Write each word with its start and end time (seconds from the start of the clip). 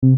And 0.00 0.12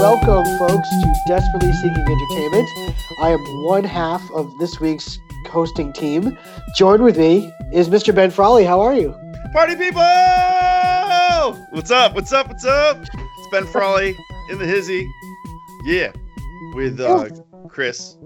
welcome, 0.00 0.44
folks, 0.58 0.88
to 0.90 1.14
Desperately 1.28 1.72
Seeking 1.72 1.92
Entertainment. 1.92 2.68
I 3.20 3.28
am 3.28 3.38
one 3.64 3.84
half 3.84 4.28
of 4.32 4.50
this 4.58 4.80
week's 4.80 5.20
hosting 5.52 5.92
team. 5.92 6.36
Joined 6.74 7.04
with 7.04 7.18
me 7.18 7.52
is 7.72 7.88
Mr. 7.88 8.14
Ben 8.14 8.30
Frawley. 8.30 8.64
How 8.64 8.80
are 8.80 8.94
you? 8.94 9.14
Party 9.52 9.76
people! 9.76 10.02
What's 11.70 11.90
up? 11.90 12.14
What's 12.14 12.32
up? 12.32 12.48
What's 12.48 12.64
up? 12.64 12.98
It's 13.02 13.48
Ben 13.52 13.66
Frawley 13.66 14.16
in 14.50 14.58
the 14.58 14.64
hizzy. 14.66 15.06
Yeah, 15.84 16.10
with 16.74 16.98
uh, 17.00 17.28
Chris. 17.68 18.16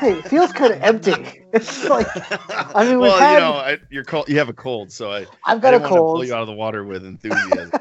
Hey, 0.00 0.12
it 0.18 0.28
feels 0.28 0.52
kind 0.52 0.72
of 0.72 0.82
empty. 0.82 1.42
It's 1.52 1.84
like 1.88 2.06
I 2.74 2.84
mean, 2.88 2.98
well, 2.98 3.18
had- 3.18 3.34
you 3.34 3.40
know, 3.40 3.52
I, 3.52 3.78
you're 3.90 4.04
cold. 4.04 4.28
You 4.28 4.38
have 4.38 4.48
a 4.48 4.54
cold, 4.54 4.90
so 4.90 5.10
I, 5.10 5.26
I've 5.44 5.60
got 5.60 5.74
a 5.74 5.78
didn't 5.78 5.90
want 5.90 5.94
to 5.94 5.98
pull 6.00 6.12
cold. 6.14 6.26
you 6.26 6.34
out 6.34 6.40
of 6.40 6.46
the 6.46 6.54
water 6.54 6.82
with 6.84 7.04
enthusiasm. 7.04 7.72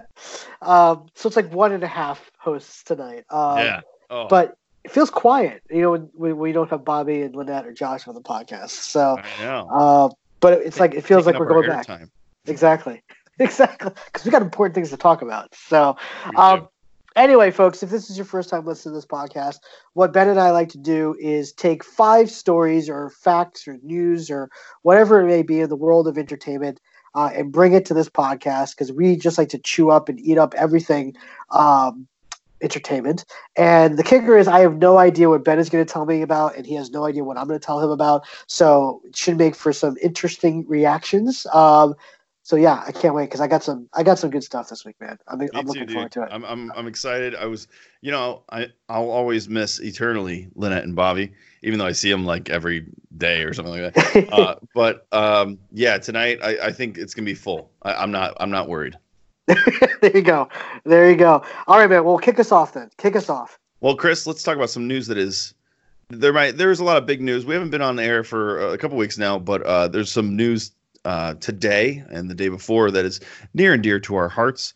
um, 0.62 1.06
so 1.14 1.28
it's 1.28 1.36
like 1.36 1.52
one 1.52 1.70
and 1.72 1.84
a 1.84 1.88
half 1.88 2.30
hosts 2.38 2.82
tonight. 2.82 3.24
Um, 3.30 3.58
yeah. 3.58 3.80
Oh, 4.10 4.26
But 4.28 4.56
it 4.86 4.92
feels 4.92 5.10
quiet, 5.10 5.64
you 5.68 5.82
know, 5.82 5.96
when, 6.14 6.38
we 6.38 6.52
don't 6.52 6.70
have 6.70 6.84
Bobby 6.84 7.22
and 7.22 7.34
Lynette 7.34 7.66
or 7.66 7.72
Josh 7.72 8.06
on 8.06 8.14
the 8.14 8.20
podcast. 8.20 8.70
So, 8.70 9.18
I 9.18 9.42
know. 9.42 9.68
uh, 9.68 10.08
but 10.38 10.52
it's 10.62 10.78
like 10.78 10.94
it 10.94 11.02
feels 11.02 11.26
like 11.26 11.36
we're 11.40 11.48
going 11.48 11.68
back. 11.68 11.88
airtime. 11.88 12.08
Exactly. 12.46 13.02
Exactly. 13.38 13.92
Because 14.06 14.24
we 14.24 14.30
got 14.30 14.40
important 14.40 14.74
things 14.74 14.88
to 14.88 14.96
talk 14.96 15.20
about. 15.20 15.54
So, 15.54 15.94
um, 16.36 16.68
anyway, 17.16 17.50
folks, 17.50 17.82
if 17.82 17.90
this 17.90 18.08
is 18.08 18.16
your 18.16 18.24
first 18.24 18.48
time 18.48 18.64
listening 18.64 18.94
to 18.94 18.96
this 18.96 19.04
podcast, 19.04 19.58
what 19.92 20.14
Ben 20.14 20.30
and 20.30 20.40
I 20.40 20.52
like 20.52 20.70
to 20.70 20.78
do 20.78 21.14
is 21.20 21.52
take 21.52 21.84
five 21.84 22.30
stories 22.30 22.88
or 22.88 23.10
facts 23.10 23.68
or 23.68 23.76
news 23.82 24.30
or 24.30 24.48
whatever 24.84 25.20
it 25.20 25.26
may 25.26 25.42
be 25.42 25.60
in 25.60 25.68
the 25.68 25.76
world 25.76 26.08
of 26.08 26.16
entertainment 26.16 26.80
uh, 27.14 27.28
and 27.34 27.52
bring 27.52 27.74
it 27.74 27.84
to 27.84 27.92
this 27.92 28.08
podcast 28.08 28.70
because 28.70 28.90
we 28.90 29.16
just 29.16 29.36
like 29.36 29.50
to 29.50 29.58
chew 29.58 29.90
up 29.90 30.08
and 30.08 30.18
eat 30.18 30.38
up 30.38 30.54
everything 30.54 31.14
um, 31.50 32.08
entertainment. 32.60 33.24
And 33.56 33.98
the 33.98 34.02
kicker 34.02 34.36
is, 34.36 34.48
I 34.48 34.60
have 34.60 34.76
no 34.76 34.98
idea 34.98 35.28
what 35.28 35.44
Ben 35.44 35.58
is 35.58 35.68
going 35.68 35.84
to 35.84 35.92
tell 35.92 36.06
me 36.06 36.22
about, 36.22 36.56
and 36.56 36.66
he 36.66 36.74
has 36.74 36.90
no 36.90 37.04
idea 37.04 37.24
what 37.24 37.36
I'm 37.36 37.46
going 37.46 37.58
to 37.58 37.64
tell 37.64 37.80
him 37.80 37.90
about. 37.90 38.26
So 38.46 39.02
it 39.04 39.16
should 39.16 39.36
make 39.36 39.54
for 39.54 39.72
some 39.72 39.96
interesting 40.02 40.66
reactions. 40.66 41.46
Um, 41.52 41.94
so 42.46 42.54
yeah, 42.54 42.80
I 42.86 42.92
can't 42.92 43.12
wait 43.12 43.24
because 43.24 43.40
I 43.40 43.48
got 43.48 43.64
some 43.64 43.88
I 43.92 44.04
got 44.04 44.20
some 44.20 44.30
good 44.30 44.44
stuff 44.44 44.68
this 44.68 44.84
week, 44.84 44.94
man. 45.00 45.18
I'm, 45.26 45.40
I'm 45.40 45.48
too, 45.48 45.62
looking 45.62 45.88
forward 45.88 46.12
to 46.12 46.22
it. 46.22 46.28
I'm, 46.30 46.44
I'm, 46.44 46.70
I'm 46.76 46.86
excited. 46.86 47.34
I 47.34 47.46
was, 47.46 47.66
you 48.02 48.12
know, 48.12 48.44
I, 48.50 48.68
I'll 48.88 49.10
always 49.10 49.48
miss 49.48 49.80
eternally 49.80 50.46
Lynette 50.54 50.84
and 50.84 50.94
Bobby, 50.94 51.32
even 51.62 51.80
though 51.80 51.86
I 51.86 51.90
see 51.90 52.08
them 52.08 52.24
like 52.24 52.48
every 52.48 52.86
day 53.16 53.42
or 53.42 53.52
something 53.52 53.82
like 53.82 53.92
that. 53.92 54.28
Uh, 54.32 54.54
but 54.76 55.08
um, 55.10 55.58
yeah, 55.72 55.98
tonight 55.98 56.38
I, 56.40 56.66
I 56.66 56.72
think 56.72 56.98
it's 56.98 57.14
gonna 57.14 57.26
be 57.26 57.34
full. 57.34 57.72
I, 57.82 57.94
I'm 57.94 58.12
not, 58.12 58.36
I'm 58.38 58.50
not 58.50 58.68
worried. 58.68 58.96
there 60.00 60.10
you 60.16 60.22
go. 60.22 60.48
There 60.84 61.10
you 61.10 61.16
go. 61.16 61.42
All 61.66 61.78
right, 61.78 61.88
man. 61.88 62.04
Well, 62.04 62.18
kick 62.18 62.38
us 62.38 62.52
off 62.52 62.72
then. 62.72 62.90
Kick 62.98 63.16
us 63.16 63.28
off. 63.30 63.58
Well, 63.80 63.94
Chris, 63.96 64.26
let's 64.26 64.42
talk 64.42 64.56
about 64.56 64.70
some 64.70 64.88
news 64.88 65.06
that 65.06 65.18
is 65.18 65.54
there. 66.08 66.32
Might 66.32 66.56
there's 66.56 66.80
a 66.80 66.84
lot 66.84 66.96
of 66.96 67.06
big 67.06 67.20
news. 67.20 67.44
We 67.46 67.54
haven't 67.54 67.70
been 67.70 67.82
on 67.82 67.98
air 67.98 68.24
for 68.24 68.72
a 68.72 68.78
couple 68.78 68.96
weeks 68.96 69.18
now, 69.18 69.38
but 69.38 69.62
uh, 69.62 69.88
there's 69.88 70.10
some 70.10 70.34
news 70.36 70.72
uh, 71.04 71.34
today 71.34 72.02
and 72.10 72.28
the 72.28 72.34
day 72.34 72.48
before 72.48 72.90
that 72.90 73.04
is 73.04 73.20
near 73.54 73.74
and 73.74 73.82
dear 73.82 74.00
to 74.00 74.16
our 74.16 74.28
hearts. 74.28 74.74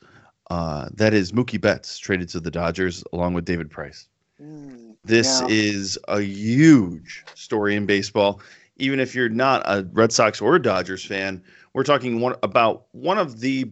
Uh, 0.51 0.89
that 0.95 1.15
is 1.15 1.33
Mookie 1.33 1.61
Betts 1.61 1.99
traded 1.99 2.29
to 2.31 2.41
the 2.41 2.51
Dodgers 2.51 3.03
along 3.13 3.35
with 3.35 3.45
David 3.45 3.71
Price. 3.71 4.09
Mm, 4.43 4.97
This 5.05 5.41
Yeah. 5.41 5.47
is 5.49 5.99
a 6.09 6.21
huge 6.21 7.25
story 7.35 7.75
in 7.77 7.87
baseball. 7.87 8.41
Even 8.77 8.99
if 9.01 9.15
you're 9.15 9.29
not 9.29 9.63
a 9.67 9.87
Red 9.93 10.11
Sox 10.13 10.41
or 10.41 10.57
a 10.57 10.63
Dodgers 10.63 11.05
fan, 11.05 11.43
we're 11.75 11.85
talking 11.85 12.21
one 12.21 12.35
about 12.43 12.87
one 12.93 13.19
of 13.19 13.41
the, 13.41 13.71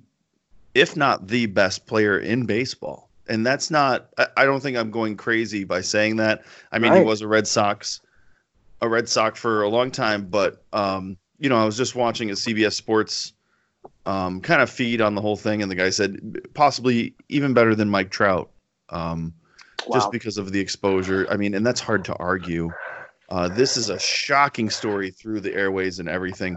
if 0.74 0.96
not 0.96 1.26
the 1.28 1.46
best 1.46 1.86
player 1.86 2.18
in 2.18 2.46
baseball. 2.46 3.08
And 3.28 3.44
that's 3.46 3.70
not. 3.70 4.08
I- 4.18 4.28
I 4.38 4.44
don't 4.46 4.60
think 4.62 4.76
I'm 4.76 4.90
going 4.90 5.16
crazy 5.16 5.64
by 5.64 5.80
saying 5.82 6.16
that. 6.16 6.44
I 6.72 6.78
mean, 6.78 6.92
he 6.92 7.04
was 7.04 7.20
a 7.20 7.28
Red 7.28 7.46
Sox, 7.46 8.00
a 8.80 8.88
Red 8.88 9.08
Sox 9.08 9.38
for 9.38 9.62
a 9.62 9.68
long 9.68 9.90
time. 9.90 10.26
But 10.26 10.62
um, 10.72 11.16
you 11.38 11.48
know, 11.48 11.56
I 11.56 11.64
was 11.64 11.76
just 11.76 11.94
watching 11.94 12.30
a 12.30 12.34
CBS 12.34 12.72
Sports 12.72 13.32
um, 14.06 14.40
kind 14.40 14.62
of 14.62 14.70
feed 14.70 15.00
on 15.00 15.14
the 15.14 15.20
whole 15.20 15.36
thing, 15.36 15.60
and 15.62 15.70
the 15.70 15.74
guy 15.74 15.90
said 15.90 16.40
possibly 16.54 17.14
even 17.28 17.52
better 17.52 17.74
than 17.74 17.90
Mike 17.90 18.10
Trout. 18.10 18.50
Um, 18.90 19.34
just 19.92 20.10
because 20.10 20.38
of 20.38 20.50
the 20.52 20.60
exposure. 20.60 21.26
I 21.30 21.36
mean, 21.36 21.54
and 21.54 21.64
that's 21.66 21.80
hard 21.80 22.04
to 22.06 22.14
argue. 22.16 22.70
Uh, 23.28 23.48
this 23.48 23.76
is 23.76 23.90
a 23.90 23.98
shocking 23.98 24.70
story 24.70 25.10
through 25.10 25.40
the 25.40 25.54
airways 25.54 25.98
and 25.98 26.08
everything. 26.08 26.56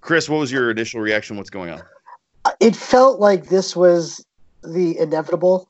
Chris, 0.00 0.28
what 0.28 0.38
was 0.38 0.50
your 0.52 0.70
initial 0.70 1.00
reaction? 1.00 1.36
What's 1.36 1.50
going 1.50 1.70
on? 1.70 1.82
It 2.60 2.76
felt 2.76 3.20
like 3.20 3.48
this 3.48 3.74
was 3.74 4.24
the 4.62 4.98
inevitable, 4.98 5.68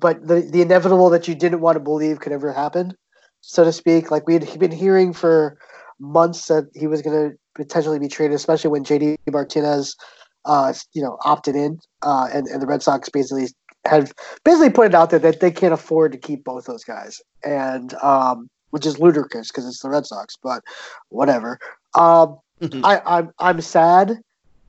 but 0.00 0.26
the 0.26 0.40
the 0.40 0.62
inevitable 0.62 1.10
that 1.10 1.28
you 1.28 1.34
didn't 1.34 1.60
want 1.60 1.76
to 1.76 1.80
believe 1.80 2.20
could 2.20 2.32
ever 2.32 2.52
happen, 2.52 2.96
so 3.40 3.64
to 3.64 3.72
speak. 3.72 4.10
Like 4.10 4.26
we 4.26 4.34
had 4.34 4.58
been 4.58 4.70
hearing 4.70 5.12
for 5.12 5.58
months 5.98 6.46
that 6.48 6.68
he 6.74 6.86
was 6.86 7.02
going 7.02 7.30
to 7.30 7.36
potentially 7.54 7.98
be 7.98 8.08
traded, 8.08 8.34
especially 8.34 8.70
when 8.70 8.84
JD 8.84 9.16
Martinez, 9.30 9.96
uh, 10.44 10.72
you 10.92 11.02
know, 11.02 11.18
opted 11.24 11.56
in, 11.56 11.78
uh, 12.02 12.28
and 12.32 12.46
and 12.46 12.62
the 12.62 12.66
Red 12.66 12.82
Sox 12.82 13.08
basically 13.08 13.48
have 13.84 14.12
basically 14.44 14.70
put 14.70 14.86
it 14.86 14.94
out 14.94 15.10
there 15.10 15.18
that 15.18 15.40
they 15.40 15.50
can't 15.50 15.74
afford 15.74 16.12
to 16.12 16.18
keep 16.18 16.44
both 16.44 16.66
those 16.66 16.84
guys, 16.84 17.20
and 17.44 17.94
um, 17.94 18.48
which 18.70 18.86
is 18.86 18.98
ludicrous 18.98 19.48
because 19.48 19.66
it's 19.66 19.80
the 19.80 19.90
Red 19.90 20.06
Sox, 20.06 20.36
but 20.42 20.62
whatever. 21.08 21.58
Um, 21.94 22.38
I, 22.84 23.00
I'm 23.04 23.30
I'm 23.38 23.60
sad. 23.60 24.18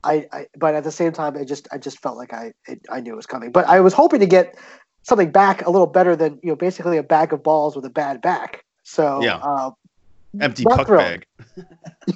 I, 0.04 0.26
I 0.32 0.46
but 0.56 0.74
at 0.74 0.84
the 0.84 0.92
same 0.92 1.12
time, 1.12 1.36
I 1.36 1.44
just 1.44 1.66
I 1.72 1.78
just 1.78 2.00
felt 2.00 2.16
like 2.16 2.32
I 2.32 2.52
it, 2.68 2.80
I 2.90 3.00
knew 3.00 3.12
it 3.12 3.16
was 3.16 3.26
coming. 3.26 3.50
But 3.50 3.66
I 3.66 3.80
was 3.80 3.92
hoping 3.92 4.20
to 4.20 4.26
get 4.26 4.56
something 5.02 5.30
back 5.30 5.66
a 5.66 5.70
little 5.70 5.86
better 5.86 6.14
than 6.14 6.38
you 6.42 6.50
know 6.50 6.56
basically 6.56 6.98
a 6.98 7.02
bag 7.02 7.32
of 7.32 7.42
balls 7.42 7.74
with 7.74 7.84
a 7.84 7.90
bad 7.90 8.20
back. 8.20 8.64
So 8.84 9.22
Yeah. 9.22 9.36
uh, 9.36 9.70
Empty 10.40 10.64
puck 10.64 10.86
thrilled. 10.86 11.24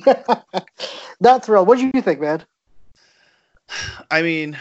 bag. 0.04 0.06
not 1.20 1.44
thrilled. 1.44 1.66
What 1.68 1.78
do 1.78 1.90
you 1.92 2.02
think, 2.02 2.20
man? 2.20 2.44
I 4.10 4.22
mean, 4.22 4.56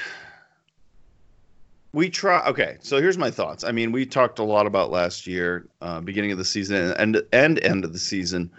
we 1.94 2.10
try. 2.10 2.46
Okay, 2.46 2.78
so 2.80 3.02
here's 3.02 3.18
my 3.18 3.32
thoughts. 3.32 3.64
I 3.64 3.72
mean, 3.72 3.92
we 3.92 4.06
talked 4.06 4.40
a 4.40 4.44
lot 4.44 4.68
about 4.68 4.92
last 4.92 5.26
year, 5.26 5.68
uh, 5.82 6.02
beginning 6.02 6.32
of 6.32 6.38
the 6.38 6.46
season 6.46 6.92
and 6.94 7.22
and 7.32 7.60
end 7.64 7.84
of 7.84 7.94
the 7.94 8.00
season. 8.00 8.52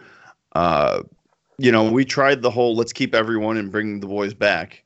Uh, 0.54 1.02
you 1.58 1.72
know, 1.72 1.90
we 1.90 2.04
tried 2.04 2.42
the 2.42 2.50
whole 2.50 2.76
"let's 2.76 2.92
keep 2.92 3.14
everyone 3.14 3.56
and 3.56 3.70
bring 3.70 4.00
the 4.00 4.06
boys 4.06 4.34
back" 4.34 4.84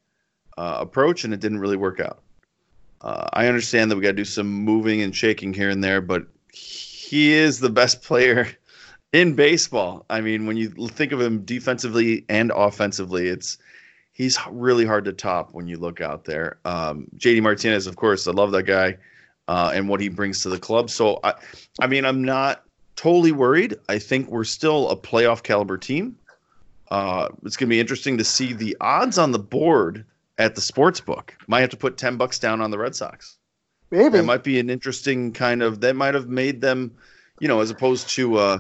uh, 0.59 0.79
approach, 0.81 1.25
and 1.25 1.33
it 1.33 1.41
didn't 1.41 1.59
really 1.59 1.77
work 1.77 2.01
out. 2.01 2.23
Uh, 3.01 3.29
I 3.33 3.47
understand 3.47 3.91
that 3.91 3.97
we 3.97 4.03
got 4.03 4.09
to 4.09 4.15
do 4.15 4.25
some 4.25 4.47
moving 4.47 5.03
and 5.03 5.15
shaking 5.15 5.53
here 5.53 5.71
and 5.71 5.83
there, 5.83 6.01
but 6.01 6.27
he 6.53 7.33
is 7.33 7.61
the 7.61 7.71
best 7.71 8.03
player 8.03 8.49
in 9.13 9.35
baseball. 9.35 10.07
I 10.09 10.21
mean, 10.21 10.47
when 10.47 10.57
you 10.57 10.71
think 10.89 11.13
of 11.13 11.21
him 11.21 11.45
defensively 11.45 12.25
and 12.29 12.53
offensively, 12.55 13.29
it's 13.29 13.59
he's 14.13 14.39
really 14.51 14.87
hard 14.87 15.05
to 15.07 15.13
top 15.13 15.53
when 15.53 15.67
you 15.67 15.79
look 15.79 16.01
out 16.01 16.25
there. 16.25 16.59
Um, 16.65 17.07
JD 17.17 17.43
Martinez, 17.43 17.87
of 17.87 17.97
course, 17.97 18.27
I 18.27 18.31
love 18.31 18.53
that 18.53 18.65
guy 18.65 18.97
uh, 19.49 19.73
and 19.75 19.89
what 19.89 20.01
he 20.01 20.09
brings 20.09 20.43
to 20.43 20.49
the 20.49 20.59
club. 20.59 20.91
So 20.91 21.19
I, 21.25 21.35
I 21.81 21.87
mean, 21.87 22.05
I'm 22.05 22.23
not 22.23 22.65
totally 22.97 23.33
worried. 23.33 23.75
I 23.89 23.99
think 23.99 24.29
we're 24.29 24.45
still 24.45 24.91
a 24.91 24.97
playoff 24.97 25.43
caliber 25.43 25.77
team. 25.77 26.17
Uh, 26.93 27.31
it's 27.47 27.57
going 27.57 27.71
to 27.71 27.75
be 27.75 27.81
interesting 27.81 28.19
to 28.19 28.25
see 28.25 28.53
the 28.53 28.77
odds 28.79 29.17
on 29.17 29.33
the 29.33 29.39
board 29.39 30.05
at 30.37 30.55
the 30.55 30.61
sports 30.61 31.01
book. 31.01 31.35
Might 31.47 31.63
have 31.63 31.71
to 31.71 31.77
put 31.79 31.97
ten 31.97 32.19
bucks 32.19 32.39
down 32.39 32.61
on 32.61 32.71
the 32.71 32.77
Red 32.77 32.95
Sox. 32.95 33.39
Maybe. 33.91 34.11
That 34.11 34.25
might 34.25 34.45
be 34.45 34.61
an 34.61 34.69
interesting 34.69 35.33
kind 35.33 35.63
of. 35.63 35.81
That 35.81 35.97
might 35.97 36.13
have 36.13 36.29
made 36.29 36.61
them, 36.61 36.95
you 37.41 37.49
know, 37.49 37.61
as 37.61 37.71
opposed 37.71 38.11
to 38.11 38.37
uh, 38.37 38.59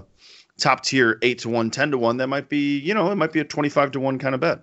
top 0.56 0.82
tier 0.82 1.18
eight 1.20 1.40
to 1.40 1.50
one, 1.50 1.70
10 1.70 1.90
to 1.90 1.98
one. 1.98 2.16
That 2.16 2.28
might 2.28 2.48
be, 2.48 2.78
you 2.78 2.94
know, 2.94 3.12
it 3.12 3.16
might 3.16 3.32
be 3.32 3.40
a 3.40 3.44
twenty-five 3.44 3.90
to 3.90 4.00
one 4.00 4.18
kind 4.18 4.34
of 4.34 4.40
bet. 4.40 4.62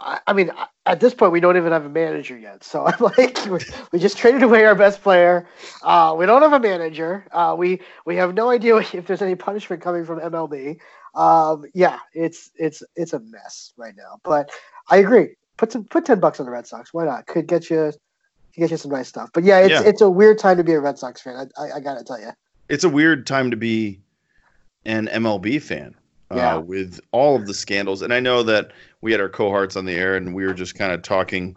I, 0.00 0.32
mean, 0.32 0.52
at 0.86 1.00
this 1.00 1.12
point, 1.12 1.32
we 1.32 1.40
don't 1.40 1.56
even 1.56 1.72
have 1.72 1.84
a 1.84 1.88
manager 1.88 2.38
yet. 2.38 2.62
So 2.62 2.86
I'm 2.86 3.00
like, 3.00 3.44
we 3.46 3.58
we 3.90 3.98
just 3.98 4.16
traded 4.16 4.44
away 4.44 4.64
our 4.64 4.76
best 4.76 5.02
player. 5.02 5.48
Uh, 5.82 6.14
we 6.16 6.26
don't 6.26 6.42
have 6.42 6.52
a 6.52 6.60
manager. 6.60 7.26
Uh, 7.32 7.56
we 7.58 7.80
we 8.04 8.14
have 8.16 8.34
no 8.34 8.50
idea 8.50 8.76
if 8.92 9.06
there's 9.06 9.22
any 9.22 9.34
punishment 9.34 9.82
coming 9.82 10.04
from 10.04 10.20
MLB. 10.20 10.78
Um, 11.18 11.64
yeah, 11.74 11.98
it's 12.14 12.50
it's 12.54 12.82
it's 12.96 13.12
a 13.12 13.18
mess 13.20 13.72
right 13.76 13.94
now. 13.96 14.20
But 14.24 14.50
I 14.88 14.98
agree. 14.98 15.34
Put 15.56 15.72
some 15.72 15.84
put 15.84 16.04
ten 16.06 16.20
bucks 16.20 16.38
on 16.40 16.46
the 16.46 16.52
Red 16.52 16.66
Sox. 16.66 16.94
Why 16.94 17.04
not? 17.04 17.26
Could 17.26 17.46
get 17.48 17.68
you 17.68 17.92
could 18.54 18.60
get 18.60 18.70
you 18.70 18.76
some 18.76 18.92
nice 18.92 19.08
stuff. 19.08 19.30
But 19.34 19.42
yeah, 19.44 19.58
it's 19.58 19.70
Yeah. 19.72 19.82
it's 19.82 20.00
a 20.00 20.08
weird 20.08 20.38
time 20.38 20.56
to 20.58 20.64
be 20.64 20.72
a 20.74 20.80
Red 20.80 20.98
Sox 20.98 21.20
fan. 21.20 21.34
I 21.58 21.62
I, 21.62 21.72
I 21.76 21.80
gotta 21.80 22.04
tell 22.04 22.20
you. 22.20 22.30
it's 22.68 22.84
a 22.84 22.88
weird 22.88 23.26
time 23.26 23.50
to 23.50 23.56
be 23.56 24.00
an 24.84 25.08
MLB 25.08 25.60
fan. 25.60 25.94
uh, 26.30 26.36
Yeah. 26.36 26.56
with 26.58 27.00
all 27.10 27.34
of 27.36 27.46
the 27.46 27.54
scandals. 27.54 28.02
And 28.02 28.12
I 28.12 28.20
know 28.20 28.42
that 28.42 28.70
we 29.00 29.12
had 29.12 29.20
our 29.20 29.30
cohorts 29.30 29.76
on 29.76 29.86
the 29.86 29.94
air, 29.94 30.14
and 30.14 30.34
we 30.34 30.44
were 30.46 30.52
just 30.54 30.74
kind 30.74 30.92
of 30.92 31.00
talking 31.02 31.56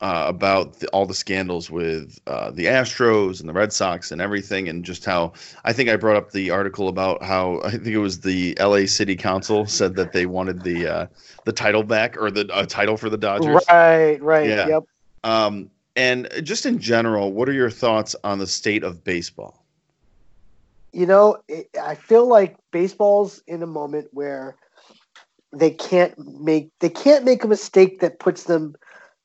uh, 0.00 0.24
about 0.26 0.80
the, 0.80 0.88
all 0.88 1.04
the 1.04 1.14
scandals 1.14 1.70
with 1.70 2.18
uh, 2.26 2.50
the 2.50 2.66
Astros 2.66 3.40
and 3.40 3.48
the 3.48 3.52
Red 3.52 3.72
Sox 3.72 4.10
and 4.10 4.20
everything, 4.20 4.68
and 4.68 4.84
just 4.84 5.04
how 5.04 5.32
I 5.64 5.72
think 5.72 5.90
I 5.90 5.96
brought 5.96 6.16
up 6.16 6.32
the 6.32 6.50
article 6.50 6.88
about 6.88 7.22
how 7.22 7.60
I 7.64 7.72
think 7.72 7.86
it 7.86 7.98
was 7.98 8.20
the 8.20 8.58
L.A. 8.58 8.86
City 8.86 9.16
Council 9.16 9.66
said 9.66 9.96
that 9.96 10.12
they 10.12 10.26
wanted 10.26 10.62
the 10.62 10.86
uh, 10.86 11.06
the 11.44 11.52
title 11.52 11.82
back 11.82 12.16
or 12.16 12.30
the 12.30 12.44
title 12.68 12.96
for 12.96 13.10
the 13.10 13.18
Dodgers. 13.18 13.64
Right, 13.68 14.20
right. 14.22 14.48
Yeah. 14.48 14.68
Yep. 14.68 14.84
Um, 15.24 15.70
and 15.96 16.28
just 16.42 16.64
in 16.64 16.78
general, 16.78 17.32
what 17.32 17.48
are 17.48 17.52
your 17.52 17.70
thoughts 17.70 18.16
on 18.24 18.38
the 18.38 18.46
state 18.46 18.84
of 18.84 19.04
baseball? 19.04 19.64
You 20.92 21.06
know, 21.06 21.38
it, 21.46 21.68
I 21.80 21.94
feel 21.94 22.26
like 22.26 22.56
baseball's 22.70 23.42
in 23.46 23.62
a 23.62 23.66
moment 23.66 24.08
where 24.12 24.56
they 25.52 25.70
can't 25.70 26.16
make 26.40 26.70
they 26.78 26.88
can't 26.88 27.24
make 27.24 27.44
a 27.44 27.48
mistake 27.48 28.00
that 28.00 28.18
puts 28.18 28.44
them 28.44 28.76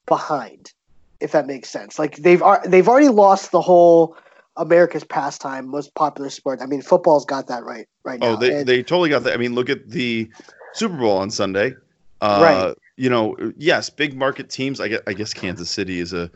behind, 0.05 0.71
if 1.19 1.31
that 1.31 1.47
makes 1.47 1.69
sense. 1.69 1.97
Like 1.99 2.17
they've 2.17 2.41
they've 2.65 2.87
already 2.87 3.09
lost 3.09 3.51
the 3.51 3.61
whole 3.61 4.15
America's 4.57 5.03
pastime, 5.03 5.67
most 5.67 5.93
popular 5.95 6.29
sport. 6.29 6.59
I 6.61 6.65
mean, 6.65 6.81
football's 6.81 7.25
got 7.25 7.47
that 7.47 7.63
right 7.63 7.87
right 8.03 8.19
now. 8.19 8.27
Oh, 8.27 8.35
they, 8.37 8.59
And- 8.59 8.67
they 8.67 8.83
totally 8.83 9.09
got 9.09 9.23
that. 9.23 9.33
I 9.33 9.37
mean, 9.37 9.53
look 9.55 9.69
at 9.69 9.89
the 9.89 10.29
Super 10.73 10.95
Bowl 10.97 11.17
on 11.17 11.29
Sunday. 11.29 11.73
Uh, 12.21 12.39
Right. 12.41 12.75
You 12.97 13.09
know, 13.09 13.35
yes, 13.57 13.89
big 13.89 14.15
market 14.15 14.49
teams. 14.49 14.79
I 14.79 14.87
guess, 14.87 15.01
I 15.05 15.11
guess 15.11 15.33
Kansas 15.33 15.69
City 15.69 15.99
is 15.99 16.13
a 16.13 16.31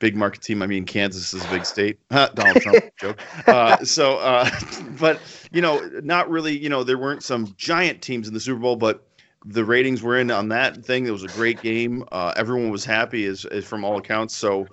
big 0.00 0.16
market 0.16 0.42
team. 0.42 0.60
I 0.60 0.66
mean, 0.66 0.84
Kansas 0.84 1.32
is 1.32 1.44
a 1.44 1.48
big 1.48 1.64
state. 1.64 2.00
Donald 2.10 2.56
Trump 2.60 2.84
joke. 3.00 3.20
Uh, 3.46 3.76
so, 3.84 4.16
uh, 4.18 4.50
but 4.98 5.20
you 5.52 5.60
know, 5.62 5.78
not 6.02 6.28
really. 6.28 6.58
You 6.58 6.68
know, 6.68 6.82
there 6.82 6.98
weren't 6.98 7.22
some 7.22 7.54
giant 7.56 8.02
teams 8.02 8.26
in 8.26 8.34
the 8.34 8.40
Super 8.40 8.58
Bowl, 8.58 8.74
but 8.74 9.06
the 9.44 9.64
ratings 9.64 10.02
were 10.02 10.18
in 10.18 10.30
on 10.30 10.48
that 10.48 10.84
thing. 10.84 11.06
It 11.06 11.10
was 11.10 11.24
a 11.24 11.28
great 11.28 11.62
game. 11.62 12.04
Uh, 12.12 12.32
everyone 12.36 12.70
was 12.70 12.84
happy, 12.84 13.24
as, 13.26 13.44
as 13.46 13.64
from 13.64 13.84
all 13.84 13.98
accounts. 13.98 14.36
So. 14.36 14.66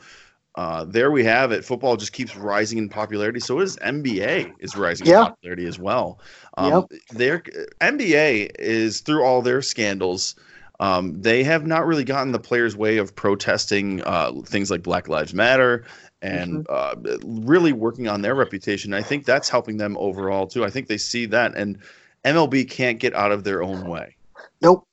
Uh, 0.55 0.83
there 0.85 1.11
we 1.11 1.23
have 1.23 1.51
it. 1.51 1.63
Football 1.63 1.95
just 1.97 2.13
keeps 2.13 2.35
rising 2.35 2.79
in 2.79 2.89
popularity. 2.89 3.39
So 3.39 3.59
is 3.59 3.77
NBA 3.77 4.53
is 4.57 4.75
rising 4.75 5.05
Yeah. 5.05 5.19
in 5.19 5.25
popularity 5.27 5.67
as 5.67 5.77
well. 5.77 6.19
Um, 6.57 6.87
Their 7.11 7.43
NBA 7.79 8.49
is 8.57 9.01
through 9.01 9.23
all 9.23 9.43
their 9.43 9.61
scandals. 9.61 10.33
Um, 10.79 11.21
they 11.21 11.43
have 11.43 11.67
not 11.67 11.85
really 11.85 12.03
gotten 12.03 12.31
the 12.31 12.39
players' 12.39 12.75
way 12.75 12.97
of 12.97 13.15
protesting 13.15 14.01
uh, 14.03 14.31
things 14.47 14.71
like 14.71 14.81
Black 14.81 15.07
Lives 15.07 15.31
Matter 15.31 15.85
and 16.23 16.65
uh, 16.69 16.95
really 17.23 17.71
working 17.71 18.07
on 18.07 18.23
their 18.23 18.33
reputation. 18.33 18.95
I 18.95 19.03
think 19.03 19.25
that's 19.25 19.49
helping 19.49 19.77
them 19.77 19.95
overall 19.99 20.47
too. 20.47 20.65
I 20.65 20.71
think 20.71 20.87
they 20.87 20.97
see 20.97 21.27
that, 21.27 21.55
and 21.55 21.77
MLB 22.25 22.67
can't 22.67 22.99
get 22.99 23.13
out 23.13 23.31
of 23.31 23.43
their 23.43 23.61
own 23.61 23.87
way. 23.87 24.15
Nope. 24.61 24.85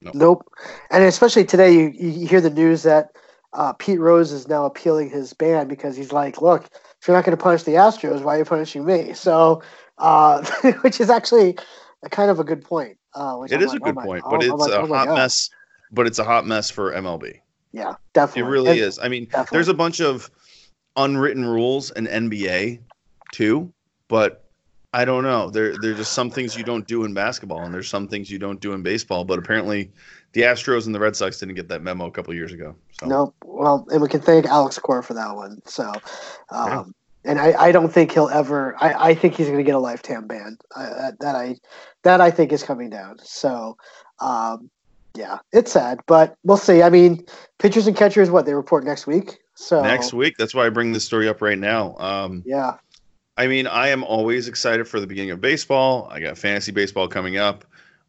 No. 0.00 0.10
Nope. 0.14 0.48
And 0.90 1.02
especially 1.04 1.44
today, 1.44 1.72
you, 1.72 1.88
you 1.94 2.26
hear 2.26 2.40
the 2.40 2.50
news 2.50 2.82
that 2.82 3.10
uh, 3.52 3.72
Pete 3.74 4.00
Rose 4.00 4.32
is 4.32 4.48
now 4.48 4.64
appealing 4.66 5.10
his 5.10 5.32
ban 5.32 5.68
because 5.68 5.96
he's 5.96 6.12
like, 6.12 6.42
look, 6.42 6.64
if 7.00 7.08
you're 7.08 7.16
not 7.16 7.24
going 7.24 7.36
to 7.36 7.42
punish 7.42 7.62
the 7.62 7.72
Astros, 7.72 8.22
why 8.22 8.34
are 8.36 8.38
you 8.38 8.44
punishing 8.44 8.84
me? 8.84 9.12
So, 9.14 9.62
uh, 9.98 10.44
which 10.82 11.00
is 11.00 11.08
actually 11.10 11.56
a 12.02 12.08
kind 12.10 12.30
of 12.30 12.38
a 12.40 12.44
good 12.44 12.62
point. 12.64 12.98
Uh, 13.14 13.36
which 13.36 13.52
It 13.52 13.56
I'm 13.56 13.62
is 13.62 13.68
like, 13.72 13.80
a 13.80 13.82
oh 13.82 13.86
good 13.86 13.94
my- 13.94 14.04
point, 14.04 14.22
oh- 14.26 14.30
but 14.30 14.42
it's 14.42 14.52
like, 14.52 14.70
a 14.72 14.78
oh 14.80 14.86
hot 14.86 15.06
God. 15.06 15.14
mess. 15.14 15.50
But 15.92 16.06
it's 16.06 16.18
a 16.18 16.24
hot 16.24 16.46
mess 16.46 16.70
for 16.70 16.92
MLB. 16.92 17.38
Yeah, 17.72 17.94
definitely. 18.12 18.42
It 18.48 18.52
really 18.52 18.70
And- 18.72 18.80
is. 18.80 18.98
I 18.98 19.08
mean, 19.08 19.24
definitely. 19.26 19.56
there's 19.56 19.68
a 19.68 19.74
bunch 19.74 20.00
of 20.00 20.30
unwritten 20.96 21.44
rules 21.44 21.90
in 21.92 22.06
NBA 22.06 22.80
too, 23.32 23.72
but 24.08 24.43
I 24.94 25.04
don't 25.04 25.24
know. 25.24 25.50
There 25.50 25.74
there's 25.76 25.96
just 25.96 26.12
some 26.12 26.30
things 26.30 26.56
you 26.56 26.62
don't 26.62 26.86
do 26.86 27.02
in 27.02 27.14
basketball, 27.14 27.62
and 27.62 27.74
there's 27.74 27.88
some 27.88 28.06
things 28.06 28.30
you 28.30 28.38
don't 28.38 28.60
do 28.60 28.74
in 28.74 28.82
baseball. 28.84 29.24
But 29.24 29.40
apparently, 29.40 29.90
the 30.34 30.42
Astros 30.42 30.86
and 30.86 30.94
the 30.94 31.00
Red 31.00 31.16
Sox 31.16 31.40
didn't 31.40 31.56
get 31.56 31.66
that 31.66 31.82
memo 31.82 32.06
a 32.06 32.12
couple 32.12 32.32
years 32.32 32.52
ago. 32.52 32.76
So 33.00 33.06
Nope. 33.06 33.34
Well, 33.44 33.88
and 33.90 34.00
we 34.00 34.08
can 34.08 34.20
thank 34.20 34.46
Alex 34.46 34.78
Cora 34.78 35.02
for 35.02 35.14
that 35.14 35.34
one. 35.34 35.60
So, 35.66 35.90
um, 36.50 36.94
and 37.24 37.40
I, 37.40 37.54
I 37.60 37.72
don't 37.72 37.92
think 37.92 38.12
he'll 38.12 38.28
ever. 38.28 38.76
I, 38.80 39.10
I 39.10 39.14
think 39.16 39.34
he's 39.34 39.46
going 39.46 39.58
to 39.58 39.64
get 39.64 39.74
a 39.74 39.80
lifetime 39.80 40.28
ban. 40.28 40.58
I, 40.76 40.84
that, 40.84 41.18
that 41.18 41.34
I 41.34 41.56
that 42.04 42.20
I 42.20 42.30
think 42.30 42.52
is 42.52 42.62
coming 42.62 42.88
down. 42.88 43.18
So, 43.18 43.76
um, 44.20 44.70
yeah, 45.16 45.38
it's 45.52 45.72
sad, 45.72 45.98
but 46.06 46.36
we'll 46.44 46.56
see. 46.56 46.82
I 46.82 46.90
mean, 46.90 47.26
pitchers 47.58 47.88
and 47.88 47.96
catchers, 47.96 48.30
what 48.30 48.46
they 48.46 48.54
report 48.54 48.84
next 48.84 49.08
week. 49.08 49.38
So 49.56 49.82
next 49.82 50.12
week, 50.12 50.36
that's 50.36 50.54
why 50.54 50.66
I 50.66 50.68
bring 50.68 50.92
this 50.92 51.04
story 51.04 51.28
up 51.28 51.42
right 51.42 51.58
now. 51.58 51.96
Um, 51.98 52.44
yeah, 52.46 52.76
I 53.36 53.46
mean, 53.48 53.66
I 53.66 53.88
am 53.88 54.04
always 54.04 54.46
excited 54.48 54.86
for 54.86 55.00
the 55.00 55.06
beginning 55.06 55.32
of 55.32 55.40
baseball. 55.40 56.08
I 56.10 56.20
got 56.20 56.38
fantasy 56.38 56.72
baseball 56.72 57.08
coming 57.08 57.36
up. 57.36 57.64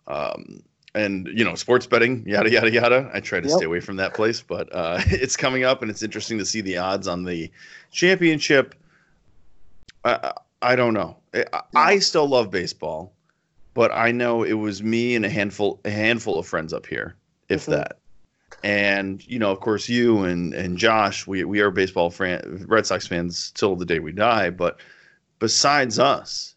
Um, 0.08 0.62
and 0.94 1.28
you 1.28 1.44
know, 1.44 1.56
sports 1.56 1.86
betting, 1.88 2.24
yada 2.28 2.50
yada 2.50 2.72
yada. 2.72 3.10
I 3.14 3.20
try 3.20 3.40
to 3.42 3.48
Yep. 3.48 3.58
stay 3.58 3.66
away 3.66 3.80
from 3.82 3.98
that 3.98 4.14
place, 4.14 4.42
but 4.42 4.70
uh, 4.74 5.02
it's 5.08 5.36
coming 5.36 5.64
up, 5.64 5.82
and 5.82 5.92
it's 5.92 6.04
interesting 6.04 6.38
to 6.38 6.46
see 6.46 6.62
the 6.62 6.78
odds 6.78 7.08
on 7.08 7.24
the 7.24 7.52
championship. 7.92 8.76
I, 10.06 10.32
I 10.62 10.76
don't 10.76 10.94
know. 10.94 11.18
I, 11.34 11.62
I 11.76 12.00
still 12.00 12.28
love 12.28 12.50
baseball, 12.50 13.14
but 13.74 13.92
I 13.92 14.12
know 14.12 14.44
it 14.44 14.54
was 14.54 14.84
me 14.84 15.16
and 15.16 15.26
a 15.26 15.30
handful 15.30 15.82
a 15.86 15.90
handful 15.90 16.40
of 16.40 16.48
friends 16.48 16.72
up 16.72 16.86
here, 16.86 17.16
if 17.50 17.66
Mhm. 17.66 17.72
that. 17.72 17.98
And 18.64 19.26
you 19.28 19.38
know, 19.38 19.52
of 19.52 19.60
course, 19.60 19.90
you 19.90 20.24
and 20.24 20.54
and 20.54 20.78
Josh, 20.78 21.28
we 21.28 21.44
we 21.44 21.60
are 21.60 21.72
baseball 21.72 22.10
fan, 22.10 22.66
Red 22.70 22.86
Sox 22.86 23.06
fans 23.06 23.52
till 23.52 23.76
the 23.76 23.86
day 23.86 24.00
we 24.00 24.12
die. 24.14 24.50
But 24.50 24.80
besides 25.46 26.00
us, 26.00 26.56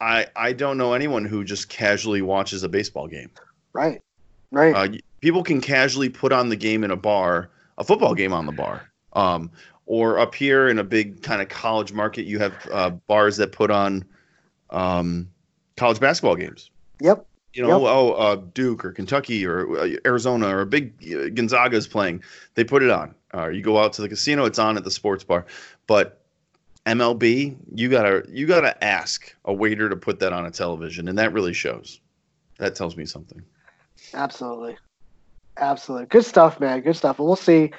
I 0.00 0.26
I 0.34 0.52
don't 0.52 0.76
know 0.76 0.92
anyone 0.92 1.24
who 1.24 1.44
just 1.44 1.68
casually 1.68 2.20
watches 2.20 2.64
a 2.64 2.68
baseball 2.68 3.06
game. 3.06 3.30
right, 3.72 4.02
right. 4.50 4.74
Uh, 4.74 4.88
people 5.20 5.44
can 5.44 5.60
casually 5.60 6.08
put 6.08 6.32
on 6.32 6.48
the 6.48 6.56
game 6.56 6.82
in 6.82 6.90
a 6.90 6.96
bar, 6.96 7.50
a 7.78 7.84
football 7.84 8.12
game 8.12 8.32
on 8.32 8.44
the 8.46 8.52
bar. 8.52 8.90
Um, 9.12 9.52
or 9.86 10.18
up 10.18 10.34
here 10.34 10.68
in 10.68 10.80
a 10.80 10.84
big 10.84 11.22
kind 11.22 11.40
of 11.40 11.48
college 11.48 11.92
market, 11.92 12.24
you 12.24 12.40
have 12.40 12.54
uh, 12.72 12.90
bars 12.90 13.36
that 13.36 13.52
put 13.52 13.70
on 13.70 14.04
um, 14.70 15.28
college 15.76 16.00
basketball 16.00 16.34
games. 16.34 16.70
yep. 17.00 17.24
You 17.52 17.62
know, 17.62 17.68
Yep. 17.82 17.88
oh, 17.96 18.12
uh, 18.14 18.34
Duke 18.52 18.84
or 18.84 18.90
Kentucky 18.90 19.46
or 19.46 19.78
uh, 19.78 19.88
Arizona 20.04 20.48
or 20.56 20.62
a 20.62 20.66
big 20.66 20.92
uh, 21.04 21.28
Gonzaga 21.28 21.76
is 21.76 21.86
playing. 21.86 22.20
They 22.56 22.64
put 22.64 22.82
it 22.82 22.90
on. 22.90 23.14
Or 23.32 23.52
you 23.52 23.62
go 23.62 23.78
out 23.78 23.92
to 23.92 24.02
the 24.02 24.08
casino, 24.08 24.44
it's 24.44 24.58
on 24.58 24.76
at 24.76 24.82
the 24.82 24.90
sports 24.90 25.22
bar. 25.22 25.46
But 25.86 26.23
MLB, 26.86 27.56
you 27.74 27.88
gotta 27.88 28.24
you 28.28 28.46
gotta 28.46 28.82
ask 28.84 29.34
a 29.46 29.52
waiter 29.52 29.88
to 29.88 29.96
put 29.96 30.18
that 30.20 30.32
on 30.32 30.46
a 30.46 30.50
television, 30.50 31.08
and 31.08 31.18
that 31.18 31.32
really 31.32 31.54
shows. 31.54 32.00
That 32.58 32.74
tells 32.74 32.96
me 32.96 33.06
something. 33.06 33.42
Absolutely. 34.12 34.76
Absolutely. 35.56 36.06
Good 36.06 36.24
stuff, 36.24 36.60
man. 36.60 36.80
Good 36.80 36.96
stuff. 36.96 37.18
And 37.18 37.26
we'll 37.26 37.36
see 37.36 37.72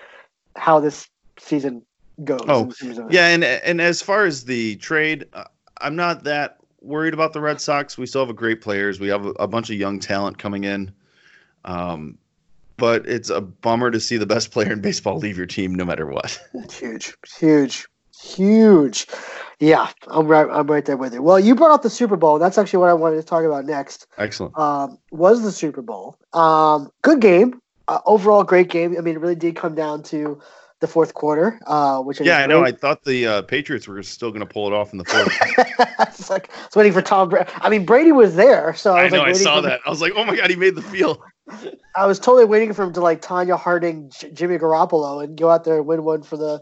how 0.56 0.80
this 0.80 1.08
season 1.38 1.84
goes. 2.24 2.42
Oh, 2.48 2.70
of- 2.70 3.12
Yeah, 3.12 3.28
and 3.28 3.44
and 3.44 3.80
as 3.80 4.02
far 4.02 4.26
as 4.26 4.46
the 4.46 4.76
trade, 4.78 5.26
uh, 5.34 5.44
I'm 5.82 5.96
not 5.96 6.24
that 6.24 6.58
worried 6.82 7.14
about 7.14 7.34
the 7.34 7.42
Red 7.42 7.62
Sox. 7.62 7.98
We 7.98 8.06
still 8.06 8.22
have 8.22 8.30
a 8.30 8.34
great 8.34 8.62
players. 8.62 9.00
We 9.00 9.08
have 9.10 9.26
a, 9.26 9.30
a 9.32 9.48
bunch 9.48 9.70
of 9.70 9.76
young 9.76 10.00
talent 10.00 10.38
coming 10.38 10.64
in. 10.64 10.92
Um, 11.66 12.18
but 12.78 13.08
it's 13.08 13.30
a 13.30 13.42
bummer 13.42 13.90
to 13.92 14.00
see 14.00 14.18
the 14.18 14.26
best 14.26 14.52
player 14.52 14.72
in 14.72 14.82
baseball 14.82 15.18
leave 15.18 15.38
your 15.38 15.46
team, 15.46 15.74
no 15.74 15.86
matter 15.86 16.06
what. 16.06 16.40
Huge, 16.72 17.16
huge, 17.40 17.88
huge. 18.25 19.08
Yeah, 19.60 19.89
I'm 20.08 20.27
right. 20.27 20.48
I'm 20.51 20.67
right 20.67 20.84
there 20.84 20.98
with 20.98 21.13
you. 21.13 21.22
Well, 21.22 21.39
you 21.39 21.55
brought 21.55 21.72
up 21.72 21.82
the 21.82 21.89
Super 21.89 22.17
Bowl. 22.17 22.39
That's 22.39 22.58
actually 22.58 22.79
what 22.79 22.89
I 22.89 22.94
wanted 22.94 23.17
to 23.17 23.24
talk 23.24 23.46
about 23.46 23.65
next. 23.65 24.08
Excellent. 24.17 24.58
Um, 24.58 24.98
was 25.12 25.44
the 25.44 25.51
Super 25.51 25.82
Bowl? 25.82 26.17
Um, 26.34 26.91
good 27.03 27.22
game. 27.22 27.62
Uh, 27.88 28.00
overall, 28.05 28.44
great 28.44 28.70
game. 28.70 28.96
I 28.98 29.01
mean, 29.01 29.15
it 29.15 29.20
really 29.22 29.36
did 29.36 29.55
come 29.55 29.74
down 29.75 30.03
to 30.03 30.41
the 30.82 30.88
fourth 30.88 31.13
quarter, 31.13 31.58
uh, 31.67 32.00
which 32.01 32.20
Yeah, 32.20 32.39
I 32.39 32.48
know. 32.48 32.60
great. 32.62 32.74
I 32.75 32.77
thought 32.77 33.03
the 33.05 33.25
uh, 33.27 33.41
Patriots 33.44 33.88
were 33.88 34.03
still 34.03 34.29
going 34.29 34.41
to 34.41 34.46
pull 34.46 34.67
it 34.67 34.74
off 34.74 34.91
in 34.91 34.98
the 34.98 35.05
fourth. 35.05 35.34
it's 36.10 36.29
like 36.29 36.50
it's 36.65 36.75
waiting 36.75 36.91
for 36.91 37.01
Tom. 37.01 37.29
Brady. 37.29 37.50
I 37.62 37.70
mean, 37.70 37.86
Brady 37.86 38.12
was 38.12 38.36
there, 38.36 38.74
so 38.74 38.94
I 38.94 39.01
I 39.01 39.03
was 39.05 39.13
know. 39.13 39.20
like, 39.20 39.27
I 39.29 39.34
saw 39.34 39.62
that. 39.62 39.79
I 39.86 39.89
was 39.89 40.01
like, 40.01 40.12
oh 40.17 40.25
my 40.25 40.36
god, 40.36 40.50
he 40.50 40.58
made 40.58 40.75
the 40.75 40.82
field. 40.82 41.20
I 41.96 42.05
was 42.08 42.20
totally 42.20 42.44
waiting 42.46 42.74
for 42.74 42.84
him 42.84 42.91
to 42.94 43.00
like 43.01 43.22
Tonya 43.22 43.58
Harding, 43.58 44.10
J- 44.20 44.32
Jimmy 44.32 44.58
Garoppolo, 44.58 45.24
and 45.24 45.38
go 45.38 45.50
out 45.50 45.63
there 45.63 45.77
and 45.77 45.86
win 45.86 46.03
one 46.03 46.24
for 46.24 46.36
the 46.38 46.60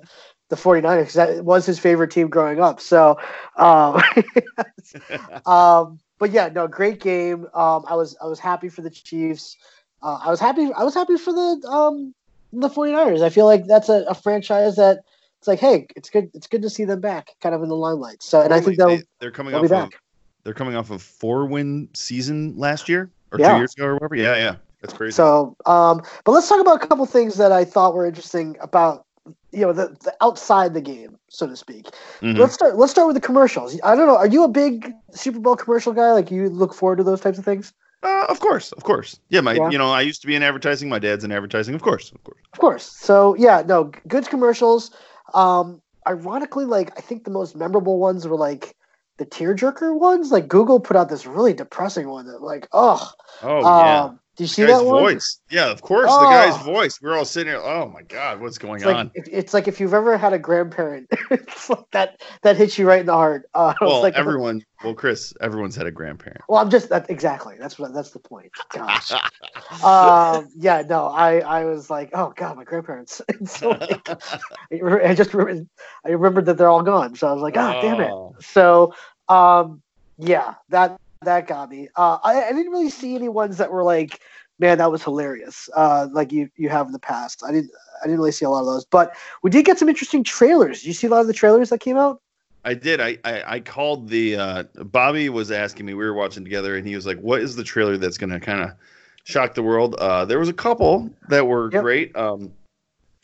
the 0.50 0.56
49ers 0.56 1.00
because 1.00 1.14
that 1.14 1.46
was 1.46 1.66
his 1.66 1.80
favorite 1.80 2.12
team 2.12 2.30
growing 2.30 2.60
up. 2.60 2.80
So, 2.80 3.18
um, 3.58 4.02
um, 5.46 6.00
but 6.20 6.32
yeah, 6.32 6.50
no, 6.50 6.68
great 6.68 7.00
game. 7.00 7.48
Um, 7.54 7.84
I 7.88 7.96
was 7.96 8.16
I 8.22 8.28
was 8.28 8.40
happy 8.40 8.70
for 8.70 8.82
the 8.82 8.90
Chiefs. 8.90 9.58
Uh, 10.02 10.20
I 10.24 10.30
was 10.30 10.40
happy. 10.40 10.72
I 10.74 10.84
was 10.84 10.94
happy 10.94 11.18
for 11.18 11.34
the 11.34 11.68
um, 11.68 12.14
the 12.52 12.70
49ers. 12.70 13.22
I 13.22 13.30
feel 13.30 13.46
like 13.46 13.66
that's 13.66 13.90
a, 13.90 14.06
a 14.08 14.14
franchise 14.14 14.76
that 14.76 15.00
it's 15.40 15.48
like, 15.48 15.60
hey, 15.60 15.88
it's 15.96 16.10
good. 16.10 16.30
It's 16.34 16.48
good 16.48 16.62
to 16.62 16.70
see 16.70 16.86
them 16.86 17.02
back, 17.02 17.32
kind 17.42 17.56
of 17.56 17.64
in 17.64 17.70
the 17.70 17.76
limelight. 17.76 18.24
So, 18.24 18.42
and 18.42 18.54
I 18.54 18.62
think 18.62 18.78
they'll 18.78 18.90
they, 18.90 19.04
they're 19.20 19.32
coming 19.32 19.54
off 19.54 19.70
of 19.70 19.90
they're 20.44 20.54
coming 20.54 20.76
off 20.76 20.92
a 20.92 21.00
four 21.00 21.46
win 21.46 21.90
season 21.94 22.56
last 22.58 22.88
year 22.88 23.12
or 23.32 23.40
Yeah. 23.40 23.52
two 23.52 23.58
years 23.58 23.74
ago 23.76 23.86
or 23.88 23.94
whatever. 23.96 24.16
Yeah, 24.16 24.36
yeah, 24.36 24.56
that's 24.82 24.94
crazy. 24.94 25.14
So, 25.14 25.56
um, 25.66 26.02
but 26.24 26.32
let's 26.32 26.48
talk 26.48 26.62
about 26.62 26.84
a 26.84 26.88
couple 26.88 27.06
things 27.06 27.36
that 27.36 27.52
I 27.52 27.66
thought 27.66 27.94
were 27.94 28.06
interesting 28.06 28.56
about 28.62 29.06
you 29.52 29.62
know 29.62 29.74
the, 29.74 29.96
the 30.04 30.14
outside 30.22 30.74
the 30.74 30.82
game, 30.82 31.18
so 31.30 31.48
to 31.48 31.56
speak. 31.56 31.86
Mhm. 32.22 32.38
Let's 32.38 32.54
start. 32.54 32.78
Let's 32.78 32.92
start 32.92 33.08
with 33.08 33.16
the 33.16 33.22
commercials. 33.22 33.80
I 33.84 33.96
don't 33.96 34.08
know. 34.08 34.18
Are 34.18 34.28
you 34.28 34.44
a 34.44 34.48
big 34.48 34.92
Super 35.12 35.40
Bowl 35.40 35.56
commercial 35.56 35.94
guy? 35.94 36.12
Like 36.12 36.32
you 36.32 36.50
look 36.50 36.74
forward 36.74 36.98
to 36.98 37.04
those 37.04 37.22
types 37.22 37.38
of 37.38 37.46
things? 37.46 37.74
Uh, 38.04 38.26
of 38.28 38.40
course, 38.42 38.74
of 38.74 38.84
course. 38.84 39.20
Yeah, 39.30 39.42
my 39.42 39.54
Yeah. 39.54 39.70
you 39.70 39.78
know 39.78 39.90
I 39.92 40.02
used 40.02 40.22
to 40.22 40.28
be 40.28 40.36
in 40.36 40.44
advertising. 40.44 40.90
My 40.90 41.00
dad's 41.00 41.24
in 41.24 41.32
advertising. 41.32 41.76
Of 41.76 41.82
course, 41.82 42.12
of 42.12 42.24
course. 42.24 42.40
Of 42.52 42.60
course. 42.60 42.84
So 42.84 43.36
yeah, 43.36 43.64
no, 43.66 43.92
good 44.08 44.28
commercials. 44.28 44.92
Um, 45.34 45.82
ironically, 46.08 46.66
like 46.66 46.92
I 46.98 47.02
think 47.02 47.24
the 47.24 47.32
most 47.32 47.56
memorable 47.56 48.00
ones 48.00 48.28
were 48.28 48.36
like 48.38 48.76
the 49.18 49.26
tearjerker 49.26 49.98
ones. 49.98 50.32
Like 50.32 50.48
Google 50.50 50.80
put 50.82 50.98
out 50.98 51.08
this 51.08 51.26
really 51.26 51.54
depressing 51.54 52.10
one 52.10 52.26
that 52.28 52.42
like, 52.42 52.68
oh, 52.74 53.10
Oh 53.42 53.62
yeah. 53.62 54.04
um, 54.04 54.20
do 54.36 54.44
you 54.44 54.48
see 54.48 54.64
that 54.64 54.84
one? 54.84 55.04
voice. 55.04 55.40
Yeah, 55.52 55.70
of 55.70 55.82
course. 55.82 56.10
The 56.10 56.26
guy's 56.26 56.56
Oh. 56.62 56.64
voice. 56.64 57.00
We're 57.02 57.16
all 57.16 57.26
sitting 57.26 57.54
here. 57.54 57.62
Oh 57.62 57.88
my 57.90 58.02
god, 58.02 58.42
what's 58.42 58.58
going 58.58 58.82
It's 58.82 58.86
on? 58.86 59.12
if, 59.14 59.28
it's 59.28 59.54
like 59.54 59.68
if 59.68 59.80
you've 59.80 59.94
ever 59.94 60.18
had 60.18 60.34
a 60.34 60.40
grandparent, 60.40 61.08
it's 61.32 61.70
like 61.70 61.86
that 61.92 62.22
that 62.42 62.58
hits 62.58 62.78
you 62.80 62.88
right 62.88 63.00
in 63.02 63.06
the 63.06 63.14
heart. 63.14 63.48
Uh, 63.54 63.74
Well, 63.80 64.02
like, 64.02 64.16
everyone. 64.16 64.64
Well, 64.84 64.96
Chris, 64.96 65.34
everyone's 65.40 65.76
had 65.76 65.86
a 65.86 65.92
grandparent. 65.92 66.42
Well, 66.50 66.60
I'm 66.60 66.70
just 66.70 66.90
that 66.90 67.10
exactly. 67.10 67.56
That's 67.60 67.78
what 67.78 67.94
that's 67.94 68.10
the 68.10 68.20
point. 68.20 68.52
Gosh. 68.70 69.12
um, 69.84 70.50
yeah, 70.56 70.82
no, 70.88 71.08
I 71.08 71.40
I 71.40 71.66
was 71.66 71.90
like, 71.90 72.10
oh 72.14 72.34
god, 72.36 72.58
my 72.58 72.64
grandparents. 72.64 73.22
And 73.30 73.48
so 73.50 73.70
like, 73.70 74.10
I 74.72 75.14
just 75.14 75.34
remembered, 75.34 75.70
I 76.06 76.10
remembered 76.10 76.46
that 76.48 76.58
they're 76.58 76.70
all 76.70 76.82
gone. 76.84 77.16
So 77.16 77.28
I 77.28 77.34
was 77.34 77.42
like, 77.42 77.56
ah, 77.58 77.82
damn 77.82 78.02
it. 78.02 78.12
Oh. 78.12 78.36
So, 78.42 78.94
um, 79.30 79.82
yeah, 80.18 80.56
that 80.70 81.00
that 81.26 81.48
got 81.48 81.70
me. 81.70 81.90
Uh, 81.96 82.18
I, 82.24 82.46
I 82.46 82.52
didn't 82.54 82.72
really 82.72 82.90
see 82.90 83.16
any 83.16 83.30
ones 83.30 83.58
that 83.58 83.72
were 83.72 83.84
like, 83.84 84.20
man, 84.60 84.78
that 84.78 84.92
was 84.92 85.04
hilarious. 85.04 85.70
Uh, 85.76 86.08
like 86.12 86.32
you 86.32 86.50
you 86.56 86.70
have 86.70 86.88
in 86.88 86.94
the 86.94 87.00
past. 87.00 87.44
I 87.46 87.52
didn't 87.52 87.72
I 88.02 88.06
didn't 88.06 88.20
really 88.20 88.32
see 88.32 88.46
a 88.46 88.50
lot 88.50 88.62
of 88.62 88.66
those, 88.68 88.86
but 88.86 89.16
we 89.42 89.50
did 89.50 89.66
get 89.66 89.80
some 89.80 89.90
interesting 89.90 90.24
trailers. 90.24 90.82
Did 90.82 90.88
you 90.88 90.94
see 90.94 91.08
a 91.08 91.10
lot 91.10 91.22
of 91.22 91.28
the 91.28 91.34
trailers 91.34 91.70
that 91.70 91.80
came 91.80 91.98
out? 91.98 92.22
I 92.66 92.74
did. 92.74 93.02
I, 93.02 93.18
I 93.26 93.56
I 93.56 93.60
called 93.60 94.08
the 94.08 94.38
uh, 94.38 94.64
Bobby 94.86 95.30
was 95.30 95.52
asking 95.52 95.86
me. 95.86 95.94
We 95.94 96.06
were 96.06 96.14
watching 96.14 96.44
together, 96.44 96.76
and 96.78 96.88
he 96.88 96.96
was 96.96 97.06
like, 97.06 97.20
"What 97.20 97.42
is 97.42 97.56
the 97.56 97.64
trailer 97.64 97.98
that's 97.98 98.18
going 98.18 98.30
to 98.30 98.40
kind 98.40 98.62
of 98.62 98.72
shock 99.26 99.54
the 99.54 99.64
world?" 99.64 99.96
Uh, 99.96 100.26
there 100.26 100.40
was 100.40 100.50
a 100.50 100.54
couple 100.54 101.10
that 101.30 101.46
were 101.46 101.70
Yep. 101.70 101.82
great. 101.82 102.16
Um, 102.16 102.54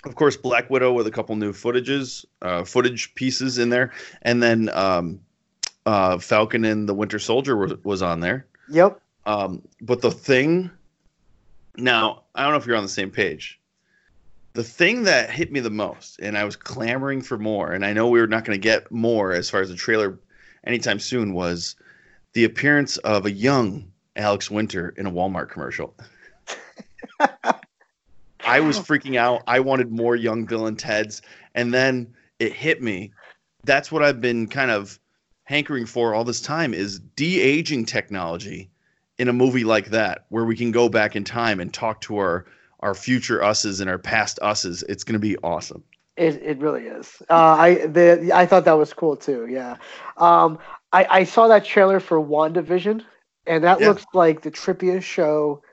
of 0.06 0.16
course, 0.16 0.38
Black 0.38 0.70
Widow 0.70 0.94
with 0.94 1.08
a 1.08 1.12
couple 1.12 1.36
new 1.36 1.52
footages, 1.54 2.26
uh, 2.42 2.64
footage 2.64 3.14
pieces 3.16 3.58
in 3.58 3.70
there, 3.70 3.92
and 4.22 4.42
then 4.42 4.70
um, 4.74 5.20
uh, 5.90 6.20
Falcon 6.20 6.66
and 6.66 6.88
the 6.88 6.94
Winter 6.94 7.18
Soldier 7.18 7.58
was, 7.58 7.74
was 7.84 8.04
on 8.04 8.20
there. 8.20 8.46
Yep. 8.70 9.02
Um, 9.26 9.64
but 9.82 10.02
the 10.02 10.12
thing, 10.12 10.70
now 11.78 12.22
I 12.36 12.44
don't 12.44 12.52
know 12.52 12.58
if 12.58 12.68
you're 12.68 12.76
on 12.76 12.84
the 12.84 12.90
same 12.90 13.10
page. 13.10 13.60
The 14.54 14.64
thing 14.64 15.02
that 15.04 15.32
hit 15.32 15.52
me 15.52 15.62
the 15.62 15.72
most, 15.72 16.20
and 16.20 16.38
I 16.38 16.44
was 16.44 16.56
clamoring 16.56 17.24
for 17.24 17.40
more, 17.40 17.72
and 17.72 17.84
I 17.84 17.94
know 17.94 18.08
we 18.08 18.20
were 18.20 18.28
not 18.28 18.46
going 18.46 18.56
to 18.56 18.62
get 18.62 18.92
more 18.92 19.32
as 19.32 19.50
far 19.50 19.62
as 19.62 19.70
the 19.70 19.76
trailer 19.76 20.20
anytime 20.64 21.00
soon, 21.00 21.34
was 21.34 21.76
the 22.34 22.44
appearance 22.44 22.98
of 22.98 23.26
a 23.26 23.32
young 23.32 23.92
Alex 24.16 24.52
Winter 24.52 24.94
in 24.96 25.08
a 25.08 25.12
Walmart 25.12 25.50
commercial. 25.50 25.96
I 28.46 28.60
was 28.60 28.80
freaking 28.80 29.16
out. 29.16 29.42
I 29.48 29.60
wanted 29.60 29.92
more 29.92 30.16
young 30.16 30.46
Bill 30.46 30.68
and 30.68 30.78
Ted's, 30.78 31.24
and 31.56 31.74
then 31.74 32.14
it 32.38 32.54
hit 32.54 32.80
me. 32.80 33.12
That's 33.64 33.92
what 33.92 34.04
I've 34.04 34.22
been 34.22 34.48
kind 34.48 34.70
of 34.70 35.00
hankering 35.50 35.88
for 35.88 36.14
all 36.14 36.24
this 36.24 36.42
time 36.42 36.76
is 36.76 37.00
de-aging 37.16 37.84
technology 37.84 38.70
in 39.18 39.28
a 39.28 39.34
movie 39.34 39.64
like 39.64 39.88
that 39.90 40.26
where 40.30 40.46
we 40.46 40.56
can 40.56 40.70
go 40.72 40.88
back 40.88 41.16
in 41.16 41.24
time 41.24 41.60
and 41.60 41.74
talk 41.74 42.00
to 42.02 42.18
our 42.18 42.46
our 42.82 42.94
future 42.94 43.44
us's 43.44 43.80
and 43.80 43.90
our 43.90 43.98
past 43.98 44.38
us's 44.44 44.84
it's 44.84 45.04
going 45.04 45.14
to 45.14 45.20
be 45.20 45.36
awesome 45.44 45.84
It, 46.18 46.36
it 46.44 46.58
really 46.60 46.86
is. 46.86 47.22
Uh, 47.32 47.56
I 47.58 47.88
the 47.88 48.32
I 48.32 48.46
thought 48.46 48.66
that 48.66 48.78
was 48.78 48.94
cool 48.94 49.16
too. 49.16 49.48
Yeah, 49.50 49.78
um, 50.18 50.60
I 50.92 51.02
I 51.20 51.24
saw 51.24 51.48
that 51.48 51.64
trailer 51.66 52.00
for 52.00 52.20
WandaVision, 52.20 53.02
and 53.48 53.64
that 53.64 53.80
Yeah. 53.80 53.88
looks 53.88 54.06
like 54.14 54.42
the 54.42 54.52
trippiest 54.52 55.04
show 55.04 55.64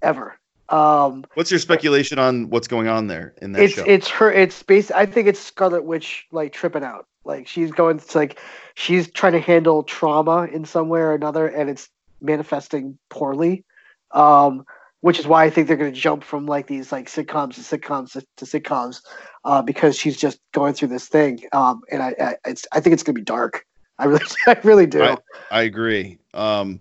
ever. 0.00 0.38
Um, 0.68 1.24
what's 1.34 1.50
your 1.50 1.60
speculation 1.60 2.18
on 2.18 2.48
what's 2.50 2.68
going 2.68 2.88
on 2.88 3.08
there 3.08 3.34
in 3.42 3.52
that 3.52 3.62
it's 3.64 3.74
show 3.74 3.84
it's 3.86 4.08
her. 4.08 4.30
It's 4.32 4.62
based. 4.62 4.92
I 4.94 5.04
think 5.04 5.26
it's 5.28 5.40
Scarlet 5.40 5.84
Witch 5.84 6.26
like 6.30 6.52
tripping 6.52 6.84
out. 6.84 7.06
Like 7.28 7.46
she's 7.46 7.70
going 7.70 7.98
to 8.00 8.18
like 8.18 8.40
she's 8.74 9.10
trying 9.12 9.34
to 9.34 9.40
handle 9.40 9.82
trauma 9.84 10.44
in 10.44 10.64
some 10.64 10.88
way 10.88 11.00
or 11.00 11.12
another, 11.12 11.46
and 11.46 11.70
it's 11.70 11.88
manifesting 12.20 12.98
poorly. 13.10 13.64
Um, 14.12 14.64
which 15.00 15.20
is 15.20 15.28
why 15.28 15.44
I 15.44 15.50
think 15.50 15.68
they're 15.68 15.76
going 15.76 15.92
to 15.92 16.00
jump 16.00 16.24
from 16.24 16.46
like 16.46 16.66
these 16.66 16.90
like 16.90 17.06
sitcoms 17.06 17.54
to 17.54 17.60
sitcoms 17.60 18.12
to, 18.12 18.26
to 18.38 18.44
sitcoms, 18.44 19.00
uh, 19.44 19.62
because 19.62 19.96
she's 19.96 20.16
just 20.16 20.40
going 20.52 20.74
through 20.74 20.88
this 20.88 21.06
thing. 21.06 21.40
Um, 21.52 21.82
and 21.92 22.02
I, 22.02 22.14
I 22.18 22.34
it's 22.46 22.66
I 22.72 22.80
think 22.80 22.94
it's 22.94 23.04
going 23.04 23.14
to 23.14 23.20
be 23.20 23.24
dark. 23.24 23.64
I 23.98 24.06
really 24.06 24.24
I 24.46 24.58
really 24.64 24.86
do. 24.86 25.02
I- 25.02 25.18
i 25.50 25.62
agree 25.62 26.18
um 26.34 26.78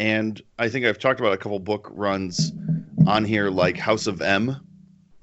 and 0.00 0.42
i 0.58 0.68
think 0.68 0.84
i've 0.84 0.98
talked 0.98 1.20
about 1.20 1.32
a 1.32 1.36
couple 1.36 1.58
book 1.60 1.88
runs 1.92 2.52
on 3.06 3.24
here 3.24 3.48
like 3.48 3.76
house 3.76 4.08
of 4.08 4.20
m 4.20 4.56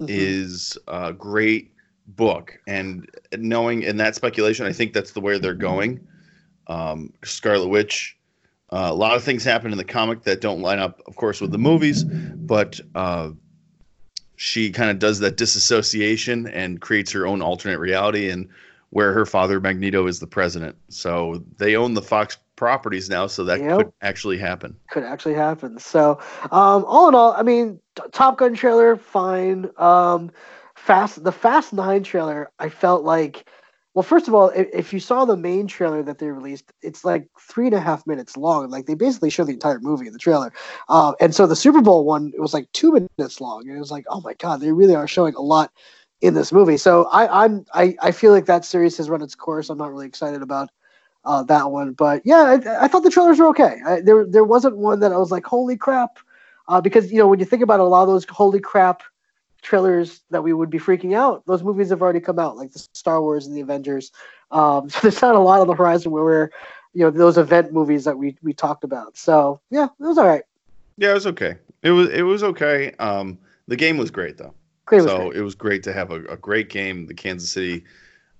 Mhm. 0.00 0.08
is 0.08 0.78
a 0.88 1.12
great 1.12 1.72
book 2.08 2.58
and 2.66 3.08
knowing 3.36 3.82
in 3.82 3.96
that 3.96 4.14
speculation 4.14 4.64
i 4.66 4.72
think 4.72 4.92
that's 4.92 5.12
the 5.12 5.20
way 5.20 5.38
they're 5.38 5.54
going 5.54 6.00
um, 6.68 7.12
scarlet 7.24 7.68
witch 7.68 8.16
uh, 8.70 8.88
a 8.90 8.94
lot 8.94 9.16
of 9.16 9.22
things 9.22 9.44
happen 9.44 9.72
in 9.72 9.78
the 9.78 9.84
comic 9.84 10.22
that 10.22 10.40
don't 10.40 10.60
line 10.60 10.78
up 10.78 11.02
of 11.06 11.16
course 11.16 11.40
with 11.40 11.50
the 11.50 11.58
movies 11.58 12.04
but 12.04 12.80
uh, 12.94 13.30
she 14.36 14.70
kind 14.70 14.90
of 14.90 14.98
does 14.98 15.18
that 15.18 15.36
disassociation 15.36 16.46
and 16.48 16.80
creates 16.80 17.10
her 17.10 17.26
own 17.26 17.42
alternate 17.42 17.78
reality 17.78 18.30
and 18.30 18.48
where 18.90 19.12
her 19.12 19.26
father 19.26 19.60
magneto 19.60 20.06
is 20.06 20.20
the 20.20 20.26
president 20.26 20.76
so 20.88 21.42
they 21.58 21.74
own 21.74 21.94
the 21.94 22.02
fox 22.02 22.38
properties 22.54 23.10
now 23.10 23.26
so 23.26 23.44
that 23.44 23.60
Yep. 23.60 23.76
could 23.78 23.92
actually 24.00 24.38
happen 24.38 24.76
could 24.90 25.02
actually 25.02 25.34
happen. 25.34 25.78
So, 25.78 26.18
um, 26.44 26.84
all 26.86 27.08
in 27.08 27.14
all, 27.14 27.32
I 27.32 27.42
mean, 27.42 27.80
T- 27.96 28.02
Top 28.12 28.38
Gun 28.38 28.54
trailer, 28.54 28.96
fine. 28.96 29.68
Um, 29.76 30.30
Fast, 30.86 31.24
the 31.24 31.32
Fast 31.32 31.72
Nine 31.72 32.04
trailer, 32.04 32.52
I 32.60 32.68
felt 32.68 33.02
like, 33.02 33.50
well, 33.94 34.04
first 34.04 34.28
of 34.28 34.34
all, 34.34 34.50
if, 34.50 34.68
if 34.72 34.92
you 34.92 35.00
saw 35.00 35.24
the 35.24 35.36
main 35.36 35.66
trailer 35.66 36.00
that 36.04 36.18
they 36.18 36.28
released, 36.28 36.72
it's 36.80 37.04
like 37.04 37.26
three 37.40 37.66
and 37.66 37.74
a 37.74 37.80
half 37.80 38.06
minutes 38.06 38.36
long. 38.36 38.70
Like 38.70 38.86
they 38.86 38.94
basically 38.94 39.30
show 39.30 39.42
the 39.42 39.52
entire 39.54 39.80
movie 39.80 40.06
in 40.06 40.12
the 40.12 40.18
trailer. 40.18 40.52
Uh, 40.88 41.14
and 41.20 41.34
so 41.34 41.44
the 41.44 41.56
Super 41.56 41.80
Bowl 41.80 42.04
one, 42.04 42.32
it 42.36 42.40
was 42.40 42.54
like 42.54 42.70
two 42.72 42.92
minutes 42.92 43.40
long, 43.40 43.66
and 43.66 43.76
it 43.76 43.80
was 43.80 43.90
like, 43.90 44.04
oh 44.08 44.20
my 44.20 44.34
god, 44.34 44.60
they 44.60 44.70
really 44.70 44.94
are 44.94 45.08
showing 45.08 45.34
a 45.34 45.40
lot 45.40 45.72
in 46.20 46.34
this 46.34 46.52
movie. 46.52 46.76
So 46.76 47.06
I, 47.06 47.44
I'm, 47.44 47.66
I, 47.74 47.96
I 48.00 48.12
feel 48.12 48.30
like 48.30 48.46
that 48.46 48.64
series 48.64 48.96
has 48.98 49.10
run 49.10 49.22
its 49.22 49.34
course. 49.34 49.70
I'm 49.70 49.78
not 49.78 49.90
really 49.90 50.06
excited 50.06 50.40
about 50.40 50.70
uh, 51.24 51.42
that 51.44 51.72
one. 51.72 51.94
But 51.94 52.22
yeah, 52.24 52.60
I, 52.64 52.84
I 52.84 52.88
thought 52.88 53.02
the 53.02 53.10
trailers 53.10 53.40
were 53.40 53.48
okay. 53.48 53.80
I, 53.84 54.02
there 54.02 54.24
there 54.24 54.44
wasn't 54.44 54.76
one 54.76 55.00
that 55.00 55.12
I 55.12 55.16
was 55.16 55.32
like, 55.32 55.46
holy 55.46 55.76
crap, 55.76 56.20
uh, 56.68 56.80
because 56.80 57.10
you 57.10 57.18
know 57.18 57.26
when 57.26 57.40
you 57.40 57.44
think 57.44 57.62
about 57.62 57.80
it, 57.80 57.82
a 57.82 57.86
lot 57.86 58.02
of 58.02 58.08
those 58.08 58.24
holy 58.30 58.60
crap 58.60 59.02
trailers 59.66 60.22
that 60.30 60.42
we 60.42 60.52
would 60.52 60.70
be 60.70 60.78
freaking 60.78 61.14
out, 61.14 61.44
those 61.46 61.62
movies 61.62 61.90
have 61.90 62.00
already 62.00 62.20
come 62.20 62.38
out, 62.38 62.56
like 62.56 62.72
the 62.72 62.86
Star 62.92 63.20
Wars 63.20 63.46
and 63.46 63.56
the 63.56 63.60
Avengers. 63.60 64.12
Um, 64.50 64.88
so 64.90 65.00
there's 65.02 65.20
not 65.20 65.34
a 65.34 65.40
lot 65.40 65.60
on 65.60 65.66
the 65.66 65.74
horizon 65.74 66.12
where 66.12 66.24
we're, 66.24 66.50
you 66.94 67.02
know, 67.02 67.10
those 67.10 67.36
event 67.36 67.72
movies 67.72 68.04
that 68.04 68.16
we 68.16 68.36
we 68.42 68.54
talked 68.54 68.84
about. 68.84 69.16
So 69.16 69.60
yeah, 69.70 69.84
it 69.84 70.04
was 70.04 70.18
all 70.18 70.26
right. 70.26 70.44
yeah 70.96 71.10
it 71.10 71.14
was 71.14 71.26
okay 71.26 71.56
it 71.82 71.90
was 71.90 72.08
it 72.08 72.22
was 72.22 72.42
okay 72.42 72.92
um, 72.98 73.38
the 73.68 73.76
game 73.76 73.98
was 73.98 74.10
great 74.10 74.38
though 74.38 74.54
Great 74.86 75.02
was 75.02 75.10
so 75.10 75.18
great. 75.18 75.36
it 75.36 75.42
was 75.42 75.54
great 75.54 75.82
to 75.82 75.92
have 75.92 76.10
a, 76.10 76.24
a 76.26 76.36
great 76.36 76.68
game. 76.70 77.06
The 77.06 77.14
Kansas 77.14 77.50
City 77.50 77.84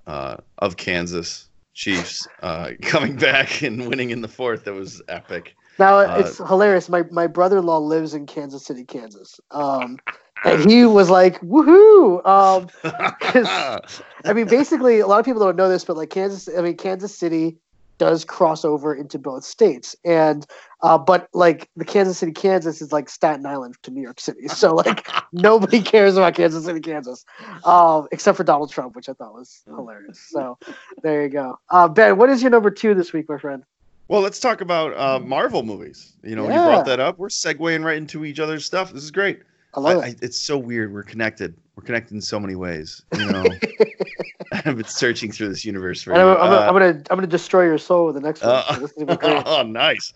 uh, 0.07 0.37
of 0.59 0.77
Kansas 0.77 1.49
Chiefs 1.75 2.27
uh, 2.43 2.71
coming 2.83 3.17
back 3.17 3.63
and 3.63 3.89
winning 3.89 4.11
in 4.11 4.21
the 4.21 4.29
fourth. 4.29 4.65
That 4.65 4.75
was 4.75 5.03
epic. 5.09 5.57
Now 5.79 5.99
uh, 5.99 6.19
it's 6.21 6.39
hilarious. 6.39 6.89
My 6.89 7.03
my 7.11 7.27
brother 7.27 7.59
in 7.59 7.67
law 7.67 7.79
lives 7.79 8.15
in 8.15 8.27
Kansas 8.27 8.65
City, 8.65 8.85
Kansas. 8.85 9.41
Um, 9.51 9.99
and 10.45 10.71
he 10.71 10.85
was 10.85 11.11
like, 11.11 11.41
"Woohoo!" 11.41 12.25
Um, 12.27 12.69
I 14.25 14.33
mean, 14.33 14.47
basically, 14.47 15.01
a 15.01 15.07
lot 15.07 15.19
of 15.19 15.25
people 15.25 15.43
don't 15.43 15.57
know 15.57 15.69
this, 15.69 15.85
but 15.85 15.97
like 15.97 16.11
Kansas, 16.11 16.49
I 16.57 16.61
mean, 16.61 16.77
Kansas 16.77 17.17
City 17.17 17.57
does 17.99 18.25
cross 18.27 18.65
over 18.65 18.95
into 18.95 19.19
both 19.19 19.45
states, 19.45 19.97
and 20.05 20.47
uh, 20.83 20.99
but 20.99 21.29
like 21.33 21.71
the 21.77 21.85
Kansas 21.85 22.19
City, 22.19 22.33
Kansas 22.33 22.83
is 22.83 22.93
like 22.93 23.09
Staten 23.09 23.47
Island 23.47 23.77
to 23.83 23.91
New 23.91 24.03
York 24.03 24.21
City, 24.21 24.49
so 24.49 24.75
like 24.75 25.09
nobody 25.33 25.81
cares 25.81 26.17
about 26.17 26.35
Kansas 26.35 26.65
City, 26.65 26.81
Kansas, 26.81 27.25
um, 27.65 28.09
except 28.13 28.37
for 28.37 28.45
Donald 28.45 28.71
Trump, 28.71 28.95
which 28.97 29.09
I 29.09 29.15
thought 29.15 29.35
was 29.35 29.63
hilarious. 29.67 30.21
So 30.21 30.59
there 31.03 31.23
you 31.23 31.29
go. 31.29 31.59
Uh, 31.71 31.89
ben, 31.89 32.17
what 32.19 32.31
is 32.31 32.43
your 32.43 32.51
number 32.51 32.71
two 32.71 32.95
this 32.95 33.13
week, 33.13 33.29
my 33.29 33.39
friend? 33.39 33.65
well, 34.09 34.21
let's 34.21 34.39
talk 34.39 34.61
about 34.61 34.97
uh, 34.97 35.19
Marvel 35.19 35.63
movies. 35.63 36.13
You 36.23 36.37
know, 36.37 36.45
when 36.45 36.53
you 36.53 36.61
brought 36.61 36.87
that 36.87 37.01
up, 37.01 37.19
we're 37.19 37.29
segueing 37.29 37.85
right 37.85 37.97
into 37.97 38.25
each 38.25 38.39
other's 38.39 38.65
stuff. 38.65 38.93
This 38.93 39.03
is 39.03 39.11
great. 39.11 39.41
I 39.75 39.79
I, 39.79 39.83
love 39.83 40.05
I, 40.05 40.07
it. 40.09 40.19
it's 40.23 40.41
so 40.41 40.57
weird. 40.59 40.93
We're 40.93 41.03
connected. 41.03 41.55
We're 41.77 41.85
connected 41.85 42.15
in 42.15 42.21
so 42.21 42.41
many 42.41 42.55
ways. 42.55 43.03
You 43.17 43.27
know, 43.27 43.45
I've 44.53 44.77
been 44.77 44.85
searching 44.85 45.31
through 45.33 45.49
this 45.51 45.65
universe 45.65 46.03
for. 46.03 46.15
I'm. 46.15 46.21
I'm, 46.21 46.37
gonna, 46.37 46.57
Uh, 46.57 46.67
I'm 46.67 46.73
gonna 46.73 47.03
I'm 47.11 47.17
gonna 47.17 47.27
destroy 47.27 47.65
your 47.65 47.79
soul 47.79 48.07
with 48.07 48.15
the 48.15 48.21
next 48.21 48.43
one. 48.43 48.51
Uh, 48.53 48.75
So 48.75 48.81
this 48.81 48.91
is 48.93 48.97
gonna 48.97 49.17
be 49.19 49.27
great. 49.27 49.43
oh, 49.47 49.63
nice. 49.63 50.13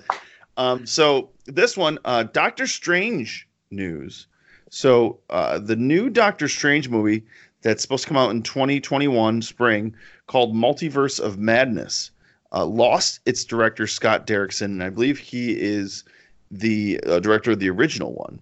Um, 0.57 0.87
so 0.87 1.31
this 1.47 1.77
one, 1.77 1.99
uh, 2.05 2.25
Doctor 2.25 2.67
Strange 2.67 3.49
news. 3.71 4.27
So 4.71 5.19
uh, 5.31 5.59
the 5.59 5.77
new 5.77 6.11
Doctor 6.11 6.49
Strange 6.49 6.89
movie, 6.89 7.25
that's 7.63 7.83
supposed 7.83 8.05
to 8.05 8.09
come 8.09 8.17
out 8.17 8.31
in 8.31 8.43
2021 8.43 9.43
spring 9.43 9.95
called 10.27 10.55
Multiverse 10.55 11.19
of 11.21 11.39
Madness. 11.39 12.11
Uh, 12.53 12.65
lost 12.65 13.21
its 13.27 13.45
director 13.45 13.87
Scott 13.87 14.27
Derrickson, 14.27 14.67
and 14.67 14.83
I 14.83 14.91
believe 14.91 15.19
he 15.19 15.53
is 15.53 16.05
the 16.51 16.99
uh, 17.07 17.21
director 17.21 17.53
of 17.53 17.59
the 17.61 17.71
original 17.71 18.13
one, 18.15 18.41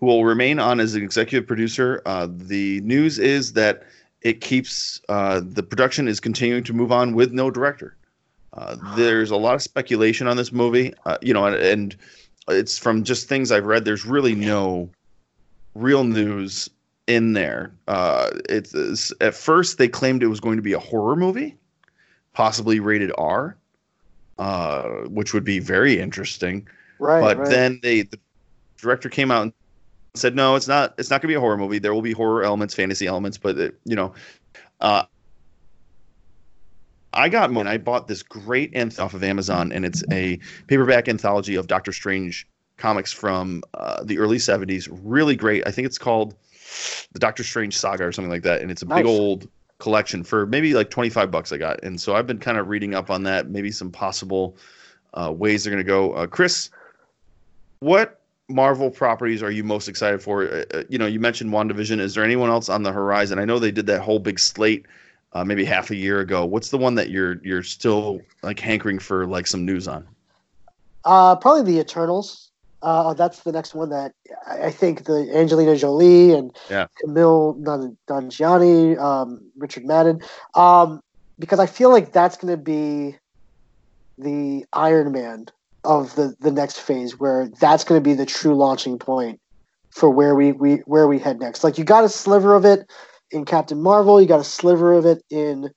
who 0.00 0.06
will 0.06 0.24
remain 0.24 0.58
on 0.58 0.80
as 0.80 0.94
an 0.94 1.02
executive 1.02 1.46
producer. 1.46 2.02
Uh, 2.06 2.26
the 2.30 2.80
news 2.80 3.18
is 3.18 3.52
that 3.52 3.84
it 4.22 4.40
keeps 4.40 5.00
uh, 5.08 5.40
the 5.44 5.62
production 5.62 6.08
is 6.08 6.18
continuing 6.18 6.64
to 6.64 6.72
move 6.72 6.90
on 6.90 7.14
with 7.14 7.32
no 7.32 7.50
director. 7.50 7.96
Uh, 8.54 8.76
there's 8.96 9.30
a 9.30 9.36
lot 9.36 9.54
of 9.54 9.62
speculation 9.62 10.26
on 10.26 10.36
this 10.36 10.50
movie, 10.50 10.92
uh, 11.06 11.16
you 11.22 11.32
know, 11.32 11.46
and, 11.46 11.54
and 11.56 11.96
it's 12.48 12.76
from 12.76 13.04
just 13.04 13.28
things 13.28 13.52
I've 13.52 13.64
read. 13.64 13.84
There's 13.84 14.04
really 14.04 14.34
no 14.34 14.88
real 15.74 16.02
news 16.02 16.68
in 17.06 17.32
there. 17.34 17.72
Uh, 17.86 18.30
it's 18.48 19.12
at 19.20 19.34
first 19.34 19.78
they 19.78 19.88
claimed 19.88 20.22
it 20.22 20.26
was 20.26 20.40
going 20.40 20.56
to 20.56 20.62
be 20.62 20.72
a 20.72 20.78
horror 20.78 21.14
movie, 21.14 21.56
possibly 22.32 22.80
rated 22.80 23.12
R, 23.16 23.56
uh, 24.38 24.82
which 25.08 25.32
would 25.32 25.44
be 25.44 25.60
very 25.60 26.00
interesting. 26.00 26.66
Right. 26.98 27.20
But 27.20 27.38
right. 27.38 27.48
then 27.48 27.80
they 27.82 28.02
the 28.02 28.18
director 28.78 29.08
came 29.08 29.30
out 29.30 29.42
and 29.42 29.52
said, 30.14 30.34
no, 30.34 30.56
it's 30.56 30.68
not. 30.68 30.94
It's 30.98 31.10
not 31.10 31.20
going 31.22 31.28
to 31.28 31.32
be 31.32 31.34
a 31.34 31.40
horror 31.40 31.56
movie. 31.56 31.78
There 31.78 31.94
will 31.94 32.02
be 32.02 32.12
horror 32.12 32.42
elements, 32.42 32.74
fantasy 32.74 33.06
elements, 33.06 33.38
but 33.38 33.58
it, 33.58 33.74
you 33.84 33.96
know, 33.96 34.12
uh, 34.80 35.04
I 37.12 37.28
got 37.28 37.52
one. 37.52 37.66
I 37.66 37.78
bought 37.78 38.08
this 38.08 38.22
great 38.22 38.72
anth 38.72 39.02
off 39.02 39.14
of 39.14 39.24
Amazon, 39.24 39.72
and 39.72 39.84
it's 39.84 40.04
a 40.12 40.38
paperback 40.68 41.08
anthology 41.08 41.56
of 41.56 41.66
Doctor 41.66 41.92
Strange 41.92 42.46
comics 42.76 43.12
from 43.12 43.62
uh, 43.74 44.02
the 44.04 44.18
early 44.18 44.38
'70s. 44.38 44.88
Really 45.02 45.36
great. 45.36 45.66
I 45.66 45.70
think 45.70 45.86
it's 45.86 45.98
called 45.98 46.34
the 47.12 47.18
Doctor 47.18 47.42
Strange 47.42 47.76
Saga 47.76 48.04
or 48.04 48.12
something 48.12 48.30
like 48.30 48.42
that, 48.42 48.62
and 48.62 48.70
it's 48.70 48.82
a 48.82 48.86
Nice. 48.86 48.98
big 48.98 49.06
old 49.06 49.48
collection 49.78 50.22
for 50.22 50.46
maybe 50.46 50.74
like 50.74 50.90
25 50.90 51.30
bucks. 51.30 51.52
I 51.52 51.56
got, 51.56 51.82
and 51.82 52.00
so 52.00 52.14
I've 52.14 52.26
been 52.26 52.38
kind 52.38 52.58
of 52.58 52.68
reading 52.68 52.94
up 52.94 53.10
on 53.10 53.22
that. 53.24 53.48
Maybe 53.50 53.72
some 53.72 53.90
possible 53.90 54.56
uh, 55.14 55.32
ways 55.32 55.64
they're 55.64 55.72
going 55.72 55.84
to 55.84 55.88
go. 55.88 56.12
Uh, 56.12 56.26
Chris, 56.26 56.70
what 57.80 58.19
Marvel 58.50 58.90
properties 58.90 59.42
are 59.42 59.50
you 59.50 59.64
most 59.64 59.88
excited 59.88 60.22
for? 60.22 60.44
Uh, 60.44 60.64
uh, 60.74 60.82
you 60.88 60.98
know, 60.98 61.06
you 61.06 61.20
mentioned 61.20 61.50
WandaVision. 61.52 62.00
Is 62.00 62.14
there 62.14 62.24
anyone 62.24 62.50
else 62.50 62.68
on 62.68 62.82
the 62.82 62.92
horizon? 62.92 63.38
I 63.38 63.44
know 63.44 63.58
they 63.58 63.70
did 63.70 63.86
that 63.86 64.00
whole 64.02 64.18
big 64.18 64.38
slate 64.38 64.86
uh, 65.32 65.44
maybe 65.44 65.64
half 65.64 65.90
a 65.90 65.96
year 65.96 66.20
ago. 66.20 66.44
What's 66.44 66.70
the 66.70 66.78
one 66.78 66.94
that 66.96 67.10
you're 67.10 67.40
you're 67.44 67.62
still 67.62 68.20
like 68.42 68.58
hankering 68.58 68.98
for 68.98 69.26
like 69.26 69.46
some 69.46 69.64
news 69.64 69.86
on? 69.88 70.06
Uh, 71.04 71.36
probably 71.36 71.72
the 71.72 71.80
Eternals. 71.80 72.50
Uh, 72.82 73.12
that's 73.14 73.40
the 73.40 73.52
next 73.52 73.74
one 73.74 73.90
that 73.90 74.12
I 74.46 74.70
think 74.70 75.04
the 75.04 75.30
Angelina 75.34 75.76
Jolie 75.76 76.32
and 76.32 76.56
Yeah. 76.70 76.86
Kumail 77.02 77.58
Nan- 77.58 77.98
Nanjiani, 78.08 78.98
um, 78.98 79.50
Richard 79.58 79.84
Madden, 79.84 80.20
um, 80.54 81.00
because 81.38 81.58
I 81.58 81.66
feel 81.66 81.90
like 81.90 82.12
that's 82.12 82.38
going 82.38 82.52
to 82.56 82.62
be 82.62 83.18
the 84.16 84.64
Iron 84.72 85.12
Man 85.12 85.46
of 85.84 86.14
the 86.14 86.34
the 86.40 86.52
next 86.52 86.80
phase, 86.80 87.18
where 87.18 87.48
that's 87.60 87.84
going 87.84 88.00
to 88.00 88.08
be 88.08 88.14
the 88.14 88.26
true 88.26 88.54
launching 88.54 88.98
point 88.98 89.40
for 89.90 90.10
where 90.10 90.34
we, 90.34 90.52
we 90.52 90.76
where 90.86 91.08
we 91.08 91.18
head 91.18 91.40
next. 91.40 91.64
Like 91.64 91.78
you 91.78 91.84
got 91.84 92.04
a 92.04 92.08
sliver 92.08 92.54
of 92.54 92.64
it 92.64 92.90
in 93.30 93.44
Captain 93.44 93.80
Marvel, 93.80 94.20
you 94.20 94.26
got 94.26 94.40
a 94.40 94.44
sliver 94.44 94.92
of 94.92 95.06
it 95.06 95.22
in 95.30 95.70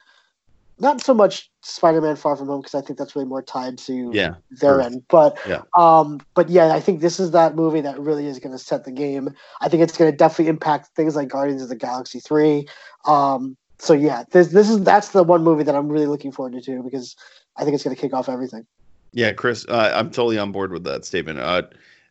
not 0.80 1.02
so 1.02 1.14
much 1.14 1.50
Spider-Man 1.62 2.16
Far 2.16 2.36
From 2.36 2.48
Home 2.48 2.62
because 2.62 2.76
I 2.76 2.82
think 2.82 2.98
that's 2.98 3.16
really 3.16 3.28
more 3.28 3.42
tied 3.42 3.78
to 3.80 4.12
Yeah, 4.14 4.36
their 4.50 4.80
Earth. 4.80 4.86
end. 4.88 5.04
But 5.08 5.40
Yeah. 5.48 5.62
um, 5.78 6.20
but 6.36 6.50
yeah, 6.50 6.74
I 6.74 6.80
think 6.80 7.02
this 7.02 7.20
is 7.20 7.32
that 7.32 7.56
movie 7.56 7.82
that 7.82 8.00
really 8.00 8.28
is 8.28 8.40
going 8.40 8.52
to 8.52 8.64
set 8.64 8.84
the 8.84 8.92
game. 8.92 9.30
I 9.62 9.70
think 9.70 9.84
it's 9.84 9.98
going 9.98 10.12
to 10.12 10.18
definitely 10.18 10.50
impact 10.50 10.90
things 10.96 11.16
like 11.16 11.30
Guardians 11.30 11.62
of 11.62 11.70
the 11.70 11.76
Galaxy 11.76 12.20
three. 12.20 12.68
Um, 13.06 13.56
so 13.80 13.94
yeah, 13.94 14.24
this 14.32 14.48
this 14.50 14.70
is 14.70 14.84
that's 14.84 15.10
the 15.10 15.24
one 15.24 15.44
movie 15.44 15.64
that 15.64 15.76
I'm 15.76 15.90
really 15.90 16.08
looking 16.08 16.32
forward 16.32 16.54
to 16.54 16.62
too 16.62 16.84
because 16.84 17.16
I 17.56 17.64
think 17.64 17.76
it's 17.76 17.84
going 17.84 17.96
to 17.96 18.02
kick 18.02 18.14
off 18.14 18.30
everything. 18.30 18.66
Yeah, 19.14 19.32
Chris, 19.32 19.66
uh, 19.70 19.92
I'm 19.96 20.10
totally 20.10 20.38
on 20.38 20.52
board 20.52 20.72
with 20.72 20.84
that 20.84 21.06
statement. 21.06 21.40
Uh, 21.40 21.64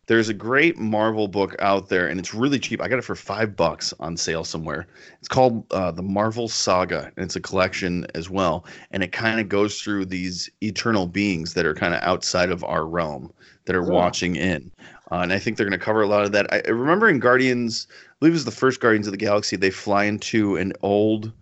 there's 0.06 0.28
a 0.28 0.34
great 0.34 0.78
Marvel 0.78 1.28
book 1.28 1.54
out 1.60 1.88
there, 1.88 2.08
and 2.08 2.18
it's 2.18 2.34
really 2.34 2.58
cheap. 2.58 2.82
I 2.82 2.88
got 2.88 2.98
it 2.98 3.04
for 3.04 3.14
five 3.14 3.54
bucks 3.56 3.94
on 4.00 4.16
sale 4.16 4.44
somewhere. 4.44 4.86
It's 5.20 5.28
called 5.28 5.64
uh, 5.70 5.92
the 5.92 6.02
Marvel 6.02 6.48
Saga, 6.48 7.12
and 7.16 7.24
it's 7.24 7.36
a 7.36 7.40
collection 7.40 8.06
as 8.14 8.28
well. 8.28 8.64
And 8.90 9.02
it 9.02 9.12
kind 9.12 9.38
of 9.40 9.48
goes 9.48 9.80
through 9.80 10.06
these 10.06 10.50
eternal 10.60 11.06
beings 11.06 11.54
that 11.54 11.66
are 11.66 11.74
kind 11.74 11.94
of 11.94 12.02
outside 12.02 12.50
of 12.50 12.64
our 12.64 12.84
realm 12.84 13.32
that 13.66 13.76
are 13.76 13.84
Oh. 13.84 13.94
watching 13.94 14.34
in. 14.36 14.72
Uh, 15.12 15.16
and 15.16 15.32
I 15.32 15.38
think 15.38 15.56
they're 15.56 15.68
going 15.68 15.78
to 15.78 15.84
cover 15.84 16.02
a 16.02 16.08
lot 16.08 16.24
of 16.24 16.32
that. 16.32 16.52
I, 16.52 16.62
I 16.66 16.70
remember 16.70 17.08
in 17.08 17.20
Guardians, 17.20 17.86
I 17.90 18.14
believe 18.18 18.32
it 18.32 18.34
was 18.34 18.44
the 18.44 18.50
first 18.50 18.80
Guardians 18.80 19.06
of 19.06 19.12
the 19.12 19.18
Galaxy, 19.18 19.56
they 19.56 19.70
fly 19.70 20.04
into 20.04 20.56
an 20.56 20.72
old 20.82 21.32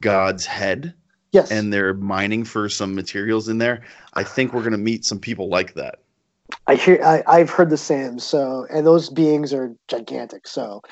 god's 0.00 0.46
head 0.46 0.94
Yes, 1.32 1.50
and 1.50 1.72
they're 1.72 1.94
mining 1.94 2.44
for 2.44 2.68
some 2.68 2.94
materials 2.94 3.48
in 3.48 3.58
there. 3.58 3.82
I 4.14 4.24
think 4.24 4.52
we're 4.52 4.60
going 4.62 4.72
to 4.72 4.78
meet 4.78 5.04
some 5.04 5.18
people 5.18 5.48
like 5.48 5.74
that. 5.74 6.00
I 6.66 6.74
hear 6.76 7.00
I, 7.04 7.22
I've 7.26 7.50
heard 7.50 7.70
the 7.70 7.76
same. 7.76 8.18
So 8.18 8.66
and 8.70 8.86
those 8.86 9.10
beings 9.10 9.52
are 9.52 9.74
gigantic. 9.88 10.48
So, 10.48 10.82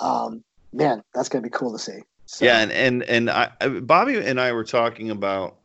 um, 0.00 0.44
man, 0.72 1.02
that's 1.14 1.28
going 1.28 1.42
to 1.42 1.48
be 1.48 1.52
cool 1.56 1.72
to 1.72 1.78
see. 1.78 2.00
So, 2.26 2.44
Yeah, 2.44 2.58
and 2.60 2.72
and 2.72 3.02
and 3.04 3.30
I, 3.30 3.50
I- 3.60 3.68
Bobby 3.68 4.18
and 4.18 4.40
I 4.40 4.52
were 4.52 4.64
talking 4.64 5.10
about 5.10 5.56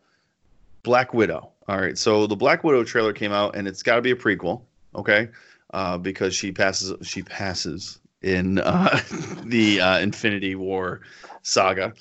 Black 0.83 1.13
Widow. 1.13 1.49
All 1.67 1.79
right, 1.79 1.97
so 1.97 2.27
the 2.27 2.35
Black 2.35 2.63
Widow 2.63 2.83
trailer 2.83 3.13
came 3.13 3.31
out, 3.31 3.55
and 3.55 3.67
it's 3.67 3.83
got 3.83 3.95
to 3.95 4.01
be 4.01 4.11
a 4.11 4.15
prequel, 4.15 4.63
okay? 4.95 5.29
Uh, 5.73 5.97
because 5.97 6.35
she 6.35 6.51
passes 6.51 6.93
she 7.07 7.21
passes 7.23 7.99
in 8.21 8.59
uh, 8.59 8.99
the 9.45 9.79
uh, 9.79 9.99
Infinity 9.99 10.55
War 10.55 11.01
saga. 11.43 11.93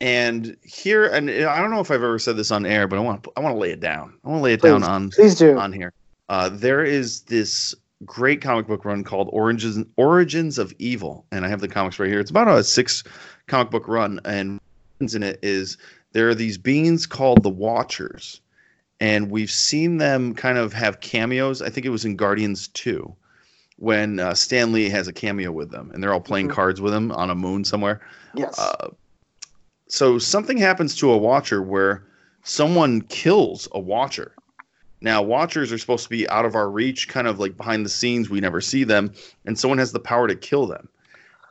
And 0.00 0.56
here, 0.62 1.06
and 1.06 1.30
I 1.30 1.60
don't 1.60 1.70
know 1.70 1.80
if 1.80 1.90
I've 1.90 2.02
ever 2.02 2.18
said 2.18 2.36
this 2.36 2.50
on 2.50 2.66
air, 2.66 2.86
but 2.88 2.96
I 2.98 3.00
want 3.00 3.26
I 3.36 3.40
want 3.40 3.54
to 3.54 3.58
lay 3.58 3.70
it 3.70 3.80
down. 3.80 4.14
I 4.24 4.28
want 4.28 4.40
to 4.40 4.42
lay 4.44 4.52
it 4.54 4.62
down 4.62 4.82
on 4.82 5.10
please 5.10 5.34
do. 5.34 5.56
on 5.58 5.72
here. 5.72 5.92
Uh, 6.28 6.48
there 6.52 6.84
is 6.84 7.20
this 7.22 7.74
great 8.04 8.42
comic 8.42 8.66
book 8.66 8.84
run 8.84 9.04
called 9.04 9.28
Origins 9.32 9.86
Origins 9.96 10.58
of 10.58 10.72
Evil, 10.78 11.24
and 11.32 11.44
I 11.44 11.48
have 11.48 11.60
the 11.60 11.68
comics 11.68 11.98
right 11.98 12.08
here. 12.08 12.20
It's 12.20 12.30
about 12.30 12.48
a 12.48 12.64
six 12.64 13.04
comic 13.46 13.70
book 13.70 13.86
run, 13.88 14.20
and 14.24 14.58
in 15.00 15.22
it 15.22 15.38
is 15.42 15.76
there 16.12 16.28
are 16.28 16.34
these 16.34 16.58
beings 16.58 17.06
called 17.06 17.42
the 17.42 17.50
Watchers, 17.50 18.40
and 19.00 19.30
we've 19.30 19.50
seen 19.50 19.98
them 19.98 20.34
kind 20.34 20.58
of 20.58 20.72
have 20.72 21.00
cameos. 21.00 21.62
I 21.62 21.70
think 21.70 21.86
it 21.86 21.90
was 21.90 22.04
in 22.04 22.16
Guardians 22.16 22.68
Two 22.68 23.14
when 23.76 24.20
uh, 24.20 24.34
Stan 24.34 24.72
Lee 24.72 24.88
has 24.88 25.08
a 25.08 25.12
cameo 25.12 25.50
with 25.52 25.70
them, 25.70 25.90
and 25.94 26.02
they're 26.02 26.12
all 26.12 26.20
playing 26.20 26.48
Mhm. 26.48 26.52
cards 26.52 26.80
with 26.80 26.92
him 26.94 27.10
on 27.12 27.30
a 27.30 27.34
moon 27.34 27.64
somewhere. 27.64 28.00
Yes. 28.34 28.58
Uh, 28.58 28.90
so 29.88 30.18
something 30.18 30.56
happens 30.56 30.96
to 30.96 31.10
a 31.10 31.16
watcher 31.16 31.62
where 31.62 32.06
someone 32.42 33.02
kills 33.02 33.68
a 33.72 33.80
watcher. 33.80 34.34
Now, 35.00 35.22
watchers 35.22 35.70
are 35.70 35.78
supposed 35.78 36.04
to 36.04 36.10
be 36.10 36.28
out 36.30 36.46
of 36.46 36.54
our 36.54 36.70
reach, 36.70 37.08
kind 37.08 37.26
of 37.26 37.38
like 37.38 37.56
behind 37.56 37.84
the 37.84 37.90
scenes. 37.90 38.30
We 38.30 38.40
never 38.40 38.60
see 38.60 38.84
them, 38.84 39.12
and 39.44 39.58
someone 39.58 39.78
has 39.78 39.92
the 39.92 40.00
power 40.00 40.26
to 40.28 40.34
kill 40.34 40.66
them. 40.66 40.88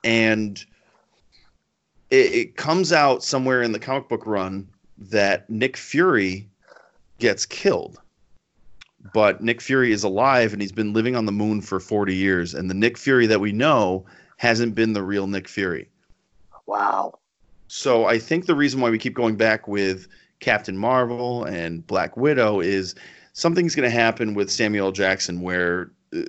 And 0.03 0.63
it, 2.09 2.33
it 2.33 2.55
comes 2.55 2.91
out 2.91 3.23
somewhere 3.23 3.61
in 3.61 3.71
the 3.71 3.79
comic 3.79 4.09
book 4.09 4.25
run 4.25 4.67
that 4.97 5.49
Nick 5.49 5.77
Fury 5.77 6.49
gets 7.19 7.45
killed. 7.45 7.99
But 9.13 9.43
Nick 9.43 9.61
Fury 9.61 9.91
is 9.91 10.03
alive 10.03 10.53
and 10.53 10.61
he's 10.61 10.71
been 10.71 10.93
living 10.93 11.15
on 11.15 11.25
the 11.25 11.31
moon 11.31 11.61
for 11.61 11.79
40 11.79 12.15
years. 12.15 12.53
And 12.53 12.69
the 12.69 12.73
Nick 12.73 12.97
Fury 12.97 13.27
that 13.27 13.41
we 13.41 13.51
know 13.51 14.05
hasn't 14.37 14.75
been 14.75 14.93
the 14.93 15.03
real 15.03 15.27
Nick 15.27 15.47
Fury. 15.47 15.89
wow. 16.65 17.19
So 17.67 18.05
I 18.05 18.19
think 18.19 18.45
the 18.45 18.55
reason 18.55 18.81
why 18.81 18.89
we 18.89 18.97
keep 18.97 19.13
going 19.13 19.35
back 19.35 19.67
with 19.67 20.07
Captain 20.39 20.77
Marvel 20.77 21.45
and 21.45 21.85
Black 21.87 22.15
Widow 22.17 22.59
is 22.59 22.95
something's 23.33 23.75
going 23.75 23.89
to 23.89 23.95
happen 23.95 24.33
with 24.33 24.51
Samuel 24.51 24.91
Jackson 24.91 25.41
where 25.41 25.91
uh, 26.15 26.21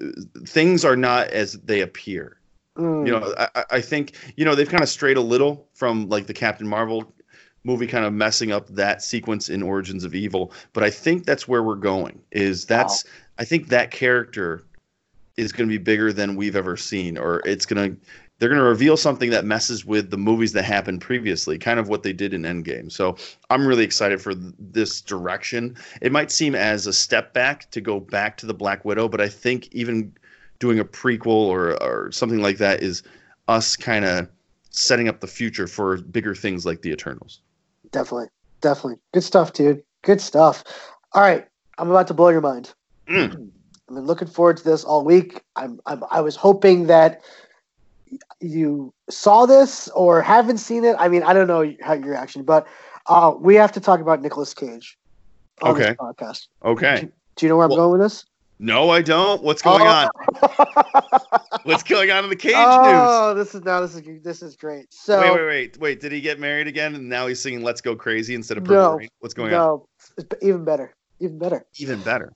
things 0.47 0.85
are 0.85 0.97
not 0.97 1.29
as 1.29 1.55
they 1.64 1.81
appear. 1.81 2.38
Mm, 2.79 3.07
You 3.07 3.12
know, 3.12 3.35
I, 3.38 3.49
I- 3.55 3.64
I 3.73 3.81
think 3.81 4.14
you 4.37 4.44
know 4.44 4.55
they've 4.55 4.68
kind 4.68 4.83
of 4.83 4.88
strayed 4.88 5.16
a 5.16 5.20
little 5.23 5.68
from 5.75 6.09
like 6.09 6.27
the 6.27 6.35
Captain 6.35 6.66
Marvel 6.66 7.12
movie, 7.64 7.87
kind 7.87 8.05
of 8.05 8.12
messing 8.12 8.53
up 8.53 8.68
that 8.68 9.03
sequence 9.03 9.49
in 9.49 9.62
Origins 9.62 10.05
of 10.05 10.14
Evil. 10.14 10.53
But 10.73 10.83
I 10.85 10.90
think 10.90 11.25
that's 11.25 11.47
where 11.49 11.62
we're 11.62 11.77
going. 11.77 12.20
Is 12.33 12.64
that's 12.66 13.05
I 13.38 13.44
think 13.44 13.68
that 13.68 13.90
character 13.90 14.64
is 15.37 15.51
going 15.53 15.68
to 15.68 15.73
be 15.73 15.83
bigger 15.83 16.12
than 16.12 16.37
we've 16.37 16.55
ever 16.57 16.77
seen, 16.77 17.18
or 17.18 17.42
it's 17.44 17.66
going 17.66 17.90
to 17.97 18.01
they're 18.44 18.50
going 18.50 18.61
to 18.61 18.68
reveal 18.68 18.98
something 18.98 19.30
that 19.30 19.46
messes 19.46 19.87
with 19.87 20.11
the 20.11 20.18
movies 20.18 20.52
that 20.52 20.64
happened 20.64 21.00
previously, 21.00 21.57
kind 21.57 21.80
of 21.80 21.88
what 21.88 22.02
they 22.02 22.12
did 22.12 22.35
in 22.35 22.42
Endgame. 22.42 22.92
So 22.92 23.16
I'm 23.48 23.66
really 23.66 23.85
excited 23.85 24.20
for 24.20 24.35
th- 24.35 24.52
this 24.59 25.00
direction. 25.00 25.78
It 26.02 26.12
might 26.12 26.30
seem 26.30 26.54
as 26.54 26.87
a 26.87 26.92
step 26.92 27.33
back 27.33 27.70
to 27.70 27.80
go 27.80 28.00
back 28.00 28.37
to 28.37 28.44
the 28.44 28.52
Black 28.52 28.85
Widow, 28.85 29.09
but 29.09 29.22
I 29.22 29.30
think 29.30 29.72
even 29.72 30.12
doing 30.59 30.78
a 30.78 30.85
prequel 30.85 31.26
or 31.26 31.83
or 31.83 32.12
something 32.12 32.42
like 32.42 32.59
that 32.59 32.83
is 32.83 33.02
us 33.48 33.76
kind 33.76 34.04
of 34.04 34.28
setting 34.68 35.09
up 35.09 35.20
the 35.20 35.26
future 35.26 35.66
for 35.66 35.96
bigger 36.02 36.35
things 36.35 36.66
like 36.66 36.83
the 36.83 36.90
Eternals. 36.90 37.40
definitely, 37.92 38.28
definitely. 38.61 38.98
Good 39.14 39.24
stuff, 39.24 39.54
dude. 39.54 39.83
Good 40.02 40.20
stuff. 40.20 40.64
All 41.14 41.22
right, 41.22 41.48
I'm 41.78 41.88
about 41.88 42.09
to 42.09 42.14
blow 42.14 42.28
your 42.28 42.42
mind. 42.42 42.74
Mm. 43.09 43.50
I've 43.88 43.94
been 43.94 44.04
looking 44.04 44.28
forward 44.28 44.59
to 44.59 44.64
this 44.64 44.85
all 44.85 45.02
week. 45.02 45.40
I'm, 45.57 45.80
I'm 45.87 46.04
I 46.11 46.20
was 46.20 46.37
hoping 46.37 46.88
that 46.88 47.22
you 48.40 48.92
saw 49.11 49.46
this 49.46 49.88
or 49.88 50.22
haven't 50.22 50.59
seen 50.59 50.85
it, 50.85 50.96
I 50.98 51.09
mean, 51.09 51.22
I 51.22 51.33
don't 51.33 51.46
know 51.46 51.72
how 51.83 51.94
your 51.94 52.11
reaction, 52.11 52.42
but 52.44 52.66
uh, 53.07 53.35
we 53.38 53.55
have 53.57 53.72
to 53.72 53.81
talk 53.81 54.00
about 54.00 54.22
Nicolas 54.22 54.55
Cage 54.55 54.98
on 55.62 55.72
Okay. 55.72 55.88
this 55.88 55.96
podcast. 55.96 56.48
Okay. 56.64 57.09
Do 57.37 57.46
you 57.46 57.50
know 57.50 57.57
where 57.57 57.66
I'm 57.66 57.70
going 57.70 57.92
with 57.92 58.00
this? 58.00 58.24
No, 58.59 58.90
I 58.90 59.03
don't. 59.03 59.42
What's 59.42 59.62
going 59.62 59.87
on? 59.87 60.09
What's 61.64 61.83
going 61.83 62.11
on 62.11 62.24
in 62.24 62.31
the 62.31 62.37
cage 62.37 62.55
news? 62.55 63.11
oh, 63.11 63.35
this 63.35 63.55
is 63.55 63.62
now 63.62 63.81
this 63.81 63.94
is 63.94 64.03
this 64.22 64.42
is 64.42 64.55
great. 64.57 64.87
So? 64.90 65.18
Wait, 65.18 65.31
wait, 65.33 65.46
wait, 65.46 65.79
wait. 65.79 66.00
Did 66.00 66.12
he 66.12 66.20
get 66.20 66.38
married 66.38 66.66
again 66.66 66.94
and 66.94 67.09
now 67.09 67.27
he's 67.27 67.40
singing 67.40 67.62
"Let's 67.62 67.81
Go 67.81 67.96
Crazy" 67.96 68.35
instead 68.35 68.59
of 68.59 68.64
No. 68.64 68.90
"Perverting"? 68.90 69.09
What's 69.20 69.35
going 69.35 69.53
on? 69.55 69.61
no, 69.61 69.88
even 70.42 70.64
better, 70.64 70.94
even 71.20 71.38
better. 71.38 71.64
Even 71.79 72.03
better. 72.03 72.33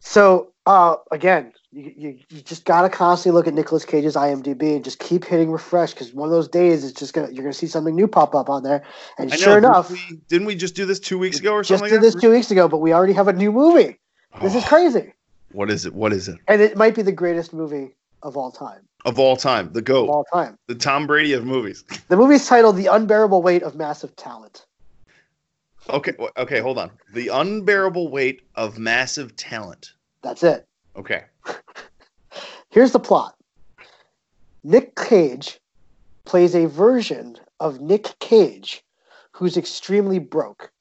So 0.00 0.52
uh, 0.64 0.96
again, 1.10 1.52
you, 1.78 1.92
you, 1.96 2.18
you 2.28 2.40
just 2.42 2.64
gotta 2.64 2.88
constantly 2.88 3.36
look 3.36 3.46
at 3.46 3.54
Nicolas 3.54 3.84
Cage's 3.84 4.16
IMDb 4.16 4.74
and 4.74 4.84
just 4.84 4.98
keep 4.98 5.24
hitting 5.24 5.50
refresh 5.50 5.92
because 5.92 6.12
one 6.12 6.26
of 6.28 6.32
those 6.32 6.48
days 6.48 6.84
it's 6.84 6.98
just 6.98 7.14
gonna 7.14 7.30
you're 7.30 7.44
gonna 7.44 7.52
see 7.52 7.66
something 7.68 7.94
new 7.94 8.08
pop 8.08 8.34
up 8.34 8.48
on 8.48 8.62
there. 8.64 8.82
And 9.18 9.30
know. 9.30 9.36
sure 9.36 9.58
enough, 9.58 9.90
we, 9.90 10.20
didn't 10.28 10.46
we 10.46 10.56
just 10.56 10.74
do 10.74 10.84
this 10.84 10.98
two 10.98 11.18
weeks 11.18 11.38
ago 11.38 11.52
or 11.52 11.62
something? 11.64 11.88
just 11.88 12.00
did 12.00 12.02
this 12.02 12.20
two 12.20 12.30
weeks 12.30 12.50
ago, 12.50 12.66
but 12.68 12.78
we 12.78 12.92
already 12.92 13.12
have 13.12 13.28
a 13.28 13.32
new 13.32 13.52
movie. 13.52 13.98
This 14.42 14.54
is 14.54 14.64
Oh, 14.64 14.66
crazy, 14.68 15.12
What 15.52 15.70
is 15.70 15.86
it? 15.86 15.94
What 15.94 16.12
is 16.12 16.28
it? 16.28 16.38
and 16.48 16.60
it 16.60 16.76
might 16.76 16.94
be 16.94 17.02
the 17.02 17.12
greatest 17.12 17.52
movie 17.52 17.94
of 18.22 18.36
all 18.36 18.50
time. 18.50 18.80
Of 19.04 19.18
all 19.18 19.36
time, 19.36 19.72
the 19.72 19.80
Of 19.80 20.08
all 20.10 20.24
time. 20.32 20.58
the 20.66 20.74
Tom 20.74 21.06
Brady 21.06 21.32
of 21.32 21.44
movies. 21.44 21.84
The 22.08 22.16
movie's 22.16 22.46
titled 22.46 22.76
"The 22.76 22.86
Unbearable 22.86 23.42
Weight 23.42 23.62
of 23.62 23.76
Massive 23.76 24.16
Talent." 24.16 24.66
Okay, 25.90 26.12
okay, 26.36 26.60
hold 26.60 26.76
on. 26.78 26.90
The 27.14 27.28
unbearable 27.28 28.08
weight 28.08 28.42
of 28.54 28.78
massive 28.78 29.36
talent. 29.36 29.92
That's 30.22 30.42
it. 30.42 30.67
Okay. 30.98 31.22
Here's 32.70 32.92
the 32.92 32.98
plot 32.98 33.34
Nick 34.64 34.96
Cage 34.96 35.60
plays 36.24 36.54
a 36.54 36.66
version 36.66 37.36
of 37.60 37.80
Nick 37.80 38.18
Cage 38.18 38.84
who's 39.32 39.56
extremely 39.56 40.18
broke, 40.18 40.72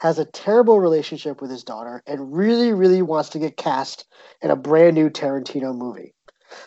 has 0.00 0.18
a 0.18 0.24
terrible 0.24 0.80
relationship 0.80 1.42
with 1.42 1.50
his 1.50 1.62
daughter, 1.62 2.02
and 2.06 2.34
really, 2.34 2.72
really 2.72 3.02
wants 3.02 3.28
to 3.28 3.38
get 3.38 3.58
cast 3.58 4.06
in 4.40 4.50
a 4.50 4.56
brand 4.56 4.94
new 4.94 5.10
Tarantino 5.10 5.76
movie. 5.76 6.14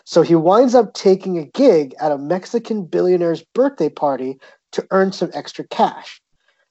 So 0.04 0.22
he 0.22 0.36
winds 0.36 0.74
up 0.76 0.94
taking 0.94 1.38
a 1.38 1.46
gig 1.46 1.94
at 2.00 2.12
a 2.12 2.18
Mexican 2.18 2.84
billionaire's 2.84 3.42
birthday 3.54 3.88
party 3.88 4.38
to 4.72 4.86
earn 4.92 5.10
some 5.10 5.30
extra 5.34 5.66
cash. 5.66 6.22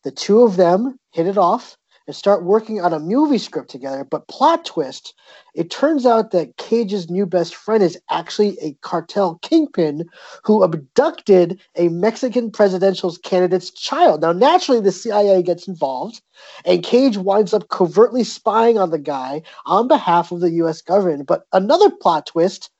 The 0.04 0.12
two 0.12 0.43
of 0.43 0.56
them 0.56 0.97
hit 1.12 1.28
it 1.28 1.38
off 1.38 1.78
and 2.10 2.15
start 2.15 2.43
working 2.43 2.82
on 2.82 2.91
a 2.91 2.98
movie 2.98 3.38
script 3.38 3.69
together, 3.69 4.04
but 4.04 4.28
plot 4.28 4.65
twist 4.65 5.13
it 5.54 5.69
turns 5.69 6.08
out 6.08 6.32
that 6.32 6.58
Cage's 6.58 7.08
new 7.08 7.28
best 7.28 7.54
friend 7.54 7.84
is 7.84 8.00
actually 8.10 8.58
a 8.62 8.74
cartel 8.82 9.38
kingpin 9.43 10.10
who 10.43 10.63
abducted 10.63 11.60
a 11.76 11.89
Mexican 11.89 12.50
presidential 12.50 13.15
candidate's 13.24 13.69
child. 13.69 14.22
Now, 14.22 14.32
naturally, 14.32 14.82
the 14.82 14.91
CIA 14.91 15.43
gets 15.43 15.67
involved, 15.67 16.22
and 16.65 16.82
Cage 16.82 17.17
winds 17.17 17.54
up 17.54 17.69
covertly 17.69 18.24
spying 18.24 18.80
on 18.80 18.89
the 18.89 18.98
guy 18.98 19.43
on 19.67 19.88
behalf 19.88 20.32
of 20.32 20.39
the 20.39 20.52
US 20.52 20.82
government. 20.82 21.28
But 21.28 21.45
another 21.54 21.91
plot 21.91 22.26
twist 22.26 22.72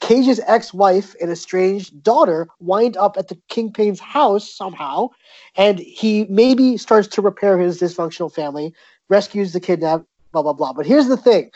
Cage's 0.00 0.40
ex 0.46 0.74
wife 0.74 1.14
and 1.20 1.30
estranged 1.30 2.02
daughter 2.02 2.48
wind 2.60 2.96
up 2.96 3.16
at 3.16 3.28
the 3.28 3.38
kingpin's 3.48 4.00
house 4.00 4.52
somehow, 4.52 5.08
and 5.56 5.78
he 5.78 6.26
maybe 6.28 6.76
starts 6.76 7.08
to 7.08 7.22
repair 7.22 7.58
his 7.58 7.80
dysfunctional 7.80 8.32
family, 8.32 8.74
rescues 9.08 9.52
the 9.52 9.60
kidnapped, 9.60 10.04
blah, 10.32 10.42
blah, 10.42 10.52
blah. 10.52 10.72
But 10.72 10.86
here's 10.86 11.08
the 11.08 11.16
thing 11.16 11.50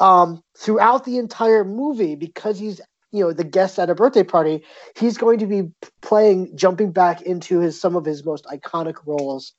um, 0.00 0.42
throughout 0.56 1.04
the 1.04 1.18
entire 1.18 1.64
movie 1.64 2.14
because 2.14 2.58
he's 2.58 2.80
you 3.12 3.20
know 3.20 3.32
the 3.32 3.44
guest 3.44 3.78
at 3.78 3.90
a 3.90 3.94
birthday 3.94 4.24
party 4.24 4.62
he's 4.98 5.16
going 5.16 5.38
to 5.38 5.46
be 5.46 5.70
playing 6.02 6.54
jumping 6.56 6.90
back 6.90 7.22
into 7.22 7.60
his 7.60 7.80
some 7.80 7.94
of 7.94 8.04
his 8.04 8.24
most 8.24 8.44
iconic 8.46 8.96
roles 9.06 9.52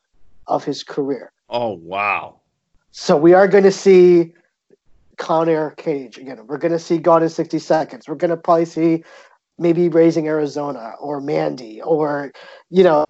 of 0.48 0.64
his 0.64 0.84
career 0.84 1.32
Oh 1.50 1.72
wow. 1.72 2.42
so 2.92 3.16
we 3.16 3.34
are 3.34 3.48
going 3.48 3.64
to 3.64 3.72
see 3.72 4.34
con 5.18 5.50
air 5.50 5.72
cage 5.78 6.18
again 6.18 6.46
we're 6.48 6.58
going 6.58 6.72
to 6.72 6.80
see 6.80 6.98
gone 6.98 7.24
in 7.24 7.30
60 7.30 7.60
seconds 7.60 8.08
we're 8.08 8.16
going 8.16 8.30
to 8.30 8.38
probably 8.38 8.66
see 8.66 9.04
maybe 9.58 9.90
raising 9.90 10.28
arizona 10.28 10.94
or 11.00 11.22
mandy 11.22 11.82
or 11.82 12.32
you 12.70 12.84
know 12.84 13.06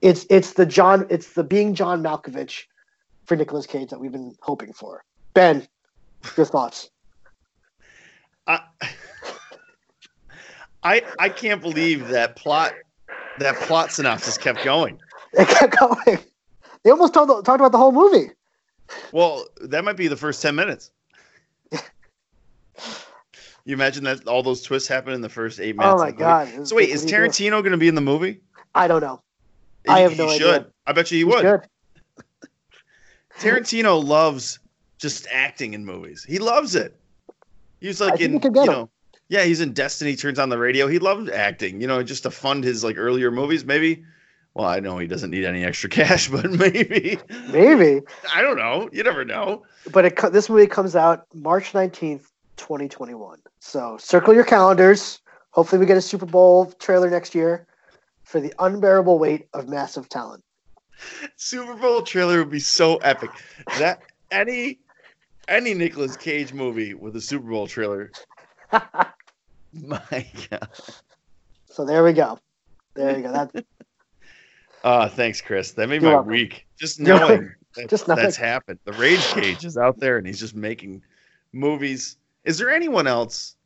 it's 0.00 0.26
it's 0.30 0.54
the 0.54 0.66
john 0.66 1.06
it's 1.10 1.32
the 1.32 1.44
being 1.44 1.74
john 1.74 2.02
malkovich 2.02 2.64
for 3.24 3.36
Nicolas 3.36 3.66
cage 3.66 3.90
that 3.90 4.00
we've 4.00 4.12
been 4.12 4.34
hoping 4.40 4.72
for 4.72 5.04
ben 5.34 5.66
your 6.36 6.46
thoughts 6.46 6.90
I, 8.46 8.60
I 10.82 11.02
I 11.18 11.28
can't 11.28 11.60
believe 11.60 12.08
that 12.08 12.34
plot 12.34 12.72
that 13.38 13.56
plot 13.56 13.92
synopsis 13.92 14.38
kept 14.38 14.64
going. 14.64 14.98
It 15.34 15.46
kept 15.48 15.76
going. 15.78 16.18
They 16.82 16.90
almost 16.90 17.12
told, 17.12 17.28
talked 17.44 17.60
about 17.60 17.72
the 17.72 17.78
whole 17.78 17.92
movie. 17.92 18.30
Well, 19.12 19.44
that 19.60 19.84
might 19.84 19.96
be 19.96 20.08
the 20.08 20.16
first 20.16 20.40
ten 20.40 20.54
minutes. 20.54 20.90
You 23.68 23.74
imagine 23.74 24.02
that 24.04 24.26
all 24.26 24.42
those 24.42 24.62
twists 24.62 24.88
happen 24.88 25.12
in 25.12 25.20
the 25.20 25.28
first 25.28 25.60
eight 25.60 25.76
minutes. 25.76 25.92
Oh 25.94 25.98
my 25.98 26.08
of 26.08 26.16
the 26.16 26.24
movie? 26.24 26.56
god! 26.56 26.66
So 26.68 26.74
wait, 26.74 26.88
is 26.88 27.04
do 27.04 27.08
you 27.12 27.20
do? 27.20 27.26
Tarantino 27.28 27.50
going 27.60 27.72
to 27.72 27.76
be 27.76 27.86
in 27.88 27.94
the 27.94 28.00
movie? 28.00 28.40
I 28.74 28.88
don't 28.88 29.02
know. 29.02 29.20
I 29.86 29.96
He- 29.98 30.02
have 30.04 30.12
he 30.12 30.18
no 30.18 30.30
should. 30.30 30.72
I 30.86 30.92
bet 30.92 31.10
you 31.10 31.18
he 31.18 31.24
He's 31.24 31.34
would. 31.34 31.44
Tarantino 33.38 34.02
loves 34.02 34.58
just 34.98 35.26
acting 35.30 35.74
in 35.74 35.84
movies. 35.84 36.24
He 36.26 36.38
loves 36.38 36.74
it. 36.74 36.98
He's 37.80 38.00
like 38.00 38.20
I 38.20 38.24
in 38.24 38.32
you 38.32 38.34
you 38.36 38.40
can 38.40 38.52
him. 38.68 38.72
know, 38.72 38.90
yeah, 39.28 39.44
he's 39.44 39.60
in 39.60 39.74
Destiny. 39.74 40.16
Turns 40.16 40.38
on 40.38 40.48
the 40.48 40.56
radio. 40.58 40.86
He 40.86 40.98
loved 40.98 41.28
acting. 41.28 41.80
You 41.80 41.86
know, 41.86 42.02
just 42.02 42.22
to 42.22 42.30
fund 42.30 42.64
his 42.64 42.82
like 42.82 42.96
earlier 42.96 43.30
movies. 43.30 43.66
Maybe. 43.66 44.02
Well, 44.54 44.66
I 44.66 44.80
know 44.80 44.96
he 44.98 45.06
doesn't 45.06 45.30
need 45.30 45.44
any 45.44 45.62
extra 45.64 45.90
cash, 46.00 46.28
but 46.28 46.50
maybe. 46.50 47.18
Maybe, 47.50 48.00
I 48.34 48.40
don't 48.40 48.56
know. 48.56 48.88
You 48.92 49.02
never 49.04 49.26
know. 49.26 49.64
but 49.92 50.06
it, 50.06 50.16
this 50.32 50.48
movie 50.48 50.66
comes 50.66 50.96
out 50.96 51.26
March 51.34 51.74
nineteenth, 51.74 52.28
twenty 52.58 52.88
twenty 52.88 53.14
one. 53.14 53.38
So 53.60 53.96
circle 53.98 54.34
your 54.34 54.44
calendars. 54.44 55.20
Hopefully, 55.50 55.80
we 55.80 55.86
get 55.86 55.96
a 55.96 56.02
Super 56.02 56.26
Bowl 56.26 56.66
trailer 56.78 57.08
next 57.08 57.34
year 57.34 57.66
for 58.24 58.40
the 58.40 58.52
unbearable 58.58 59.18
weight 59.18 59.48
of 59.54 59.68
massive 59.68 60.08
talent. 60.08 60.44
Super 61.36 61.74
Bowl 61.74 62.02
trailer 62.02 62.38
would 62.38 62.50
be 62.50 62.60
so 62.60 62.96
epic. 62.98 63.30
That 63.78 64.02
any 64.30 64.78
any 65.48 65.72
Nicolas 65.72 66.16
Cage 66.16 66.52
movie 66.52 66.92
with 66.94 67.16
a 67.16 67.20
Super 67.20 67.48
Bowl 67.48 67.66
trailer. 67.66 68.10
My 69.72 70.26
God. 70.50 70.68
so 71.70 71.84
there 71.84 72.02
we 72.04 72.12
go. 72.12 72.38
There 72.94 73.16
you 73.16 73.22
go. 73.22 73.32
That 73.32 73.64
Uh, 74.84 75.08
thanks, 75.10 75.40
Chris. 75.40 75.72
That 75.72 75.88
made 75.88 76.02
You're 76.02 76.10
my 76.10 76.16
welcome. 76.16 76.32
week. 76.32 76.66
Just 76.78 77.00
knowing 77.00 77.54
that, 77.76 77.88
Just 77.88 78.08
knowing. 78.08 78.20
that's 78.22 78.36
happened. 78.36 78.78
The 78.84 78.92
Rage 78.92 79.24
Cage 79.34 79.64
is 79.64 79.76
out 79.76 79.98
there 79.98 80.18
and 80.18 80.26
he's 80.26 80.40
just 80.40 80.54
making 80.54 81.02
movies. 81.52 82.16
Is 82.44 82.58
there 82.58 82.70
anyone 82.70 83.06
else 83.06 83.56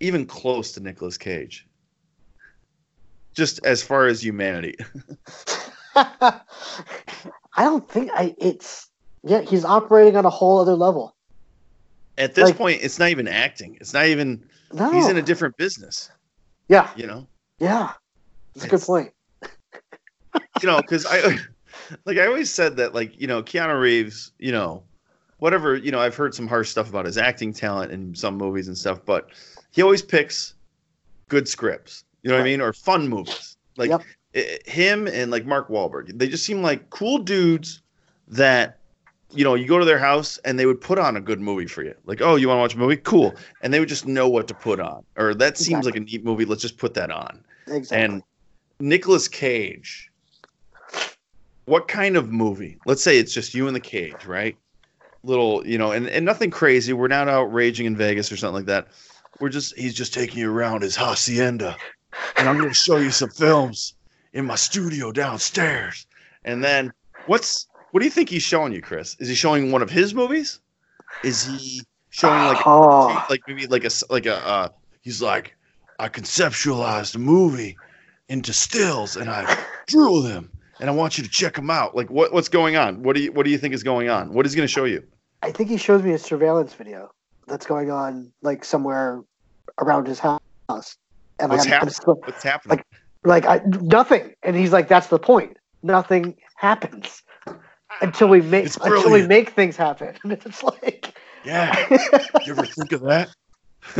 even 0.00 0.26
close 0.26 0.72
to 0.72 0.80
Nicolas 0.80 1.18
Cage? 1.18 1.66
Just 3.34 3.64
as 3.66 3.82
far 3.82 4.06
as 4.06 4.22
humanity. 4.22 4.76
I 5.96 6.40
don't 7.58 7.88
think 7.88 8.10
I. 8.14 8.34
It's 8.38 8.90
yeah. 9.22 9.42
He's 9.42 9.64
operating 9.64 10.16
on 10.16 10.24
a 10.24 10.30
whole 10.30 10.58
other 10.60 10.74
level. 10.74 11.14
At 12.18 12.34
this 12.34 12.46
Like- 12.46 12.56
point, 12.56 12.80
it's 12.82 12.98
not 12.98 13.08
even 13.10 13.28
acting. 13.28 13.76
It's 13.80 13.92
not 13.92 14.06
even 14.06 14.44
No. 14.72 14.90
he's 14.92 15.08
in 15.08 15.16
a 15.16 15.22
different 15.22 15.56
business, 15.56 16.10
yeah. 16.68 16.90
you 16.96 17.06
know? 17.08 17.26
Yeah. 17.58 17.92
That's 18.54 18.66
a 18.66 18.68
good 18.68 18.76
It's- 18.76 18.86
point. 18.86 19.12
you 20.62 20.66
know, 20.68 20.80
because 20.80 21.06
I 21.06 21.38
like 22.06 22.18
I 22.18 22.26
always 22.26 22.52
said 22.52 22.76
that 22.76 22.94
like 22.94 23.20
you 23.20 23.26
know 23.26 23.42
Keanu 23.42 23.80
Reeves, 23.80 24.32
you 24.38 24.52
know, 24.52 24.82
whatever 25.44 25.76
you 25.76 25.92
know, 25.92 26.00
I've 26.00 26.16
heard 26.16 26.34
some 26.34 26.48
harsh 26.48 26.70
stuff 26.70 26.88
about 26.88 27.04
his 27.04 27.18
acting 27.18 27.52
talent 27.52 27.92
in 27.92 28.14
some 28.14 28.34
movies 28.38 28.66
and 28.66 28.78
stuff, 28.78 29.00
but 29.04 29.28
he 29.72 29.82
always 29.82 30.00
picks 30.00 30.54
good 31.28 31.46
scripts. 31.46 32.04
You 32.22 32.30
know 32.30 32.36
what 32.36 32.40
I 32.40 32.44
mean, 32.44 32.62
or 32.62 32.72
fun 32.72 33.08
movies. 33.08 33.58
Like 33.76 33.90
Yep. 33.90 34.02
i- 34.36 34.58
him 34.64 35.06
and 35.06 35.30
like 35.30 35.44
Mark 35.44 35.68
Wahlberg, 35.68 36.18
they 36.18 36.28
just 36.28 36.46
seem 36.46 36.62
like 36.62 36.88
cool 36.88 37.18
dudes 37.18 37.82
that. 38.28 38.78
You 39.32 39.42
know, 39.44 39.54
you 39.54 39.66
go 39.66 39.78
to 39.80 39.84
their 39.84 39.98
house 39.98 40.38
and 40.44 40.58
they 40.58 40.64
would 40.64 40.80
put 40.80 40.96
on 40.96 41.16
a 41.16 41.20
good 41.20 41.40
movie 41.40 41.66
for 41.66 41.82
you. 41.82 41.92
Like, 42.06 42.22
oh, 42.22 42.36
you 42.36 42.46
want 42.48 42.56
to 42.58 42.60
watch 42.60 42.74
a 42.74 42.78
movie? 42.78 42.96
Cool. 42.96 43.34
And 43.62 43.74
they 43.74 43.80
would 43.80 43.88
just 43.88 44.06
know 44.06 44.28
what 44.28 44.46
to 44.48 44.54
put 44.54 44.78
on. 44.78 45.02
Or 45.16 45.34
that 45.34 45.58
seems 45.58 45.84
like 45.86 45.96
a 45.96 46.00
neat 46.00 46.24
movie. 46.24 46.44
Let's 46.44 46.62
just 46.62 46.78
put 46.78 46.94
that 46.94 47.10
on. 47.10 47.42
Exactly. 47.66 47.98
And 47.98 48.22
nicholas 48.78 49.26
Cage, 49.26 50.08
what 51.64 51.88
kind 51.88 52.16
of 52.16 52.30
movie? 52.30 52.78
Let's 52.86 53.02
say 53.02 53.18
it's 53.18 53.34
just 53.34 53.54
you 53.54 53.66
in 53.66 53.74
the 53.74 53.80
cage, 53.80 54.24
right? 54.24 54.56
Little, 55.24 55.66
you 55.66 55.78
know, 55.78 55.90
and, 55.92 56.06
and 56.08 56.24
nothing 56.24 56.50
crazy. 56.50 56.92
We're 56.92 57.08
not 57.08 57.28
out 57.28 57.44
raging 57.44 57.86
in 57.86 57.96
Vegas 57.96 58.30
or 58.30 58.36
something 58.36 58.56
like 58.56 58.66
that. 58.66 58.88
We're 59.40 59.48
just 59.48 59.76
he's 59.76 59.94
just 59.94 60.12
taking 60.12 60.38
you 60.38 60.50
around 60.50 60.82
his 60.82 60.94
hacienda. 60.94 61.76
And 62.36 62.48
I'm 62.48 62.58
gonna 62.58 62.74
show 62.74 62.98
you 62.98 63.10
some 63.10 63.30
films 63.30 63.94
in 64.34 64.44
my 64.44 64.54
studio 64.54 65.12
downstairs. 65.12 66.06
And 66.44 66.62
then 66.62 66.92
what's 67.26 67.66
what 67.90 68.00
do 68.00 68.06
you 68.06 68.10
think 68.10 68.28
he's 68.28 68.42
showing 68.42 68.72
you, 68.72 68.82
Chris? 68.82 69.16
Is 69.18 69.28
he 69.28 69.34
showing 69.34 69.72
one 69.72 69.82
of 69.82 69.90
his 69.90 70.14
movies? 70.14 70.60
Is 71.22 71.44
he 71.46 71.82
showing 72.10 72.44
like 72.44 72.62
oh, 72.66 73.24
like 73.30 73.40
maybe 73.48 73.66
like 73.66 73.82
a 73.84 73.86
s- 73.86 74.04
like 74.10 74.26
a 74.26 74.36
uh, 74.46 74.68
he's 75.00 75.22
like 75.22 75.56
I 75.98 76.08
conceptualized 76.08 77.14
a 77.14 77.18
movie 77.18 77.76
into 78.28 78.52
stills 78.52 79.16
and 79.16 79.30
I 79.30 79.58
drew 79.86 80.22
them 80.22 80.50
and 80.80 80.90
I 80.90 80.92
want 80.92 81.18
you 81.18 81.24
to 81.24 81.30
check 81.30 81.54
them 81.54 81.70
out. 81.70 81.96
Like 81.96 82.10
what 82.10 82.32
what's 82.32 82.48
going 82.48 82.76
on? 82.76 83.02
What 83.02 83.16
do 83.16 83.22
you 83.22 83.32
what 83.32 83.44
do 83.44 83.50
you 83.50 83.58
think 83.58 83.74
is 83.74 83.82
going 83.82 84.08
on? 84.08 84.32
What 84.32 84.44
is 84.46 84.52
he 84.52 84.56
going 84.56 84.68
to 84.68 84.72
show 84.72 84.84
you? 84.84 85.02
I 85.44 85.52
think 85.52 85.68
he 85.68 85.76
shows 85.76 86.02
me 86.02 86.12
a 86.12 86.18
surveillance 86.18 86.72
video 86.72 87.10
that's 87.46 87.66
going 87.66 87.90
on 87.90 88.32
like 88.40 88.64
somewhere 88.64 89.22
around 89.78 90.06
his 90.06 90.18
house. 90.18 90.40
And 91.38 91.50
what's, 91.50 91.66
happening? 91.66 91.94
what's 92.06 92.42
happening? 92.42 92.78
Like, 93.24 93.44
like 93.44 93.46
I, 93.46 93.62
nothing. 93.66 94.34
And 94.42 94.56
he's 94.56 94.72
like, 94.72 94.88
"That's 94.88 95.08
the 95.08 95.18
point. 95.18 95.58
Nothing 95.82 96.36
happens 96.56 97.22
until 98.00 98.28
we 98.28 98.40
make 98.40 98.74
until 98.82 99.12
we 99.12 99.26
make 99.26 99.50
things 99.50 99.76
happen." 99.76 100.16
it's 100.24 100.62
like, 100.62 101.14
yeah. 101.44 101.86
you 102.46 102.52
ever 102.52 102.64
think 102.64 102.92
of 102.92 103.02
that? 103.02 103.28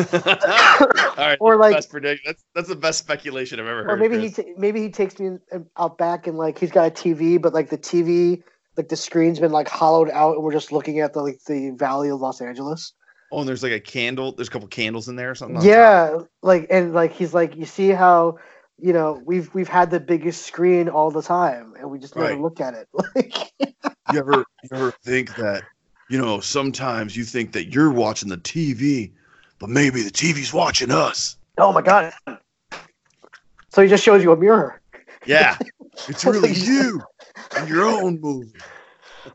All 1.18 1.26
right, 1.26 1.36
or 1.40 1.56
like 1.58 1.74
best 1.74 1.90
prediction. 1.90 2.22
That's 2.24 2.44
that's 2.54 2.68
the 2.68 2.76
best 2.76 3.00
speculation 3.00 3.60
I've 3.60 3.66
ever 3.66 3.84
heard. 3.84 3.90
Or 3.90 3.96
maybe 3.98 4.16
Chris. 4.16 4.36
he 4.36 4.42
t- 4.44 4.54
maybe 4.56 4.80
he 4.80 4.88
takes 4.88 5.18
me 5.18 5.36
out 5.76 5.98
back 5.98 6.26
and 6.26 6.38
like 6.38 6.58
he's 6.58 6.70
got 6.70 6.86
a 6.86 6.90
TV, 6.90 7.40
but 7.40 7.52
like 7.52 7.68
the 7.68 7.76
TV, 7.76 8.42
like 8.76 8.88
the 8.88 8.96
screen's 8.96 9.38
been 9.38 9.52
like 9.52 9.68
hollowed 9.68 10.10
out, 10.10 10.36
and 10.36 10.44
we're 10.44 10.52
just 10.52 10.72
looking 10.72 11.00
at 11.00 11.12
the 11.12 11.22
like 11.22 11.42
the 11.44 11.70
Valley 11.70 12.10
of 12.10 12.20
Los 12.20 12.40
Angeles. 12.40 12.92
Oh, 13.32 13.40
and 13.40 13.48
there's 13.48 13.62
like 13.62 13.72
a 13.72 13.80
candle. 13.80 14.32
There's 14.32 14.48
a 14.48 14.50
couple 14.50 14.68
candles 14.68 15.08
in 15.08 15.16
there 15.16 15.30
or 15.30 15.34
something. 15.34 15.62
Yeah, 15.62 16.10
top. 16.10 16.28
like 16.42 16.66
and 16.70 16.92
like 16.94 17.12
he's 17.12 17.34
like, 17.34 17.56
you 17.56 17.64
see 17.64 17.90
how 17.90 18.38
you 18.78 18.92
know 18.92 19.22
we've 19.24 19.52
we've 19.54 19.68
had 19.68 19.90
the 19.90 20.00
biggest 20.00 20.46
screen 20.46 20.88
all 20.88 21.10
the 21.10 21.22
time, 21.22 21.74
and 21.78 21.90
we 21.90 21.98
just 21.98 22.16
never 22.16 22.30
right. 22.30 22.40
look 22.40 22.60
at 22.60 22.74
it. 22.74 22.88
Like, 23.14 23.52
you 24.12 24.18
ever 24.18 24.44
you 24.62 24.68
ever 24.72 24.90
think 25.02 25.34
that 25.36 25.62
you 26.10 26.18
know 26.18 26.40
sometimes 26.40 27.16
you 27.16 27.24
think 27.24 27.52
that 27.52 27.72
you're 27.72 27.90
watching 27.90 28.28
the 28.28 28.36
TV 28.36 29.12
but 29.58 29.70
maybe 29.70 30.02
the 30.02 30.10
TV's 30.10 30.52
watching 30.52 30.90
us. 30.90 31.36
Oh 31.58 31.72
my 31.72 31.82
god! 31.82 32.12
So 33.70 33.82
he 33.82 33.88
just 33.88 34.04
shows 34.04 34.22
you 34.22 34.32
a 34.32 34.36
mirror. 34.36 34.80
Yeah, 35.26 35.56
it's 36.08 36.24
really 36.24 36.52
you 36.52 37.00
and 37.56 37.68
your 37.68 37.84
own 37.84 38.20
movie. 38.20 38.52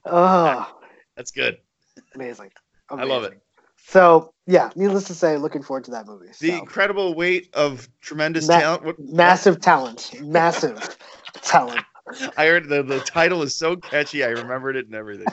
Oh, 0.05 0.71
that's 1.15 1.31
good. 1.31 1.57
Amazing. 2.15 2.51
Amazing. 2.89 3.11
I 3.11 3.13
love 3.13 3.23
it. 3.23 3.41
So 3.87 4.33
yeah, 4.45 4.69
needless 4.75 5.05
to 5.05 5.15
say, 5.15 5.37
looking 5.37 5.63
forward 5.63 5.85
to 5.85 5.91
that 5.91 6.05
movie. 6.05 6.27
The 6.39 6.49
so. 6.49 6.59
incredible 6.59 7.13
weight 7.15 7.49
of 7.53 7.89
tremendous 8.01 8.47
Ma- 8.47 8.59
talent. 8.59 8.83
What, 8.83 8.99
massive 8.99 9.55
what? 9.55 9.61
talent. 9.61 10.21
Massive 10.21 10.97
talent. 11.41 11.81
I 12.37 12.45
heard 12.45 12.69
the, 12.69 12.81
the 12.83 12.99
title 12.99 13.43
is 13.43 13.55
so 13.55 13.75
catchy. 13.75 14.23
I 14.23 14.29
remembered 14.29 14.75
it 14.75 14.87
and 14.87 14.95
everything. 14.95 15.27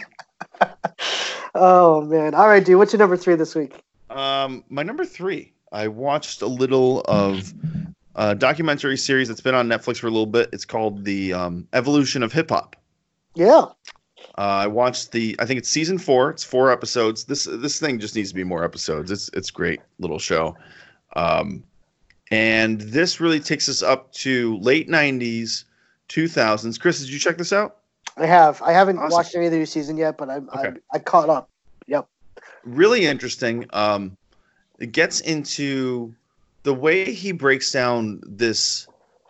oh 1.55 2.03
man! 2.03 2.35
All 2.35 2.49
right, 2.49 2.65
dude. 2.65 2.79
What's 2.79 2.93
your 2.93 2.99
number 2.99 3.17
three 3.17 3.35
this 3.35 3.55
week? 3.55 3.83
Um, 4.11 4.65
my 4.69 4.83
number 4.83 5.05
three, 5.05 5.53
I 5.73 5.89
watched 5.89 6.43
a 6.43 6.47
little 6.47 7.01
of 7.03 7.53
a 8.17 8.35
documentary 8.35 8.97
series 8.97 9.29
that's 9.29 9.41
been 9.41 9.55
on 9.55 9.69
Netflix 9.69 9.99
for 9.99 10.09
a 10.09 10.11
little 10.11 10.27
bit. 10.27 10.51
It's 10.53 10.65
called 10.65 11.05
The 11.05 11.33
um, 11.33 11.69
Evolution 11.73 12.23
of 12.23 12.33
Hip 12.33 12.51
Hop. 12.51 12.77
Yeah. 13.35 13.67
Uh, 14.39 14.65
I 14.65 14.67
watched 14.67 15.13
the. 15.13 15.37
I 15.39 15.47
think 15.47 15.59
it's 15.59 15.69
season 15.69 15.99
four. 15.99 16.31
It's 16.31 16.45
four 16.45 16.71
episodes. 16.71 17.25
This 17.25 17.45
this 17.45 17.79
thing 17.79 17.99
just 17.99 18.17
needs 18.17 18.31
to 18.31 18.35
be 18.35 18.45
more 18.45 18.65
episodes. 18.65 19.11
It's 19.11 19.31
it's 19.33 19.51
great 19.51 19.81
little 19.99 20.19
show. 20.19 20.57
Um, 21.15 21.63
and 22.31 22.81
this 22.81 23.21
really 23.21 23.41
takes 23.41 23.69
us 23.69 23.83
up 23.83 24.13
to 24.15 24.59
late 24.59 24.89
'90s, 24.89 25.65
2000s. 26.09 26.81
Chris, 26.81 27.01
did 27.01 27.11
you 27.11 27.19
check 27.19 27.39
this 27.39 27.53
out? 27.53 27.77
I 28.17 28.27
have. 28.27 28.61
I 28.63 28.73
haven't 28.73 28.99
awesome. 28.99 29.11
watched 29.11 29.35
any 29.37 29.47
of 29.47 29.53
the 29.53 29.59
new 29.59 29.67
season 29.67 29.97
yet, 29.97 30.19
but 30.19 30.29
I'm, 30.29 30.49
okay. 30.51 30.69
I'm 30.69 30.81
I 30.93 30.99
caught 30.99 31.29
up. 31.29 31.49
Yep 31.87 32.09
really 32.67 33.07
interesting. 33.07 33.67
Um, 33.73 34.17
it 34.79 34.93
gets 34.93 35.21
into 35.21 36.15
the 36.67 36.75
way 36.75 37.13
he 37.13 37.31
breaks 37.31 37.71
down 37.71 38.21
this 38.27 38.89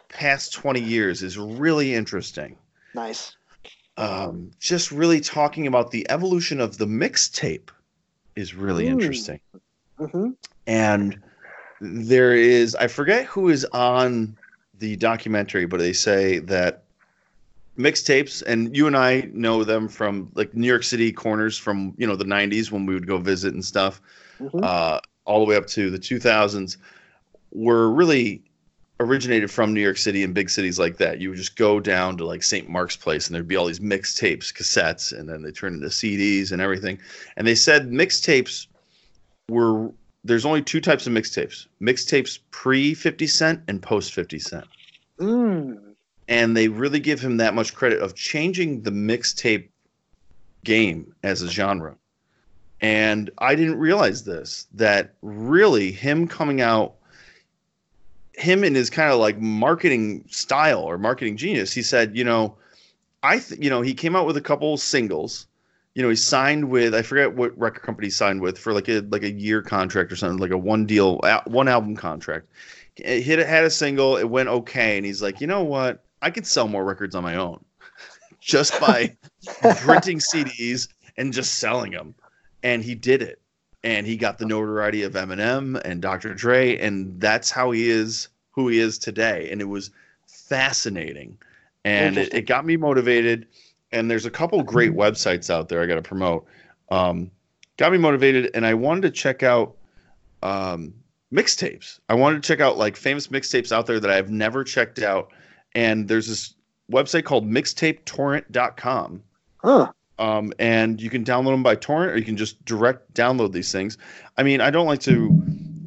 past 0.09 0.55
20 0.55 0.81
years 0.81 1.23
is 1.23 1.37
really 1.37 1.95
interesting. 1.95 2.57
Nice. 2.95 3.37
Um, 3.99 4.53
just 4.59 4.91
really 4.91 5.21
talking 5.21 5.67
about 5.67 5.91
the 5.91 6.09
evolution 6.09 6.63
of 6.63 6.79
the 6.79 6.87
mixtape 6.87 7.69
is 8.37 8.55
really 8.55 8.87
Ooh. 8.87 8.93
interesting. 8.93 9.39
Mm-hmm. 9.99 10.31
And 10.67 11.23
there 11.83 12.35
is, 12.35 12.75
I 12.75 12.87
forget 12.87 13.27
who 13.27 13.51
is 13.51 13.67
on 13.67 14.39
the 14.79 14.97
documentary, 14.97 15.67
but 15.67 15.79
they 15.79 15.93
say 15.93 16.39
that 16.39 16.85
mixtapes 17.77 18.43
and 18.47 18.75
you 18.75 18.87
and 18.87 18.97
I 18.97 19.29
know 19.35 19.63
them 19.63 19.89
from 19.89 20.31
like 20.35 20.55
New 20.55 20.67
York 20.67 20.85
City 20.85 21.13
corners 21.13 21.59
from 21.59 21.93
you 21.99 22.07
know 22.07 22.17
the 22.17 22.25
90s 22.25 22.71
when 22.71 22.87
we 22.87 22.95
would 22.95 23.07
go 23.07 23.19
visit 23.19 23.53
and 23.53 23.63
stuff 23.63 24.01
mm-hmm. 24.41 24.61
uh, 24.63 25.01
all 25.27 25.41
the 25.41 25.45
way 25.45 25.57
up 25.57 25.67
to 25.67 25.91
the 25.91 25.99
2000s 25.99 26.79
were 27.57 27.91
really 27.91 28.43
originated 29.01 29.51
from 29.51 29.75
New 29.75 29.81
York 29.81 29.99
City 29.99 30.23
and 30.23 30.35
big 30.35 30.49
cities 30.49 30.79
like 30.79 30.97
that. 30.99 31.21
You 31.21 31.31
would 31.31 31.39
just 31.39 31.57
go 31.57 31.81
down 31.81 32.17
to 32.19 32.25
like 32.25 32.43
St. 32.43 32.69
Mark's 32.69 32.97
Place 32.97 33.27
and 33.27 33.35
there'd 33.35 33.49
be 33.49 33.57
all 33.57 33.67
these 33.67 33.81
mixtapes, 33.81 34.53
cassettes, 34.53 35.13
and 35.19 35.29
then 35.29 35.43
they 35.43 35.51
turn 35.51 35.75
into 35.75 35.89
CDs 35.89 36.53
and 36.53 36.63
everything. 36.63 36.99
And 37.37 37.47
they 37.47 37.55
said 37.55 37.91
mixtapes 37.91 38.67
were 39.49 39.91
there's 40.25 40.47
only 40.47 40.63
two 40.63 40.81
types 40.81 41.07
of 41.07 41.13
mixtapes: 41.13 41.67
mixtapes 41.81 42.39
pre 42.51 42.95
50 42.95 43.27
Cent 43.27 43.63
and 43.69 43.83
post 43.83 44.13
50 44.13 44.39
Cent. 44.39 44.67
Mm 45.19 45.87
and 46.29 46.57
they 46.57 46.69
really 46.69 47.01
give 47.01 47.21
him 47.21 47.37
that 47.37 47.55
much 47.55 47.75
credit 47.75 48.01
of 48.01 48.15
changing 48.15 48.83
the 48.83 48.91
mixtape 48.91 49.69
game 50.65 51.15
as 51.23 51.43
a 51.43 51.49
genre. 51.49 51.97
And 52.81 53.31
I 53.39 53.55
didn't 53.55 53.79
realize 53.79 54.25
this 54.25 54.67
that 54.75 55.15
really 55.23 55.93
him 55.93 56.29
coming 56.29 56.61
out, 56.61 56.97
him 58.37 58.63
in 58.63 58.75
his 58.75 58.91
kind 58.91 59.11
of 59.11 59.19
like 59.19 59.41
marketing 59.41 60.25
style 60.29 60.81
or 60.81 60.99
marketing 60.99 61.37
genius, 61.37 61.73
he 61.73 61.83
said, 61.83 62.17
you 62.17 62.25
know, 62.25 62.55
I, 63.23 63.39
th- 63.39 63.61
you 63.61 63.71
know, 63.71 63.81
he 63.81 63.95
came 63.95 64.15
out 64.15 64.27
with 64.27 64.37
a 64.37 64.43
couple 64.43 64.77
singles. 64.77 65.47
You 65.95 66.03
know, 66.03 66.11
he 66.11 66.17
signed 66.17 66.69
with 66.69 66.95
I 66.95 67.01
forget 67.01 67.35
what 67.35 67.59
record 67.59 67.83
company 67.83 68.09
he 68.09 68.11
signed 68.11 68.43
with 68.43 68.59
for 68.59 68.75
like 68.75 68.89
a 68.89 69.01
like 69.09 69.23
a 69.23 69.31
year 69.31 69.63
contract 69.63 70.13
or 70.13 70.17
something, 70.17 70.39
like 70.39 70.51
a 70.51 70.59
one 70.59 70.85
deal, 70.85 71.19
one 71.47 71.69
album 71.69 71.97
contract. 71.97 72.47
It 72.97 73.23
hit 73.23 73.39
it 73.39 73.47
had 73.47 73.65
a 73.65 73.71
single, 73.71 74.19
it 74.19 74.29
went 74.29 74.51
okay, 74.51 74.99
and 74.99 75.07
he's 75.07 75.23
like, 75.23 75.41
you 75.41 75.47
know 75.47 75.65
what? 75.65 76.05
I 76.21 76.31
could 76.31 76.47
sell 76.47 76.69
more 76.69 76.85
records 76.85 77.15
on 77.15 77.23
my 77.23 77.37
own 77.37 77.65
just 78.41 78.79
by 78.79 79.17
printing 79.79 80.19
CDs 80.19 80.89
and 81.17 81.33
just 81.33 81.55
selling 81.55 81.93
them. 81.93 82.15
And 82.63 82.83
he 82.83 82.95
did 82.95 83.23
it. 83.23 83.41
And 83.85 84.07
he 84.07 84.17
got 84.17 84.39
the 84.39 84.47
notoriety 84.47 85.03
of 85.03 85.13
Eminem 85.13 85.81
and 85.85 86.03
Dr. 86.03 86.35
Dre. 86.35 86.77
And 86.79 87.21
that's 87.21 87.51
how 87.51 87.71
he 87.71 87.89
is 87.89 88.29
who 88.51 88.69
he 88.69 88.79
is 88.79 88.99
today. 88.99 89.49
And 89.51 89.61
it 89.61 89.67
was 89.67 89.91
fascinating. 90.27 91.39
And 91.85 92.19
it, 92.19 92.35
it 92.35 92.43
got 92.43 92.67
me 92.67 92.77
motivated. 92.77 93.47
And 93.93 94.11
there's 94.11 94.27
a 94.27 94.31
couple 94.31 94.63
great 94.63 94.93
websites 94.93 95.51
out 95.51 95.69
there 95.69 95.83
I 95.83 95.87
got 95.87 95.95
to 95.95 96.03
promote. 96.03 96.47
Um, 96.91 97.31
got 97.77 97.93
me 97.93 97.99
motivated. 97.99 98.51
And 98.55 98.67
I 98.67 98.75
wanted 98.75 99.03
to 99.03 99.11
check 99.11 99.43
out 99.43 99.77
um, 100.43 100.93
mixtapes. 101.33 102.01
I 102.09 102.15
wanted 102.15 102.43
to 102.43 102.47
check 102.47 102.61
out 102.61 102.77
like 102.77 102.97
famous 102.97 103.29
mixtapes 103.29 103.71
out 103.71 103.87
there 103.87 104.01
that 104.01 104.11
I've 104.11 104.31
never 104.31 104.65
checked 104.65 104.99
out 104.99 105.33
and 105.77 106.09
there's 106.09 106.27
this 106.27 106.55
website 106.91 107.25
called 107.25 107.49
mixtapetorrent.com. 107.49 109.23
Huh. 109.59 109.93
Um, 110.19 110.53
and 110.59 111.01
you 111.01 111.11
can 111.11 111.25
download 111.25 111.53
them 111.53 111.63
by 111.63 111.75
torrent, 111.75 112.13
or 112.13 112.19
you 112.19 112.25
can 112.25 112.37
just 112.37 112.65
direct 112.65 113.13
download 113.15 113.53
these 113.53 113.71
things. 113.71 113.99
I 114.37 114.43
mean, 114.43 114.61
I 114.61 114.71
don't 114.71 114.87
like 114.87 115.01
to 115.01 115.43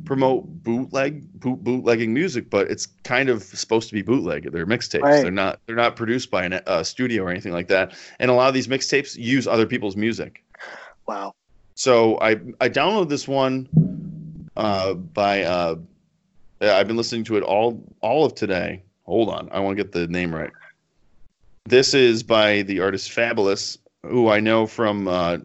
promote 0.06 0.64
bootleg 0.64 1.32
boot, 1.40 1.64
bootlegging 1.64 2.14
music, 2.14 2.50
but 2.50 2.70
it's 2.70 2.86
kind 3.04 3.30
of 3.30 3.44
supposed 3.44 3.90
to 3.90 3.96
be 3.96 4.02
bootleg. 4.02 4.52
They're 4.52 4.68
mixtapes. 4.68 5.02
Right. 5.02 5.24
They're 5.24 5.32
not. 5.32 5.60
They're 5.66 5.76
not 5.76 5.96
produced 5.96 6.30
by 6.30 6.46
a 6.46 6.62
uh, 6.68 6.84
studio 6.84 7.24
or 7.24 7.30
anything 7.30 7.54
like 7.54 7.68
that. 7.70 7.96
And 8.20 8.30
a 8.30 8.34
lot 8.34 8.48
of 8.48 8.54
these 8.54 8.68
mixtapes 8.68 9.18
use 9.18 9.48
other 9.48 9.66
people's 9.66 9.96
music. 9.96 10.44
Wow. 11.08 11.34
So 11.76 12.20
I 12.20 12.32
I 12.62 12.70
downloaded 12.70 13.10
this 13.10 13.28
one 13.28 14.50
uh, 14.56 14.94
by 14.94 15.44
uh, 15.44 15.76
I've 16.62 16.88
been 16.88 16.98
listening 16.98 17.24
to 17.26 17.38
it 17.38 17.44
all 17.44 17.84
all 18.02 18.26
of 18.26 18.36
today 18.36 18.84
hold 19.10 19.30
on, 19.30 19.50
I 19.52 19.60
want 19.60 19.76
to 19.76 19.84
get 19.84 19.92
the 19.92 20.08
name 20.08 20.34
right. 20.34 20.52
This 21.66 21.96
is 21.96 22.22
by 22.22 22.62
the 22.62 22.80
artist 22.80 23.10
Fabolous, 23.10 23.78
who 24.04 24.30
I 24.30 24.40
know 24.40 24.66
from 24.66 25.08
uh, 25.08 25.38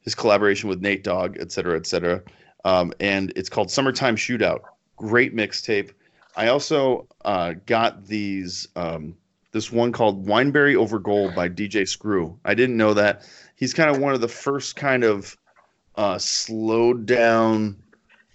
his 0.00 0.14
collaboration 0.14 0.68
with 0.68 0.80
Nate 0.80 1.04
Dogg, 1.04 1.36
et 1.38 1.52
cetera, 1.52 1.76
et 1.76 1.86
cetera. 1.86 2.22
Um, 2.64 2.92
and 3.00 3.32
it's 3.36 3.48
called 3.48 3.70
Summertime 3.70 4.16
Shootout. 4.16 4.60
Great 4.96 5.34
mixtape. 5.34 5.90
I 6.36 6.48
also 6.48 7.06
uh, 7.24 7.54
got 7.66 8.06
these 8.06 8.68
um, 8.76 9.16
this 9.52 9.72
one 9.72 9.92
called 9.92 10.26
Wineberry 10.26 10.76
Over 10.76 10.98
Gold 10.98 11.34
by 11.34 11.48
DJ 11.48 11.88
Screw. 11.88 12.38
I 12.44 12.54
didn't 12.54 12.76
know 12.76 12.94
that. 12.94 13.28
He's 13.56 13.74
kind 13.74 13.90
of 13.90 13.98
one 13.98 14.14
of 14.14 14.20
the 14.20 14.28
first 14.28 14.76
kind 14.76 15.04
of 15.04 15.36
uh, 15.96 16.18
slowed 16.18 17.06
down 17.06 17.76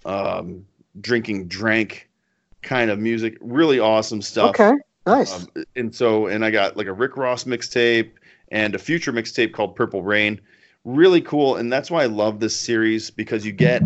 um, 0.04 0.66
drinking 1.00 1.48
drank 1.48 2.08
kind 2.62 2.90
of 2.90 2.98
music. 2.98 3.38
Really 3.40 3.80
awesome 3.80 4.20
stuff. 4.20 4.50
Okay, 4.50 4.72
nice. 5.06 5.42
Um, 5.42 5.64
and 5.74 5.94
so, 5.94 6.26
and 6.26 6.44
I 6.44 6.50
got 6.50 6.76
like 6.76 6.86
a 6.86 6.92
Rick 6.92 7.16
Ross 7.16 7.44
mixtape 7.44 8.12
and 8.50 8.74
a 8.74 8.78
future 8.78 9.12
mixtape 9.12 9.52
called 9.52 9.76
Purple 9.76 10.02
Reign. 10.02 10.40
Really 10.84 11.20
cool, 11.20 11.56
and 11.56 11.72
that's 11.72 11.90
why 11.90 12.02
I 12.02 12.06
love 12.06 12.38
this 12.38 12.56
series 12.56 13.10
because 13.10 13.44
you 13.44 13.52
get 13.52 13.82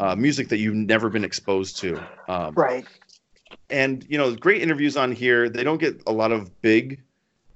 uh, 0.00 0.16
music 0.16 0.48
that 0.48 0.58
you've 0.58 0.74
never 0.74 1.08
been 1.08 1.24
exposed 1.24 1.78
to. 1.78 2.02
Um, 2.28 2.54
right. 2.54 2.84
and 3.70 4.04
you 4.08 4.18
know, 4.18 4.34
great 4.34 4.60
interviews 4.60 4.96
on 4.96 5.12
here. 5.12 5.48
They 5.48 5.62
don't 5.62 5.78
get 5.78 6.02
a 6.06 6.12
lot 6.12 6.32
of 6.32 6.60
big 6.60 7.00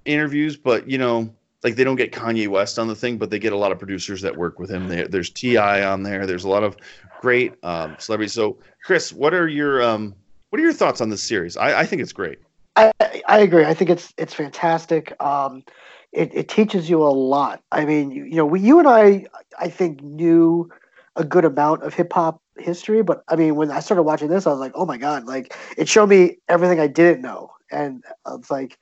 interviews, 0.05 0.57
but 0.57 0.89
you 0.89 0.99
know, 0.99 1.35
like 1.65 1.75
they 1.75 1.83
don't 1.83 1.97
get 1.97 2.13
Kanye 2.13 2.47
West 2.47 2.79
on 2.79 2.87
the 2.87 2.95
thing, 2.95 3.19
but 3.19 3.31
they 3.31 3.41
get 3.41 3.53
a 3.53 3.57
lot 3.57 3.73
of 3.73 3.79
producers 3.79 4.23
that 4.23 4.37
work 4.37 4.61
with 4.61 4.71
him. 4.71 4.87
There, 4.87 5.09
there's 5.09 5.31
T.I. 5.31 5.85
on 5.85 6.05
there. 6.05 6.25
There's 6.27 6.45
a 6.45 6.49
lot 6.49 6.63
of 6.63 6.77
great 7.21 7.55
um, 7.65 7.97
celebrities. 7.99 8.35
So, 8.35 8.59
Chris, 8.85 9.13
what 9.13 9.35
are 9.35 9.49
your 9.49 9.83
um, 9.83 10.15
what 10.51 10.61
are 10.61 10.63
your 10.63 10.73
thoughts 10.73 11.01
on 11.01 11.09
this 11.09 11.23
series? 11.23 11.57
I, 11.57 11.81
I 11.81 11.87
think 11.87 12.03
it's 12.03 12.13
great. 12.13 12.39
I, 12.77 12.93
I 13.27 13.41
agree. 13.41 13.65
I 13.65 13.75
think 13.75 13.91
it's 13.91 14.15
it's 14.17 14.35
fantastic. 14.35 15.13
Um, 15.21 15.65
it, 16.13 16.35
it 16.35 16.49
teaches 16.49 16.89
you 16.89 17.03
a 17.03 17.09
lot. 17.09 17.63
I 17.73 17.85
mean, 17.85 18.11
you, 18.11 18.25
you 18.25 18.37
know, 18.37 18.47
we, 18.47 18.61
you 18.61 18.79
and 18.79 18.89
I, 18.89 19.27
I 19.59 19.69
think 19.69 20.03
knew 20.03 20.71
a 21.17 21.25
good 21.25 21.45
amount 21.45 21.83
of 21.83 21.95
hip 21.95 22.13
hop 22.13 22.41
history, 22.59 23.03
but 23.03 23.23
I 23.29 23.37
mean, 23.37 23.55
when 23.57 23.71
I 23.71 23.81
started 23.81 24.03
watching 24.03 24.29
this, 24.29 24.47
I 24.47 24.51
was 24.51 24.61
like, 24.61 24.73
oh 24.75 24.87
my 24.87 24.97
god, 24.97 25.25
like 25.25 25.55
it 25.77 25.89
showed 25.89 26.09
me 26.09 26.39
everything 26.49 26.81
I 26.81 26.87
didn't 26.87 27.23
know, 27.23 27.53
and 27.71 28.05
it's 28.29 28.51
like, 28.51 28.79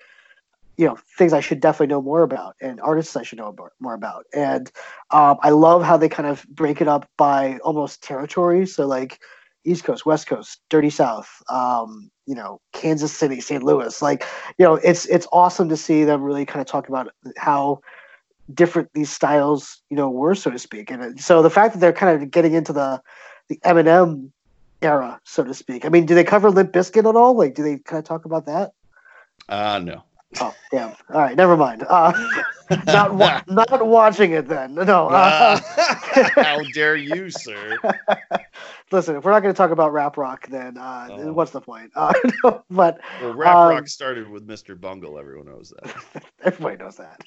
you 0.76 0.86
know, 0.86 0.98
things 1.16 1.32
I 1.32 1.40
should 1.40 1.60
definitely 1.60 1.88
know 1.88 2.02
more 2.02 2.22
about, 2.22 2.56
and 2.60 2.80
artists 2.80 3.16
I 3.16 3.22
should 3.22 3.38
know 3.38 3.54
more 3.80 3.94
about, 3.94 4.26
and 4.34 4.70
um, 5.10 5.38
I 5.42 5.50
love 5.50 5.82
how 5.82 5.96
they 5.96 6.08
kind 6.08 6.28
of 6.28 6.44
break 6.48 6.80
it 6.80 6.88
up 6.88 7.08
by 7.16 7.58
almost 7.58 8.02
territory. 8.02 8.66
So 8.66 8.86
like, 8.86 9.20
East 9.64 9.84
Coast, 9.84 10.06
West 10.06 10.26
Coast, 10.26 10.60
Dirty 10.68 10.90
South, 10.90 11.28
um, 11.48 12.10
you 12.26 12.34
know, 12.34 12.60
Kansas 12.72 13.12
City, 13.12 13.40
St. 13.40 13.62
Louis. 13.62 14.00
Like, 14.02 14.24
you 14.58 14.64
know, 14.64 14.74
it's 14.76 15.06
it's 15.06 15.26
awesome 15.32 15.68
to 15.68 15.76
see 15.76 16.04
them 16.04 16.22
really 16.22 16.44
kind 16.44 16.60
of 16.60 16.66
talk 16.66 16.88
about 16.88 17.08
how 17.36 17.80
different 18.52 18.90
these 18.94 19.10
styles, 19.10 19.82
you 19.90 19.96
know, 19.96 20.10
were, 20.10 20.34
so 20.34 20.50
to 20.50 20.58
speak. 20.58 20.90
And 20.90 21.18
so 21.20 21.42
the 21.42 21.50
fact 21.50 21.74
that 21.74 21.80
they're 21.80 21.92
kind 21.92 22.22
of 22.22 22.30
getting 22.30 22.52
into 22.54 22.72
the 22.72 23.02
the 23.48 23.56
Eminem 23.58 24.30
era, 24.82 25.20
so 25.24 25.44
to 25.44 25.54
speak. 25.54 25.84
I 25.84 25.88
mean, 25.88 26.06
do 26.06 26.14
they 26.14 26.24
cover 26.24 26.50
Limp 26.50 26.72
Bizkit 26.72 27.08
at 27.08 27.16
all? 27.16 27.36
Like, 27.36 27.54
do 27.54 27.62
they 27.62 27.78
kind 27.78 27.98
of 27.98 28.04
talk 28.04 28.24
about 28.24 28.46
that? 28.46 28.72
Uh 29.48 29.80
no. 29.82 30.02
Oh 30.40 30.54
damn! 30.70 30.90
All 31.10 31.20
right, 31.20 31.36
never 31.36 31.56
mind. 31.56 31.84
Uh, 31.88 32.12
not 32.86 33.14
wa- 33.14 33.42
not 33.46 33.86
watching 33.86 34.32
it 34.32 34.48
then. 34.48 34.74
No. 34.74 35.08
Uh, 35.08 35.60
how 36.34 36.60
dare 36.72 36.96
you, 36.96 37.30
sir? 37.30 37.78
Listen, 38.90 39.16
if 39.16 39.24
we're 39.24 39.32
not 39.32 39.40
going 39.40 39.54
to 39.54 39.56
talk 39.56 39.70
about 39.70 39.92
rap 39.92 40.16
rock, 40.16 40.46
then 40.48 40.76
uh, 40.76 41.08
oh. 41.10 41.32
what's 41.32 41.50
the 41.50 41.60
point? 41.60 41.90
Uh, 42.04 42.12
but 42.70 43.00
well, 43.20 43.34
rap 43.34 43.56
um, 43.56 43.70
rock 43.70 43.88
started 43.88 44.28
with 44.28 44.46
Mr. 44.46 44.78
Bungle. 44.78 45.18
Everyone 45.18 45.46
knows 45.46 45.72
that. 45.76 46.22
everybody 46.44 46.76
knows 46.76 46.96
that. 46.96 47.20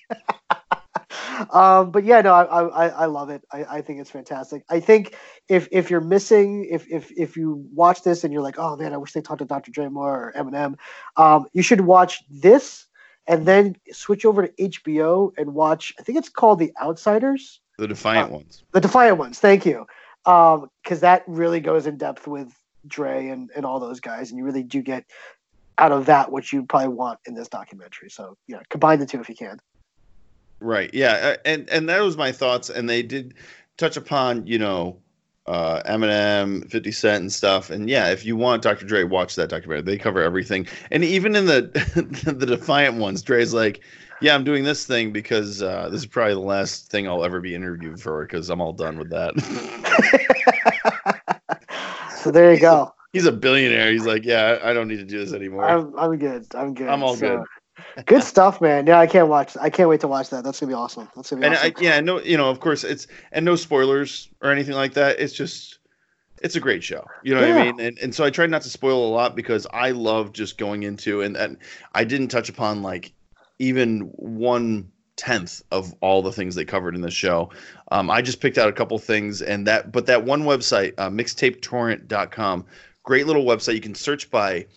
um, 1.54 1.92
but 1.92 2.04
yeah, 2.04 2.22
no, 2.22 2.34
I, 2.34 2.64
I, 2.68 2.88
I 2.88 3.06
love 3.06 3.30
it. 3.30 3.44
I, 3.52 3.64
I 3.64 3.82
think 3.82 4.00
it's 4.00 4.12
fantastic. 4.12 4.64
I 4.70 4.80
think 4.80 5.16
if 5.48 5.68
if 5.72 5.90
you're 5.90 6.02
missing, 6.02 6.68
if 6.70 6.88
if 6.92 7.12
if 7.18 7.38
you 7.38 7.66
watch 7.74 8.04
this 8.04 8.24
and 8.24 8.34
you're 8.34 8.42
like, 8.42 8.60
oh 8.60 8.76
man, 8.76 8.94
I 8.94 8.98
wish 8.98 9.14
they 9.14 9.22
talked 9.22 9.40
to 9.40 9.46
Dr. 9.46 9.72
Dre 9.72 9.88
more 9.88 10.28
or 10.28 10.34
Eminem, 10.36 10.76
um, 11.16 11.46
you 11.54 11.62
should 11.62 11.82
watch 11.82 12.24
this 12.30 12.87
and 13.28 13.46
then 13.46 13.76
switch 13.92 14.26
over 14.26 14.48
to 14.48 14.70
HBO 14.70 15.32
and 15.38 15.54
watch. 15.54 15.94
I 16.00 16.04
think 16.04 16.18
it's 16.18 16.30
called 16.30 16.60
The 16.60 16.72
Outsiders. 16.82 17.60
The 17.78 17.88
Defiant 17.88 18.32
uh, 18.32 18.36
ones. 18.36 18.64
The 18.72 18.82
Defiant 18.82 19.18
ones. 19.18 19.40
Thank 19.40 19.66
you, 19.66 19.86
because 20.24 20.64
um, 20.64 21.00
that 21.00 21.24
really 21.28 21.60
goes 21.60 21.86
in 21.86 21.98
depth 21.98 22.28
with 22.28 22.52
Dre 22.88 23.28
and 23.28 23.52
and 23.56 23.66
all 23.66 23.80
those 23.80 24.00
guys, 24.00 24.32
and 24.32 24.38
you 24.38 24.46
really 24.46 24.64
do 24.64 24.82
get 24.82 25.06
out 25.78 25.92
of 25.92 26.08
that 26.08 26.32
what 26.32 26.52
you 26.52 26.64
probably 26.64 26.90
want 26.90 27.20
in 27.26 27.36
this 27.36 27.48
documentary. 27.48 28.10
So 28.10 28.38
yeah, 28.48 28.62
combine 28.70 29.00
the 29.00 29.06
two 29.06 29.20
if 29.20 29.30
you 29.30 29.36
can. 29.36 29.60
Right. 30.60 30.92
Yeah. 30.94 31.14
Uh, 31.14 31.38
and 31.46 31.70
and 31.70 31.90
that 31.90 32.02
was 32.02 32.18
my 32.18 32.32
thoughts, 32.32 32.70
and 32.70 32.90
they 32.90 33.04
did 33.04 33.36
touch 33.78 33.98
upon 33.98 34.48
you 34.48 34.58
know 34.58 34.98
uh, 35.48 35.82
Eminem, 35.84 36.70
50 36.70 36.92
Cent, 36.92 37.22
and 37.22 37.32
stuff. 37.32 37.70
And 37.70 37.90
yeah, 37.90 38.10
if 38.10 38.26
you 38.26 38.36
want 38.36 38.64
Dr. 38.64 38.86
Dre, 38.86 39.04
watch 39.04 39.36
that 39.36 39.50
documentary. 39.50 39.84
They 39.84 39.98
cover 39.98 40.22
everything. 40.22 40.68
And 40.92 41.04
even 41.04 41.36
in 41.36 41.46
the 41.46 41.62
the 42.32 42.46
Defiant 42.46 42.96
ones, 42.96 43.22
Dre's 43.22 43.54
like, 43.54 43.82
yeah, 44.22 44.36
I'm 44.36 44.44
doing 44.44 44.64
this 44.64 44.86
thing 44.86 45.12
because 45.12 45.62
uh, 45.62 45.90
this 45.90 46.02
is 46.02 46.06
probably 46.06 46.34
the 46.34 46.40
last 46.40 46.92
thing 46.92 47.08
I'll 47.08 47.24
ever 47.24 47.40
be 47.40 47.56
interviewed 47.56 48.02
for 48.02 48.26
because 48.26 48.50
I'm 48.50 48.62
all 48.62 48.74
done 48.74 48.98
with 48.98 49.10
that. 49.12 49.34
so 52.24 52.32
there 52.32 52.54
you 52.54 52.60
go. 52.60 52.94
He's 53.14 53.26
a 53.26 53.32
billionaire. 53.32 53.92
He's 53.92 54.06
like, 54.06 54.26
yeah, 54.26 54.60
I 54.64 54.74
don't 54.74 54.88
need 54.88 54.98
to 54.98 55.06
do 55.06 55.20
this 55.20 55.34
anymore. 55.34 55.64
I'm, 55.64 55.98
I'm 55.98 56.18
good. 56.18 56.46
I'm 56.56 56.74
good. 56.74 56.90
I'm 56.90 57.04
all 57.04 57.16
so, 57.16 57.38
good 57.38 57.46
good 58.06 58.24
stuff, 58.24 58.62
man. 58.62 58.88
Yeah, 58.88 59.00
I 59.00 59.08
can't 59.08 59.28
watch. 59.28 59.56
I 59.60 59.70
can't 59.70 59.90
wait 59.90 60.02
to 60.02 60.08
watch 60.08 60.30
that. 60.30 60.44
That's 60.44 60.60
gonna 60.60 60.72
be 60.72 60.76
awesome. 60.76 61.10
That's 61.16 61.30
gonna 61.30 61.42
be 61.42 61.48
and 61.48 61.56
awesome. 61.56 61.74
I, 61.78 61.82
yeah, 61.82 62.00
no, 62.00 62.20
you 62.22 62.38
know, 62.38 62.50
of 62.50 62.60
course, 62.60 62.84
it's 62.84 63.08
and 63.32 63.46
no 63.46 63.56
spoilers 63.56 64.30
or 64.42 64.52
anything 64.52 64.76
like 64.76 64.94
that. 64.94 65.20
It's 65.20 65.34
just, 65.34 65.80
it's 66.42 66.56
a 66.56 66.60
great 66.60 66.84
show. 66.84 67.06
You 67.24 67.36
know 67.36 67.42
yeah. 67.42 67.56
what 67.56 67.62
I 67.62 67.66
mean? 67.66 67.80
And 67.80 67.98
and 68.00 68.16
so 68.16 68.24
I 68.24 68.30
tried 68.30 68.50
not 68.50 68.62
to 68.64 68.70
spoil 68.70 69.06
a 69.08 69.12
lot 69.12 69.36
because 69.36 69.68
I 69.74 69.92
love 69.92 70.34
just 70.34 70.58
going 70.58 70.84
into 70.84 71.22
and 71.22 71.36
and 71.36 71.58
I 71.94 72.04
didn't 72.04 72.30
touch 72.30 72.50
upon 72.50 72.82
like 72.82 73.14
even 73.60 74.02
one 74.16 74.92
tenth 75.18 75.64
of 75.72 75.94
all 76.00 76.22
the 76.22 76.32
things 76.32 76.56
they 76.56 76.64
covered 76.64 76.96
in 76.96 77.02
the 77.02 77.12
show. 77.12 77.50
Um, 77.92 78.10
I 78.10 78.22
just 78.22 78.40
picked 78.40 78.58
out 78.58 78.70
a 78.70 78.74
couple 78.74 78.98
things 79.00 79.42
and 79.42 79.68
that, 79.68 79.92
but 79.92 80.06
that 80.06 80.24
one 80.24 80.44
website, 80.44 80.94
uh, 80.98 81.10
mixtapetorrent.com, 81.10 82.66
great 83.04 83.26
little 83.26 83.44
website. 83.44 83.74
You 83.74 83.82
can 83.82 83.96
search 83.96 84.30
by 84.30 84.68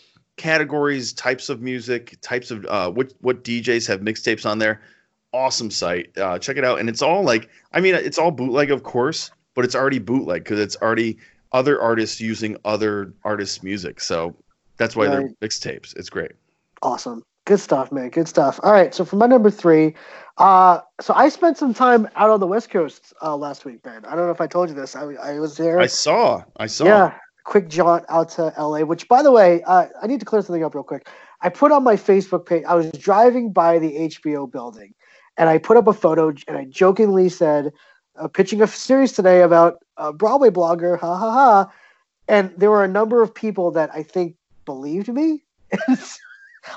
categories, 0.41 1.13
types 1.13 1.51
of 1.51 1.61
music, 1.61 2.17
types 2.23 2.51
of 2.51 2.65
uh, 2.65 2.91
what 2.91 3.13
what 3.21 3.45
DJs 3.45 3.87
have 3.87 4.01
mixtapes 4.01 4.49
on 4.49 4.59
there. 4.59 4.81
Awesome 5.35 5.71
site. 5.71 6.17
Uh, 6.17 6.39
check 6.39 6.57
it 6.57 6.65
out, 6.65 6.81
and 6.81 6.89
it's 6.89 7.03
all 7.03 7.23
like 7.23 7.51
I 7.75 7.81
mean, 7.81 7.95
it's 7.95 8.17
all 8.17 8.31
bootleg, 8.31 8.71
of 8.71 8.83
course, 8.83 9.31
but 9.55 9.67
it's 9.67 9.75
already 9.75 9.99
bootleg 9.99 10.45
because 10.45 10.59
it's 10.59 10.77
already 10.77 11.19
other 11.53 11.79
artists 11.79 12.23
using 12.23 12.57
other 12.65 13.13
artists' 13.23 13.63
music. 13.63 14.01
So 14.01 14.35
that's 14.79 14.97
why 14.97 15.09
right. 15.09 15.27
they're 15.41 15.49
mixtapes. 15.49 15.95
It's 15.97 16.09
great. 16.09 16.33
Awesome. 16.81 17.23
Good 17.45 17.61
stuff, 17.61 17.93
man. 17.93 18.09
Good 18.09 18.27
stuff. 18.27 18.59
All 18.63 18.73
right. 18.73 18.95
So 18.95 19.05
for 19.05 19.17
my 19.17 19.27
number 19.27 19.51
three, 19.51 19.95
uh, 20.39 20.81
so 21.03 21.13
I 21.13 21.29
spent 21.29 21.59
some 21.59 21.75
time 21.75 22.09
out 22.17 22.31
on 22.31 22.41
the 22.41 22.47
West 22.47 22.71
Coast 22.71 23.13
uh, 23.21 23.37
last 23.37 23.67
week, 23.67 23.85
man. 23.85 24.07
I 24.07 24.17
don't 24.17 24.25
know 24.25 24.33
if 24.33 24.41
I 24.41 24.47
told 24.47 24.71
you 24.71 24.75
this. 24.75 24.97
I, 24.97 25.03
I 25.03 25.39
was 25.39 25.59
there. 25.59 25.81
I 25.81 25.87
saw. 25.87 26.45
I 26.57 26.67
saw. 26.67 26.85
Yeah 26.85 27.15
quick 27.45 27.69
jaunt 27.69 28.05
out 28.09 28.29
to 28.31 28.53
LA, 28.59 28.81
which, 28.81 29.09
by 29.09 29.23
the 29.23 29.33
way, 29.33 29.63
uh, 29.65 29.87
I 30.03 30.07
need 30.07 30.21
to 30.21 30.27
clear 30.27 30.43
something 30.43 30.65
up 30.65 30.75
real 30.75 30.85
quick. 30.85 31.09
I 31.43 31.49
put 31.49 31.73
on 31.73 31.83
my 31.83 31.97
Facebook 31.97 32.47
page, 32.47 32.65
I 32.69 32.75
was 32.75 32.91
driving 32.93 33.53
by 33.53 33.79
the 33.79 34.09
HBO 34.09 34.51
building 34.51 34.95
and 35.37 35.49
I 35.49 35.59
put 35.59 35.77
up 35.77 35.87
a 35.87 35.93
photo 35.93 36.29
and 36.47 36.59
I 36.59 36.65
jokingly 36.65 37.29
said, 37.29 37.73
uh, 38.17 38.29
pitching 38.29 38.61
a 38.61 38.67
series 38.67 39.13
today 39.13 39.43
about 39.43 39.83
a 39.97 40.13
Broadway 40.13 40.51
blogger, 40.51 40.99
ha 40.99 41.17
ha 41.17 41.31
ha. 41.31 41.73
And 42.29 42.53
there 42.57 42.71
were 42.71 42.85
a 42.85 42.89
number 42.89 43.23
of 43.23 43.35
people 43.35 43.71
that 43.73 43.91
I 43.95 44.03
think 44.03 44.37
believed 44.65 45.09
me. 45.09 45.43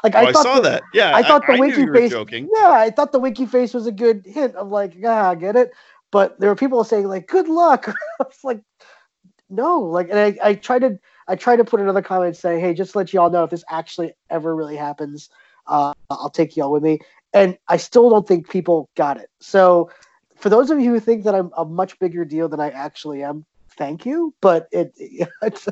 like 0.03 0.15
oh, 0.15 0.19
I, 0.19 0.25
I 0.27 0.31
saw 0.31 0.55
the, 0.55 0.61
that. 0.61 0.83
Yeah, 0.93 1.15
I 1.15 1.23
thought 1.23 1.45
the 1.45 1.53
I 1.53 1.59
winky 1.59 1.85
face. 1.91 2.11
Joking. 2.11 2.49
Yeah, 2.55 2.71
I 2.71 2.89
thought 2.89 3.11
the 3.11 3.19
winky 3.19 3.45
face 3.45 3.73
was 3.73 3.85
a 3.85 3.91
good 3.91 4.25
hint 4.25 4.55
of 4.55 4.69
like, 4.69 4.93
yeah, 4.95 5.29
I 5.29 5.35
get 5.35 5.55
it. 5.55 5.71
But 6.11 6.39
there 6.39 6.49
were 6.49 6.55
people 6.55 6.83
saying 6.83 7.07
like, 7.07 7.27
"Good 7.27 7.47
luck." 7.47 7.87
I 8.19 8.23
was 8.23 8.43
like, 8.43 8.61
no, 9.53 9.79
like, 9.79 10.09
and 10.09 10.19
I, 10.19 10.37
I 10.43 10.53
try 10.55 10.79
to, 10.79 10.99
I 11.27 11.35
try 11.35 11.55
to 11.55 11.63
put 11.63 11.79
another 11.79 12.01
comment 12.01 12.35
saying, 12.35 12.59
hey, 12.59 12.73
just 12.73 12.93
to 12.93 12.97
let 12.97 13.13
y'all 13.13 13.29
know 13.29 13.43
if 13.43 13.51
this 13.51 13.63
actually 13.69 14.13
ever 14.29 14.55
really 14.55 14.75
happens, 14.75 15.29
uh, 15.67 15.93
I'll 16.09 16.29
take 16.29 16.57
y'all 16.57 16.71
with 16.71 16.83
me. 16.83 16.99
And 17.33 17.57
I 17.67 17.77
still 17.77 18.09
don't 18.09 18.27
think 18.27 18.49
people 18.49 18.89
got 18.95 19.17
it. 19.17 19.29
So, 19.39 19.89
for 20.35 20.49
those 20.49 20.69
of 20.71 20.79
you 20.79 20.91
who 20.91 20.99
think 20.99 21.23
that 21.23 21.35
I'm 21.35 21.51
a 21.55 21.63
much 21.63 21.97
bigger 21.99 22.25
deal 22.25 22.49
than 22.49 22.59
I 22.59 22.69
actually 22.69 23.23
am, 23.23 23.45
thank 23.77 24.05
you. 24.05 24.33
But 24.41 24.67
it, 24.71 24.93
it's, 25.41 25.67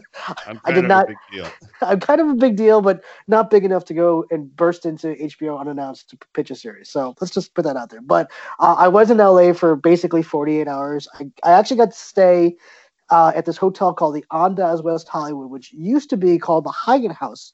I 0.65 0.71
did 0.71 0.85
not. 0.85 1.07
I'm 1.81 1.99
kind 1.99 2.21
of 2.21 2.29
a 2.29 2.35
big 2.35 2.55
deal, 2.55 2.81
but 2.81 3.03
not 3.27 3.49
big 3.49 3.65
enough 3.65 3.85
to 3.85 3.93
go 3.93 4.25
and 4.31 4.55
burst 4.55 4.85
into 4.85 5.15
HBO 5.15 5.59
unannounced 5.59 6.09
to 6.11 6.17
pitch 6.33 6.51
a 6.51 6.55
series. 6.55 6.89
So 6.89 7.15
let's 7.19 7.33
just 7.33 7.53
put 7.53 7.63
that 7.65 7.75
out 7.75 7.89
there. 7.89 8.01
But 8.01 8.31
uh, 8.59 8.75
I 8.77 8.87
was 8.87 9.09
in 9.09 9.17
LA 9.17 9.53
for 9.53 9.75
basically 9.75 10.23
48 10.23 10.67
hours. 10.67 11.07
I, 11.19 11.31
I 11.43 11.53
actually 11.53 11.77
got 11.77 11.91
to 11.91 11.97
stay 11.97 12.55
uh, 13.11 13.31
at 13.35 13.45
this 13.45 13.57
hotel 13.57 13.93
called 13.93 14.15
the 14.15 14.25
Andaz 14.31 14.83
West 14.83 15.07
Hollywood, 15.07 15.49
which 15.49 15.71
used 15.73 16.09
to 16.09 16.17
be 16.17 16.39
called 16.39 16.63
the 16.63 16.71
Hyatt 16.71 17.11
House 17.11 17.53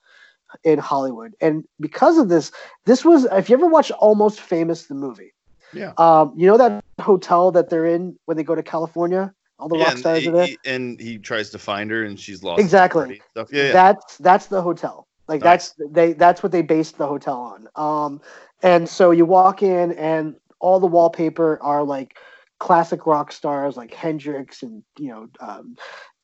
in 0.63 0.79
Hollywood. 0.79 1.33
And 1.41 1.65
because 1.79 2.17
of 2.17 2.29
this, 2.29 2.51
this 2.85 3.03
was 3.03 3.25
if 3.25 3.49
you 3.49 3.57
ever 3.57 3.67
watched 3.67 3.91
Almost 3.91 4.39
Famous 4.39 4.85
the 4.85 4.95
movie. 4.95 5.33
Yeah. 5.73 5.93
Um, 5.97 6.33
you 6.37 6.47
know 6.47 6.57
that 6.57 6.83
hotel 7.01 7.51
that 7.51 7.69
they're 7.69 7.85
in 7.85 8.17
when 8.25 8.37
they 8.37 8.43
go 8.43 8.55
to 8.55 8.63
California? 8.63 9.33
All 9.59 9.67
the 9.67 9.77
yeah, 9.77 9.85
rock 9.85 9.97
stars 9.97 10.21
he, 10.21 10.29
are 10.29 10.31
there. 10.31 10.47
and 10.65 10.99
he 10.99 11.17
tries 11.17 11.49
to 11.49 11.57
find 11.57 11.89
her 11.89 12.03
and 12.05 12.19
she's 12.19 12.43
lost. 12.43 12.61
Exactly. 12.61 13.21
Yeah, 13.35 13.43
yeah, 13.51 13.71
That's 13.73 14.17
that's 14.17 14.45
the 14.45 14.61
hotel. 14.61 15.07
Like 15.27 15.41
nice. 15.41 15.73
that's 15.73 15.91
they 15.91 16.13
that's 16.13 16.43
what 16.43 16.51
they 16.51 16.61
based 16.61 16.97
the 16.97 17.07
hotel 17.07 17.39
on. 17.41 17.67
Um 17.75 18.21
and 18.61 18.87
so 18.87 19.11
you 19.11 19.25
walk 19.25 19.63
in 19.63 19.93
and 19.93 20.35
all 20.59 20.79
the 20.79 20.87
wallpaper 20.87 21.59
are 21.61 21.83
like 21.83 22.17
classic 22.59 23.05
rock 23.05 23.31
stars 23.31 23.77
like 23.77 23.93
Hendrix 23.93 24.63
and 24.63 24.83
you 24.97 25.09
know 25.09 25.27
um, 25.39 25.75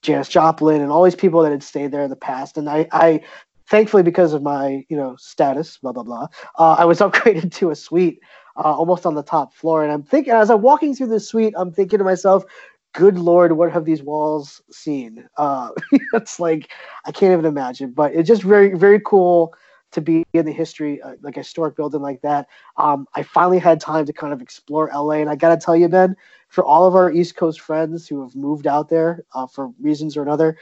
Janis 0.01 0.29
Joplin 0.29 0.81
and 0.81 0.91
all 0.91 1.03
these 1.03 1.15
people 1.15 1.41
that 1.43 1.51
had 1.51 1.63
stayed 1.63 1.91
there 1.91 2.03
in 2.03 2.09
the 2.09 2.15
past. 2.15 2.57
And 2.57 2.69
I, 2.69 2.87
I 2.91 3.21
thankfully 3.69 4.03
because 4.03 4.33
of 4.33 4.41
my 4.41 4.85
you 4.89 4.97
know 4.97 5.15
status, 5.17 5.77
blah 5.77 5.91
blah 5.91 6.03
blah, 6.03 6.27
uh, 6.57 6.75
I 6.77 6.85
was 6.85 6.99
upgraded 7.05 7.51
to 7.53 7.71
a 7.71 7.75
suite 7.75 8.19
uh, 8.57 8.73
almost 8.75 9.05
on 9.05 9.15
the 9.15 9.23
top 9.23 9.53
floor. 9.53 9.83
And 9.83 9.91
I'm 9.91 10.03
thinking 10.03 10.33
as 10.33 10.49
I'm 10.49 10.61
walking 10.61 10.95
through 10.95 11.07
the 11.07 11.19
suite, 11.19 11.53
I'm 11.57 11.71
thinking 11.71 11.99
to 11.99 12.05
myself, 12.05 12.43
good 12.93 13.17
lord, 13.17 13.53
what 13.53 13.71
have 13.71 13.85
these 13.85 14.03
walls 14.03 14.61
seen? 14.71 15.27
Uh, 15.37 15.69
it's 16.13 16.39
like 16.39 16.71
I 17.05 17.11
can't 17.11 17.33
even 17.33 17.45
imagine. 17.45 17.91
But 17.91 18.13
it's 18.13 18.27
just 18.27 18.43
very 18.43 18.75
very 18.77 18.99
cool 18.99 19.53
to 19.93 20.01
be 20.01 20.25
in 20.33 20.45
the 20.45 20.51
history 20.51 21.01
uh, 21.01 21.13
like 21.21 21.37
a 21.37 21.39
historic 21.39 21.75
building 21.75 22.01
like 22.01 22.21
that. 22.21 22.47
Um, 22.77 23.07
I 23.15 23.23
finally 23.23 23.59
had 23.59 23.79
time 23.79 24.05
to 24.05 24.13
kind 24.13 24.33
of 24.33 24.41
explore 24.41 24.89
LA, 24.93 25.13
and 25.13 25.29
I 25.29 25.35
gotta 25.35 25.57
tell 25.57 25.75
you, 25.75 25.87
Ben, 25.87 26.15
for 26.49 26.63
all 26.63 26.85
of 26.85 26.95
our 26.95 27.11
East 27.11 27.35
Coast 27.35 27.61
friends 27.61 28.07
who 28.07 28.21
have 28.21 28.35
moved 28.35 28.67
out 28.67 28.89
there 28.89 29.23
uh, 29.33 29.47
for 29.47 29.71
reasons 29.79 30.17
or 30.17 30.21
another, 30.23 30.57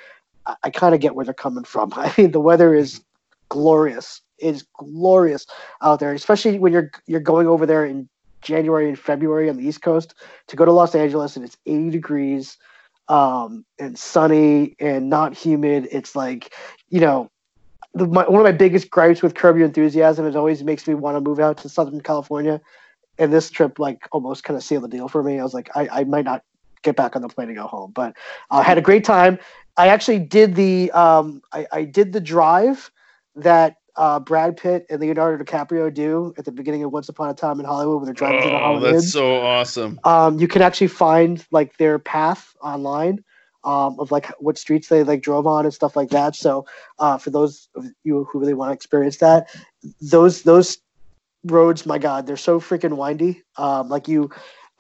I, 0.46 0.56
I 0.64 0.70
kind 0.70 0.94
of 0.94 1.02
get 1.02 1.16
where 1.16 1.26
they're 1.26 1.34
coming 1.34 1.64
from. 1.64 1.92
I 1.96 2.14
mean, 2.18 2.32
the 2.32 2.40
weather 2.40 2.76
is 2.76 3.02
glorious. 3.50 4.22
It's 4.38 4.64
glorious 4.78 5.46
out 5.82 6.00
there, 6.00 6.14
especially 6.14 6.60
when 6.60 6.74
you're 6.74 6.92
you're 7.08 7.20
going 7.20 7.48
over 7.48 7.66
there 7.66 7.86
in 7.86 8.10
January 8.42 8.90
and 8.90 8.98
February 8.98 9.50
on 9.50 9.58
the 9.58 9.68
East 9.68 9.82
Coast 9.82 10.16
to 10.48 10.56
go 10.56 10.66
to 10.66 10.72
Los 10.72 10.96
Angeles 10.96 11.36
and 11.36 11.46
it's 11.46 11.58
80 11.66 11.92
degrees 11.92 12.58
um, 13.08 13.66
and 13.78 13.98
sunny 13.98 14.76
and 14.80 15.10
not 15.10 15.36
humid. 15.36 15.88
It's 15.92 16.16
like, 16.16 16.54
you 16.90 17.00
know, 17.00 17.30
the, 17.94 18.08
my, 18.08 18.28
one 18.28 18.40
of 18.40 18.46
my 18.46 18.52
biggest 18.52 18.90
gripes 18.90 19.22
with 19.22 19.36
Curb 19.36 19.58
Your 19.58 19.66
Enthusiasm 19.66 20.26
is 20.26 20.36
always 20.36 20.64
makes 20.64 20.88
me 20.88 20.94
want 20.94 21.18
to 21.18 21.22
move 21.22 21.40
out 21.40 21.58
to 21.60 21.70
Southern 21.70 22.02
California. 22.02 22.62
And 23.18 23.32
this 23.32 23.50
trip, 23.52 23.78
like, 23.78 24.08
almost 24.12 24.44
kind 24.44 24.58
of 24.58 24.64
sealed 24.64 24.84
the 24.84 24.88
deal 24.88 25.08
for 25.08 25.22
me. 25.22 25.40
I 25.40 25.44
was 25.44 25.54
like, 25.54 25.70
I, 25.76 25.88
I 25.92 26.04
might 26.06 26.26
not 26.26 26.44
get 26.82 26.96
back 26.96 27.16
on 27.16 27.22
the 27.22 27.28
plane 27.28 27.50
and 27.50 27.58
go 27.58 27.68
home, 27.68 27.92
but 27.92 28.16
I 28.50 28.60
uh, 28.60 28.64
had 28.64 28.78
a 28.78 28.82
great 28.82 29.04
time. 29.04 29.38
I 29.78 29.88
actually 29.88 30.20
did 30.20 30.56
the 30.56 30.92
um, 30.92 31.42
I, 31.52 31.68
I 31.72 31.84
did 31.84 32.14
the 32.14 32.20
drive 32.20 32.92
that 33.36 33.78
uh, 33.96 34.20
Brad 34.20 34.58
Pitt 34.58 34.86
and 34.90 35.00
Leonardo 35.00 35.44
DiCaprio 35.44 35.94
do 35.94 36.34
at 36.38 36.46
the 36.46 36.52
beginning 36.52 36.84
of 36.84 36.92
Once 36.92 37.10
Upon 37.10 37.30
a 37.30 37.34
Time 37.34 37.60
in 37.60 37.66
Hollywood 37.66 37.98
when 37.98 38.06
they're 38.06 38.14
driving 38.14 38.40
oh, 38.40 38.42
through 38.42 38.52
the 38.52 38.58
Hollywood. 38.58 38.90
Oh, 38.90 38.94
that's 38.94 39.12
so 39.12 39.36
awesome. 39.36 40.00
Um, 40.04 40.40
you 40.40 40.48
can 40.48 40.62
actually 40.62 40.88
find 40.88 41.46
like 41.52 41.78
their 41.78 42.00
path 42.00 42.56
online 42.62 43.24
um, 43.64 44.00
of 44.00 44.12
like 44.12 44.28
what 44.40 44.58
streets 44.58 44.88
they 44.88 45.04
like 45.04 45.22
drove 45.22 45.48
on 45.48 45.66
and 45.66 45.74
stuff 45.74 45.96
like 45.96 46.10
that. 46.10 46.36
So 46.36 46.66
uh, 47.00 47.18
for 47.18 47.30
those 47.30 47.70
of 47.76 47.86
you 48.04 48.28
who 48.32 48.40
really 48.40 48.54
want 48.54 48.70
to 48.70 48.74
experience 48.74 49.18
that, 49.18 49.50
those 50.02 50.44
those 50.44 50.78
roads, 51.44 51.86
my 51.86 51.98
God, 51.98 52.28
they're 52.28 52.38
so 52.38 52.60
freaking 52.60 52.98
windy. 52.98 53.44
Um, 53.58 53.90
like 53.90 54.08
you 54.08 54.32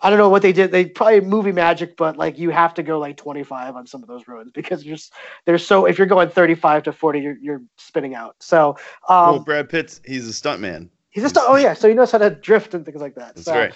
I 0.03 0.09
don't 0.09 0.17
know 0.17 0.29
what 0.29 0.41
they 0.41 0.51
did. 0.51 0.71
They 0.71 0.86
probably 0.86 1.21
movie 1.21 1.51
magic, 1.51 1.95
but 1.95 2.17
like 2.17 2.39
you 2.39 2.49
have 2.49 2.73
to 2.75 2.84
go 2.84 2.97
like 2.97 3.17
25 3.17 3.75
on 3.75 3.86
some 3.86 4.01
of 4.01 4.07
those 4.07 4.27
roads 4.27 4.49
because 4.51 4.84
you're 4.84 4.97
they're 5.45 5.59
so 5.59 5.86
if 5.86 5.97
you're 5.97 6.07
going 6.07 6.29
35 6.29 6.84
to 6.84 6.93
40, 6.93 7.19
you're 7.19 7.38
you're 7.39 7.61
spinning 7.77 8.15
out. 8.15 8.36
So 8.39 8.77
um, 9.07 9.29
well, 9.29 9.39
Brad 9.39 9.69
Pitt's 9.69 10.01
he's 10.03 10.27
a 10.27 10.32
stuntman. 10.32 10.89
He's 11.11 11.23
a 11.23 11.29
stunt. 11.29 11.45
Oh 11.49 11.55
yeah, 11.55 11.73
so 11.73 11.88
he 11.88 11.93
knows 11.93 12.11
how 12.11 12.17
to 12.17 12.32
drift 12.32 12.73
and 12.73 12.84
things 12.84 13.01
like 13.01 13.15
that. 13.15 13.36
That's 13.36 13.45
so, 13.45 13.53
right. 13.53 13.73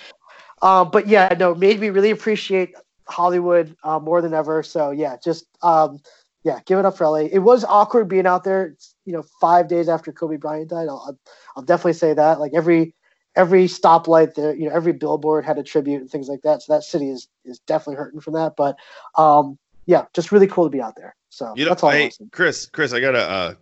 Um, 0.62 0.89
but 0.89 1.08
yeah, 1.08 1.36
no, 1.38 1.53
made 1.53 1.80
me 1.80 1.89
really 1.89 2.10
appreciate 2.10 2.74
Hollywood 3.08 3.76
uh, 3.84 3.99
more 3.99 4.22
than 4.22 4.34
ever. 4.34 4.64
So 4.64 4.91
yeah, 4.91 5.18
just 5.24 5.45
um, 5.62 5.99
yeah, 6.43 6.60
give 6.66 6.80
it 6.80 6.86
up 6.86 6.97
for 6.97 7.08
LA. 7.08 7.28
It 7.32 7.39
was 7.39 7.64
awkward 7.64 8.08
being 8.08 8.28
out 8.28 8.43
there. 8.43 8.68
It's, 8.68 8.95
you 9.06 9.14
know, 9.14 9.24
five 9.41 9.68
days 9.68 9.89
after 9.89 10.12
Kobe 10.12 10.38
Bryant 10.38 10.70
died. 10.70 10.88
I'll, 10.88 11.18
I'll 11.56 11.64
definitely 11.64 11.93
say 11.93 12.14
that. 12.14 12.39
Like 12.39 12.53
every 12.53 12.93
every 13.36 13.66
stoplight 13.66 14.36
there, 14.36 14.56
you 14.56 14.70
know, 14.70 14.76
every 14.76 14.93
billboard 14.93 15.43
had 15.43 15.58
a 15.58 15.64
tribute 15.64 16.01
and 16.01 16.10
things 16.10 16.28
like 16.28 16.41
that. 16.43 16.62
So 16.62 16.74
that 16.74 16.84
city 16.84 17.10
is 17.10 17.28
is 17.45 17.60
definitely 17.60 17.95
hurting 17.95 18.22
from 18.22 18.34
that. 18.34 18.56
But 18.56 18.78
um, 19.18 19.58
yeah, 19.86 20.06
just 20.14 20.32
really 20.32 20.47
cool 20.47 20.66
to 20.66 20.70
be 20.70 20.82
out 20.82 20.95
there. 20.95 21.16
So 21.30 21.53
you 21.56 21.66
know, 21.66 21.70
that's 21.70 21.84
all. 21.84 21.91
Hey, 21.91 22.12
Chris, 22.32 22.68
Chris, 22.68 22.93
I 22.93 22.99
got 22.99 23.16
a, 23.16 23.30
uh, 23.30 23.53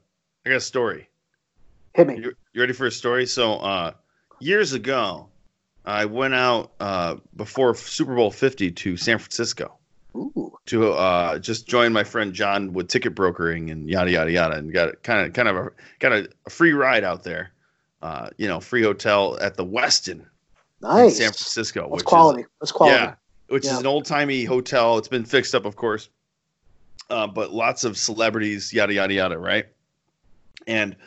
I 0.45 0.49
got 0.49 0.57
a 0.57 0.61
story. 0.61 1.09
Hit 1.93 2.07
me. 2.07 2.17
You, 2.17 2.33
you 2.53 2.61
ready 2.61 2.73
for 2.73 2.87
a 2.87 2.91
story? 2.91 3.25
So 3.25 3.53
uh, 3.53 3.93
years 4.39 4.73
ago, 4.73 5.29
I 5.86 6.05
went 6.05 6.34
out 6.34 6.71
uh, 6.79 7.17
before 7.36 7.75
Super 7.75 8.15
Bowl 8.15 8.31
Fifty 8.31 8.71
to 8.71 8.97
San 8.97 9.19
Francisco. 9.19 9.77
Ooh. 10.15 10.55
To 10.67 10.91
uh, 10.91 11.39
just 11.39 11.67
join 11.67 11.91
my 11.91 12.03
friend 12.03 12.34
John 12.34 12.71
with 12.71 12.88
ticket 12.88 13.15
brokering 13.15 13.69
and 13.69 13.89
yada 13.89 14.11
yada 14.11 14.31
yada, 14.31 14.55
and 14.55 14.71
got 14.71 15.03
kind 15.03 15.25
of 15.25 15.34
kind 15.34 15.47
of 15.47 15.55
a 15.57 15.71
got 15.99 16.13
a, 16.13 16.29
a 16.45 16.49
free 16.49 16.73
ride 16.73 17.03
out 17.03 17.23
there 17.23 17.53
uh, 18.03 18.29
you 18.38 18.47
know, 18.47 18.59
free 18.59 18.84
hotel 18.84 19.38
at 19.39 19.55
the 19.55 19.65
Westin 19.65 20.25
nice. 20.81 21.13
in 21.13 21.17
San 21.17 21.31
Francisco. 21.31 21.88
That's 21.89 22.03
quality. 22.03 22.41
Is, 22.41 22.47
That's 22.59 22.71
quality. 22.73 22.97
Yeah, 22.97 23.15
which 23.47 23.63
yeah. 23.63 23.73
is 23.73 23.79
an 23.79 23.88
old 23.88 24.05
timey 24.05 24.43
hotel. 24.43 24.97
It's 24.97 25.07
been 25.07 25.23
fixed 25.23 25.55
up, 25.55 25.65
of 25.65 25.77
course, 25.77 26.09
uh, 27.09 27.27
but 27.27 27.53
lots 27.53 27.86
of 27.86 27.97
celebrities, 27.97 28.73
yada 28.73 28.93
yada 28.93 29.13
yada, 29.13 29.38
right? 29.38 29.67
And 30.67 30.97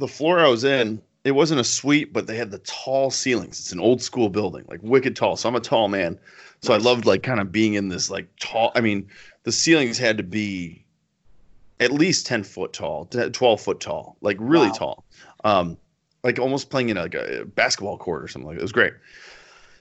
the 0.00 0.08
floor 0.08 0.40
I 0.40 0.48
was 0.48 0.64
in, 0.64 1.00
it 1.24 1.32
wasn't 1.32 1.60
a 1.60 1.64
suite, 1.64 2.12
but 2.12 2.26
they 2.26 2.36
had 2.36 2.50
the 2.50 2.58
tall 2.58 3.10
ceilings. 3.10 3.60
It's 3.60 3.72
an 3.72 3.80
old 3.80 4.02
school 4.02 4.28
building, 4.28 4.64
like 4.68 4.80
wicked 4.82 5.14
tall. 5.14 5.36
So 5.36 5.48
I'm 5.48 5.54
a 5.54 5.60
tall 5.60 5.88
man, 5.88 6.18
so. 6.62 6.74
I 6.74 6.78
loved 6.78 7.06
like 7.06 7.22
kind 7.22 7.40
of 7.40 7.52
being 7.52 7.74
in 7.74 7.88
this 7.88 8.10
like 8.10 8.28
tall. 8.40 8.72
I 8.74 8.80
mean, 8.80 9.08
the 9.44 9.52
ceilings 9.52 9.98
had 9.98 10.16
to 10.16 10.22
be 10.22 10.84
at 11.80 11.92
least 11.92 12.26
10 12.26 12.44
foot 12.44 12.72
tall, 12.72 13.06
12 13.06 13.60
foot 13.60 13.80
tall, 13.80 14.16
like 14.20 14.36
really 14.40 14.68
wow. 14.68 14.72
tall. 14.72 15.04
Um, 15.44 15.76
like 16.22 16.38
almost 16.38 16.70
playing 16.70 16.88
in 16.88 16.96
like 16.96 17.14
a 17.14 17.44
basketball 17.44 17.98
court 17.98 18.22
or 18.22 18.28
something 18.28 18.46
like 18.46 18.56
that. 18.56 18.60
It 18.60 18.64
was 18.64 18.72
great. 18.72 18.92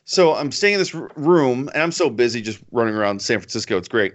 So 0.06 0.36
I'm 0.36 0.52
staying 0.52 0.74
in 0.74 0.80
this 0.80 0.94
room 0.94 1.70
and 1.74 1.84
I'm 1.84 1.92
so 1.92 2.10
busy 2.10 2.42
just 2.42 2.60
running 2.72 2.96
around 2.96 3.22
San 3.22 3.40
Francisco. 3.40 3.78
It's 3.78 3.88
great. 3.88 4.14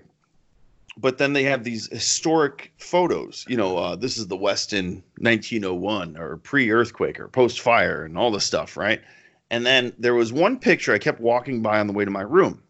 But 0.98 1.18
then 1.18 1.34
they 1.34 1.42
have 1.44 1.62
these 1.62 1.88
historic 1.92 2.72
photos. 2.78 3.44
You 3.48 3.56
know, 3.56 3.76
uh, 3.76 3.96
this 3.96 4.16
is 4.16 4.28
the 4.28 4.36
Westin 4.36 5.02
1901 5.18 6.16
or 6.16 6.38
pre 6.38 6.70
earthquake 6.70 7.20
or 7.20 7.28
post 7.28 7.60
fire 7.60 8.04
and 8.04 8.16
all 8.16 8.30
this 8.30 8.44
stuff, 8.44 8.76
right? 8.76 9.02
And 9.50 9.64
then 9.64 9.92
there 9.98 10.14
was 10.14 10.32
one 10.32 10.58
picture 10.58 10.92
I 10.92 10.98
kept 10.98 11.20
walking 11.20 11.62
by 11.62 11.80
on 11.80 11.86
the 11.86 11.92
way 11.92 12.04
to 12.04 12.10
my 12.10 12.22
room. 12.22 12.62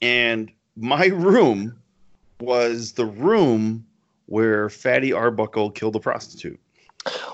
And 0.00 0.50
my 0.76 1.06
room 1.12 1.80
was 2.40 2.92
the 2.92 3.06
room 3.06 3.86
where 4.26 4.68
Fatty 4.68 5.12
Arbuckle 5.12 5.70
killed 5.70 5.96
a 5.96 6.00
prostitute. 6.00 6.60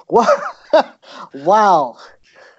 What? 0.06 0.40
wow. 1.34 1.98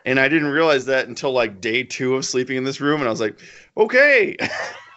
And 0.08 0.22
I 0.22 0.30
didn't 0.30 0.47
realize 0.47 0.86
that 0.86 1.10
until 1.10 1.34
like 1.34 1.60
day 1.60 1.84
two 1.84 2.16
of 2.16 2.24
sleeping 2.24 2.55
in 2.55 2.64
this 2.64 2.80
room, 2.80 3.01
and 3.01 3.10
I 3.10 3.12
was 3.12 3.20
like, 3.20 3.38
okay, 3.76 4.38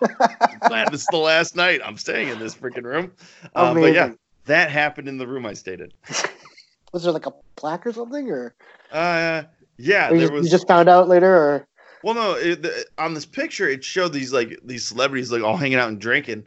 glad 0.69 0.93
this 0.93 1.01
is 1.01 1.09
the 1.11 1.17
last 1.17 1.57
night 1.57 1.81
I'm 1.85 1.97
staying 1.97 2.29
in 2.29 2.39
this 2.39 2.55
freaking 2.55 2.85
room. 2.85 3.11
Um, 3.57 3.81
but 3.81 3.93
yeah, 3.93 4.13
that 4.45 4.71
happened 4.71 5.09
in 5.09 5.19
the 5.19 5.27
room 5.27 5.47
I 5.47 5.55
stayed 5.55 5.81
in. 5.81 5.91
was 6.93 7.03
there 7.03 7.11
like 7.11 7.27
a 7.27 7.33
plaque 7.57 7.89
or 7.89 7.93
something, 7.93 8.31
or? 8.31 8.55
Uh, 8.93 9.43
yeah, 9.79 10.11
or 10.11 10.17
there 10.17 10.29
you, 10.29 10.33
was. 10.33 10.45
You 10.45 10.51
just 10.53 10.69
found 10.69 10.89
out 10.89 11.09
later, 11.09 11.35
or? 11.35 11.67
Well, 12.05 12.15
no. 12.15 12.35
It, 12.35 12.63
the, 12.63 12.87
on 12.97 13.13
this 13.13 13.27
picture, 13.27 13.69
it 13.69 13.83
showed 13.83 14.13
these 14.13 14.33
like 14.33 14.61
these 14.63 14.87
celebrities 14.87 15.33
like 15.33 15.43
all 15.43 15.57
hanging 15.57 15.79
out 15.79 15.89
and 15.89 16.01
drinking, 16.01 16.47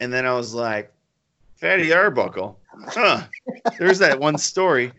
and 0.00 0.12
then 0.12 0.26
I 0.26 0.34
was 0.34 0.52
like, 0.52 0.92
Fatty 1.54 1.92
Arbuckle, 1.92 2.58
huh? 2.88 3.22
There's 3.78 4.00
that 4.00 4.18
one 4.18 4.36
story 4.36 4.90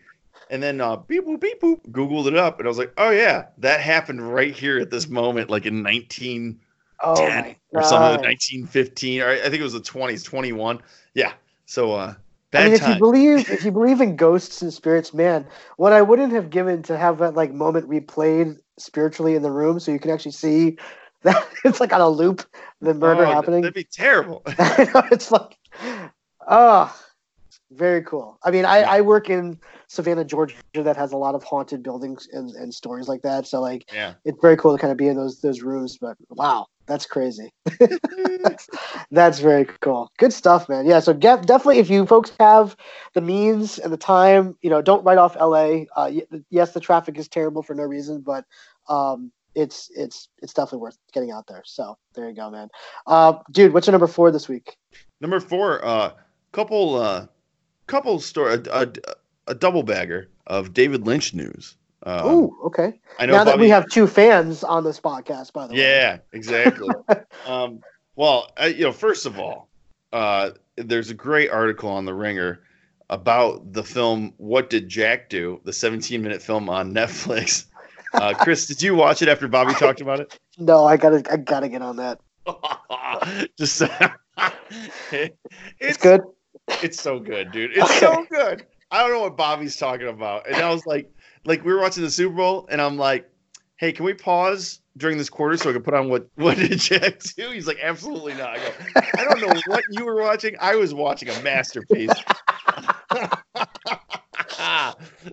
and 0.52 0.62
then 0.62 0.80
uh, 0.80 0.96
beep 0.96 1.26
boop 1.26 1.40
beep 1.40 1.60
boop 1.60 1.80
googled 1.90 2.26
it 2.26 2.36
up 2.36 2.58
and 2.58 2.68
i 2.68 2.70
was 2.70 2.78
like 2.78 2.92
oh 2.98 3.10
yeah 3.10 3.46
that 3.58 3.80
happened 3.80 4.32
right 4.32 4.54
here 4.54 4.78
at 4.78 4.90
this 4.90 5.08
moment 5.08 5.50
like 5.50 5.66
in 5.66 5.82
1910 5.82 6.60
oh 7.02 7.78
or 7.78 7.82
something 7.82 8.22
1915 8.22 9.22
or 9.22 9.30
i 9.30 9.40
think 9.40 9.54
it 9.54 9.62
was 9.62 9.72
the 9.72 9.80
20s 9.80 10.24
21 10.24 10.80
yeah 11.14 11.32
so 11.66 11.92
uh 11.92 12.14
I 12.54 12.64
mean, 12.64 12.74
if 12.74 12.86
you 12.86 12.98
believe 12.98 13.50
if 13.50 13.64
you 13.64 13.70
believe 13.70 14.02
in 14.02 14.14
ghosts 14.14 14.60
and 14.60 14.70
spirits, 14.70 15.14
man, 15.14 15.46
what 15.78 15.94
I 15.94 16.02
wouldn't 16.02 16.34
have 16.34 16.50
given 16.50 16.82
to 16.82 16.98
have 16.98 17.16
that 17.16 17.32
like 17.32 17.50
moment 17.50 17.88
replayed 17.88 18.58
spiritually 18.78 19.34
in 19.34 19.40
the 19.40 19.50
room, 19.50 19.80
so 19.80 19.90
you 19.90 19.98
can 19.98 20.10
actually 20.10 20.32
see 20.32 20.76
that 21.22 21.48
it's 21.64 21.80
like 21.80 21.94
on 21.94 22.02
a 22.02 22.08
loop, 22.10 22.44
the 22.82 22.92
murder 22.92 23.24
oh, 23.24 23.32
happening. 23.32 23.62
That'd 23.62 23.72
be 23.72 23.84
terrible. 23.84 24.42
it's 24.46 25.30
like, 25.30 25.56
oh, 26.46 26.94
very 27.70 28.02
cool. 28.02 28.38
I 28.42 28.50
mean, 28.50 28.64
I, 28.64 28.82
I 28.82 29.00
work 29.00 29.30
in 29.30 29.58
Savannah, 29.92 30.24
Georgia, 30.24 30.56
that 30.72 30.96
has 30.96 31.12
a 31.12 31.18
lot 31.18 31.34
of 31.34 31.42
haunted 31.42 31.82
buildings 31.82 32.26
and, 32.32 32.48
and 32.52 32.72
stories 32.72 33.08
like 33.08 33.20
that. 33.20 33.46
So 33.46 33.60
like, 33.60 33.92
yeah, 33.92 34.14
it's 34.24 34.40
very 34.40 34.56
cool 34.56 34.72
to 34.72 34.80
kind 34.80 34.90
of 34.90 34.96
be 34.96 35.06
in 35.06 35.16
those 35.16 35.42
those 35.42 35.60
rooms. 35.60 35.98
But 35.98 36.16
wow, 36.30 36.68
that's 36.86 37.04
crazy. 37.04 37.52
that's 39.10 39.40
very 39.40 39.66
cool. 39.82 40.10
Good 40.16 40.32
stuff, 40.32 40.66
man. 40.66 40.86
Yeah. 40.86 41.00
So 41.00 41.12
get, 41.12 41.46
definitely, 41.46 41.78
if 41.78 41.90
you 41.90 42.06
folks 42.06 42.32
have 42.40 42.74
the 43.12 43.20
means 43.20 43.78
and 43.78 43.92
the 43.92 43.98
time, 43.98 44.56
you 44.62 44.70
know, 44.70 44.80
don't 44.80 45.04
write 45.04 45.18
off 45.18 45.36
LA. 45.36 45.84
Uh, 45.94 46.10
yes, 46.48 46.72
the 46.72 46.80
traffic 46.80 47.18
is 47.18 47.28
terrible 47.28 47.62
for 47.62 47.74
no 47.74 47.82
reason, 47.82 48.22
but 48.22 48.46
um, 48.88 49.30
it's 49.54 49.90
it's 49.94 50.30
it's 50.40 50.54
definitely 50.54 50.78
worth 50.78 50.96
getting 51.12 51.32
out 51.32 51.46
there. 51.48 51.64
So 51.66 51.98
there 52.14 52.30
you 52.30 52.34
go, 52.34 52.50
man. 52.50 52.70
Uh, 53.06 53.34
dude, 53.50 53.74
what's 53.74 53.86
your 53.86 53.92
number 53.92 54.06
four 54.06 54.30
this 54.30 54.48
week? 54.48 54.74
Number 55.20 55.38
four, 55.38 55.84
uh, 55.84 56.12
couple 56.50 56.96
uh 56.96 57.26
couple 57.86 58.18
story, 58.20 58.54
a, 58.54 58.60
a, 58.70 58.88
a, 59.46 59.54
double 59.54 59.82
bagger 59.82 60.28
of 60.46 60.72
David 60.72 61.06
Lynch 61.06 61.34
news. 61.34 61.76
Um, 62.04 62.20
oh, 62.22 62.56
okay. 62.64 62.94
I 63.18 63.26
know 63.26 63.32
now 63.32 63.44
Bobby, 63.44 63.50
that 63.50 63.58
we 63.60 63.68
have 63.68 63.88
two 63.88 64.06
fans 64.06 64.64
on 64.64 64.84
this 64.84 65.00
podcast, 65.00 65.52
by 65.52 65.66
the 65.66 65.74
way. 65.74 65.80
Yeah, 65.80 66.18
exactly. 66.32 66.88
um, 67.46 67.80
well, 68.16 68.50
I, 68.56 68.66
you 68.66 68.84
know, 68.84 68.92
first 68.92 69.26
of 69.26 69.38
all, 69.38 69.68
uh, 70.12 70.50
there's 70.76 71.10
a 71.10 71.14
great 71.14 71.50
article 71.50 71.90
on 71.90 72.04
the 72.04 72.14
Ringer 72.14 72.62
about 73.08 73.72
the 73.72 73.84
film 73.84 74.34
"What 74.38 74.70
Did 74.70 74.88
Jack 74.88 75.28
Do?" 75.28 75.60
the 75.64 75.72
17 75.72 76.22
minute 76.22 76.42
film 76.42 76.68
on 76.68 76.92
Netflix. 76.92 77.66
Uh, 78.14 78.34
Chris, 78.34 78.66
did 78.66 78.82
you 78.82 78.94
watch 78.94 79.22
it 79.22 79.28
after 79.30 79.48
Bobby 79.48 79.72
talked 79.72 80.02
about 80.02 80.20
it? 80.20 80.38
No, 80.58 80.84
I 80.84 80.98
gotta, 80.98 81.22
I 81.32 81.38
gotta 81.38 81.66
get 81.66 81.80
on 81.80 81.96
that. 81.96 82.20
Just 83.58 83.80
it, 85.12 85.38
it's, 85.78 85.96
good. 85.96 86.20
It's 86.82 87.00
so 87.00 87.18
good, 87.18 87.52
dude. 87.52 87.70
It's 87.70 87.90
okay. 87.90 88.00
so 88.00 88.26
good. 88.30 88.66
I 88.92 89.02
don't 89.02 89.10
know 89.10 89.20
what 89.20 89.38
Bobby's 89.38 89.76
talking 89.76 90.08
about, 90.08 90.46
and 90.46 90.56
I 90.56 90.70
was 90.70 90.84
like, 90.84 91.10
like 91.46 91.64
we 91.64 91.72
were 91.72 91.80
watching 91.80 92.02
the 92.02 92.10
Super 92.10 92.36
Bowl, 92.36 92.68
and 92.70 92.80
I'm 92.80 92.98
like, 92.98 93.28
hey, 93.76 93.90
can 93.90 94.04
we 94.04 94.12
pause 94.12 94.80
during 94.98 95.16
this 95.16 95.30
quarter 95.30 95.56
so 95.56 95.70
I 95.70 95.72
can 95.72 95.82
put 95.82 95.94
on 95.94 96.10
what 96.10 96.28
what 96.34 96.58
did 96.58 96.78
Jack 96.78 97.20
do? 97.36 97.50
He's 97.50 97.66
like, 97.66 97.78
absolutely 97.82 98.34
not. 98.34 98.50
I 98.50 98.56
go, 98.58 98.70
I 99.18 99.24
don't 99.24 99.40
know 99.40 99.60
what 99.66 99.82
you 99.90 100.04
were 100.04 100.20
watching. 100.20 100.54
I 100.60 100.76
was 100.76 100.92
watching 100.92 101.30
a 101.30 101.42
masterpiece. 101.42 102.10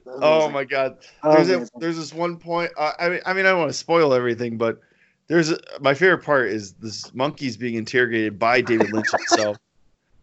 oh 0.08 0.50
my 0.50 0.64
god. 0.64 0.98
There's 1.22 1.50
a, 1.50 1.68
there's 1.78 1.98
this 1.98 2.14
one 2.14 2.38
point. 2.38 2.72
Uh, 2.78 2.94
I 2.98 3.10
mean, 3.10 3.20
I 3.26 3.34
mean, 3.34 3.46
I 3.46 3.50
don't 3.50 3.60
want 3.60 3.72
to 3.72 3.78
spoil 3.78 4.14
everything, 4.14 4.58
but 4.58 4.80
there's 5.28 5.52
a, 5.52 5.60
my 5.82 5.94
favorite 5.94 6.24
part 6.24 6.48
is 6.48 6.74
this 6.74 7.14
monkey's 7.14 7.58
being 7.58 7.76
interrogated 7.76 8.40
by 8.40 8.62
David 8.62 8.94
Lynch 8.94 9.12
himself, 9.12 9.58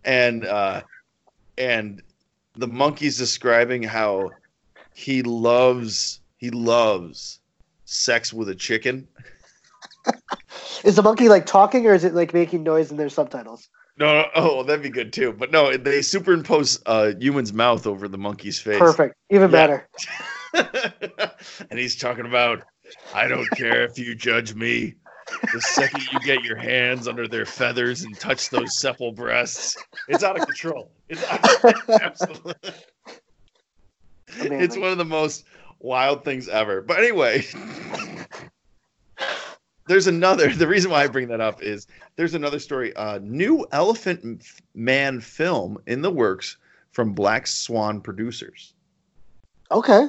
and 0.04 0.46
uh, 0.46 0.82
and 1.58 2.02
the 2.56 2.66
monkey's 2.66 3.18
describing 3.18 3.82
how 3.82 4.30
he 4.94 5.22
loves 5.22 6.20
he 6.38 6.50
loves 6.50 7.40
sex 7.84 8.32
with 8.32 8.48
a 8.48 8.54
chicken. 8.54 9.06
is 10.84 10.96
the 10.96 11.02
monkey 11.02 11.28
like 11.28 11.46
talking 11.46 11.86
or 11.86 11.94
is 11.94 12.04
it 12.04 12.14
like 12.14 12.34
making 12.34 12.62
noise 12.62 12.90
in 12.90 12.96
their 12.96 13.08
subtitles? 13.08 13.68
No, 13.98 14.14
no, 14.14 14.26
oh, 14.34 14.62
that'd 14.62 14.82
be 14.82 14.90
good 14.90 15.12
too. 15.12 15.32
But 15.32 15.50
no, 15.50 15.74
they 15.76 16.02
superimpose 16.02 16.80
a 16.86 16.90
uh, 16.90 17.14
human's 17.18 17.52
mouth 17.52 17.86
over 17.86 18.08
the 18.08 18.18
monkey's 18.18 18.58
face. 18.58 18.78
Perfect, 18.78 19.14
even 19.30 19.50
yeah. 19.50 19.66
better. 19.66 19.88
and 21.70 21.78
he's 21.78 21.96
talking 21.96 22.26
about, 22.26 22.62
I 23.14 23.26
don't 23.26 23.48
care 23.52 23.84
if 23.84 23.98
you 23.98 24.14
judge 24.14 24.54
me. 24.54 24.94
The 25.52 25.60
second 25.60 26.02
you 26.12 26.20
get 26.20 26.44
your 26.44 26.56
hands 26.56 27.08
under 27.08 27.26
their 27.26 27.46
feathers 27.46 28.02
and 28.02 28.18
touch 28.18 28.50
those 28.50 28.78
supple 28.78 29.12
breasts, 29.12 29.76
it's 30.08 30.22
out 30.22 30.38
of 30.38 30.46
control. 30.46 30.90
It's 31.08 31.24
out 31.24 31.64
of, 31.64 31.90
absolutely. 32.00 32.72
It's 34.38 34.76
one 34.76 34.90
of 34.90 34.98
the 34.98 35.04
most 35.04 35.44
wild 35.80 36.24
things 36.24 36.48
ever. 36.48 36.80
But 36.80 36.98
anyway, 36.98 37.44
there's 39.88 40.06
another. 40.06 40.52
The 40.52 40.68
reason 40.68 40.90
why 40.90 41.04
I 41.04 41.06
bring 41.08 41.28
that 41.28 41.40
up 41.40 41.62
is 41.62 41.86
there's 42.16 42.34
another 42.34 42.58
story. 42.58 42.94
Uh, 42.94 43.18
new 43.22 43.66
Elephant 43.72 44.44
Man 44.74 45.20
film 45.20 45.78
in 45.86 46.02
the 46.02 46.10
works 46.10 46.56
from 46.92 47.12
Black 47.12 47.46
Swan 47.46 48.00
producers. 48.00 48.74
Okay, 49.70 50.08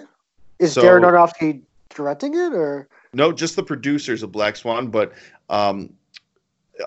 is 0.59 0.73
so, 0.73 0.83
Darren 0.83 1.01
Aronofsky 1.01 1.61
directing 1.89 2.35
it 2.35 2.53
or 2.53 2.87
no? 3.17 3.33
Just 3.33 3.55
the 3.55 3.63
producers 3.63 4.23
of 4.23 4.31
Black 4.31 4.55
Swan, 4.55 4.87
but 4.87 5.11
um, 5.49 5.93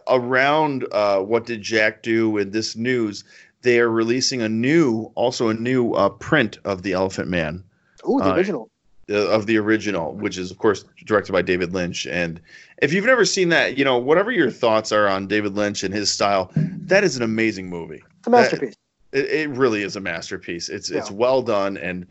around 0.09 0.87
uh, 0.93 1.21
what 1.21 1.45
did 1.45 1.61
Jack 1.61 2.03
do 2.03 2.39
in 2.39 2.51
this 2.51 2.77
news? 2.77 3.25
They 3.63 3.79
are 3.81 3.91
releasing 3.91 4.41
a 4.41 4.49
new, 4.49 5.13
also 5.17 5.49
a 5.49 5.55
new 5.55 5.93
uh, 5.93 6.09
print 6.09 6.59
of 6.65 6.83
the 6.83 6.93
Elephant 6.93 7.29
Man. 7.29 7.63
Oh, 8.05 8.19
the 8.19 8.31
uh, 8.31 8.35
original 8.35 8.71
of 9.11 9.47
the 9.47 9.59
original, 9.59 10.15
which 10.15 10.39
is 10.39 10.51
of 10.51 10.59
course 10.59 10.85
directed 11.05 11.33
by 11.33 11.43
David 11.43 11.75
Lynch. 11.75 12.07
And 12.07 12.41
if 12.81 12.93
you've 12.93 13.05
never 13.05 13.25
seen 13.25 13.49
that, 13.49 13.77
you 13.77 13.85
know 13.85 13.99
whatever 13.99 14.31
your 14.31 14.51
thoughts 14.51 14.93
are 14.93 15.09
on 15.09 15.27
David 15.27 15.57
Lynch 15.57 15.83
and 15.83 15.93
his 15.93 16.11
style, 16.11 16.53
that 16.55 17.03
is 17.05 17.17
an 17.17 17.23
amazing 17.23 17.69
movie. 17.69 18.03
It's 18.19 18.27
a 18.29 18.31
masterpiece. 18.31 18.77
That, 19.11 19.21
it, 19.21 19.31
it, 19.33 19.51
really 19.51 19.83
is 19.83 19.97
a 19.97 20.01
masterpiece. 20.01 20.69
It's 20.69 20.91
yeah. 20.91 20.99
it's 20.99 21.11
well 21.11 21.43
done 21.43 21.77
and 21.77 22.07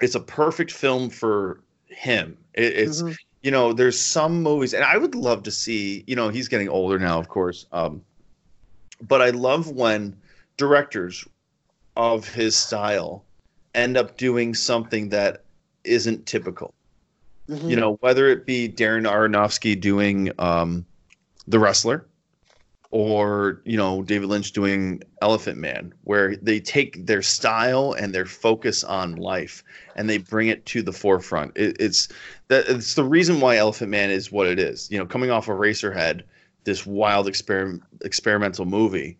it's 0.00 0.14
a 0.14 0.20
perfect 0.20 0.70
film 0.70 1.10
for 1.10 1.60
him. 1.96 2.36
It, 2.54 2.76
it's 2.76 3.02
mm-hmm. 3.02 3.12
you 3.42 3.50
know 3.50 3.72
there's 3.72 3.98
some 3.98 4.42
movies 4.42 4.74
and 4.74 4.84
I 4.84 4.98
would 4.98 5.14
love 5.14 5.42
to 5.44 5.50
see 5.50 6.04
you 6.06 6.14
know 6.14 6.28
he's 6.28 6.48
getting 6.48 6.68
older 6.68 6.98
now 6.98 7.18
of 7.18 7.28
course, 7.28 7.66
um, 7.72 8.02
but 9.00 9.22
I 9.22 9.30
love 9.30 9.70
when 9.70 10.16
directors 10.56 11.26
of 11.96 12.28
his 12.28 12.54
style 12.54 13.24
end 13.74 13.96
up 13.96 14.16
doing 14.16 14.54
something 14.54 15.08
that 15.10 15.42
isn't 15.84 16.26
typical. 16.26 16.74
Mm-hmm. 17.48 17.70
You 17.70 17.76
know, 17.76 17.92
whether 18.00 18.28
it 18.28 18.44
be 18.44 18.68
Darren 18.68 19.08
Aronofsky 19.08 19.80
doing 19.80 20.32
um, 20.38 20.84
The 21.46 21.58
Wrestler 21.58 22.04
or, 22.96 23.60
you 23.66 23.76
know, 23.76 24.02
David 24.02 24.30
Lynch 24.30 24.52
doing 24.52 25.02
Elephant 25.20 25.58
Man, 25.58 25.92
where 26.04 26.34
they 26.36 26.58
take 26.58 27.04
their 27.04 27.20
style 27.20 27.92
and 27.92 28.14
their 28.14 28.24
focus 28.24 28.82
on 28.82 29.16
life 29.16 29.62
and 29.96 30.08
they 30.08 30.16
bring 30.16 30.48
it 30.48 30.64
to 30.64 30.80
the 30.80 30.94
forefront. 30.94 31.52
It, 31.56 31.76
it's 31.78 32.08
that 32.48 32.66
it's 32.68 32.94
the 32.94 33.04
reason 33.04 33.38
why 33.38 33.58
Elephant 33.58 33.90
Man 33.90 34.08
is 34.08 34.32
what 34.32 34.46
it 34.46 34.58
is. 34.58 34.90
You 34.90 34.96
know, 34.98 35.04
coming 35.04 35.30
off 35.30 35.46
of 35.46 35.58
Eraserhead, 35.58 36.22
this 36.64 36.86
wild 36.86 37.28
experiment 37.28 37.82
experimental 38.02 38.64
movie. 38.64 39.18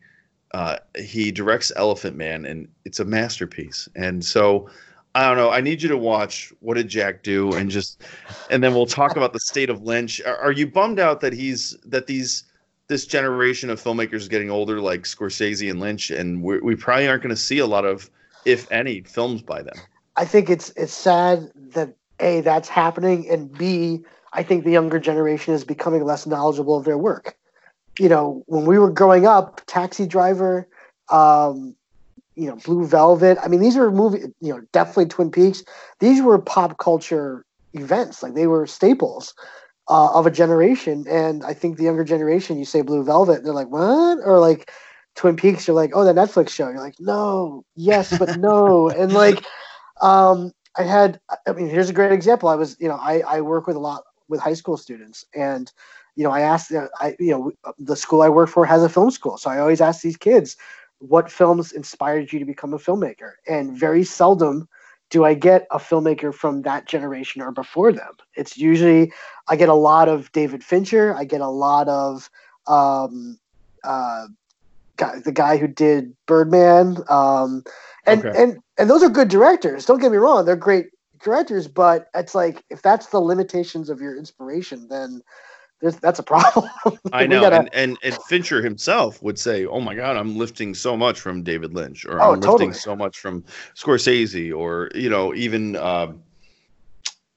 Uh, 0.55 0.79
he 0.97 1.31
directs 1.31 1.70
Elephant 1.77 2.16
Man, 2.16 2.47
and 2.47 2.68
it's 2.87 2.99
a 2.99 3.05
masterpiece. 3.05 3.91
And 3.95 4.24
so, 4.24 4.70
I 5.14 5.29
don't 5.29 5.37
know. 5.37 5.51
I 5.51 5.61
need 5.61 5.83
you 5.83 5.91
to 5.91 5.99
watch 5.99 6.51
What 6.61 6.79
Did 6.79 6.89
Jack 6.89 7.22
Do, 7.22 7.53
and 7.53 7.70
just, 7.70 8.05
and 8.49 8.64
then 8.64 8.72
we'll 8.72 8.87
talk 8.87 9.16
about 9.16 9.35
the 9.35 9.41
state 9.41 9.68
of 9.68 9.83
Lynch. 9.83 10.22
Are, 10.24 10.39
are 10.39 10.53
you 10.53 10.66
bummed 10.66 10.99
out 10.99 11.20
that 11.20 11.35
he's 11.35 11.77
that 11.85 12.07
these 12.07 12.45
this 12.89 13.07
generation 13.07 13.70
of 13.70 13.82
filmmakers 13.82 14.14
is 14.14 14.28
getting 14.28 14.51
older, 14.51 14.80
like 14.80 15.03
Scorsese 15.03 15.70
and 15.70 15.80
Lynch, 15.80 16.11
and 16.11 16.43
we 16.43 16.76
probably 16.76 17.09
aren't 17.09 17.22
going 17.22 17.34
to 17.34 17.41
see 17.41 17.59
a 17.59 17.66
lot 17.66 17.84
of, 17.84 18.11
if 18.45 18.70
any, 18.70 19.01
films 19.03 19.43
by 19.43 19.62
them. 19.62 19.74
I 20.16 20.24
think 20.24 20.49
it's 20.49 20.70
it's 20.76 20.95
sad 20.95 21.51
that 21.72 21.95
a 22.20 22.41
that's 22.41 22.68
happening, 22.68 23.28
and 23.28 23.53
b 23.57 24.05
I 24.32 24.43
think 24.43 24.64
the 24.64 24.70
younger 24.70 24.99
generation 24.99 25.55
is 25.55 25.64
becoming 25.64 26.05
less 26.05 26.26
knowledgeable 26.26 26.76
of 26.76 26.84
their 26.84 26.99
work. 26.99 27.37
You 27.99 28.09
know, 28.09 28.43
when 28.47 28.66
we 28.66 28.78
were 28.78 28.91
growing 28.91 29.26
up, 29.26 29.62
Taxi 29.66 30.07
Driver, 30.07 30.68
um, 31.11 31.74
you 32.34 32.47
know, 32.47 32.57
Blue 32.57 32.87
Velvet. 32.87 33.39
I 33.43 33.49
mean, 33.49 33.61
these 33.61 33.76
are 33.76 33.91
movie, 33.91 34.20
you 34.41 34.55
know, 34.55 34.62
definitely 34.72 35.07
Twin 35.07 35.30
Peaks. 35.30 35.64
These 35.99 36.22
were 36.22 36.39
pop 36.39 36.78
culture 36.78 37.45
events, 37.72 38.22
like 38.22 38.34
they 38.34 38.47
were 38.47 38.66
staples 38.66 39.34
uh, 39.89 40.12
of 40.12 40.26
a 40.26 40.30
generation. 40.30 41.05
And 41.09 41.45
I 41.45 41.55
think 41.55 41.76
the 41.76 41.84
younger 41.84 42.05
generation, 42.05 42.59
you 42.59 42.64
say 42.64 42.82
Blue 42.82 43.05
Velvet, 43.05 43.45
they're 43.45 43.53
like, 43.53 43.70
what? 43.70 44.18
Or 44.24 44.39
like 44.39 44.72
Twin 45.14 45.37
Peaks, 45.37 45.66
you're 45.66 45.76
like, 45.76 45.93
oh, 45.95 46.05
the 46.05 46.12
Netflix 46.12 46.51
show. 46.51 46.68
You're 46.68 46.80
like, 46.80 46.99
no, 46.99 47.64
yes, 47.74 48.16
but 48.18 48.39
no. 48.39 48.89
and 48.99 49.12
like, 49.12 49.45
um, 50.01 50.53
I 50.76 50.82
had, 50.82 51.20
I 51.47 51.53
mean, 51.53 51.68
here's 51.68 51.91
a 51.91 51.95
great 51.95 52.12
example. 52.12 52.49
I 52.49 52.55
was, 52.55 52.76
you 52.80 52.89
know, 52.89 52.99
I, 53.01 53.20
I 53.20 53.41
work 53.41 53.66
with 53.66 53.76
a 53.76 53.80
lot 53.80 54.05
with 54.28 54.41
high 54.41 54.55
school 54.55 54.76
students 54.76 55.24
and, 55.34 55.72
you 56.16 56.24
know, 56.24 56.30
I 56.30 56.41
asked, 56.41 56.72
I, 57.01 57.14
you 57.20 57.30
know, 57.30 57.72
the 57.78 57.97
school 57.97 58.22
I 58.22 58.28
work 58.28 58.49
for 58.49 58.66
has 58.66 58.82
a 58.82 58.89
film 58.89 59.11
school. 59.11 59.39
So 59.39 59.51
I 59.51 59.59
always 59.59 59.80
ask 59.80 60.03
these 60.03 60.16
kids, 60.16 60.57
what 60.99 61.30
films 61.30 61.72
inspired 61.72 62.32
you 62.32 62.39
to 62.39 62.45
become 62.45 62.72
a 62.74 62.78
filmmaker? 62.78 63.32
And 63.47 63.78
very 63.78 64.03
seldom 64.03 64.68
do 65.11 65.25
I 65.25 65.35
get 65.35 65.67
a 65.71 65.79
filmmaker 65.79 66.35
from 66.35 66.63
that 66.63 66.87
generation 66.87 67.41
or 67.43 67.53
before 67.53 67.93
them. 67.93 68.13
It's 68.35 68.59
usually 68.59 69.13
I 69.49 69.57
get 69.57 69.69
a 69.69 69.75
lot 69.75 70.09
of 70.09 70.33
David 70.33 70.65
Fincher. 70.65 71.15
I 71.15 71.25
get 71.25 71.41
a 71.41 71.49
lot 71.49 71.89
of 71.89 72.29
um, 72.67 73.39
uh, 73.85 74.27
guy, 74.97 75.21
the 75.21 75.33
guy 75.33 75.57
who 75.57 75.69
did 75.69 76.15
Birdman. 76.27 76.99
Um, 77.09 77.63
and 78.05 78.25
okay. 78.25 78.43
and 78.43 78.59
and 78.79 78.91
those 78.91 79.03
are 79.03 79.09
good 79.09 79.29
directors. 79.29 79.87
Don't 79.87 80.01
get 80.01 80.11
me 80.11 80.19
wrong; 80.19 80.45
they're 80.45 80.57
great 80.57 80.87
directors. 81.23 81.69
But 81.69 82.09
it's 82.15 82.35
like 82.35 82.65
if 82.71 82.83
that's 82.83 83.07
the 83.07 83.21
limitations 83.21 83.89
of 83.91 84.01
your 84.01 84.17
inspiration, 84.17 84.89
then 84.89 85.23
that's 85.81 86.18
a 86.18 86.22
problem. 86.22 86.70
I 87.12 87.27
know, 87.27 87.43
gotta... 87.43 87.57
and, 87.57 87.74
and, 87.74 87.99
and 88.03 88.14
Fincher 88.24 88.62
himself 88.62 89.22
would 89.22 89.39
say, 89.39 89.66
"Oh 89.66 89.81
my 89.81 89.95
God, 89.95 90.16
I'm 90.16 90.37
lifting 90.37 90.74
so 90.74 90.97
much 90.97 91.20
from 91.20 91.43
David 91.43 91.74
Lynch, 91.74 92.07
or 92.07 92.20
oh, 92.20 92.33
I'm 92.33 92.41
totally. 92.41 92.66
lifting 92.66 92.72
so 92.72 92.97
much 92.97 93.18
from 93.18 93.45
Scorsese, 93.74 94.57
or 94.57 94.91
you 94.95 95.11
know, 95.11 95.35
even 95.35 95.77
uh, 95.77 96.12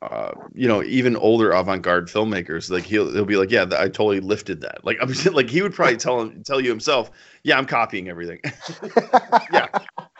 uh, 0.01 0.31
you 0.53 0.67
know, 0.67 0.81
even 0.83 1.17
older 1.17 1.51
avant-garde 1.51 2.07
filmmakers. 2.07 2.71
Like 2.71 2.85
he'll 2.85 3.11
he'll 3.11 3.25
be 3.25 3.35
like, 3.35 3.51
"Yeah, 3.51 3.65
I 3.71 3.89
totally 3.89 4.21
lifted 4.21 4.61
that." 4.61 4.85
Like 4.85 4.97
I'm 5.01 5.11
like 5.33 5.49
he 5.49 5.61
would 5.61 5.73
probably 5.73 5.97
tell 5.97 6.21
him 6.21 6.41
tell 6.43 6.61
you 6.61 6.69
himself, 6.69 7.11
"Yeah, 7.43 7.57
I'm 7.57 7.65
copying 7.65 8.07
everything." 8.07 8.39
yeah, 9.51 9.67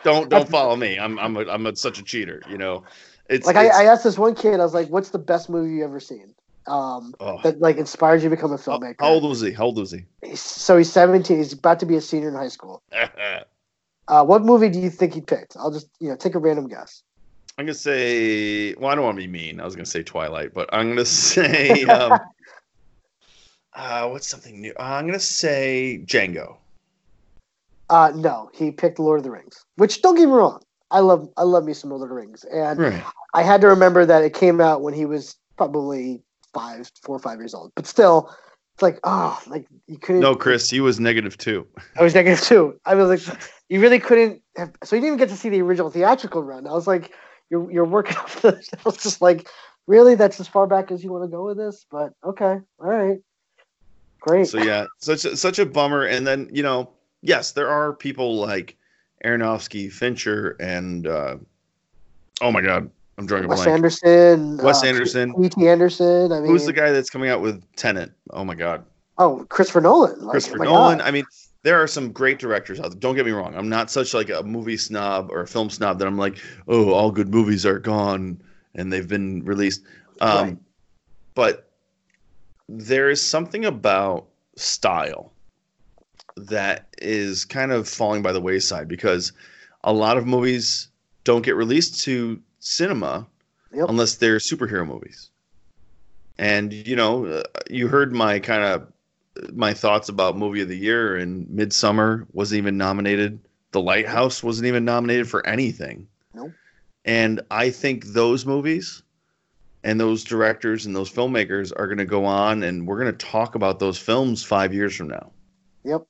don't 0.04 0.28
don't 0.28 0.48
follow 0.48 0.76
me. 0.76 0.98
I'm 0.98 1.18
I'm 1.18 1.36
a, 1.36 1.48
I'm 1.48 1.66
a, 1.66 1.74
such 1.74 1.98
a 1.98 2.02
cheater. 2.02 2.42
You 2.50 2.58
know, 2.58 2.84
it's 3.30 3.46
like 3.46 3.56
it's, 3.56 3.74
I, 3.74 3.84
I 3.84 3.86
asked 3.86 4.04
this 4.04 4.18
one 4.18 4.34
kid, 4.34 4.60
I 4.60 4.64
was 4.64 4.74
like, 4.74 4.88
"What's 4.88 5.08
the 5.08 5.18
best 5.18 5.48
movie 5.48 5.76
you 5.76 5.84
ever 5.84 6.00
seen?" 6.00 6.34
Um, 6.66 7.14
oh. 7.20 7.40
that 7.42 7.60
like 7.60 7.76
inspired 7.76 8.22
you 8.22 8.28
to 8.28 8.36
become 8.36 8.52
a 8.52 8.56
filmmaker. 8.56 8.96
How 9.00 9.08
old 9.08 9.24
was 9.24 9.40
he? 9.40 9.52
How 9.52 9.64
old 9.64 9.78
was 9.78 9.92
he? 9.92 10.04
So 10.34 10.76
he's 10.76 10.92
17. 10.92 11.38
He's 11.38 11.52
about 11.52 11.80
to 11.80 11.86
be 11.86 11.96
a 11.96 12.00
senior 12.00 12.28
in 12.28 12.34
high 12.34 12.48
school. 12.48 12.82
uh, 14.08 14.24
what 14.24 14.42
movie 14.42 14.68
do 14.68 14.78
you 14.78 14.90
think 14.90 15.14
he 15.14 15.20
picked? 15.20 15.56
I'll 15.56 15.70
just 15.70 15.88
you 16.00 16.08
know 16.08 16.16
take 16.16 16.34
a 16.34 16.38
random 16.38 16.68
guess. 16.68 17.02
I'm 17.58 17.66
gonna 17.66 17.74
say. 17.74 18.74
Well, 18.74 18.90
I 18.90 18.94
don't 18.94 19.04
want 19.04 19.16
to 19.16 19.22
be 19.22 19.28
mean. 19.28 19.60
I 19.60 19.64
was 19.64 19.74
gonna 19.74 19.86
say 19.86 20.02
Twilight, 20.02 20.54
but 20.54 20.68
I'm 20.72 20.88
gonna 20.88 21.04
say. 21.04 21.84
Um, 21.84 22.18
uh, 23.74 24.08
what's 24.08 24.28
something 24.28 24.60
new? 24.60 24.72
Uh, 24.78 24.82
I'm 24.82 25.06
gonna 25.06 25.18
say 25.18 26.02
Django. 26.04 26.56
Uh, 27.88 28.12
no, 28.14 28.50
he 28.54 28.70
picked 28.70 28.98
Lord 28.98 29.18
of 29.18 29.24
the 29.24 29.30
Rings. 29.32 29.64
Which 29.76 30.00
don't 30.00 30.14
get 30.14 30.26
me 30.26 30.32
wrong, 30.32 30.62
I 30.90 31.00
love 31.00 31.28
I 31.36 31.42
love 31.42 31.64
me 31.64 31.74
some 31.74 31.90
Lord 31.90 32.02
of 32.02 32.08
the 32.08 32.14
Rings, 32.14 32.44
and 32.44 32.78
right. 32.78 33.02
I 33.34 33.42
had 33.42 33.60
to 33.62 33.66
remember 33.68 34.06
that 34.06 34.22
it 34.22 34.34
came 34.34 34.60
out 34.60 34.82
when 34.82 34.94
he 34.94 35.04
was 35.04 35.36
probably 35.56 36.22
five, 36.52 36.90
four 37.02 37.16
or 37.16 37.18
five 37.18 37.38
years 37.38 37.54
old. 37.54 37.72
But 37.74 37.86
still, 37.86 38.34
It's 38.74 38.82
like, 38.82 38.98
oh, 39.04 39.40
like 39.46 39.66
you 39.86 39.98
couldn't. 39.98 40.22
No, 40.22 40.34
Chris, 40.34 40.70
he 40.70 40.80
was 40.80 40.98
negative 41.00 41.36
two. 41.36 41.66
I 41.98 42.02
was 42.02 42.14
negative 42.14 42.40
two. 42.40 42.80
I 42.84 42.94
was 42.94 43.08
like, 43.08 43.38
you 43.68 43.80
really 43.80 43.98
couldn't 43.98 44.42
have. 44.56 44.72
So 44.84 44.96
you 44.96 45.02
didn't 45.02 45.14
even 45.14 45.18
get 45.18 45.28
to 45.30 45.36
see 45.36 45.48
the 45.48 45.62
original 45.62 45.90
theatrical 45.90 46.42
run. 46.42 46.66
I 46.66 46.72
was 46.72 46.86
like, 46.86 47.12
you're 47.50 47.70
you're 47.70 47.84
working 47.84 48.16
off 48.22 48.42
the. 48.42 48.54
I 48.74 48.80
was 48.84 48.96
just 48.96 49.20
like, 49.20 49.48
really, 49.86 50.14
that's 50.14 50.40
as 50.40 50.48
far 50.48 50.66
back 50.66 50.90
as 50.90 51.04
you 51.04 51.12
want 51.12 51.24
to 51.24 51.28
go 51.28 51.44
with 51.44 51.58
this? 51.58 51.84
But 51.90 52.12
okay, 52.24 52.58
all 52.78 52.86
right, 52.86 53.18
great. 54.20 54.48
So 54.48 54.62
yeah, 54.62 54.86
such 54.98 55.24
a, 55.24 55.36
such 55.36 55.58
a 55.58 55.66
bummer. 55.66 56.04
And 56.04 56.26
then 56.26 56.48
you 56.52 56.62
know, 56.62 56.90
yes, 57.22 57.52
there 57.52 57.68
are 57.68 57.92
people 57.92 58.36
like 58.36 58.76
Aronofsky, 59.24 59.92
Fincher, 59.92 60.56
and 60.60 61.06
uh, 61.06 61.36
oh 62.40 62.52
my 62.52 62.62
god, 62.62 62.90
I'm 63.20 63.26
drawing 63.26 63.44
a 63.44 63.48
Wes 63.48 63.58
blank. 63.58 63.74
Anderson. 63.74 64.56
Wes 64.56 64.82
uh, 64.82 64.86
Anderson. 64.86 65.34
P.T. 65.34 65.68
Anderson. 65.68 66.32
I 66.32 66.40
mean, 66.40 66.46
Who's 66.46 66.64
the 66.64 66.72
guy 66.72 66.90
that's 66.90 67.10
coming 67.10 67.28
out 67.28 67.42
with 67.42 67.62
Tenet? 67.76 68.12
Oh 68.30 68.44
my 68.44 68.54
god, 68.54 68.82
Oh, 69.18 69.44
Christopher 69.50 69.82
Nolan. 69.82 70.18
Like, 70.22 70.30
Christopher 70.30 70.62
oh 70.62 70.64
Nolan. 70.64 70.98
God. 70.98 71.06
I 71.06 71.10
mean, 71.10 71.26
there 71.62 71.80
are 71.80 71.86
some 71.86 72.10
great 72.10 72.38
directors 72.38 72.80
out 72.80 72.90
there. 72.92 72.98
Don't 72.98 73.14
get 73.14 73.26
me 73.26 73.32
wrong. 73.32 73.54
I'm 73.54 73.68
not 73.68 73.90
such 73.90 74.14
like 74.14 74.30
a 74.30 74.42
movie 74.42 74.78
snob 74.78 75.30
or 75.30 75.42
a 75.42 75.46
film 75.46 75.68
snob 75.68 75.98
that 75.98 76.08
I'm 76.08 76.16
like, 76.16 76.38
oh, 76.66 76.94
all 76.94 77.10
good 77.10 77.28
movies 77.28 77.66
are 77.66 77.78
gone 77.78 78.40
and 78.74 78.90
they've 78.90 79.06
been 79.06 79.44
released. 79.44 79.82
Um, 80.22 80.46
Right. 80.48 80.56
But 81.34 81.70
there 82.70 83.10
is 83.10 83.20
something 83.22 83.66
about 83.66 84.28
style 84.56 85.32
that 86.36 86.86
is 87.02 87.44
kind 87.44 87.72
of 87.72 87.86
falling 87.86 88.22
by 88.22 88.32
the 88.32 88.40
wayside 88.40 88.88
because 88.88 89.32
a 89.84 89.92
lot 89.92 90.16
of 90.16 90.26
movies 90.26 90.88
don't 91.24 91.42
get 91.42 91.56
released 91.56 92.02
to 92.04 92.40
cinema 92.60 93.26
Yep. 93.72 93.88
unless 93.88 94.16
they're 94.16 94.36
superhero 94.38 94.86
movies. 94.86 95.30
And 96.38 96.72
you 96.72 96.96
know, 96.96 97.26
uh, 97.26 97.42
you 97.68 97.88
heard 97.88 98.12
my 98.12 98.38
kind 98.38 98.64
of 98.64 98.92
my 99.52 99.72
thoughts 99.74 100.08
about 100.08 100.36
movie 100.36 100.60
of 100.62 100.68
the 100.68 100.76
year 100.76 101.16
and 101.16 101.46
Midsommar 101.48 102.26
wasn't 102.32 102.58
even 102.58 102.76
nominated. 102.76 103.38
The 103.72 103.80
Lighthouse 103.80 104.42
wasn't 104.42 104.66
even 104.66 104.84
nominated 104.84 105.28
for 105.28 105.46
anything. 105.46 106.08
Nope. 106.34 106.52
And 107.04 107.40
I 107.50 107.70
think 107.70 108.06
those 108.06 108.44
movies 108.44 109.02
and 109.84 109.98
those 110.00 110.24
directors 110.24 110.84
and 110.84 110.94
those 110.94 111.10
filmmakers 111.10 111.72
are 111.76 111.86
going 111.86 111.98
to 111.98 112.04
go 112.04 112.24
on 112.24 112.62
and 112.64 112.86
we're 112.86 113.00
going 113.00 113.16
to 113.16 113.26
talk 113.26 113.54
about 113.54 113.78
those 113.78 113.98
films 113.98 114.42
5 114.42 114.74
years 114.74 114.94
from 114.96 115.08
now. 115.08 115.30
Yep. 115.84 116.02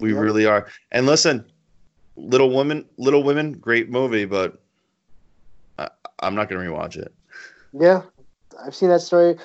We 0.00 0.12
Yep. 0.12 0.20
really 0.22 0.46
are. 0.46 0.66
And 0.90 1.06
listen, 1.06 1.44
Little 2.16 2.54
Women, 2.54 2.84
Little 2.98 3.22
Women, 3.22 3.52
great 3.52 3.88
movie, 3.90 4.24
but 4.24 4.60
I'm 6.20 6.34
not 6.34 6.48
going 6.48 6.64
to 6.64 6.70
rewatch 6.70 6.96
it. 6.96 7.12
Yeah, 7.72 8.02
I've 8.64 8.74
seen 8.74 8.88
that 8.88 9.02
story 9.02 9.36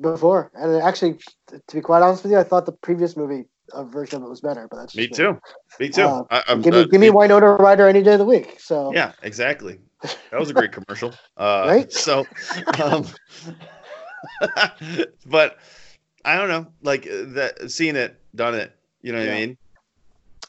before, 0.00 0.50
and 0.54 0.82
actually, 0.82 1.18
to 1.48 1.74
be 1.74 1.80
quite 1.80 2.02
honest 2.02 2.22
with 2.22 2.32
you, 2.32 2.38
I 2.38 2.44
thought 2.44 2.66
the 2.66 2.72
previous 2.72 3.16
movie 3.16 3.46
uh, 3.72 3.84
version 3.84 4.18
of 4.18 4.26
it 4.26 4.30
was 4.30 4.40
better. 4.40 4.68
But 4.70 4.78
that's 4.78 4.96
Me 4.96 5.08
too. 5.08 5.38
Me 5.78 5.88
too. 5.88 6.02
Uh, 6.02 6.24
I, 6.30 6.42
I'm, 6.48 6.62
Give 6.62 6.74
me, 6.74 6.80
uh, 6.80 6.84
give 6.84 7.00
me 7.00 7.10
Winona 7.10 7.54
Ryder 7.56 7.88
any 7.88 8.02
day 8.02 8.12
of 8.12 8.18
the 8.18 8.24
week. 8.24 8.60
So 8.60 8.92
Yeah, 8.94 9.12
exactly. 9.22 9.80
That 10.02 10.38
was 10.38 10.50
a 10.50 10.54
great 10.54 10.72
commercial. 10.86 11.14
Uh, 11.36 11.64
Right? 11.66 11.92
So, 11.92 12.26
um, 12.80 13.06
but 15.26 15.58
I 16.24 16.36
don't 16.36 16.48
know, 16.48 16.66
like 16.82 17.06
uh, 17.06 17.24
that, 17.34 17.70
seeing 17.70 17.96
it, 17.96 18.20
done 18.34 18.54
it. 18.54 18.72
You 19.02 19.12
know 19.12 19.18
what 19.18 19.28
I 19.28 19.32
mean? 19.32 19.58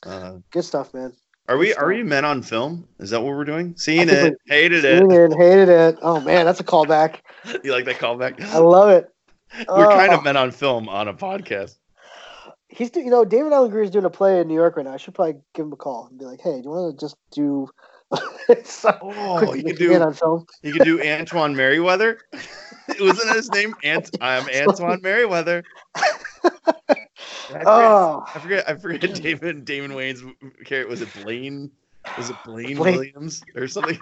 Uh, 0.05 0.37
good 0.51 0.63
stuff, 0.63 0.93
man. 0.93 1.13
Are 1.49 1.57
we 1.57 1.73
are 1.73 1.87
we 1.87 2.03
men 2.03 2.23
on 2.23 2.41
film? 2.41 2.87
Is 2.99 3.09
that 3.09 3.21
what 3.21 3.33
we're 3.35 3.43
doing? 3.45 3.73
Seeing 3.75 4.07
it, 4.09 4.37
hated 4.47 4.83
Seen 4.83 5.11
it. 5.11 5.31
it, 5.31 5.37
hated 5.37 5.69
it. 5.69 5.97
Oh 6.01 6.19
man, 6.21 6.45
that's 6.45 6.59
a 6.59 6.63
callback. 6.63 7.17
You 7.63 7.71
like 7.73 7.85
that 7.85 7.95
callback? 7.97 8.39
I 8.41 8.59
love 8.59 8.89
it. 8.91 9.09
We're 9.67 9.87
uh, 9.87 9.95
kind 9.97 10.13
Oh. 10.13 10.17
of 10.17 10.23
men 10.23 10.37
on 10.37 10.51
film 10.51 10.87
on 10.87 11.07
a 11.07 11.13
podcast. 11.13 11.77
He's, 12.69 12.89
do- 12.91 13.01
you 13.01 13.09
know, 13.09 13.25
David 13.25 13.51
Alan 13.51 13.69
Grier 13.71 13.83
is 13.83 13.89
doing 13.89 14.05
a 14.05 14.09
play 14.09 14.39
in 14.39 14.47
New 14.47 14.53
York 14.53 14.77
right 14.77 14.85
now. 14.85 14.93
I 14.93 14.97
should 14.97 15.13
probably 15.15 15.41
give 15.55 15.65
him 15.65 15.73
a 15.73 15.75
call 15.75 16.07
and 16.09 16.17
be 16.17 16.23
like, 16.25 16.39
"Hey, 16.39 16.57
do 16.61 16.63
you 16.65 16.69
want 16.69 16.97
to 16.97 17.03
just 17.05 17.17
do?" 17.31 17.67
so, 18.63 18.97
Oh, 19.01 19.53
you 19.53 19.63
could 19.63 19.77
do 19.77 19.93
on 20.01 20.13
film. 20.13 20.45
you 20.61 20.71
could 20.71 20.83
do 20.85 21.01
Antoine 21.03 21.55
Merriweather. 21.55 22.19
Wasn't 22.99 23.35
his 23.35 23.49
name 23.51 23.73
Ant? 23.83 24.09
I'm 24.21 24.47
Antoine 24.49 25.01
Merriweather. 25.01 25.63
I 27.51 27.59
forget- 27.59 27.67
Oh, 27.67 28.25
I 28.35 28.39
forget. 28.39 28.69
I 28.69 28.75
forget. 28.75 29.13
David 29.21 29.65
Damon 29.65 29.91
Wayans' 29.91 30.21
character 30.65 30.87
was 30.89 31.01
it 31.01 31.09
Blaine? 31.23 31.71
Was 32.17 32.29
it 32.29 32.35
Blaine, 32.45 32.77
Blaine. 32.77 32.95
Williams 32.95 33.43
or 33.55 33.67
something? 33.67 33.99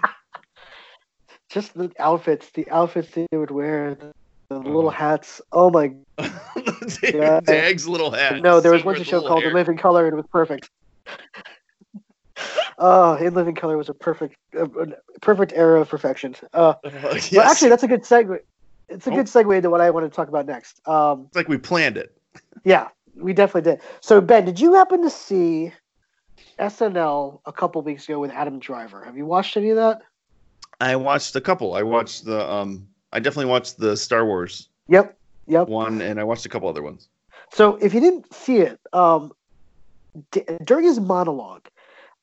just 1.50 1.74
the 1.74 1.90
outfits, 1.98 2.50
the 2.50 2.68
outfits 2.70 3.10
they 3.10 3.26
would 3.32 3.50
wear, 3.50 3.94
the, 3.94 4.12
the 4.48 4.56
Uh-huh. 4.56 4.68
little 4.68 4.90
hats. 4.90 5.40
Oh 5.52 5.70
my 5.70 5.92
Yeah. 7.02 7.40
Dag's 7.40 7.86
little 7.88 8.10
hat. 8.10 8.40
No, 8.42 8.60
there 8.60 8.72
was 8.72 8.82
a 9.00 9.04
show 9.04 9.20
called 9.20 9.42
hair. 9.42 9.50
The 9.50 9.54
Living 9.56 9.76
Color, 9.76 10.06
and 10.06 10.12
it 10.14 10.16
was 10.16 10.26
perfect. 10.32 10.70
Oh, 12.78 13.14
In 13.16 13.34
Living 13.34 13.54
Color 13.54 13.76
was 13.76 13.90
a 13.90 13.94
perfect, 13.94 14.36
a, 14.54 14.64
a 14.64 14.86
perfect 15.20 15.52
era 15.54 15.80
of 15.82 15.88
perfection. 15.90 16.34
Uh, 16.54 16.74
yes. 16.84 17.30
Well, 17.32 17.42
actually, 17.50 17.68
that's 17.68 17.82
a 17.82 17.88
good 17.88 18.02
segue. 18.02 18.38
It's 18.88 19.06
a 19.06 19.10
Oh. 19.10 19.14
good 19.16 19.26
segue 19.26 19.54
into 19.56 19.68
what 19.68 19.82
I 19.82 19.90
want 19.90 20.10
to 20.10 20.14
talk 20.14 20.28
about 20.28 20.46
next. 20.46 20.80
Um, 20.88 21.24
it's 21.26 21.36
like 21.36 21.48
we 21.48 21.58
planned 21.58 21.98
it. 21.98 22.16
yeah, 22.64 22.88
we 23.20 23.32
definitely 23.32 23.72
did. 23.72 23.80
So, 24.00 24.20
Ben, 24.20 24.44
did 24.44 24.60
you 24.60 24.74
happen 24.74 25.02
to 25.02 25.10
see 25.10 25.72
SNL 26.58 27.40
a 27.46 27.52
couple 27.52 27.82
weeks 27.82 28.08
ago 28.08 28.18
with 28.18 28.30
Adam 28.30 28.58
Driver? 28.58 29.04
Have 29.04 29.16
you 29.16 29.26
watched 29.26 29.56
any 29.56 29.70
of 29.70 29.76
that? 29.76 30.02
I 30.80 30.96
watched 30.96 31.36
a 31.36 31.40
couple. 31.40 31.74
I 31.74 31.82
watched 31.82 32.24
the 32.24 32.50
um. 32.50 32.88
I 33.12 33.20
definitely 33.20 33.50
watched 33.50 33.78
the 33.78 33.96
Star 33.96 34.24
Wars 34.24 34.68
Yep, 34.88 35.16
yep. 35.46 35.68
one, 35.68 36.00
and 36.00 36.20
I 36.20 36.24
watched 36.24 36.46
a 36.46 36.48
couple 36.48 36.68
other 36.68 36.82
ones. 36.82 37.08
So 37.52 37.76
if 37.76 37.92
you 37.92 38.00
didn't 38.00 38.32
see 38.32 38.58
it, 38.58 38.78
um, 38.92 39.32
d- 40.30 40.44
during 40.64 40.84
his 40.84 41.00
monologue, 41.00 41.66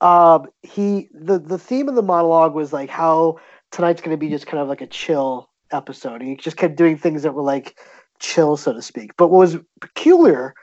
um, 0.02 0.48
he 0.64 1.10
the 1.14 1.40
the 1.40 1.58
theme 1.58 1.90
of 1.90 1.96
the 1.96 2.02
monologue 2.02 2.54
was 2.54 2.74
like 2.74 2.90
how 2.90 3.40
tonight's 3.72 4.02
going 4.02 4.12
to 4.12 4.18
be 4.18 4.30
just 4.30 4.48
kind 4.48 4.62
of 4.62 4.68
like 4.68 4.82
a 4.82 4.88
chill 4.88 5.50
episode. 5.72 6.22
And 6.22 6.30
he 6.30 6.36
just 6.36 6.58
kept 6.58 6.76
doing 6.76 6.98
things 6.98 7.24
that 7.24 7.34
were 7.34 7.42
like 7.44 7.78
chill, 8.20 8.58
so 8.58 8.74
to 8.74 8.82
speak. 8.82 9.16
But 9.18 9.28
what 9.28 9.40
was 9.40 9.58
peculiar 9.82 10.56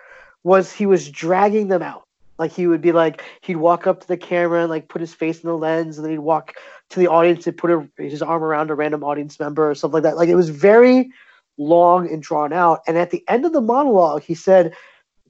was 0.44 0.72
he 0.72 0.86
was 0.86 1.10
dragging 1.10 1.68
them 1.68 1.82
out. 1.82 2.06
Like 2.38 2.52
he 2.52 2.66
would 2.66 2.80
be 2.80 2.92
like 2.92 3.24
he'd 3.42 3.56
walk 3.56 3.86
up 3.86 4.00
to 4.00 4.08
the 4.08 4.16
camera 4.16 4.60
and 4.60 4.70
like 4.70 4.88
put 4.88 5.00
his 5.00 5.14
face 5.14 5.40
in 5.42 5.48
the 5.48 5.56
lens, 5.56 5.98
and 5.98 6.04
then 6.04 6.12
he'd 6.12 6.18
walk 6.18 6.54
to 6.90 7.00
the 7.00 7.08
audience 7.08 7.46
and 7.46 7.56
put 7.56 7.70
a, 7.70 7.88
his 7.96 8.22
arm 8.22 8.42
around 8.42 8.70
a 8.70 8.74
random 8.74 9.02
audience 9.02 9.40
member 9.40 9.68
or 9.68 9.74
something 9.74 9.94
like 9.94 10.02
that. 10.02 10.16
Like 10.16 10.28
it 10.28 10.34
was 10.34 10.50
very 10.50 11.10
long 11.56 12.10
and 12.10 12.22
drawn 12.22 12.52
out. 12.52 12.80
And 12.86 12.98
at 12.98 13.10
the 13.10 13.24
end 13.28 13.44
of 13.44 13.52
the 13.52 13.60
monologue, 13.60 14.22
he 14.22 14.34
said, 14.34 14.74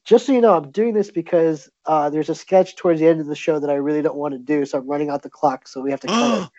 "Just 0.05 0.27
so 0.27 0.33
you 0.33 0.41
know, 0.41 0.57
I'm 0.57 0.71
doing 0.71 0.95
this 0.95 1.11
because 1.11 1.71
uh, 1.85 2.09
there's 2.09 2.31
a 2.31 2.35
sketch 2.35 2.77
towards 2.77 3.01
the 3.01 3.07
end 3.07 3.21
of 3.21 3.27
the 3.27 3.37
show 3.37 3.59
that 3.59 3.71
I 3.71 3.75
really 3.75 4.03
don't 4.03 4.17
want 4.17 4.33
to 4.33 4.39
do, 4.39 4.65
so 4.65 4.79
I'm 4.79 4.87
running 4.87 5.11
out 5.11 5.23
the 5.23 5.31
clock, 5.31 5.69
so 5.69 5.81
we 5.83 5.91
have 5.91 6.01
to 6.01 6.07
cut 6.07 6.43
it." 6.45 6.51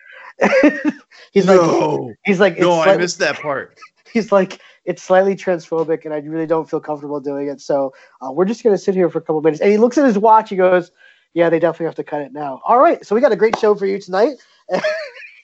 he's 1.32 1.46
like, 1.46 2.16
he's 2.24 2.40
like, 2.40 2.58
no, 2.58 2.80
I 2.80 2.96
missed 2.96 3.18
that 3.18 3.40
part. 3.40 3.78
he's 4.12 4.32
like, 4.32 4.60
it's 4.86 5.02
slightly 5.02 5.34
transphobic, 5.34 6.04
and 6.04 6.14
I 6.14 6.18
really 6.18 6.46
don't 6.46 6.68
feel 6.68 6.80
comfortable 6.80 7.20
doing 7.20 7.48
it. 7.48 7.60
So 7.60 7.92
uh, 8.20 8.32
we're 8.32 8.44
just 8.44 8.62
gonna 8.62 8.78
sit 8.78 8.94
here 8.94 9.10
for 9.10 9.18
a 9.18 9.20
couple 9.20 9.40
minutes. 9.42 9.60
And 9.60 9.70
he 9.70 9.76
looks 9.76 9.98
at 9.98 10.06
his 10.06 10.18
watch. 10.18 10.50
He 10.50 10.56
goes, 10.56 10.90
"Yeah, 11.34 11.50
they 11.50 11.58
definitely 11.58 11.86
have 11.86 11.96
to 11.96 12.04
cut 12.04 12.22
it 12.22 12.32
now." 12.32 12.60
All 12.64 12.78
right, 12.78 13.04
so 13.04 13.14
we 13.14 13.20
got 13.20 13.32
a 13.32 13.36
great 13.36 13.58
show 13.58 13.74
for 13.74 13.86
you 13.86 14.00
tonight. 14.00 14.36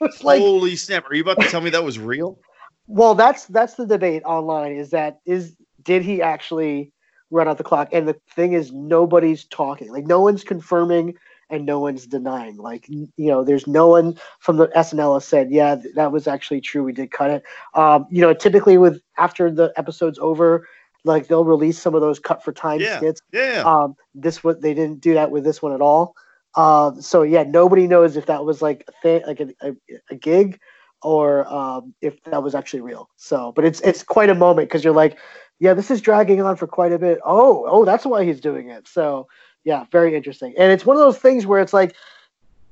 it's 0.00 0.24
like, 0.24 0.40
Holy 0.40 0.76
snap! 0.76 1.10
Are 1.10 1.14
you 1.14 1.22
about 1.22 1.40
to 1.40 1.48
tell 1.48 1.60
me 1.60 1.70
that 1.70 1.84
was 1.84 1.98
real? 1.98 2.38
well, 2.86 3.14
that's 3.14 3.46
that's 3.46 3.74
the 3.74 3.86
debate 3.86 4.22
online. 4.24 4.72
Is 4.72 4.90
that 4.90 5.20
is 5.24 5.56
did 5.82 6.02
he 6.02 6.22
actually 6.22 6.92
run 7.30 7.48
out 7.48 7.58
the 7.58 7.64
clock? 7.64 7.88
And 7.92 8.06
the 8.06 8.16
thing 8.34 8.52
is, 8.52 8.72
nobody's 8.72 9.44
talking. 9.44 9.90
Like 9.90 10.06
no 10.06 10.20
one's 10.20 10.44
confirming 10.44 11.14
and 11.52 11.66
no 11.66 11.78
one's 11.78 12.06
denying. 12.06 12.56
Like 12.56 12.88
you 12.88 13.08
know, 13.16 13.44
there's 13.44 13.66
no 13.66 13.86
one 13.88 14.18
from 14.40 14.56
the 14.56 14.68
SNL 14.68 15.14
has 15.14 15.24
said, 15.26 15.50
yeah, 15.52 15.76
th- 15.76 15.94
that 15.94 16.10
was 16.10 16.26
actually 16.26 16.62
true. 16.62 16.82
We 16.82 16.92
did 16.92 17.10
cut 17.12 17.30
it. 17.30 17.44
Um, 17.74 18.06
you 18.10 18.22
know, 18.22 18.32
typically 18.34 18.78
with 18.78 19.00
after 19.18 19.50
the 19.50 19.72
episode's 19.76 20.18
over, 20.18 20.66
like 21.04 21.28
they'll 21.28 21.44
release 21.44 21.78
some 21.78 21.94
of 21.94 22.00
those 22.00 22.18
cut 22.18 22.42
for 22.42 22.52
time 22.52 22.80
Yeah. 22.80 22.96
skits. 22.96 23.20
Yeah. 23.32 23.62
Um, 23.64 23.96
this 24.14 24.42
what 24.42 24.62
they 24.62 24.74
didn't 24.74 25.00
do 25.00 25.14
that 25.14 25.30
with 25.30 25.44
this 25.44 25.62
one 25.62 25.72
at 25.72 25.80
all. 25.82 26.16
Um, 26.54 27.00
so 27.00 27.22
yeah, 27.22 27.44
nobody 27.44 27.86
knows 27.86 28.16
if 28.16 28.26
that 28.26 28.44
was 28.44 28.62
like 28.62 28.84
a 28.88 28.92
thing, 29.02 29.22
like 29.26 29.40
a, 29.40 29.48
a, 29.60 29.74
a 30.10 30.14
gig, 30.16 30.58
or 31.02 31.46
um, 31.52 31.94
if 32.00 32.22
that 32.24 32.42
was 32.42 32.54
actually 32.54 32.80
real. 32.80 33.10
So, 33.16 33.52
but 33.54 33.64
it's 33.64 33.80
it's 33.82 34.02
quite 34.02 34.30
a 34.30 34.34
moment 34.34 34.68
because 34.68 34.84
you're 34.84 34.94
like, 34.94 35.18
yeah, 35.58 35.74
this 35.74 35.90
is 35.90 36.00
dragging 36.00 36.40
on 36.40 36.56
for 36.56 36.66
quite 36.66 36.92
a 36.92 36.98
bit. 36.98 37.18
Oh, 37.24 37.64
oh, 37.68 37.84
that's 37.84 38.06
why 38.06 38.24
he's 38.24 38.40
doing 38.40 38.70
it. 38.70 38.88
So 38.88 39.28
yeah, 39.64 39.84
very 39.90 40.14
interesting. 40.16 40.54
And 40.58 40.72
it's 40.72 40.84
one 40.84 40.96
of 40.96 41.02
those 41.02 41.18
things 41.18 41.46
where 41.46 41.60
it's 41.60 41.72
like, 41.72 41.94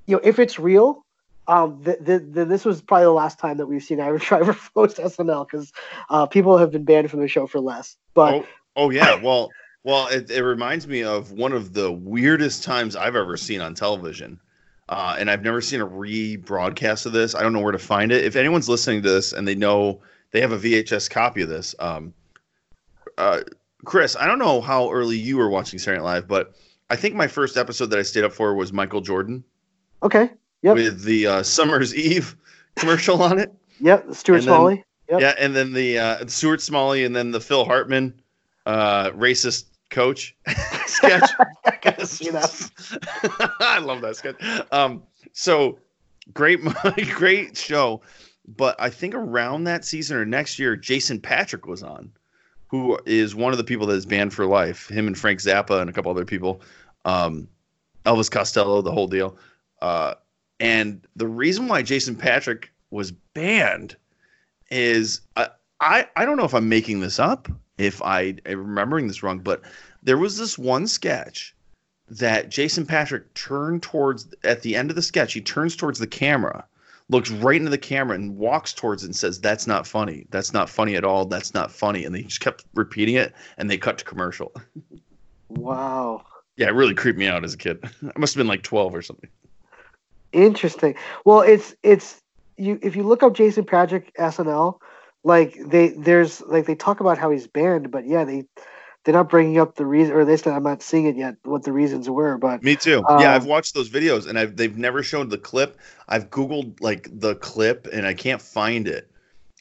you 0.07 0.17
know, 0.17 0.21
if 0.25 0.39
it's 0.39 0.59
real. 0.59 1.05
Um, 1.49 1.83
th- 1.83 1.99
th- 2.05 2.23
th- 2.33 2.47
this 2.47 2.65
was 2.65 2.81
probably 2.81 3.07
the 3.07 3.11
last 3.11 3.41
time 3.41 3.57
that 3.57 3.67
we've 3.67 3.83
seen 3.83 3.99
Adam 3.99 4.19
Driver 4.19 4.57
post 4.73 4.99
SNL 4.99 5.49
because 5.51 5.73
uh, 6.09 6.27
people 6.27 6.57
have 6.59 6.71
been 6.71 6.85
banned 6.85 7.11
from 7.11 7.21
the 7.21 7.27
show 7.27 7.49
for 7.49 7.59
less. 7.59 7.97
But 8.15 8.35
oh, 8.35 8.47
oh 8.77 8.91
yeah. 8.91 9.21
Well, 9.21 9.51
well, 9.83 10.07
it, 10.09 10.31
it 10.31 10.45
reminds 10.45 10.87
me 10.87 11.03
of 11.03 11.33
one 11.33 11.53
of 11.53 11.73
the 11.73 11.91
weirdest 11.91 12.63
times 12.63 12.95
I've 12.95 13.17
ever 13.17 13.37
seen 13.37 13.61
on 13.61 13.75
television. 13.75 14.39
Uh, 14.89 15.17
and 15.19 15.31
I've 15.31 15.43
never 15.43 15.61
seen 15.61 15.81
a 15.81 15.87
rebroadcast 15.87 17.07
of 17.07 17.13
this. 17.13 17.35
I 17.35 17.43
don't 17.43 17.53
know 17.53 17.61
where 17.61 17.73
to 17.73 17.79
find 17.79 18.13
it. 18.13 18.25
If 18.25 18.37
anyone's 18.37 18.69
listening 18.69 19.03
to 19.03 19.11
this 19.11 19.33
and 19.33 19.47
they 19.47 19.55
know 19.55 20.01
they 20.33 20.41
have 20.41 20.53
a 20.53 20.59
VHS 20.59 21.09
copy 21.09 21.43
of 21.43 21.49
this, 21.49 21.75
um, 21.79 22.13
uh, 23.17 23.41
Chris, 23.85 24.17
I 24.17 24.27
don't 24.27 24.39
know 24.39 24.61
how 24.61 24.91
early 24.91 25.17
you 25.17 25.37
were 25.37 25.49
watching 25.49 25.79
Saturday 25.79 26.03
Night 26.03 26.05
Live, 26.05 26.29
but 26.29 26.55
I 26.91 26.97
think 26.97 27.15
my 27.15 27.27
first 27.27 27.57
episode 27.57 27.87
that 27.87 27.99
I 27.99 28.03
stayed 28.03 28.25
up 28.25 28.33
for 28.33 28.55
was 28.55 28.73
Michael 28.73 29.01
Jordan. 29.01 29.45
Okay. 30.03 30.31
Yep. 30.63 30.75
With 30.75 31.05
the 31.05 31.27
uh, 31.27 31.43
Summer's 31.43 31.95
Eve 31.95 32.37
commercial 32.77 33.23
on 33.23 33.39
it. 33.39 33.53
Yep. 33.81 34.15
Stuart 34.15 34.43
Smalley. 34.43 34.85
Yep. 35.09 35.21
Yeah, 35.21 35.35
and 35.39 35.57
then 35.57 35.73
the 35.73 35.99
uh, 35.99 36.27
Stuart 36.27 36.61
Smalley, 36.61 37.05
and 37.05 37.17
then 37.17 37.33
the 37.33 37.41
Phil 37.41 37.65
Hartman 37.65 38.21
uh, 38.67 39.11
racist 39.11 39.65
coach 39.91 40.37
sketch. 40.87 41.29
I 41.65 43.79
love 43.83 44.01
that 44.03 44.17
sketch. 44.17 44.41
Um, 44.71 45.03
so 45.33 45.79
great, 46.33 46.61
great 47.15 47.57
show. 47.57 48.03
But 48.57 48.77
I 48.81 48.91
think 48.91 49.15
around 49.15 49.65
that 49.65 49.85
season 49.85 50.17
or 50.17 50.25
next 50.25 50.59
year, 50.59 50.77
Jason 50.77 51.21
Patric 51.21 51.67
was 51.67 51.83
on, 51.83 52.11
who 52.69 52.99
is 53.07 53.35
one 53.35 53.53
of 53.53 53.59
the 53.59 53.65
people 53.65 53.87
that 53.89 53.95
is 53.95 54.07
banned 54.07 54.33
for 54.33 54.47
life. 54.47 54.89
Him 54.89 55.07
and 55.07 55.19
Frank 55.19 55.41
Zappa 55.41 55.81
and 55.81 55.91
a 55.91 55.93
couple 55.93 56.11
other 56.11 56.25
people, 56.25 56.63
um, 57.05 57.49
Elvis 58.05 58.31
Costello, 58.31 58.83
the 58.83 58.93
whole 58.93 59.07
deal. 59.07 59.37
Uh, 59.81 60.15
and 60.59 61.07
the 61.17 61.27
reason 61.27 61.69
why 61.69 61.83
Jason 61.83 62.15
Patric 62.15 62.71
was 62.91 63.13
banned 63.13 63.97
is 64.71 65.23
uh, 65.37 65.49
I 65.81 66.07
I 66.17 66.25
don't 66.25 66.37
know 66.37 66.45
if 66.45 66.55
I'm 66.55 66.69
making 66.69 67.01
this 67.01 67.19
up, 67.19 67.49
if 67.79 68.03
I 68.03 68.37
am 68.47 68.59
remembering 68.59 69.09
this 69.09 69.23
wrong, 69.23 69.39
but 69.39 69.63
there 70.03 70.19
was 70.19 70.37
this 70.37 70.59
one 70.59 70.87
sketch 70.87 71.55
that 72.09 72.49
Jason 72.51 72.85
Patric 72.85 73.33
turned 73.35 73.83
towards 73.83 74.29
at 74.45 74.63
the 74.63 74.77
end 74.77 74.91
of 74.91 74.97
the 74.97 75.03
sketch. 75.03 75.33
He 75.33 75.41
turns 75.41 75.77
towards 75.77 75.99
the 75.99 76.07
camera, 76.07 76.65
looks 77.09 77.31
right 77.31 77.57
into 77.57 77.71
the 77.71 77.79
camera, 77.79 78.17
and 78.17 78.37
walks 78.37 78.73
towards 78.73 79.03
it 79.03 79.07
and 79.07 79.17
says, 79.17 79.41
"That's 79.41 79.67
not 79.67 79.87
funny. 79.87 80.27
That's 80.31 80.53
not 80.53 80.69
funny 80.69 80.97
at 80.97 81.05
all. 81.05 81.25
That's 81.25 81.55
not 81.55 81.73
funny." 81.73 82.05
And 82.05 82.15
they 82.15 82.23
just 82.23 82.41
kept 82.41 82.65
repeating 82.75 83.15
it, 83.15 83.33
and 83.57 83.71
they 83.71 83.79
cut 83.79 83.99
to 83.99 84.05
commercial. 84.05 84.53
Wow. 85.53 86.23
Yeah, 86.61 86.67
it 86.67 86.75
really 86.75 86.95
creeped 86.95 87.19
me 87.19 87.27
out 87.27 87.43
as 87.43 87.55
a 87.55 87.57
kid. 87.57 87.83
I 88.03 88.19
must 88.19 88.35
have 88.35 88.39
been 88.39 88.47
like 88.47 88.63
twelve 88.63 88.95
or 88.95 89.01
something. 89.01 89.31
Interesting. 90.33 90.95
Well, 91.25 91.41
it's 91.41 91.75
it's 91.83 92.21
you 92.59 92.79
if 92.83 92.95
you 92.95 93.03
look 93.03 93.23
up 93.23 93.33
Jason 93.33 93.65
Patric 93.65 94.13
SNL, 94.19 94.79
like 95.25 95.57
they 95.65 95.89
there's 95.89 96.43
like 96.43 96.67
they 96.67 96.75
talk 96.75 97.01
about 97.01 97.17
how 97.17 97.31
he's 97.31 97.47
banned, 97.47 97.91
but 97.91 98.07
yeah, 98.07 98.25
they 98.25 98.45
they're 99.05 99.15
not 99.15 99.31
bringing 99.31 99.59
up 99.59 99.77
the 99.77 99.87
reason, 99.87 100.15
or 100.15 100.21
at 100.21 100.27
least 100.27 100.47
I'm 100.47 100.63
not 100.63 100.83
seeing 100.83 101.07
it 101.07 101.17
yet. 101.17 101.37
What 101.45 101.63
the 101.63 101.73
reasons 101.73 102.11
were, 102.11 102.37
but 102.37 102.63
me 102.63 102.77
too. 102.77 103.03
Um, 103.09 103.21
yeah, 103.23 103.35
I've 103.35 103.47
watched 103.47 103.73
those 103.73 103.89
videos, 103.89 104.29
and 104.29 104.39
I've 104.39 104.57
they've 104.57 104.77
never 104.77 105.03
shown 105.03 105.31
the 105.31 105.39
clip. 105.39 105.79
I've 106.11 106.29
googled 106.29 106.83
like 106.83 107.09
the 107.11 107.37
clip, 107.37 107.89
and 107.91 108.07
I 108.07 108.13
can't 108.13 108.43
find 108.43 108.87
it. 108.87 109.11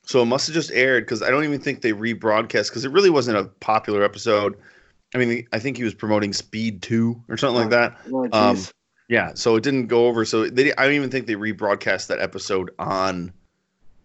So 0.04 0.22
it 0.22 0.26
must 0.26 0.47
have 0.47 0.54
just 0.54 0.72
aired 0.72 1.06
because 1.06 1.22
I 1.22 1.30
don't 1.30 1.45
even 1.45 1.62
think 1.62 1.82
they 1.82 1.93
rebroadcast 1.93 2.72
because 2.72 2.84
it 2.84 2.91
really 2.91 3.10
wasn't 3.10 3.38
a 3.38 3.45
popular 3.45 4.04
episode. 4.04 4.58
I 5.14 5.18
mean, 5.18 5.47
I 5.51 5.60
think 5.60 5.78
he 5.78 5.84
was 5.84 5.93
promoting 5.93 6.34
Speed 6.34 6.82
Two 6.82 7.22
or 7.28 7.38
something 7.38 7.62
like 7.62 7.72
that. 7.72 7.97
Oh, 8.12 8.30
um, 8.32 8.57
yeah, 9.07 9.32
so 9.34 9.55
it 9.55 9.64
didn't 9.64 9.88
go 9.88 10.07
over. 10.07 10.24
So 10.24 10.47
they, 10.49 10.74
I 10.74 10.86
don't 10.86 10.93
even 10.93 11.10
think 11.10 11.26
they 11.26 11.34
rebroadcast 11.34 12.07
that 12.07 12.20
episode 12.20 12.72
on 12.78 13.34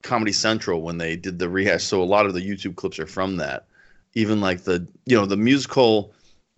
Comedy 0.02 0.32
Central 0.32 0.80
when 0.80 0.96
they 0.96 1.16
did 1.16 1.38
the 1.38 1.48
rehash. 1.48 1.84
So 1.84 2.02
a 2.02 2.04
lot 2.04 2.24
of 2.24 2.32
the 2.32 2.40
YouTube 2.40 2.76
clips 2.76 2.98
are 2.98 3.06
from 3.06 3.36
that. 3.36 3.66
Even 4.14 4.40
like 4.40 4.62
the 4.62 4.86
you 5.04 5.16
know 5.16 5.26
the 5.26 5.36
musical, 5.36 6.14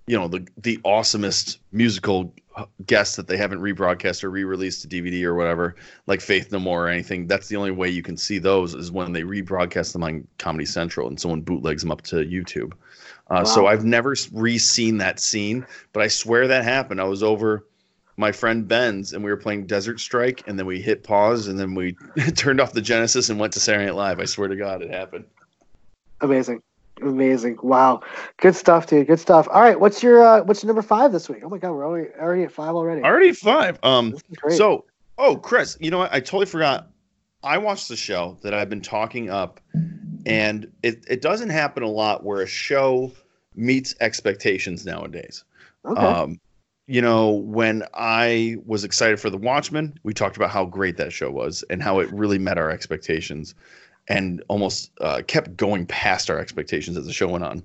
you 0.07 0.19
know 0.19 0.29
the 0.29 0.47
the 0.59 0.79
awesomest 0.79 1.59
musical 1.73 2.33
guests 2.87 3.17
that 3.17 3.27
they 3.27 3.37
haven't 3.37 3.61
rebroadcast 3.61 4.25
or 4.25 4.31
re-released 4.31 4.83
to 4.83 4.89
DVD 4.89 5.25
or 5.25 5.35
whatever, 5.35 5.77
like 6.07 6.21
Faith 6.21 6.51
No 6.51 6.59
More 6.59 6.87
or 6.87 6.89
anything. 6.89 7.27
That's 7.27 7.49
the 7.49 7.57
only 7.57 7.71
way 7.71 7.91
you 7.91 8.03
can 8.03 8.17
see 8.17 8.39
those 8.39 8.75
is 8.75 8.91
when 8.91 9.13
they 9.13 9.23
rebroadcast 9.23 9.93
them 9.93 10.05
on 10.05 10.27
Comedy 10.39 10.65
Central 10.65 11.09
and 11.09 11.21
someone 11.21 11.43
bootlegs 11.43 11.83
them 11.83 11.93
up 11.93 12.03
to 12.03 12.17
YouTube. 12.17 12.73
Uh, 13.29 13.43
wow. 13.43 13.45
So 13.45 13.67
I've 13.67 13.85
never 13.85 14.15
re-seen 14.33 14.99
that 14.99 15.21
scene, 15.21 15.67
but 15.93 16.03
I 16.03 16.09
swear 16.09 16.47
that 16.49 16.65
happened. 16.65 17.01
I 17.01 17.05
was 17.05 17.23
over 17.23 17.67
my 18.17 18.33
friend 18.33 18.67
Ben's, 18.67 19.13
and 19.13 19.23
we 19.23 19.31
were 19.31 19.37
playing 19.37 19.67
Desert 19.67 20.01
Strike, 20.01 20.45
and 20.47 20.59
then 20.59 20.65
we 20.65 20.81
hit 20.81 21.05
pause, 21.05 21.49
and 21.49 21.59
then 21.59 21.75
we 21.75 21.93
turned 22.37 22.61
off 22.61 22.73
the 22.73 22.81
Genesis 22.81 23.29
and 23.29 23.39
went 23.39 23.53
to 23.55 23.61
Saturday 23.61 23.87
Night 23.87 23.95
Live. 23.95 24.21
I 24.21 24.25
swear 24.25 24.49
to 24.49 24.57
God, 24.57 24.83
it 24.83 24.91
happened. 24.91 25.25
Amazing, 26.23 26.63
amazing! 27.03 27.59
Wow, 27.63 28.03
good 28.39 28.55
stuff, 28.55 28.87
dude. 28.87 29.07
Good 29.07 29.21
stuff. 29.21 29.49
All 29.51 29.63
right, 29.63 29.79
what's 29.79 30.03
your 30.03 30.23
uh, 30.23 30.43
what's 30.43 30.63
your 30.63 30.69
number 30.69 30.83
five 30.83 31.13
this 31.13 31.29
week? 31.29 31.43
Oh 31.45 31.49
my 31.49 31.59
God, 31.59 31.73
we're 31.73 31.87
already 31.87 32.11
already 32.19 32.45
at 32.45 32.53
five 32.53 32.75
already. 32.75 33.03
Already 33.03 33.33
five. 33.33 33.79
Um, 33.83 34.15
so 34.51 34.85
oh, 35.19 35.37
Chris, 35.37 35.77
you 35.81 35.91
know 35.91 35.99
what? 35.99 36.13
I 36.13 36.21
totally 36.21 36.47
forgot. 36.47 36.91
I 37.43 37.59
watched 37.59 37.89
the 37.89 37.97
show 37.97 38.39
that 38.43 38.55
I've 38.55 38.69
been 38.69 38.81
talking 38.81 39.31
up, 39.31 39.61
and 40.27 40.71
it 40.83 41.05
it 41.09 41.23
doesn't 41.23 41.51
happen 41.51 41.83
a 41.83 41.91
lot 41.91 42.25
where 42.25 42.43
a 42.43 42.47
show 42.47 43.13
meets 43.55 43.95
expectations 44.01 44.85
nowadays. 44.85 45.45
Okay. 45.85 46.01
Um, 46.01 46.41
you 46.89 47.03
know, 47.03 47.31
when 47.31 47.83
I 47.95 48.57
was 48.65 48.85
excited 48.85 49.19
for 49.19 49.29
The 49.29 49.39
Watchmen, 49.39 49.99
we 50.05 50.15
talked 50.15 50.37
about 50.37 50.51
how 50.51 50.65
great 50.65 50.97
that 50.99 51.13
show 51.13 51.31
was 51.31 51.65
and 51.69 51.83
how 51.83 51.99
it 51.99 52.11
really 52.13 52.39
met 52.39 52.59
our 52.59 52.71
expectations 52.71 53.55
and 54.09 54.43
almost 54.49 54.91
uh, 55.01 55.23
kept 55.27 55.57
going 55.57 55.87
past 55.87 56.31
our 56.31 56.39
expectations 56.39 56.97
as 56.97 57.07
the 57.07 57.13
show 57.13 57.29
went 57.29 57.45
on. 57.45 57.63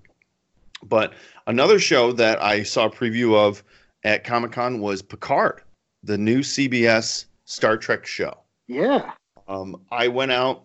But 0.84 1.14
another 1.48 1.80
show 1.80 2.12
that 2.14 2.42
I 2.42 2.64
saw 2.64 2.86
a 2.86 2.89
preview 2.89 3.36
of 3.36 3.64
at 4.04 4.24
Comic 4.24 4.52
Con 4.52 4.80
was 4.80 5.02
Picard, 5.02 5.62
the 6.04 6.18
new 6.18 6.39
CBS 6.39 7.26
Star 7.46 7.78
Trek 7.78 8.06
show. 8.06 8.38
Yeah. 8.68 9.12
Um, 9.48 9.82
I 9.92 10.08
went 10.08 10.32
out, 10.32 10.64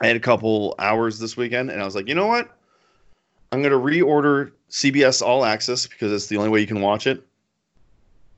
I 0.00 0.06
had 0.06 0.16
a 0.16 0.20
couple 0.20 0.74
hours 0.78 1.18
this 1.18 1.36
weekend, 1.36 1.70
and 1.70 1.80
I 1.80 1.84
was 1.84 1.94
like, 1.94 2.08
you 2.08 2.14
know 2.14 2.26
what? 2.26 2.50
I'm 3.52 3.62
going 3.62 3.72
to 3.72 3.78
reorder 3.78 4.50
CBS 4.70 5.22
All 5.22 5.44
Access 5.44 5.86
because 5.86 6.12
it's 6.12 6.26
the 6.26 6.36
only 6.36 6.50
way 6.50 6.60
you 6.60 6.66
can 6.66 6.80
watch 6.80 7.06
it 7.06 7.24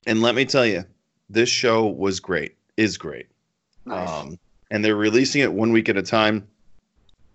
and 0.06 0.22
let 0.22 0.34
me 0.34 0.44
tell 0.44 0.64
you, 0.64 0.84
this 1.28 1.48
show 1.48 1.86
was 1.86 2.20
great. 2.20 2.54
Is 2.76 2.96
great. 2.96 3.26
Nice. 3.84 4.08
Um, 4.08 4.38
and 4.70 4.84
they're 4.84 4.96
releasing 4.96 5.42
it 5.42 5.52
one 5.52 5.72
week 5.72 5.88
at 5.88 5.96
a 5.96 6.02
time. 6.02 6.46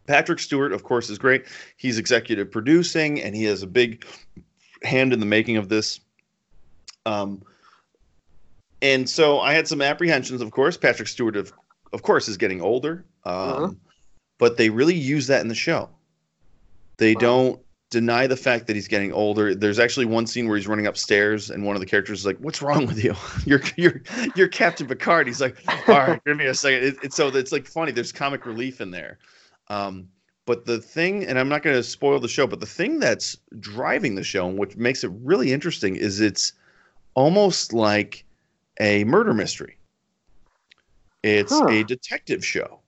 Patrick 0.08 0.40
Stewart, 0.40 0.74
of 0.74 0.84
course, 0.84 1.10
is 1.10 1.18
great. 1.18 1.46
He's 1.78 1.98
executive 1.98 2.52
producing, 2.52 3.22
and 3.22 3.36
he 3.36 3.44
has 3.46 3.64
a 3.64 3.68
big 3.68 4.06
hand 4.84 5.14
in 5.14 5.20
the 5.20 5.26
making 5.26 5.58
of 5.58 5.70
this. 5.70 6.00
Um, 7.06 7.42
and 8.82 9.10
so 9.10 9.40
I 9.40 9.54
had 9.54 9.68
some 9.68 9.82
apprehensions. 9.82 10.42
Of 10.42 10.52
course, 10.52 10.76
Patrick 10.76 11.08
Stewart, 11.08 11.36
of 11.36 11.54
of 11.94 12.04
course, 12.04 12.28
is 12.28 12.38
getting 12.38 12.62
older. 12.62 13.06
Um, 13.26 13.36
uh-huh. 13.36 13.70
But 14.38 14.58
they 14.58 14.70
really 14.70 14.96
use 14.96 15.28
that 15.28 15.42
in 15.42 15.48
the 15.48 15.56
show. 15.56 15.90
They 16.98 17.14
wow. 17.16 17.22
don't 17.22 17.62
deny 17.92 18.26
the 18.26 18.38
fact 18.38 18.66
that 18.66 18.76
he's 18.76 18.88
getting 18.88 19.14
older. 19.14 19.54
There's 19.54 19.78
actually 19.78 20.08
one 20.08 20.26
scene 20.26 20.48
where 20.48 20.58
he's 20.58 20.68
running 20.68 20.88
upstairs, 20.88 21.52
and 21.52 21.64
one 21.64 21.76
of 21.76 21.80
the 21.82 21.86
characters 21.86 22.22
is 22.22 22.26
like, 22.26 22.38
"What's 22.40 22.62
wrong 22.64 22.88
with 22.88 23.04
you? 23.04 23.16
You're 23.46 23.62
you're 23.78 24.02
you're 24.36 24.48
Captain 24.48 24.88
Picard." 24.88 25.28
He's 25.28 25.42
like, 25.42 25.58
"All 25.88 25.96
right, 25.96 26.24
give 26.26 26.38
me 26.38 26.46
a 26.48 26.56
second. 26.56 26.84
It, 26.84 26.96
it's 27.04 27.16
so 27.16 27.28
it's 27.28 27.52
like 27.52 27.68
funny. 27.68 27.92
There's 27.92 28.12
comic 28.12 28.48
relief 28.48 28.82
in 28.82 28.90
there. 28.90 29.20
Um, 29.68 30.08
but 30.46 30.66
the 30.66 30.80
thing, 30.80 31.24
and 31.26 31.38
I'm 31.38 31.48
not 31.48 31.62
going 31.62 31.76
to 31.76 31.84
spoil 31.84 32.20
the 32.20 32.28
show, 32.28 32.48
but 32.48 32.60
the 32.60 32.66
thing 32.66 33.00
that's 33.00 33.38
driving 33.60 34.16
the 34.16 34.24
show 34.24 34.48
and 34.48 34.58
what 34.58 34.76
makes 34.76 35.04
it 35.04 35.12
really 35.22 35.54
interesting 35.54 35.96
is 35.96 36.20
it's 36.20 36.54
almost 37.14 37.72
like 37.72 38.26
a 38.80 39.04
murder 39.04 39.34
mystery. 39.34 39.78
It's 41.24 41.58
huh. 41.58 41.68
a 41.68 41.84
detective 41.84 42.44
show. 42.44 42.80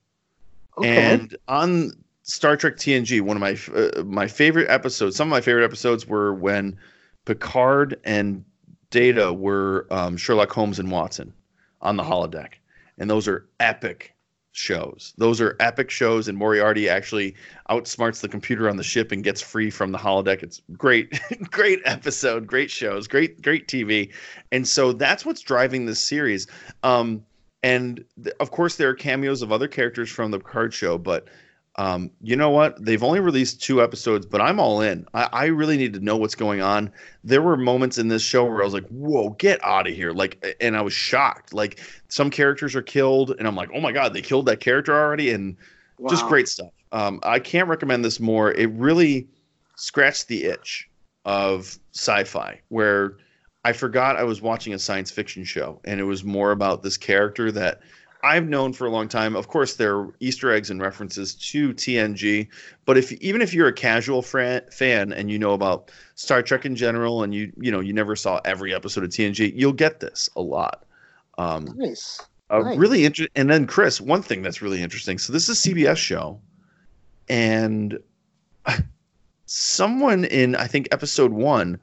Okay. 0.78 0.89
And 0.89 1.38
on 1.47 1.91
Star 2.24 2.55
Trek 2.55 2.78
TNG, 2.78 3.21
one 3.21 3.38
of 3.38 3.41
my 3.41 3.57
uh, 3.76 4.03
my 4.03 4.28
favorite 4.28 4.69
episodes. 4.69 5.15
Some 5.15 5.28
of 5.28 5.32
my 5.32 5.41
favorite 5.41 5.65
episodes 5.65 6.07
were 6.07 6.34
when 6.34 6.78
Picard 7.26 7.99
and 8.05 8.43
Data 8.89 9.34
were 9.34 9.88
um, 9.91 10.15
Sherlock 10.15 10.51
Holmes 10.51 10.80
and 10.80 10.89
Watson 10.89 11.34
on 11.82 11.97
the 11.97 12.03
holodeck, 12.03 12.53
and 12.97 13.09
those 13.09 13.28
are 13.28 13.47
epic 13.59 14.15
shows. 14.53 15.13
Those 15.17 15.41
are 15.41 15.57
epic 15.59 15.89
shows, 15.89 16.30
and 16.30 16.38
Moriarty 16.38 16.88
actually 16.88 17.36
outsmarts 17.69 18.21
the 18.21 18.30
computer 18.30 18.69
on 18.69 18.78
the 18.78 18.84
ship 18.84 19.11
and 19.11 19.21
gets 19.21 19.41
free 19.41 19.69
from 19.69 19.91
the 19.91 19.97
holodeck. 19.97 20.43
It's 20.43 20.61
great, 20.78 21.19
great 21.51 21.82
episode, 21.84 22.47
great 22.47 22.71
shows, 22.71 23.05
great, 23.05 23.41
great 23.41 23.67
TV, 23.67 24.13
and 24.53 24.65
so 24.65 24.93
that's 24.93 25.26
what's 25.26 25.41
driving 25.41 25.88
this 25.88 25.99
series. 25.99 26.47
Um, 26.84 27.26
and 27.63 28.05
th- 28.24 28.36
of 28.39 28.51
course, 28.51 28.78
there 28.78 28.89
are 28.89 28.95
cameos 28.95 29.41
of 29.41 29.51
other 29.51 29.67
characters 29.67 30.09
from 30.09 30.32
the 30.32 30.39
Picard 30.39 30.74
show, 30.74 30.97
but 30.97 31.28
um, 31.78 32.11
you 32.21 32.36
know 32.36 32.51
what? 32.51 32.84
They've 32.84 33.01
only 33.01 33.19
released 33.19 33.61
two 33.61 33.82
episodes, 33.82 34.28
but 34.28 34.41
I'm 34.41 34.59
all 34.59 34.82
in. 34.82 35.07
I, 35.15 35.30
I, 35.32 35.45
really 35.45 35.76
need 35.76 35.93
to 35.93 35.99
know 35.99 36.15
what's 36.15 36.36
going 36.36 36.61
on. 36.61 36.91
There 37.24 37.41
were 37.41 37.57
moments 37.57 37.97
in 37.97 38.09
this 38.09 38.21
show 38.21 38.45
where 38.45 38.61
I 38.61 38.65
was 38.65 38.76
like, 38.76 38.88
"Whoa, 38.89 39.32
get 39.32 39.63
out 39.63 39.88
of 39.88 39.95
here!" 39.95 40.11
Like, 40.11 40.55
and 40.61 40.78
I 40.78 40.82
was 40.82 40.93
shocked. 40.93 41.51
Like, 41.51 41.80
some 42.09 42.30
characters 42.30 42.76
are 42.76 42.84
killed, 42.84 43.32
and 43.39 43.47
I'm 43.47 43.55
like, 43.55 43.69
"Oh 43.74 43.82
my 43.82 43.91
god, 43.91 44.13
they 44.13 44.21
killed 44.21 44.45
that 44.45 44.59
character 44.59 44.93
already!" 44.93 45.32
And 45.32 45.57
wow. 45.97 46.09
just 46.09 46.28
great 46.28 46.47
stuff. 46.47 46.69
Um, 46.91 47.19
I 47.24 47.39
can't 47.39 47.67
recommend 47.67 48.05
this 48.05 48.19
more. 48.19 48.51
It 48.51 48.69
really 48.74 49.28
scratched 49.76 50.28
the 50.28 50.43
itch 50.43 50.88
of 51.26 51.80
sci-fi, 51.91 52.61
where 52.69 53.17
I 53.65 53.74
forgot 53.74 54.15
I 54.15 54.24
was 54.26 54.43
watching 54.43 54.76
a 54.76 54.80
science 54.80 55.09
fiction 55.09 55.43
show, 55.43 55.82
and 55.86 55.99
it 55.99 56.03
was 56.03 56.24
more 56.24 56.51
about 56.51 56.84
this 56.84 56.97
character 56.97 57.51
that 57.53 57.82
I've 58.24 58.47
known 58.47 58.71
for 58.71 58.88
a 58.88 58.89
long 58.89 59.09
time. 59.09 59.36
Of 59.36 59.49
course, 59.49 59.76
there 59.76 59.97
are 59.97 60.13
Easter 60.21 60.51
eggs 60.51 60.69
and 60.69 60.82
references 60.82 61.36
to 61.36 61.74
TNG, 61.74 62.47
but 62.86 62.97
if 62.97 63.11
even 63.13 63.41
if 63.41 63.53
you're 63.53 63.67
a 63.67 63.74
casual 63.74 64.21
fan 64.21 64.63
and 65.13 65.30
you 65.30 65.38
know 65.38 65.51
about 65.51 65.91
Star 66.15 66.41
Trek 66.41 66.65
in 66.65 66.76
general, 66.76 67.21
and 67.24 67.36
you 67.36 67.51
you 67.59 67.69
know 67.69 67.82
you 67.82 67.91
never 67.91 68.15
saw 68.15 68.39
every 68.45 68.74
episode 68.74 69.03
of 69.03 69.09
TNG, 69.09 69.51
you'll 69.53 69.74
get 69.74 69.99
this 69.99 70.30
a 70.36 70.41
lot. 70.41 70.86
Um, 71.38 71.67
nice. 71.76 72.21
Uh, 72.49 72.59
Nice. 72.59 72.78
Really 72.78 73.05
interesting. 73.05 73.32
And 73.36 73.49
then 73.49 73.65
Chris, 73.67 73.99
one 73.99 74.21
thing 74.21 74.41
that's 74.41 74.61
really 74.61 74.82
interesting. 74.82 75.17
So 75.17 75.34
this 75.34 75.49
is 75.49 75.65
a 75.65 75.69
CBS 75.69 75.97
show, 75.97 76.39
and 77.28 77.97
someone 79.45 80.26
in 80.26 80.55
I 80.55 80.67
think 80.67 80.88
episode 80.91 81.34
one 81.34 81.80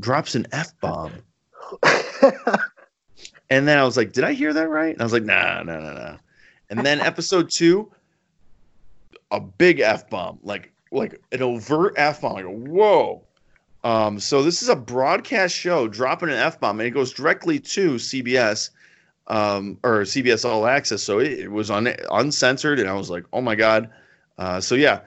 drops 0.00 0.34
an 0.34 0.46
f 0.50 0.72
bomb, 0.80 1.12
and 3.54 3.68
then 3.68 3.78
I 3.78 3.84
was 3.84 3.96
like, 3.96 4.12
did 4.12 4.24
I 4.24 4.32
hear 4.32 4.52
that 4.52 4.68
right? 4.68 4.92
And 4.92 5.00
I 5.00 5.04
was 5.04 5.12
like, 5.12 5.22
nah, 5.22 5.62
no, 5.62 5.78
no, 5.78 5.94
no. 5.94 6.16
And 6.70 6.84
then 6.84 7.00
episode 7.12 7.50
two, 7.54 7.90
a 9.30 9.38
big 9.38 9.78
f 9.78 10.10
bomb, 10.10 10.40
like 10.42 10.72
like 10.90 11.20
an 11.30 11.42
overt 11.42 11.94
f 11.96 12.20
bomb. 12.20 12.42
Go, 12.42 12.50
whoa. 12.50 13.22
Um, 13.84 14.18
so 14.18 14.42
this 14.42 14.60
is 14.60 14.68
a 14.68 14.76
broadcast 14.76 15.54
show 15.54 15.86
dropping 15.86 16.30
an 16.30 16.34
f 16.34 16.58
bomb, 16.58 16.80
and 16.80 16.86
it 16.88 16.90
goes 16.90 17.12
directly 17.12 17.60
to 17.60 17.94
CBS 17.94 18.70
um, 19.28 19.78
or 19.84 20.00
CBS 20.00 20.44
All 20.44 20.66
Access. 20.66 21.04
So 21.04 21.20
it, 21.20 21.32
it 21.38 21.52
was 21.52 21.70
un, 21.70 21.94
uncensored, 22.10 22.80
and 22.80 22.88
I 22.88 22.94
was 22.94 23.08
like, 23.08 23.24
oh 23.32 23.40
my 23.40 23.54
god. 23.54 23.88
Uh, 24.36 24.60
so 24.60 24.74
yeah, 24.74 25.00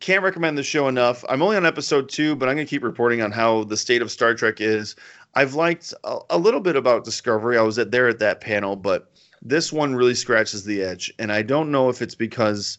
can't 0.00 0.22
recommend 0.22 0.56
the 0.56 0.62
show 0.62 0.88
enough. 0.88 1.24
I'm 1.28 1.42
only 1.42 1.56
on 1.56 1.66
episode 1.66 2.08
two, 2.08 2.34
but 2.36 2.48
I'm 2.48 2.56
gonna 2.56 2.66
keep 2.66 2.82
reporting 2.82 3.20
on 3.22 3.30
how 3.30 3.64
the 3.64 3.76
state 3.76 4.02
of 4.02 4.10
Star 4.10 4.34
Trek 4.34 4.60
is. 4.60 4.96
I've 5.34 5.54
liked 5.54 5.94
a, 6.04 6.18
a 6.30 6.38
little 6.38 6.60
bit 6.60 6.76
about 6.76 7.04
Discovery. 7.04 7.58
I 7.58 7.62
was 7.62 7.78
at 7.78 7.90
there 7.90 8.08
at 8.08 8.18
that 8.18 8.40
panel, 8.40 8.76
but 8.76 9.10
this 9.42 9.72
one 9.72 9.94
really 9.94 10.14
scratches 10.14 10.64
the 10.64 10.82
edge, 10.82 11.12
and 11.18 11.32
I 11.32 11.42
don't 11.42 11.70
know 11.70 11.88
if 11.88 12.00
it's 12.00 12.14
because, 12.14 12.78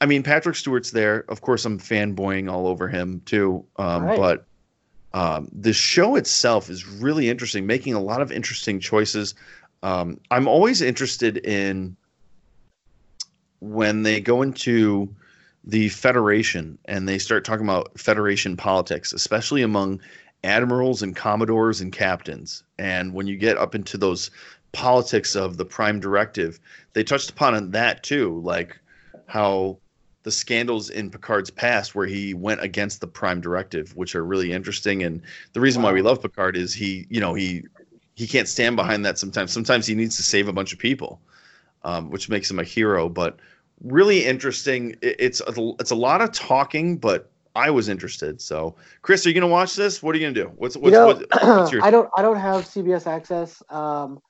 I 0.00 0.06
mean, 0.06 0.22
Patrick 0.22 0.56
Stewart's 0.56 0.90
there. 0.90 1.24
Of 1.28 1.40
course, 1.40 1.64
I'm 1.64 1.78
fanboying 1.78 2.50
all 2.50 2.66
over 2.66 2.88
him 2.88 3.22
too. 3.24 3.64
Um, 3.76 4.04
Right. 4.04 4.18
But 4.18 4.44
um, 5.14 5.48
the 5.52 5.72
show 5.72 6.16
itself 6.16 6.70
is 6.70 6.86
really 6.86 7.28
interesting, 7.28 7.66
making 7.66 7.94
a 7.94 8.00
lot 8.00 8.22
of 8.22 8.32
interesting 8.32 8.80
choices. 8.80 9.34
Um, 9.82 10.20
I'm 10.30 10.48
always 10.48 10.80
interested 10.80 11.38
in 11.38 11.96
when 13.60 14.02
they 14.02 14.20
go 14.20 14.42
into 14.42 15.14
the 15.64 15.88
Federation 15.88 16.78
and 16.86 17.08
they 17.08 17.18
start 17.18 17.44
talking 17.44 17.66
about 17.66 17.98
Federation 17.98 18.56
politics, 18.56 19.12
especially 19.12 19.62
among 19.62 20.00
admirals 20.44 21.02
and 21.02 21.14
commodores 21.14 21.80
and 21.80 21.92
captains. 21.92 22.64
And 22.78 23.14
when 23.14 23.26
you 23.26 23.36
get 23.36 23.56
up 23.56 23.74
into 23.74 23.96
those 23.96 24.30
politics 24.72 25.36
of 25.36 25.56
the 25.56 25.64
Prime 25.64 26.00
Directive, 26.00 26.58
they 26.94 27.04
touched 27.04 27.30
upon 27.30 27.70
that 27.70 28.02
too, 28.02 28.40
like 28.40 28.78
how 29.26 29.78
the 30.24 30.30
scandals 30.30 30.90
in 30.90 31.10
Picard's 31.10 31.50
past 31.50 31.94
where 31.94 32.06
he 32.06 32.34
went 32.34 32.62
against 32.62 33.00
the 33.00 33.06
Prime 33.06 33.40
Directive, 33.40 33.96
which 33.96 34.14
are 34.14 34.24
really 34.24 34.52
interesting. 34.52 35.02
And 35.02 35.22
the 35.52 35.60
reason 35.60 35.82
why 35.82 35.92
we 35.92 36.02
love 36.02 36.22
Picard 36.22 36.56
is 36.56 36.74
he, 36.74 37.06
you 37.08 37.20
know, 37.20 37.34
he 37.34 37.64
he 38.14 38.26
can't 38.26 38.48
stand 38.48 38.76
behind 38.76 39.04
that 39.04 39.18
sometimes. 39.18 39.52
Sometimes 39.52 39.86
he 39.86 39.94
needs 39.94 40.16
to 40.16 40.22
save 40.22 40.46
a 40.46 40.52
bunch 40.52 40.72
of 40.72 40.78
people, 40.78 41.20
um, 41.82 42.10
which 42.10 42.28
makes 42.28 42.50
him 42.50 42.58
a 42.58 42.64
hero. 42.64 43.08
But 43.08 43.38
really 43.82 44.24
interesting. 44.24 44.96
It's 45.02 45.40
a, 45.40 45.72
it's 45.80 45.90
a 45.90 45.96
lot 45.96 46.20
of 46.20 46.32
talking, 46.32 46.96
but 46.96 47.30
I 47.54 47.70
was 47.70 47.88
interested. 47.88 48.40
So, 48.40 48.74
Chris, 49.02 49.26
are 49.26 49.28
you 49.28 49.34
gonna 49.34 49.46
watch 49.46 49.74
this? 49.74 50.02
What 50.02 50.14
are 50.14 50.18
you 50.18 50.24
gonna 50.24 50.46
do? 50.46 50.52
What's 50.56 50.76
you 50.76 50.82
what's, 50.82 50.92
know, 50.92 51.06
what, 51.06 51.18
what's 51.42 51.72
your 51.72 51.84
I 51.84 51.90
don't 51.90 52.08
I 52.16 52.22
don't 52.22 52.38
have 52.38 52.64
CBS 52.64 53.06
access, 53.06 53.62
um, 53.68 54.20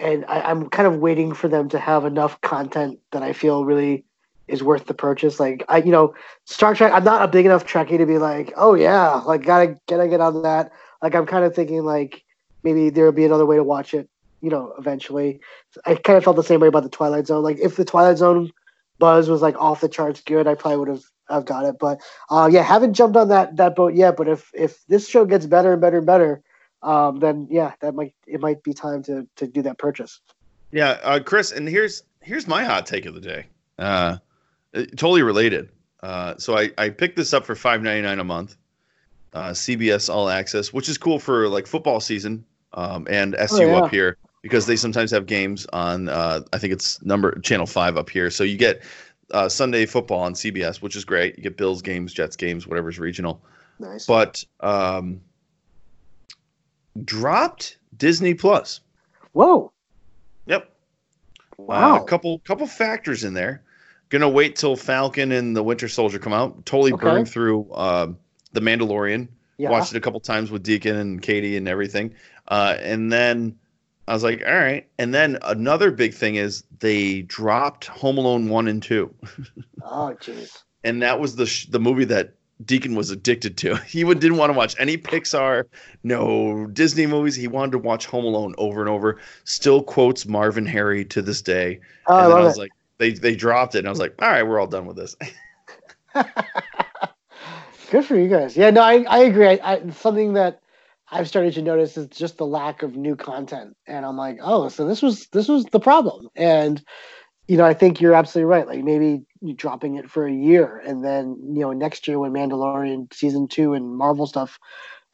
and 0.00 0.24
I, 0.26 0.40
I'm 0.40 0.70
kind 0.70 0.86
of 0.86 0.98
waiting 0.98 1.32
for 1.34 1.48
them 1.48 1.68
to 1.70 1.78
have 1.78 2.04
enough 2.04 2.40
content 2.40 3.00
that 3.12 3.22
I 3.22 3.32
feel 3.32 3.64
really 3.64 4.04
is 4.48 4.62
worth 4.62 4.86
the 4.86 4.94
purchase. 4.94 5.38
Like 5.38 5.64
I, 5.68 5.78
you 5.78 5.92
know, 5.92 6.14
Star 6.46 6.74
Trek. 6.74 6.92
I'm 6.92 7.04
not 7.04 7.22
a 7.22 7.28
big 7.28 7.46
enough 7.46 7.66
Trekkie 7.66 7.98
to 7.98 8.06
be 8.06 8.18
like, 8.18 8.52
oh 8.56 8.74
yeah, 8.74 9.12
like 9.26 9.44
gotta 9.44 9.78
gotta 9.86 10.08
get 10.08 10.20
on 10.20 10.42
that. 10.42 10.72
Like 11.02 11.14
I'm 11.14 11.26
kind 11.26 11.44
of 11.44 11.54
thinking 11.54 11.84
like 11.84 12.24
maybe 12.62 12.88
there'll 12.90 13.12
be 13.12 13.24
another 13.24 13.46
way 13.46 13.56
to 13.56 13.64
watch 13.64 13.92
it. 13.92 14.08
You 14.40 14.50
know, 14.50 14.74
eventually. 14.78 15.40
I 15.86 15.94
kind 15.94 16.18
of 16.18 16.24
felt 16.24 16.36
the 16.36 16.42
same 16.42 16.60
way 16.60 16.68
about 16.68 16.82
the 16.82 16.90
Twilight 16.90 17.26
Zone. 17.26 17.42
Like 17.42 17.58
if 17.58 17.76
the 17.76 17.84
Twilight 17.84 18.18
Zone 18.18 18.52
buzz 18.98 19.28
was 19.28 19.42
like 19.42 19.56
off 19.58 19.80
the 19.80 19.88
charts 19.88 20.20
good, 20.20 20.46
I 20.46 20.54
probably 20.54 20.78
would 20.78 20.88
have 20.88 21.04
I've 21.28 21.44
got 21.44 21.64
it. 21.64 21.76
But 21.78 22.00
uh, 22.30 22.48
yeah, 22.50 22.62
haven't 22.62 22.94
jumped 22.94 23.16
on 23.16 23.28
that 23.28 23.56
that 23.56 23.76
boat 23.76 23.94
yet. 23.94 24.16
But 24.16 24.28
if 24.28 24.50
if 24.54 24.84
this 24.86 25.08
show 25.08 25.24
gets 25.24 25.46
better 25.46 25.72
and 25.72 25.80
better 25.80 25.98
and 25.98 26.06
better, 26.06 26.42
um, 26.82 27.18
then 27.20 27.46
yeah, 27.50 27.72
that 27.80 27.94
might 27.94 28.14
it 28.26 28.40
might 28.40 28.62
be 28.62 28.72
time 28.72 29.02
to 29.04 29.26
to 29.36 29.46
do 29.46 29.62
that 29.62 29.78
purchase. 29.78 30.20
Yeah, 30.70 30.98
uh, 31.02 31.20
Chris, 31.20 31.52
and 31.52 31.68
here's 31.68 32.02
here's 32.20 32.46
my 32.46 32.64
hot 32.64 32.86
take 32.86 33.06
of 33.06 33.14
the 33.14 33.20
day. 33.20 33.46
Uh, 33.78 34.18
uh, 34.74 34.84
totally 34.96 35.22
related. 35.22 35.70
Uh, 36.02 36.36
so 36.36 36.58
I, 36.58 36.70
I 36.76 36.90
picked 36.90 37.16
this 37.16 37.32
up 37.32 37.46
for 37.46 37.54
five 37.54 37.82
ninety 37.82 38.02
nine 38.02 38.18
a 38.18 38.24
month, 38.24 38.56
uh, 39.32 39.50
CBS 39.50 40.12
All 40.12 40.28
Access, 40.28 40.72
which 40.72 40.88
is 40.88 40.98
cool 40.98 41.18
for 41.18 41.48
like 41.48 41.66
football 41.66 42.00
season 42.00 42.44
um, 42.74 43.06
and 43.08 43.34
SU 43.36 43.62
Oh, 43.62 43.66
yeah. 43.66 43.78
up 43.78 43.90
here 43.90 44.18
because 44.44 44.66
they 44.66 44.76
sometimes 44.76 45.10
have 45.10 45.24
games 45.24 45.66
on. 45.72 46.08
Uh, 46.10 46.42
I 46.52 46.58
think 46.58 46.74
it's 46.74 47.02
number 47.02 47.38
channel 47.40 47.64
five 47.66 47.96
up 47.96 48.10
here, 48.10 48.28
so 48.30 48.44
you 48.44 48.58
get 48.58 48.82
uh, 49.30 49.48
Sunday 49.48 49.86
football 49.86 50.20
on 50.20 50.34
CBS, 50.34 50.82
which 50.82 50.94
is 50.96 51.04
great. 51.06 51.36
You 51.38 51.42
get 51.42 51.56
Bills 51.56 51.80
games, 51.80 52.12
Jets 52.12 52.36
games, 52.36 52.66
whatever's 52.66 52.98
regional. 52.98 53.40
Nice. 53.80 54.04
But 54.06 54.44
um, 54.60 55.22
dropped 57.04 57.78
Disney 57.96 58.34
Plus. 58.34 58.80
Whoa! 59.32 59.72
Yep. 60.46 60.70
Wow. 61.56 61.96
Uh, 61.96 62.02
a 62.02 62.04
couple 62.04 62.38
couple 62.40 62.66
factors 62.66 63.24
in 63.24 63.34
there. 63.34 63.62
Gonna 64.10 64.28
wait 64.28 64.56
till 64.56 64.76
Falcon 64.76 65.32
and 65.32 65.56
the 65.56 65.62
Winter 65.62 65.88
Soldier 65.88 66.18
come 66.18 66.32
out. 66.34 66.66
Totally 66.66 66.92
Okay. 66.92 67.02
burned 67.02 67.28
through 67.28 67.72
um 67.74 68.18
the 68.52 68.60
Mandalorian. 68.60 69.28
yeah. 69.56 69.70
Watched 69.70 69.92
it 69.94 69.96
a 69.96 70.00
couple 70.00 70.20
times 70.20 70.50
with 70.50 70.62
Deacon 70.62 70.96
and 70.96 71.20
Katie 71.22 71.56
and 71.56 71.66
everything. 71.66 72.14
Uh, 72.46 72.76
and 72.78 73.10
then 73.10 73.56
I 74.06 74.12
was 74.14 74.22
like, 74.22 74.42
all 74.46 74.54
right. 74.54 74.86
And 74.98 75.14
then 75.14 75.38
another 75.42 75.90
big 75.90 76.12
thing 76.14 76.34
is 76.36 76.64
they 76.80 77.22
dropped 77.22 77.86
Home 77.86 78.18
Alone 78.18 78.48
one 78.48 78.68
and 78.68 78.82
two, 78.82 79.14
Oh 79.82 80.14
jeez. 80.20 80.62
and 80.84 81.02
that 81.02 81.20
was 81.20 81.36
the 81.36 81.46
sh- 81.46 81.66
the 81.66 81.80
movie 81.80 82.04
that 82.06 82.34
Deacon 82.64 82.94
was 82.94 83.10
addicted 83.10 83.56
to. 83.58 83.76
He 83.86 84.04
would, 84.04 84.20
didn't 84.20 84.36
want 84.38 84.52
to 84.52 84.56
watch 84.56 84.74
any 84.78 84.96
Pixar, 84.98 85.64
no 86.02 86.66
Disney 86.66 87.06
movies. 87.06 87.34
He 87.34 87.48
wanted 87.48 87.72
to 87.72 87.78
watch 87.78 88.06
Home 88.06 88.24
Alone 88.24 88.54
over 88.58 88.80
and 88.80 88.88
over. 88.90 89.18
Still 89.44 89.82
quotes 89.82 90.26
Marvin 90.26 90.66
Harry 90.66 91.04
to 91.06 91.22
this 91.22 91.40
day. 91.42 91.80
Oh, 92.06 92.14
I 92.16 92.22
and 92.24 92.30
then 92.30 92.36
I 92.38 92.40
love 92.40 92.44
was 92.50 92.58
like, 92.58 92.72
they 92.98 93.10
they 93.12 93.34
dropped 93.34 93.74
it, 93.74 93.78
and 93.78 93.88
I 93.88 93.90
was 93.90 93.98
like, 94.00 94.14
all 94.20 94.28
right, 94.28 94.42
we're 94.42 94.60
all 94.60 94.66
done 94.66 94.86
with 94.86 94.96
this. 94.96 95.16
Good 97.90 98.04
for 98.04 98.16
you 98.16 98.28
guys. 98.28 98.56
Yeah, 98.56 98.70
no, 98.70 98.82
I 98.82 99.04
I 99.08 99.18
agree. 99.20 99.46
I, 99.46 99.58
I 99.74 99.90
something 99.90 100.32
that 100.34 100.60
I've 101.10 101.28
started 101.28 101.54
to 101.54 101.62
notice 101.62 101.96
is 101.96 102.06
just 102.08 102.38
the 102.38 102.46
lack 102.46 102.82
of 102.82 102.96
new 102.96 103.16
content, 103.16 103.76
and 103.86 104.06
I'm 104.06 104.16
like, 104.16 104.38
oh, 104.40 104.68
so 104.68 104.86
this 104.86 105.02
was 105.02 105.26
this 105.28 105.48
was 105.48 105.64
the 105.66 105.80
problem, 105.80 106.28
and 106.34 106.82
you 107.46 107.58
know, 107.58 107.64
I 107.64 107.74
think 107.74 108.00
you're 108.00 108.14
absolutely 108.14 108.50
right. 108.50 108.66
Like 108.66 108.84
maybe 108.84 109.22
dropping 109.56 109.96
it 109.96 110.10
for 110.10 110.26
a 110.26 110.32
year, 110.32 110.82
and 110.86 111.04
then 111.04 111.36
you 111.52 111.60
know 111.60 111.72
next 111.72 112.08
year 112.08 112.18
when 112.18 112.32
Mandalorian 112.32 113.12
season 113.12 113.48
two 113.48 113.74
and 113.74 113.96
Marvel 113.96 114.26
stuff 114.26 114.58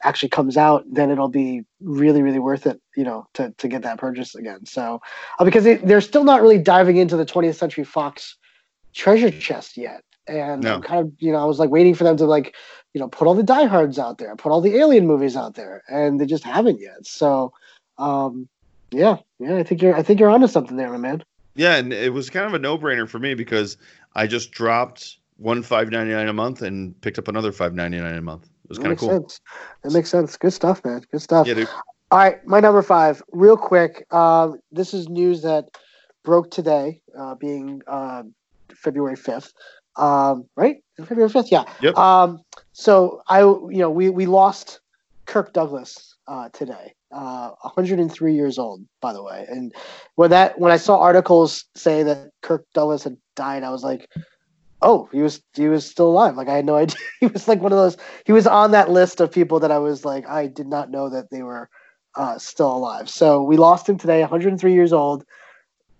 actually 0.02 0.28
comes 0.30 0.56
out, 0.56 0.84
then 0.90 1.10
it'll 1.10 1.28
be 1.28 1.62
really 1.80 2.22
really 2.22 2.38
worth 2.38 2.66
it. 2.66 2.80
You 2.96 3.04
know, 3.04 3.26
to 3.34 3.52
to 3.58 3.68
get 3.68 3.82
that 3.82 3.98
purchase 3.98 4.34
again. 4.36 4.66
So 4.66 5.00
uh, 5.38 5.44
because 5.44 5.64
they, 5.64 5.76
they're 5.76 6.00
still 6.00 6.24
not 6.24 6.40
really 6.40 6.58
diving 6.58 6.98
into 6.98 7.16
the 7.16 7.26
20th 7.26 7.56
Century 7.56 7.84
Fox 7.84 8.36
treasure 8.94 9.30
chest 9.30 9.76
yet, 9.76 10.02
and 10.30 10.62
No. 10.62 10.80
Kind 10.80 11.00
of 11.00 11.12
you 11.18 11.32
know 11.32 11.38
I 11.38 11.44
was 11.44 11.58
like 11.58 11.70
waiting 11.70 11.94
for 11.94 12.04
them 12.04 12.16
to 12.16 12.24
like 12.24 12.54
you 12.94 13.00
know 13.00 13.08
put 13.08 13.28
all 13.28 13.34
the 13.34 13.42
diehards 13.42 13.98
out 13.98 14.18
there, 14.18 14.34
put 14.36 14.52
all 14.52 14.60
the 14.62 14.76
Alien 14.76 15.06
movies 15.06 15.36
out 15.36 15.54
there, 15.54 15.82
and 15.88 16.18
they 16.20 16.26
just 16.26 16.44
haven't 16.44 16.80
yet. 16.80 17.06
So. 17.06 17.52
um 17.98 18.48
yeah, 18.92 19.18
yeah, 19.38 19.54
I 19.56 19.62
think 19.62 19.82
you're. 19.82 19.94
I 19.94 20.02
think 20.02 20.18
you're 20.18 20.30
onto 20.30 20.48
something 20.48 20.76
there, 20.76 20.90
my 20.90 20.96
man. 20.96 21.22
yeah, 21.54 21.76
and 21.76 21.92
it 21.92 22.12
was 22.12 22.28
kind 22.28 22.44
of 22.44 22.54
a 22.54 22.58
no 22.58 22.76
brainer 22.76 23.08
for 23.08 23.20
me 23.20 23.34
because 23.34 23.76
I 24.16 24.26
just 24.26 24.50
dropped 24.50 25.18
one 25.36 25.62
five 25.62 25.90
ninety 25.90 26.12
nine 26.12 26.26
a 26.26 26.32
month 26.32 26.60
and 26.60 27.00
picked 27.00 27.16
up 27.16 27.28
another 27.28 27.52
five 27.52 27.72
ninety 27.72 28.00
nine 28.00 28.16
a 28.16 28.20
month. 28.20 28.46
It 28.64 28.68
was 28.68 28.78
kind 28.78 28.90
of 28.90 28.98
cool. 28.98 29.10
sense. 29.10 29.40
That 29.82 29.92
makes 29.92 30.10
sense. 30.10 30.36
Good 30.36 30.52
stuff, 30.52 30.84
man. 30.84 31.04
Good 31.12 31.22
stuff. 31.22 31.46
Yeah, 31.46 31.54
dude. 31.54 31.68
All 32.10 32.18
right, 32.18 32.44
my 32.44 32.58
number 32.58 32.82
five, 32.82 33.22
real 33.30 33.56
quick. 33.56 34.04
Uh, 34.10 34.54
this 34.72 34.92
is 34.92 35.08
news 35.08 35.42
that 35.42 35.66
broke 36.24 36.50
today, 36.50 37.00
uh, 37.16 37.36
being 37.36 37.80
uh, 37.86 38.24
February 38.74 39.14
fifth. 39.14 39.52
Um, 39.96 40.44
right, 40.56 40.76
February 40.98 41.30
fifth. 41.30 41.50
Yeah. 41.52 41.64
Yep. 41.82 41.96
Um, 41.96 42.40
so 42.72 43.22
I, 43.28 43.40
you 43.40 43.78
know, 43.78 43.90
we 43.90 44.10
we 44.10 44.26
lost 44.26 44.80
Kirk 45.26 45.52
Douglas 45.52 46.16
uh, 46.28 46.48
today. 46.50 46.94
Uh, 47.12 47.50
103 47.62 48.34
years 48.34 48.58
old, 48.58 48.82
by 49.00 49.12
the 49.12 49.22
way. 49.22 49.44
And 49.48 49.74
when 50.14 50.30
that 50.30 50.58
when 50.60 50.72
I 50.72 50.76
saw 50.76 51.00
articles 51.00 51.64
say 51.74 52.04
that 52.04 52.30
Kirk 52.42 52.64
Douglas 52.74 53.04
had 53.04 53.16
died, 53.34 53.64
I 53.64 53.70
was 53.70 53.82
like, 53.82 54.08
oh, 54.82 55.08
he 55.12 55.20
was 55.20 55.42
he 55.54 55.68
was 55.68 55.84
still 55.84 56.08
alive. 56.08 56.36
Like 56.36 56.48
I 56.48 56.54
had 56.56 56.66
no 56.66 56.76
idea. 56.84 56.96
He 57.20 57.26
was 57.26 57.48
like 57.48 57.60
one 57.60 57.72
of 57.72 57.78
those. 57.78 57.96
He 58.26 58.32
was 58.32 58.46
on 58.46 58.70
that 58.72 58.90
list 58.90 59.20
of 59.20 59.32
people 59.32 59.60
that 59.60 59.72
I 59.72 59.78
was 59.78 60.04
like, 60.04 60.28
I 60.28 60.46
did 60.46 60.68
not 60.68 60.90
know 60.90 61.10
that 61.10 61.30
they 61.30 61.42
were 61.42 61.68
uh, 62.16 62.38
still 62.38 62.72
alive. 62.76 63.08
So 63.10 63.42
we 63.42 63.56
lost 63.56 63.88
him 63.88 63.98
today, 63.98 64.20
103 64.20 64.72
years 64.72 64.92
old. 64.92 65.24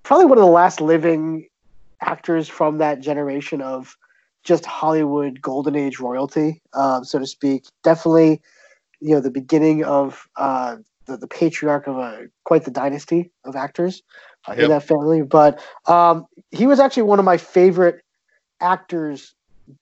probably 0.02 0.26
one 0.26 0.38
of 0.38 0.44
the 0.44 0.50
last 0.50 0.80
living 0.80 1.46
actors 2.00 2.48
from 2.48 2.78
that 2.78 3.00
generation 3.00 3.60
of 3.60 3.96
just 4.44 4.64
Hollywood 4.64 5.40
golden 5.42 5.76
age 5.76 6.00
royalty, 6.00 6.62
um, 6.72 7.04
so 7.04 7.18
to 7.18 7.26
speak. 7.26 7.64
Definitely, 7.84 8.40
you 9.00 9.14
know, 9.14 9.20
the 9.20 9.30
beginning 9.30 9.84
of 9.84 10.26
uh, 10.36 10.76
the, 11.06 11.16
the 11.16 11.28
patriarch 11.28 11.86
of 11.86 11.96
a 11.96 12.26
quite 12.44 12.64
the 12.64 12.70
dynasty 12.70 13.30
of 13.44 13.56
actors 13.56 14.02
uh, 14.48 14.52
in 14.52 14.68
that 14.68 14.82
family. 14.82 15.22
But 15.22 15.62
um, 15.86 16.26
he 16.50 16.66
was 16.66 16.80
actually 16.80 17.04
one 17.04 17.18
of 17.18 17.24
my 17.24 17.36
favorite 17.36 18.02
actors, 18.60 19.34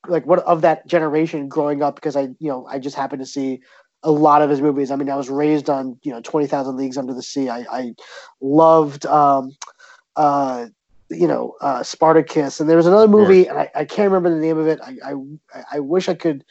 like 0.06 0.26
what 0.26 0.40
of 0.40 0.62
that 0.62 0.86
generation 0.86 1.48
growing 1.48 1.82
up, 1.82 1.94
because 1.94 2.16
I, 2.16 2.22
you 2.38 2.48
know, 2.48 2.66
I 2.66 2.78
just 2.78 2.96
happened 2.96 3.20
to 3.20 3.26
see 3.26 3.60
a 4.02 4.10
lot 4.10 4.42
of 4.42 4.50
his 4.50 4.60
movies. 4.60 4.90
I 4.90 4.96
mean, 4.96 5.10
I 5.10 5.16
was 5.16 5.28
raised 5.28 5.70
on 5.70 5.98
you 6.02 6.12
know 6.12 6.20
Twenty 6.20 6.46
Thousand 6.46 6.76
Leagues 6.76 6.98
Under 6.98 7.14
the 7.14 7.22
Sea. 7.22 7.48
I, 7.48 7.64
I 7.70 7.94
loved. 8.40 9.06
Um, 9.06 9.52
uh, 10.16 10.66
you 11.10 11.26
know, 11.26 11.54
uh, 11.60 11.82
Spartacus, 11.82 12.60
and 12.60 12.68
there 12.68 12.76
was 12.76 12.86
another 12.86 13.08
movie, 13.08 13.46
and 13.46 13.58
I, 13.58 13.70
I 13.74 13.84
can't 13.84 14.10
remember 14.10 14.30
the 14.30 14.40
name 14.40 14.58
of 14.58 14.66
it. 14.66 14.80
I, 14.82 14.96
I 15.04 15.14
I 15.74 15.80
wish 15.80 16.08
I 16.08 16.14
could 16.14 16.44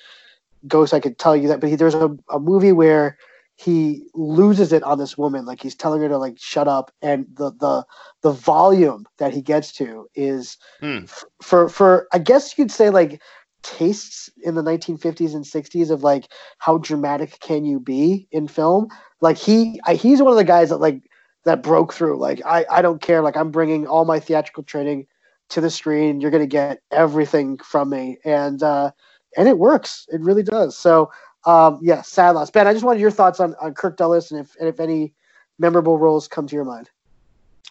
go 0.68 0.86
so 0.86 0.98
I 0.98 1.02
could 1.02 1.18
tell 1.20 1.36
you 1.36 1.48
that, 1.50 1.60
but 1.62 1.70
he, 1.70 1.76
there's 1.76 1.96
a, 1.96 2.06
a 2.24 2.32
movie 2.32 2.66
where 2.66 3.10
he 3.50 4.00
loses 4.10 4.72
it 4.72 4.80
on 4.80 4.98
this 4.98 5.18
woman, 5.18 5.46
like 5.46 5.62
he's 5.62 5.76
telling 5.76 6.02
her 6.02 6.08
to 6.10 6.18
like 6.18 6.38
shut 6.38 6.68
up, 6.68 6.92
and 7.02 7.26
the 7.36 7.52
the 7.60 7.86
the 8.22 8.32
volume 8.32 9.06
that 9.20 9.34
he 9.34 9.42
gets 9.42 9.72
to 9.74 10.08
is 10.16 10.58
Hmm. 10.82 11.06
f- 11.06 11.26
for 11.42 11.70
for 11.70 12.08
I 12.14 12.20
guess 12.20 12.58
you'd 12.58 12.72
say 12.72 12.90
like 12.90 13.22
tastes 13.64 14.30
in 14.44 14.56
the 14.56 14.64
1950s 14.64 15.36
and 15.36 15.46
60s 15.46 15.90
of 15.92 16.04
like 16.04 16.32
how 16.60 16.78
dramatic 16.78 17.40
can 17.40 17.66
you 17.66 17.80
be 17.80 18.28
in 18.32 18.48
film? 18.48 18.88
Like 19.22 19.38
he 19.38 19.74
I, 19.86 19.96
he's 19.96 20.22
one 20.22 20.32
of 20.32 20.38
the 20.38 20.44
guys 20.44 20.70
that 20.70 20.78
like 20.78 21.07
that 21.48 21.64
broke 21.64 21.94
through. 21.94 22.18
Like 22.20 22.42
I, 22.46 22.66
I 22.70 22.82
don't 22.82 23.02
care. 23.02 23.22
Like 23.22 23.38
i'm 23.38 23.52
bringing 23.52 23.88
all 23.88 24.06
my 24.06 24.20
theatrical 24.20 24.64
training 24.64 25.08
to 25.50 25.62
the 25.62 25.70
screen. 25.70 26.20
You're 26.20 26.32
to 26.32 26.46
get 26.46 26.82
everything 26.92 27.58
from 27.60 27.90
me. 27.90 28.18
And 28.26 28.62
uh 28.62 28.92
and 29.38 29.48
it 29.48 29.58
works. 29.58 30.06
It 30.12 30.22
really 30.22 30.44
does. 30.44 30.78
So 30.78 31.10
um 31.46 31.80
yeah 31.82 32.02
sad 32.02 32.32
loss. 32.32 32.52
Ben 32.52 32.68
i 32.68 32.74
just 32.74 32.86
wanted 32.86 33.00
your 33.00 33.12
thoughts 33.12 33.40
on, 33.40 33.56
on 33.62 33.74
kirk 33.74 33.96
douglas 33.98 34.30
and 34.30 34.42
if 34.42 34.56
and 34.60 34.68
if 34.68 34.80
any 34.80 35.14
memorable 35.58 35.98
roles 35.98 36.28
come 36.28 36.48
to 36.48 36.56
your 36.56 36.66
mind. 36.66 36.90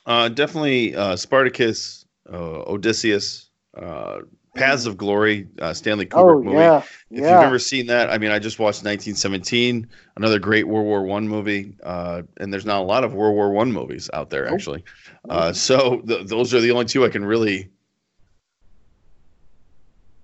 Uh, 0.07 0.29
definitely 0.29 0.95
uh, 0.95 1.17
Spartacus, 1.17 2.07
uh, 2.33 2.63
Odysseus, 2.63 3.51
uh, 3.77 4.21
Paths 4.57 4.87
of 4.87 4.97
Glory, 4.97 5.47
uh, 5.61 5.73
Stanley 5.75 6.07
Kubrick 6.07 6.41
oh 6.41 6.43
movie. 6.43 6.57
yeah 6.57 6.79
If 6.79 6.87
yeah 7.11 7.33
you've 7.33 7.41
never 7.43 7.59
seen 7.59 7.87
that, 7.87 8.11
I 8.11 8.19
mean, 8.19 8.31
I 8.31 8.39
just 8.39 8.59
watched 8.59 8.85
1917, 8.85 9.87
another 10.17 10.39
great 10.39 10.67
World 10.67 10.87
War 10.87 11.03
One 11.05 11.29
movie, 11.29 11.77
uh, 11.83 12.23
and 12.39 12.53
there's 12.53 12.67
not 12.67 12.81
a 12.81 12.85
lot 12.85 13.05
of 13.05 13.15
World 13.15 13.35
War 13.35 13.51
One 13.53 13.71
movies 13.73 14.09
out 14.13 14.31
there 14.31 14.49
actually. 14.53 14.83
Uh, 15.29 15.53
so 15.53 16.01
th- 16.01 16.27
those 16.27 16.53
are 16.55 16.61
the 16.61 16.71
only 16.71 16.85
two 16.87 17.05
I 17.05 17.09
can 17.09 17.25
really, 17.25 17.71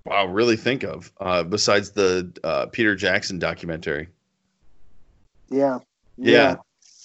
wow, 0.05 0.25
really 0.25 0.55
think 0.57 0.83
of. 0.83 1.11
Uh, 1.19 1.43
besides 1.43 1.91
the 1.91 2.31
uh, 2.43 2.65
Peter 2.67 2.95
Jackson 2.95 3.39
documentary. 3.39 4.09
yeah 5.49 5.79
Yeah. 6.17 6.55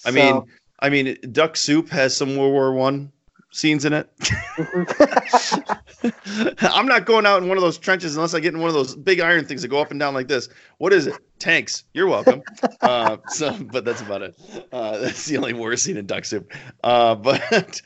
I 0.05 0.09
So- 0.11 0.15
mean, 0.15 0.43
I 0.81 0.89
mean, 0.89 1.17
Duck 1.33 1.57
Soup 1.57 1.89
has 1.89 2.15
some 2.15 2.37
World 2.37 2.53
War 2.53 2.73
One 2.73 3.11
scenes 3.51 3.85
in 3.85 3.93
it. 3.93 4.09
I'm 6.61 6.87
not 6.87 7.05
going 7.05 7.25
out 7.25 7.41
in 7.41 7.49
one 7.49 7.57
of 7.57 7.63
those 7.63 7.77
trenches 7.77 8.15
unless 8.15 8.33
I 8.33 8.39
get 8.39 8.53
in 8.53 8.59
one 8.59 8.69
of 8.69 8.73
those 8.73 8.95
big 8.95 9.19
iron 9.19 9.45
things 9.45 9.61
that 9.61 9.69
go 9.69 9.79
up 9.79 9.91
and 9.91 9.99
down 9.99 10.13
like 10.13 10.27
this. 10.27 10.49
What 10.77 10.93
is 10.93 11.07
it? 11.07 11.15
Tanks. 11.39 11.83
You're 11.93 12.07
welcome. 12.07 12.41
uh, 12.81 13.17
so, 13.27 13.57
but 13.71 13.85
that's 13.85 14.01
about 14.01 14.21
it. 14.21 14.35
Uh, 14.71 14.97
that's 14.99 15.25
the 15.25 15.37
only 15.37 15.53
war 15.53 15.75
scene 15.75 15.97
in 15.97 16.05
Duck 16.05 16.25
Soup. 16.25 16.51
Uh, 16.83 17.15
but 17.15 17.81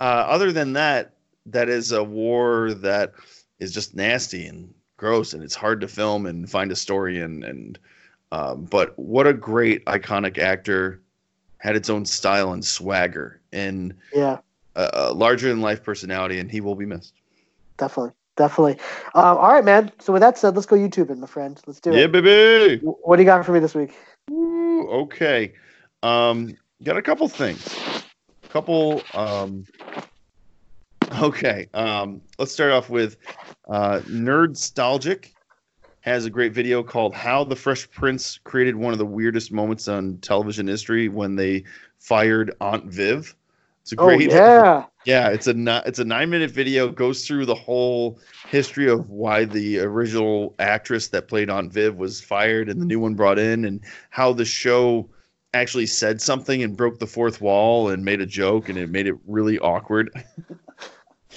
uh, 0.00 0.02
other 0.02 0.52
than 0.52 0.72
that, 0.74 1.14
that 1.46 1.68
is 1.68 1.92
a 1.92 2.02
war 2.02 2.74
that 2.74 3.12
is 3.58 3.72
just 3.72 3.94
nasty 3.94 4.46
and 4.46 4.72
gross, 4.96 5.32
and 5.32 5.42
it's 5.42 5.54
hard 5.54 5.80
to 5.80 5.88
film 5.88 6.26
and 6.26 6.50
find 6.50 6.72
a 6.72 6.76
story 6.76 7.20
and 7.20 7.44
And 7.44 7.78
um, 8.32 8.64
but 8.64 8.98
what 8.98 9.26
a 9.26 9.32
great 9.32 9.84
iconic 9.86 10.38
actor 10.38 11.00
had 11.58 11.76
its 11.76 11.88
own 11.88 12.04
style 12.04 12.52
and 12.52 12.64
swagger 12.64 13.40
and 13.52 13.94
yeah 14.12 14.38
a, 14.76 14.90
a 14.94 15.12
larger 15.12 15.48
than 15.48 15.60
life 15.60 15.82
personality, 15.82 16.38
and 16.38 16.50
he 16.50 16.60
will 16.60 16.76
be 16.76 16.86
missed. 16.86 17.14
definitely 17.78 18.12
definitely 18.36 18.74
um, 19.14 19.38
all 19.38 19.52
right 19.52 19.64
man 19.64 19.90
so 19.98 20.12
with 20.12 20.20
that 20.20 20.36
said 20.36 20.54
let's 20.54 20.66
go 20.66 20.76
youtube 20.76 21.08
my 21.16 21.26
friend 21.26 21.60
let's 21.66 21.80
do 21.80 21.90
Yeah, 21.90 21.96
it 21.96 22.00
Yeah, 22.00 22.06
baby. 22.08 22.82
What 22.84 23.16
do 23.16 23.22
you 23.22 23.26
got 23.26 23.44
for 23.46 23.52
me 23.52 23.60
this 23.60 23.74
week 23.74 23.92
Woo, 24.30 24.88
okay. 25.02 25.52
Um, 26.02 26.56
got 26.82 26.96
a 26.96 27.02
couple 27.02 27.28
things. 27.28 27.76
Couple. 28.48 29.02
Um, 29.14 29.64
okay. 31.22 31.68
Um, 31.74 32.20
let's 32.38 32.52
start 32.52 32.72
off 32.72 32.90
with 32.90 33.16
uh, 33.68 34.00
Nerdstalgic 34.06 35.32
has 36.00 36.24
a 36.24 36.30
great 36.30 36.52
video 36.52 36.82
called 36.82 37.14
"How 37.14 37.44
the 37.44 37.56
Fresh 37.56 37.90
Prince 37.90 38.38
Created 38.44 38.76
One 38.76 38.92
of 38.92 38.98
the 38.98 39.06
Weirdest 39.06 39.52
Moments 39.52 39.88
on 39.88 40.18
Television 40.18 40.66
History 40.66 41.08
When 41.08 41.36
They 41.36 41.64
Fired 41.98 42.54
Aunt 42.60 42.84
Viv." 42.86 43.34
It's 43.86 43.92
a 43.92 44.00
oh 44.00 44.06
great. 44.06 44.32
yeah 44.32 44.84
Yeah, 45.04 45.28
it's 45.28 45.46
a 45.46 45.82
it's 45.86 46.00
a 46.00 46.04
nine 46.04 46.28
minute 46.28 46.50
video. 46.50 46.88
Goes 46.88 47.24
through 47.24 47.46
the 47.46 47.54
whole 47.54 48.18
history 48.48 48.90
of 48.90 49.08
why 49.08 49.44
the 49.44 49.78
original 49.78 50.56
actress 50.58 51.06
that 51.08 51.28
played 51.28 51.48
Aunt 51.48 51.72
Viv 51.72 51.94
was 51.94 52.20
fired 52.20 52.68
and 52.68 52.80
the 52.80 52.84
new 52.84 52.98
one 52.98 53.14
brought 53.14 53.38
in, 53.38 53.64
and 53.64 53.80
how 54.10 54.32
the 54.32 54.44
show 54.44 55.08
actually 55.54 55.86
said 55.86 56.20
something 56.20 56.64
and 56.64 56.76
broke 56.76 56.98
the 56.98 57.06
fourth 57.06 57.40
wall 57.40 57.88
and 57.88 58.04
made 58.04 58.20
a 58.20 58.26
joke, 58.26 58.68
and 58.68 58.76
it 58.76 58.90
made 58.90 59.06
it 59.06 59.14
really 59.24 59.56
awkward. 59.60 60.10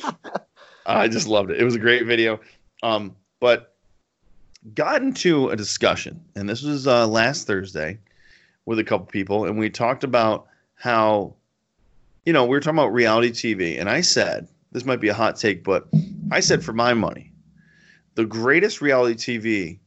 I 0.87 1.07
just 1.07 1.27
loved 1.27 1.51
it. 1.51 1.61
It 1.61 1.63
was 1.65 1.75
a 1.75 1.79
great 1.79 2.07
video. 2.07 2.39
Um, 2.81 3.15
but 3.39 3.75
got 4.73 5.03
into 5.03 5.49
a 5.49 5.55
discussion, 5.55 6.19
and 6.33 6.49
this 6.49 6.63
was 6.63 6.87
uh, 6.87 7.05
last 7.05 7.45
Thursday 7.45 7.99
with 8.65 8.79
a 8.79 8.83
couple 8.83 9.05
people, 9.05 9.45
and 9.45 9.59
we 9.59 9.69
talked 9.69 10.03
about 10.03 10.47
how 10.73 11.35
you 12.29 12.33
know, 12.33 12.43
we 12.43 12.49
were 12.49 12.59
talking 12.59 12.77
about 12.77 12.93
reality 12.93 13.31
TV, 13.31 13.79
and 13.79 13.89
I 13.89 14.01
said, 14.01 14.47
this 14.71 14.85
might 14.85 15.01
be 15.01 15.07
a 15.07 15.15
hot 15.15 15.35
take, 15.35 15.63
but 15.63 15.87
I 16.29 16.41
said 16.41 16.63
for 16.63 16.73
my 16.73 16.93
money, 16.93 17.31
the 18.13 18.23
greatest 18.23 18.81
reality 18.81 19.15
TV, 19.15 19.79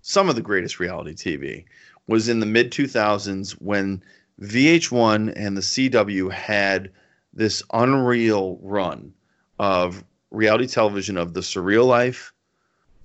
some 0.00 0.30
of 0.30 0.34
the 0.34 0.40
greatest 0.40 0.80
reality 0.80 1.12
TV, 1.12 1.66
was 2.06 2.30
in 2.30 2.40
the 2.40 2.46
mid 2.46 2.72
2000s 2.72 3.50
when 3.60 4.02
VH1 4.40 5.34
and 5.36 5.54
the 5.54 5.60
CW 5.60 6.32
had 6.32 6.90
this 7.34 7.62
unreal 7.74 8.58
run 8.62 9.12
of 9.58 10.02
reality 10.30 10.68
television 10.68 11.18
of 11.18 11.34
The 11.34 11.40
Surreal 11.40 11.84
Life, 11.84 12.32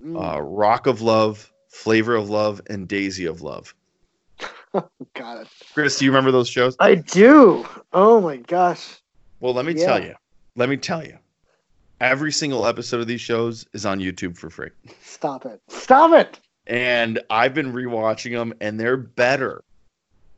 Mm. 0.02 0.16
uh, 0.16 0.40
Rock 0.40 0.86
of 0.86 1.02
Love, 1.02 1.52
Flavor 1.68 2.14
of 2.14 2.30
Love, 2.30 2.62
and 2.70 2.88
Daisy 2.88 3.26
of 3.26 3.42
Love. 3.42 3.74
got 5.14 5.42
it 5.42 5.48
Chris, 5.74 5.98
do 5.98 6.04
you 6.04 6.10
remember 6.10 6.30
those 6.30 6.48
shows? 6.48 6.76
i 6.80 6.94
do 6.94 7.66
oh 7.92 8.20
my 8.20 8.36
gosh 8.36 8.96
Well, 9.40 9.54
let 9.54 9.64
me 9.66 9.74
tell 9.74 10.02
you. 10.02 10.14
Let 10.56 10.68
me 10.68 10.76
tell 10.76 11.04
you. 11.04 11.16
Every 12.00 12.32
single 12.32 12.66
episode 12.66 13.00
of 13.00 13.06
these 13.06 13.20
shows 13.20 13.66
is 13.72 13.86
on 13.86 13.98
YouTube 14.00 14.36
for 14.36 14.50
free. 14.50 14.70
stop 15.02 15.46
it 15.46 15.60
stop 15.68 16.12
it 16.12 16.40
And 16.66 17.20
I've 17.30 17.54
been 17.54 17.72
rewatching 17.72 18.32
them 18.32 18.54
and 18.60 18.78
they're 18.78 18.96
better. 18.96 19.62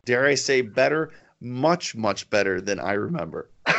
Dare 0.04 0.26
I 0.26 0.34
say 0.34 0.62
better? 0.62 1.10
Much, 1.40 1.94
much 1.94 2.28
better 2.30 2.60
than 2.60 2.78
I 2.80 2.92
remember. 2.92 3.50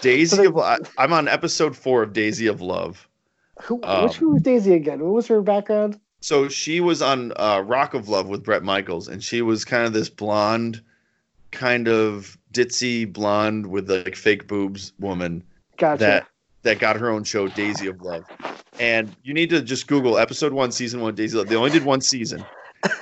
Daisy 0.00 0.46
of 0.46 0.58
I- 0.58 0.78
I'm 0.98 1.12
on 1.12 1.28
episode 1.28 1.76
4 1.76 2.02
of 2.02 2.12
Daisy 2.12 2.46
of 2.48 2.60
Love. 2.60 3.08
Who, 3.62 3.80
Um, 3.84 4.04
which 4.08 4.20
one 4.20 4.34
was 4.34 4.42
Daisy 4.42 4.74
again? 4.74 5.00
What 5.00 5.12
was 5.12 5.26
her 5.28 5.42
background? 5.42 6.00
So 6.22 6.48
she 6.48 6.80
was 6.80 7.02
on 7.02 7.32
uh, 7.36 7.62
Rock 7.66 7.94
of 7.94 8.08
Love 8.08 8.28
with 8.28 8.44
Bret 8.44 8.62
Michaels 8.62 9.08
and 9.08 9.22
she 9.22 9.42
was 9.42 9.64
kind 9.64 9.84
of 9.84 9.92
this 9.92 10.08
blonde 10.08 10.80
kind 11.50 11.88
of 11.88 12.38
ditzy 12.52 13.10
blonde 13.10 13.66
with 13.66 13.90
like 13.90 14.16
fake 14.16 14.46
boobs 14.46 14.92
woman 14.98 15.42
Gotcha. 15.76 15.98
that 15.98 16.26
that 16.62 16.78
got 16.78 16.96
her 16.96 17.10
own 17.10 17.24
show, 17.24 17.48
Daisy 17.48 17.88
of 17.88 18.00
Love. 18.02 18.24
And 18.78 19.14
you 19.22 19.34
need 19.34 19.50
to 19.50 19.60
just 19.62 19.86
Google 19.86 20.18
episode 20.18 20.52
one, 20.52 20.72
season 20.72 21.00
one, 21.00 21.14
Daisy 21.14 21.36
of 21.36 21.40
Love. 21.40 21.48
They 21.48 21.56
only 21.56 21.70
did 21.70 21.84
one 21.84 22.00
season, 22.00 22.44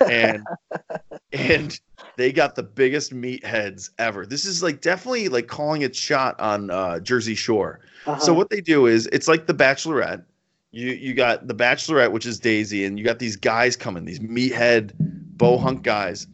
and 0.09 0.43
and 1.33 1.79
they 2.17 2.31
got 2.31 2.55
the 2.55 2.63
biggest 2.63 3.13
meatheads 3.13 3.91
ever. 3.99 4.25
This 4.25 4.45
is 4.45 4.61
like 4.61 4.81
definitely 4.81 5.29
like 5.29 5.47
calling 5.47 5.83
it 5.83 5.95
shot 5.95 6.39
on 6.39 6.69
uh, 6.71 6.99
Jersey 6.99 7.35
Shore. 7.35 7.79
Uh-huh. 8.05 8.19
So 8.19 8.33
what 8.33 8.49
they 8.49 8.61
do 8.61 8.87
is 8.87 9.07
it's 9.07 9.27
like 9.27 9.45
The 9.45 9.53
Bachelorette. 9.53 10.23
You 10.71 10.91
you 10.91 11.13
got 11.13 11.47
The 11.47 11.55
Bachelorette, 11.55 12.11
which 12.11 12.25
is 12.25 12.39
Daisy, 12.39 12.85
and 12.85 12.97
you 12.97 13.03
got 13.03 13.19
these 13.19 13.35
guys 13.35 13.75
coming, 13.75 14.05
these 14.05 14.19
meathead 14.19 14.93
bow 14.97 15.57
hunt 15.57 15.83
guys, 15.83 16.27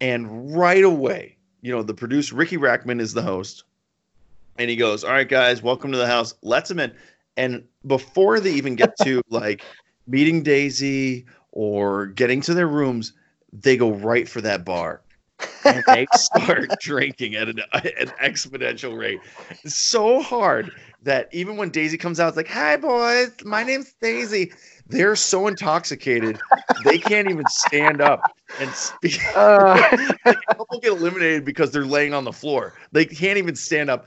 and 0.00 0.54
right 0.54 0.84
away, 0.84 1.36
you 1.62 1.72
know, 1.72 1.82
the 1.82 1.94
producer 1.94 2.34
Riki 2.34 2.58
Rachtman 2.58 3.00
is 3.00 3.14
the 3.14 3.22
host, 3.22 3.64
and 4.58 4.68
he 4.68 4.76
goes, 4.76 5.02
"All 5.02 5.12
right, 5.12 5.28
guys, 5.28 5.62
welcome 5.62 5.92
to 5.92 5.98
the 5.98 6.06
house. 6.06 6.34
Let's 6.42 6.68
them 6.68 6.78
in." 6.78 6.92
And 7.36 7.64
before 7.86 8.38
they 8.38 8.52
even 8.52 8.76
get 8.76 8.96
to 9.02 9.22
like 9.30 9.62
meeting 10.06 10.42
Daisy 10.42 11.24
or 11.52 12.06
getting 12.06 12.42
to 12.42 12.54
their 12.54 12.68
rooms, 12.68 13.14
they 13.52 13.76
go 13.76 13.92
right 13.92 14.28
for 14.28 14.42
that 14.42 14.64
bar. 14.64 15.00
And 15.64 15.84
they 15.86 16.06
start 16.14 16.78
drinking 16.80 17.34
at 17.34 17.48
an, 17.48 17.60
an 17.72 18.12
exponential 18.22 18.96
rate. 18.98 19.20
So 19.66 20.22
hard 20.22 20.72
that 21.02 21.28
even 21.32 21.56
when 21.56 21.70
Daisy 21.70 21.98
comes 21.98 22.20
out, 22.20 22.28
it's 22.28 22.36
like, 22.36 22.48
"Hi, 22.48 22.76
boys, 22.76 23.30
my 23.44 23.62
name's 23.62 23.94
Daisy." 24.00 24.52
They're 24.88 25.16
so 25.16 25.46
intoxicated 25.46 26.38
they 26.82 26.98
can't 26.98 27.28
even 27.28 27.46
stand 27.46 28.00
up 28.00 28.32
and 28.60 28.70
speak. 28.70 29.20
Uh, 29.36 29.82
like, 30.24 30.38
get 30.82 30.92
eliminated 30.92 31.44
because 31.44 31.70
they're 31.70 31.84
laying 31.84 32.14
on 32.14 32.24
the 32.24 32.32
floor. 32.32 32.72
They 32.92 33.04
can't 33.04 33.38
even 33.38 33.56
stand 33.56 33.90
up. 33.90 34.06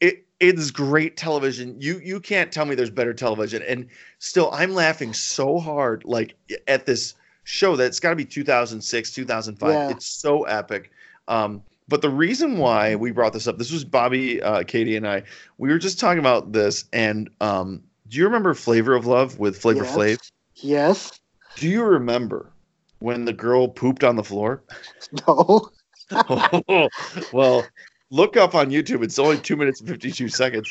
It 0.00 0.26
it 0.40 0.58
is 0.58 0.70
great 0.70 1.16
television. 1.16 1.76
You 1.80 2.00
you 2.00 2.20
can't 2.20 2.50
tell 2.50 2.64
me 2.64 2.74
there's 2.74 2.90
better 2.90 3.14
television. 3.14 3.62
And 3.62 3.88
still, 4.18 4.50
I'm 4.52 4.74
laughing 4.74 5.12
so 5.12 5.58
hard 5.58 6.04
like 6.04 6.34
at 6.66 6.86
this 6.86 7.14
show 7.48 7.76
that 7.76 7.86
it's 7.86 7.98
got 7.98 8.10
to 8.10 8.16
be 8.16 8.26
2006, 8.26 9.10
2005. 9.12 9.70
Yeah. 9.72 9.88
It's 9.88 10.06
so 10.06 10.44
epic. 10.44 10.90
Um, 11.28 11.62
but 11.88 12.02
the 12.02 12.10
reason 12.10 12.58
why 12.58 12.94
we 12.94 13.10
brought 13.10 13.32
this 13.32 13.46
up, 13.48 13.56
this 13.56 13.72
was 13.72 13.84
Bobby, 13.84 14.42
uh, 14.42 14.62
Katie, 14.64 14.96
and 14.96 15.08
I. 15.08 15.22
We 15.56 15.70
were 15.70 15.78
just 15.78 15.98
talking 15.98 16.18
about 16.18 16.52
this, 16.52 16.84
and 16.92 17.30
um, 17.40 17.82
do 18.08 18.18
you 18.18 18.24
remember 18.24 18.52
Flavor 18.52 18.94
of 18.94 19.06
Love 19.06 19.38
with 19.38 19.56
Flavor 19.56 19.84
Yes. 19.84 19.96
Flav? 19.96 20.30
yes. 20.56 21.20
Do 21.56 21.68
you 21.68 21.82
remember 21.84 22.52
when 22.98 23.24
the 23.24 23.32
girl 23.32 23.66
pooped 23.66 24.04
on 24.04 24.16
the 24.16 24.24
floor? 24.24 24.62
No. 25.26 25.70
well, 27.32 27.66
look 28.10 28.36
up 28.36 28.54
on 28.54 28.70
YouTube. 28.70 29.02
It's 29.02 29.18
only 29.18 29.38
two 29.38 29.56
minutes 29.56 29.80
and 29.80 29.88
52 29.88 30.28
seconds. 30.28 30.68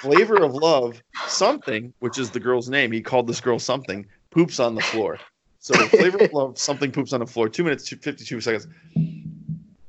Flavor 0.00 0.42
of 0.42 0.54
Love, 0.54 1.02
something, 1.26 1.92
which 2.00 2.18
is 2.18 2.30
the 2.30 2.40
girl's 2.40 2.68
name. 2.68 2.92
He 2.92 3.00
called 3.00 3.26
this 3.26 3.40
girl 3.40 3.58
something, 3.58 4.06
poops 4.30 4.60
on 4.60 4.74
the 4.74 4.80
floor. 4.82 5.18
So, 5.58 5.74
Flavor 5.88 6.18
of 6.24 6.32
Love, 6.32 6.58
something 6.58 6.92
poops 6.92 7.12
on 7.12 7.20
the 7.20 7.26
floor, 7.26 7.48
two 7.48 7.64
minutes, 7.64 7.88
52 7.88 8.40
seconds. 8.40 8.66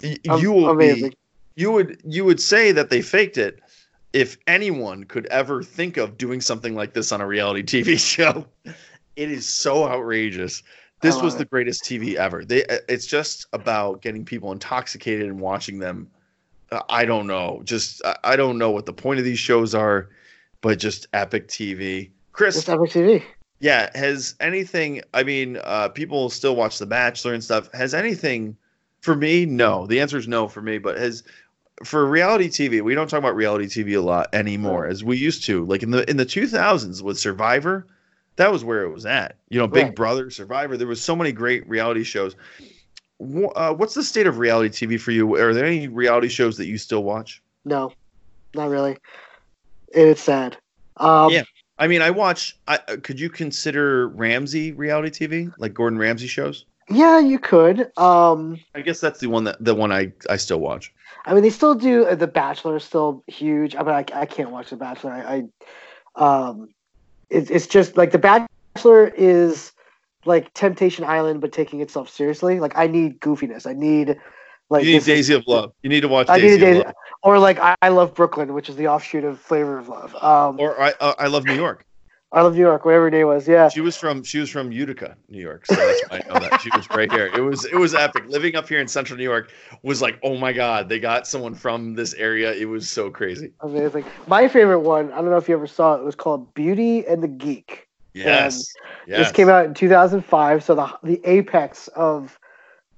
You 0.02 0.52
will 0.52 0.70
amazing. 0.70 1.10
be, 1.10 1.18
you 1.56 1.72
would, 1.72 2.02
you 2.06 2.26
would 2.26 2.40
say 2.40 2.72
that 2.72 2.90
they 2.90 3.02
faked 3.02 3.38
it 3.38 3.62
if 4.14 4.38
anyone 4.48 5.04
could 5.04 5.26
ever 5.28 5.62
think 5.62 5.98
of 5.98 6.18
doing 6.18 6.42
something 6.42 6.74
like 6.76 6.94
this 6.94 7.12
on 7.12 7.22
a 7.22 7.28
reality 7.28 7.64
TV 7.64 8.00
show. 8.16 8.46
It 9.16 9.32
is 9.32 9.48
so 9.48 9.88
outrageous. 9.88 10.64
This 11.02 11.16
was 11.22 11.34
love 11.34 11.40
the 11.40 11.46
greatest 11.46 11.84
TV 11.84 12.16
ever. 12.16 12.44
They 12.44 12.66
it's 12.90 13.06
just 13.06 13.46
about 13.54 14.02
getting 14.02 14.26
people 14.26 14.52
intoxicated 14.52 15.28
and 15.28 15.40
watching 15.40 15.80
them. 15.80 16.10
Uh, 16.72 16.82
I 16.90 17.06
don't 17.06 17.26
know. 17.26 17.62
Just 17.64 18.02
I 18.24 18.36
don't 18.36 18.58
know 18.58 18.72
what 18.72 18.86
the 18.86 18.94
point 18.94 19.18
of 19.18 19.26
these 19.26 19.40
shows 19.40 19.74
are, 19.74 20.10
but 20.60 20.78
just 20.78 21.08
epic 21.14 21.48
TV. 21.48 22.12
Chris, 22.34 22.56
Just 22.56 22.70
Epic 22.70 22.92
TV. 22.92 23.24
Yeah, 23.60 23.90
has 23.96 24.36
anything 24.40 25.02
I 25.14 25.24
mean, 25.24 25.60
uh 25.64 25.90
people 25.90 26.30
still 26.30 26.56
watch 26.56 26.80
The 26.80 26.86
Bachelor 26.86 27.34
and 27.34 27.44
stuff. 27.44 27.72
Has 27.74 27.94
anything 27.94 28.56
for 29.02 29.16
me? 29.16 29.46
No. 29.46 29.86
The 29.88 30.00
answer 30.00 30.18
is 30.18 30.28
no 30.28 30.48
for 30.48 30.62
me, 30.62 30.78
but 30.78 30.98
has 30.98 31.24
for 31.84 32.06
reality 32.06 32.50
TV, 32.50 32.82
we 32.82 32.94
don't 32.94 33.10
talk 33.10 33.20
about 33.20 33.36
reality 33.36 33.66
TV 33.66 33.98
a 33.98 34.02
lot 34.02 34.28
anymore 34.34 34.86
as 34.86 35.04
we 35.04 35.18
used 35.18 35.46
to. 35.46 35.66
Like 35.66 35.84
in 35.84 35.92
the 35.92 36.10
in 36.10 36.18
the 36.18 36.26
2000s 36.26 37.02
with 37.02 37.18
Survivor, 37.18 37.88
that 38.36 38.52
was 38.52 38.64
where 38.64 38.84
it 38.84 38.90
was 38.90 39.06
at. 39.06 39.38
You 39.50 39.60
know, 39.60 39.68
Big 39.68 39.86
Right. 39.86 39.96
Brother, 39.96 40.30
Survivor, 40.30 40.78
there 40.78 40.88
was 40.88 41.02
so 41.02 41.16
many 41.16 41.32
great 41.32 41.68
reality 41.70 42.04
shows. 42.04 42.36
Uh, 43.56 43.74
what's 43.74 43.94
the 43.94 44.04
state 44.04 44.28
of 44.28 44.40
reality 44.40 44.88
TV 44.88 45.00
for 45.00 45.12
you? 45.12 45.36
Are 45.36 45.54
there 45.54 45.66
any 45.66 45.88
reality 45.88 46.30
shows 46.30 46.58
that 46.58 46.68
you 46.68 46.78
still 46.78 47.04
watch? 47.04 47.42
No, 47.66 47.92
not 48.54 48.70
really. 48.70 48.98
It's 49.90 50.22
sad. 50.22 50.58
Um, 50.98 51.32
Yeah. 51.32 51.44
I 51.80 51.88
mean, 51.88 52.02
I 52.02 52.12
watch. 52.12 52.58
I, 52.68 52.80
uh, 52.88 52.98
could 53.02 53.20
you 53.20 53.30
consider 53.30 54.10
Ramsay 54.10 54.74
reality 54.74 55.28
TV, 55.28 55.54
like 55.58 55.74
Gordon 55.74 55.98
Ramsay 55.98 56.28
shows? 56.28 56.66
yeah, 56.90 57.20
you 57.20 57.40
could. 57.40 57.92
Um, 57.98 58.60
I 58.76 58.82
guess 58.82 59.00
that's 59.00 59.20
the 59.20 59.28
one 59.28 59.44
that 59.46 59.64
the 59.64 59.76
one 59.76 59.92
I 59.92 60.12
I 60.30 60.36
still 60.38 60.60
watch. 60.60 60.92
I 61.26 61.34
mean, 61.34 61.44
they 61.44 61.50
still 61.50 61.76
do. 61.76 62.06
uh, 62.06 62.16
The 62.16 62.28
Bachelor 62.28 62.78
is 62.78 62.84
still 62.84 63.24
huge. 63.28 63.76
I 63.76 63.84
mean, 63.84 63.94
I, 63.94 64.06
I 64.14 64.26
can't 64.26 64.52
watch 64.52 64.70
The 64.72 64.78
Bachelor. 64.78 65.12
I, 65.12 65.46
I 66.18 66.50
um, 66.50 66.70
it, 67.30 67.52
it's 67.52 67.68
just 67.68 67.98
like 67.98 68.12
The 68.12 68.18
Bachelor 68.18 69.08
is 69.08 69.72
like 70.26 70.54
Temptation 70.54 71.06
Island, 71.06 71.42
but 71.42 71.52
taking 71.52 71.82
itself 71.82 72.10
seriously. 72.10 72.60
Like 72.60 72.74
I 72.76 72.88
need 72.88 73.20
goofiness. 73.20 73.68
I 73.68 73.74
need 73.74 74.20
like 74.70 74.86
you 74.86 74.94
need 74.94 75.04
Daisy 75.04 75.34
of 75.34 75.46
Love. 75.48 75.74
You 75.84 75.90
need 75.90 76.02
to 76.02 76.08
watch 76.08 76.30
I 76.30 76.40
Daisy 76.40 76.58
need 76.58 76.64
of 76.64 76.70
Daisy, 76.70 76.84
Love. 76.86 76.94
Or 77.24 77.40
like 77.40 77.60
I, 77.60 77.76
I 77.82 77.90
love 77.90 78.14
Brooklyn, 78.14 78.54
which 78.54 78.70
is 78.70 78.76
the 78.76 78.88
offshoot 78.88 79.24
of 79.24 79.40
Flavor 79.40 79.78
of 79.78 79.90
Love. 79.90 80.16
Um, 80.16 80.60
Or 80.60 80.80
I 80.82 80.94
uh, 81.00 81.14
I 81.18 81.28
love 81.28 81.46
New 81.46 81.56
York. 81.56 81.86
I 82.32 82.44
love 82.44 82.54
New 82.54 82.60
York, 82.60 82.86
whatever 82.86 83.06
her 83.06 83.10
name 83.10 83.26
was. 83.26 83.48
Yeah, 83.48 83.70
She 83.70 83.82
was 83.82 83.98
from 83.98 84.24
she 84.24 84.38
was 84.38 84.52
from 84.52 84.72
Utica, 84.72 85.18
New 85.30 85.42
York. 85.42 85.66
So 85.66 85.76
that's 85.76 86.02
why 86.10 86.22
I 86.24 86.28
know 86.28 86.40
that 86.40 86.62
she 86.62 86.70
was 86.76 86.88
right 86.92 87.12
here. 87.12 87.26
It 87.34 87.42
was 87.42 87.66
it 87.66 87.76
was 87.76 87.96
epic. 87.96 88.26
Living 88.28 88.56
up 88.56 88.70
here 88.70 88.80
in 88.80 88.88
Central 88.88 89.18
New 89.18 89.24
York 89.24 89.52
was 89.82 90.02
like, 90.02 90.20
oh 90.22 90.38
my 90.38 90.54
god, 90.54 90.90
they 90.90 91.00
got 91.00 91.26
someone 91.26 91.56
from 91.56 91.96
this 91.96 92.14
area. 92.14 92.54
It 92.54 92.66
was 92.66 92.88
so 92.88 93.10
crazy. 93.10 93.52
amazing. 93.62 94.06
My 94.28 94.48
favorite 94.48 94.82
one. 94.82 95.12
I 95.12 95.16
don't 95.16 95.32
know 95.32 95.38
if 95.38 95.50
you 95.50 95.56
ever 95.56 95.68
saw 95.68 95.96
it. 95.96 96.02
It 96.02 96.06
was 96.06 96.16
called 96.16 96.54
Beauty 96.54 97.06
and 97.08 97.24
the 97.24 97.28
Geek. 97.28 97.88
Yes. 98.14 98.74
yes. 99.08 99.28
This 99.28 99.32
came 99.32 99.50
out 99.50 99.66
in 99.66 99.74
2005, 99.74 100.64
so 100.64 100.76
the 100.76 100.98
the 101.04 101.22
apex 101.24 101.88
of 101.90 102.38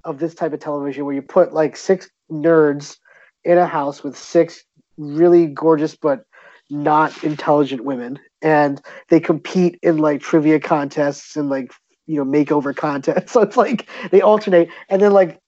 of 0.03 0.19
this 0.19 0.35
type 0.35 0.51
of 0.51 0.59
television, 0.59 1.05
where 1.05 1.15
you 1.15 1.21
put 1.21 1.53
like 1.53 1.77
six 1.77 2.09
nerds 2.29 2.97
in 3.43 3.57
a 3.57 3.67
house 3.67 4.03
with 4.03 4.17
six 4.17 4.63
really 4.97 5.47
gorgeous 5.47 5.95
but 5.95 6.25
not 6.69 7.23
intelligent 7.23 7.83
women, 7.83 8.17
and 8.41 8.81
they 9.09 9.19
compete 9.19 9.77
in 9.83 9.97
like 9.97 10.21
trivia 10.21 10.59
contests 10.59 11.35
and 11.35 11.49
like 11.49 11.71
you 12.07 12.17
know 12.17 12.25
makeover 12.25 12.75
contests. 12.75 13.31
So 13.33 13.41
it's 13.41 13.57
like 13.57 13.87
they 14.11 14.21
alternate, 14.21 14.69
and 14.89 15.01
then 15.01 15.11
like 15.11 15.39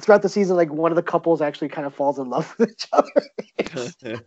throughout 0.00 0.22
the 0.22 0.28
season, 0.28 0.56
like 0.56 0.70
one 0.70 0.92
of 0.92 0.96
the 0.96 1.02
couples 1.02 1.40
actually 1.40 1.68
kind 1.68 1.86
of 1.86 1.94
falls 1.94 2.18
in 2.18 2.28
love 2.28 2.54
with 2.58 2.70
each 2.70 2.88
other. 2.92 4.20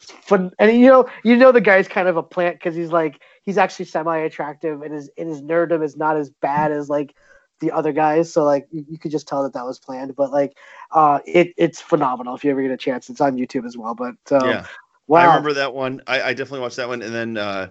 fun 0.00 0.52
and 0.58 0.78
you 0.78 0.86
know 0.86 1.08
you 1.24 1.36
know 1.36 1.52
the 1.52 1.60
guy's 1.60 1.88
kind 1.88 2.06
of 2.06 2.16
a 2.16 2.22
plant 2.22 2.56
because 2.56 2.76
he's 2.76 2.92
like 2.92 3.22
he's 3.42 3.58
actually 3.58 3.86
semi-attractive 3.86 4.82
and 4.82 4.92
his 4.92 5.10
and 5.16 5.28
his 5.28 5.42
nerdom 5.42 5.82
is 5.82 5.96
not 5.96 6.16
as 6.16 6.28
bad 6.28 6.70
as 6.70 6.88
like 6.88 7.14
the 7.60 7.70
other 7.70 7.92
guys 7.92 8.32
so 8.32 8.44
like 8.44 8.66
you, 8.70 8.84
you 8.88 8.98
could 8.98 9.10
just 9.10 9.26
tell 9.26 9.42
that 9.42 9.52
that 9.52 9.64
was 9.64 9.78
planned 9.78 10.14
but 10.16 10.30
like 10.30 10.56
uh 10.92 11.18
it 11.26 11.52
it's 11.56 11.80
phenomenal 11.80 12.34
if 12.34 12.44
you 12.44 12.50
ever 12.50 12.62
get 12.62 12.70
a 12.70 12.76
chance 12.76 13.10
it's 13.10 13.20
on 13.20 13.36
youtube 13.36 13.66
as 13.66 13.76
well 13.76 13.94
but 13.94 14.16
uh, 14.30 14.44
yeah. 14.46 14.66
wow 15.06 15.20
I 15.20 15.26
remember 15.26 15.52
that 15.54 15.74
one. 15.74 16.02
I, 16.06 16.22
I 16.22 16.34
definitely 16.34 16.60
watched 16.60 16.76
that 16.76 16.88
one. 16.88 17.02
And 17.02 17.14
then 17.14 17.36
uh, 17.36 17.68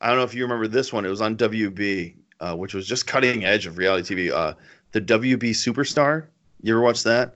I 0.00 0.08
don't 0.08 0.16
know 0.16 0.24
if 0.24 0.34
you 0.34 0.42
remember 0.42 0.66
this 0.66 0.92
one. 0.92 1.04
It 1.04 1.10
was 1.10 1.20
on 1.20 1.36
WB, 1.36 2.14
uh, 2.40 2.56
which 2.56 2.74
was 2.74 2.86
just 2.86 3.06
cutting 3.06 3.44
edge 3.44 3.66
of 3.66 3.78
reality 3.78 4.14
TV. 4.14 4.32
Uh, 4.32 4.54
the 4.92 5.00
WB 5.00 5.50
Superstar. 5.50 6.26
You 6.62 6.74
ever 6.74 6.82
watch 6.82 7.02
that? 7.04 7.34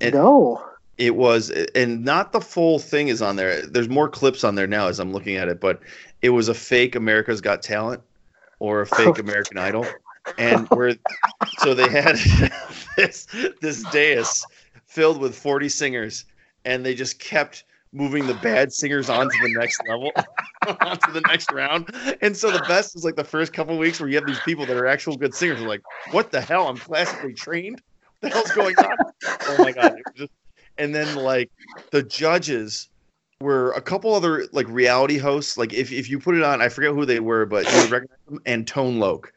it- 0.00 0.14
no 0.14 0.62
It 0.98 1.16
was, 1.16 1.50
and 1.74 2.04
not 2.04 2.32
the 2.32 2.40
full 2.40 2.78
thing 2.78 3.08
is 3.08 3.20
on 3.20 3.36
there. 3.36 3.66
There's 3.66 3.88
more 3.88 4.08
clips 4.08 4.44
on 4.44 4.54
there 4.54 4.66
now 4.66 4.88
as 4.88 4.98
I'm 4.98 5.12
looking 5.12 5.36
at 5.36 5.48
it, 5.48 5.60
but 5.60 5.80
it 6.22 6.30
was 6.30 6.48
a 6.48 6.54
fake 6.54 6.94
America's 6.94 7.40
Got 7.40 7.62
Talent 7.62 8.02
or 8.60 8.80
a 8.80 8.86
fake 8.86 9.18
American 9.26 9.58
Idol, 9.58 9.84
and 10.38 10.66
where 10.70 10.94
so 11.58 11.74
they 11.74 11.88
had 11.88 12.16
this 12.96 13.26
this 13.60 13.82
dais 13.90 14.44
filled 14.86 15.18
with 15.18 15.36
40 15.36 15.68
singers, 15.68 16.24
and 16.64 16.84
they 16.84 16.94
just 16.94 17.18
kept 17.18 17.64
moving 17.92 18.26
the 18.26 18.34
bad 18.34 18.72
singers 18.72 19.08
on 19.08 19.28
to 19.28 19.38
the 19.42 19.54
next 19.58 19.80
level, 19.88 20.12
onto 20.80 21.12
the 21.12 21.22
next 21.28 21.50
round. 21.52 21.90
And 22.20 22.36
so 22.36 22.50
the 22.50 22.64
best 22.68 22.96
is 22.96 23.04
like 23.04 23.16
the 23.16 23.24
first 23.24 23.52
couple 23.52 23.76
weeks 23.78 24.00
where 24.00 24.08
you 24.08 24.16
have 24.16 24.26
these 24.26 24.40
people 24.40 24.66
that 24.66 24.76
are 24.76 24.86
actual 24.86 25.16
good 25.16 25.34
singers. 25.34 25.60
Like, 25.60 25.82
what 26.10 26.30
the 26.30 26.40
hell? 26.40 26.68
I'm 26.68 26.76
classically 26.76 27.34
trained. 27.34 27.80
What 28.20 28.30
the 28.32 28.36
hell's 28.36 28.50
going 28.52 28.76
on? 28.78 28.96
Oh 29.48 29.56
my 29.58 29.72
god! 29.72 29.96
Just 30.14 30.30
and 30.78 30.94
then 30.94 31.16
like 31.16 31.50
the 31.90 32.02
judges 32.02 32.88
were 33.40 33.72
a 33.72 33.80
couple 33.80 34.14
other 34.14 34.46
like 34.52 34.66
reality 34.68 35.18
hosts. 35.18 35.58
Like 35.58 35.72
if, 35.72 35.92
if 35.92 36.08
you 36.08 36.18
put 36.18 36.36
it 36.36 36.42
on, 36.42 36.60
I 36.60 36.68
forget 36.68 36.92
who 36.92 37.04
they 37.04 37.20
were, 37.20 37.46
but 37.46 37.70
you 37.70 37.80
would 37.80 37.90
recognize 37.90 38.18
them. 38.28 38.40
And 38.46 38.66
Tone 38.66 38.98
Loc, 38.98 39.32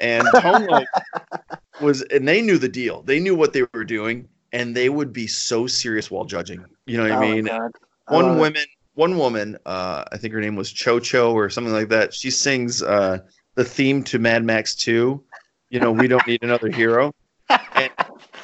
and 0.00 0.26
Tone 0.40 0.66
Loc 0.66 0.84
was, 1.80 2.02
and 2.02 2.26
they 2.26 2.40
knew 2.42 2.58
the 2.58 2.68
deal. 2.68 3.02
They 3.02 3.20
knew 3.20 3.34
what 3.34 3.52
they 3.52 3.62
were 3.72 3.84
doing, 3.84 4.28
and 4.52 4.74
they 4.74 4.88
would 4.88 5.12
be 5.12 5.26
so 5.26 5.66
serious 5.66 6.10
while 6.10 6.24
judging. 6.24 6.64
You 6.86 6.96
know 6.96 7.04
what 7.04 7.12
Oh 7.12 7.16
I 7.16 7.20
mean? 7.20 7.48
I 7.48 7.68
One 8.08 8.38
woman, 8.38 8.64
one 8.94 9.16
woman, 9.18 9.58
uh, 9.66 10.04
I 10.10 10.16
think 10.16 10.34
her 10.34 10.40
name 10.40 10.56
was 10.56 10.72
Cho 10.72 10.98
Cho 10.98 11.32
or 11.32 11.48
something 11.50 11.72
like 11.72 11.88
that. 11.90 12.12
She 12.12 12.30
sings 12.30 12.82
uh, 12.82 13.18
the 13.54 13.64
theme 13.64 14.02
to 14.04 14.18
Mad 14.18 14.44
Max 14.44 14.74
Two. 14.74 15.22
You 15.68 15.78
know, 15.78 15.92
we 15.92 16.08
don't 16.08 16.26
need 16.26 16.42
another 16.42 16.68
hero. 16.68 17.14
And, 17.48 17.90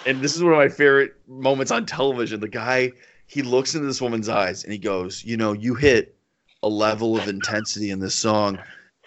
and 0.07 0.21
this 0.21 0.37
is 0.37 0.43
one 0.43 0.53
of 0.53 0.59
my 0.59 0.69
favorite 0.69 1.15
moments 1.27 1.73
on 1.73 1.87
television. 1.87 2.39
The 2.41 2.49
guy 2.49 2.93
he 3.27 3.43
looks 3.43 3.75
into 3.75 3.87
this 3.87 4.01
woman's 4.01 4.29
eyes 4.29 4.63
and 4.63 4.73
he 4.73 4.79
goes, 4.79 5.25
"You 5.25 5.37
know, 5.37 5.53
you 5.53 5.75
hit 5.75 6.17
a 6.63 6.69
level 6.69 7.17
of 7.17 7.29
intensity 7.29 7.91
in 7.91 7.99
this 7.99 8.15
song." 8.15 8.59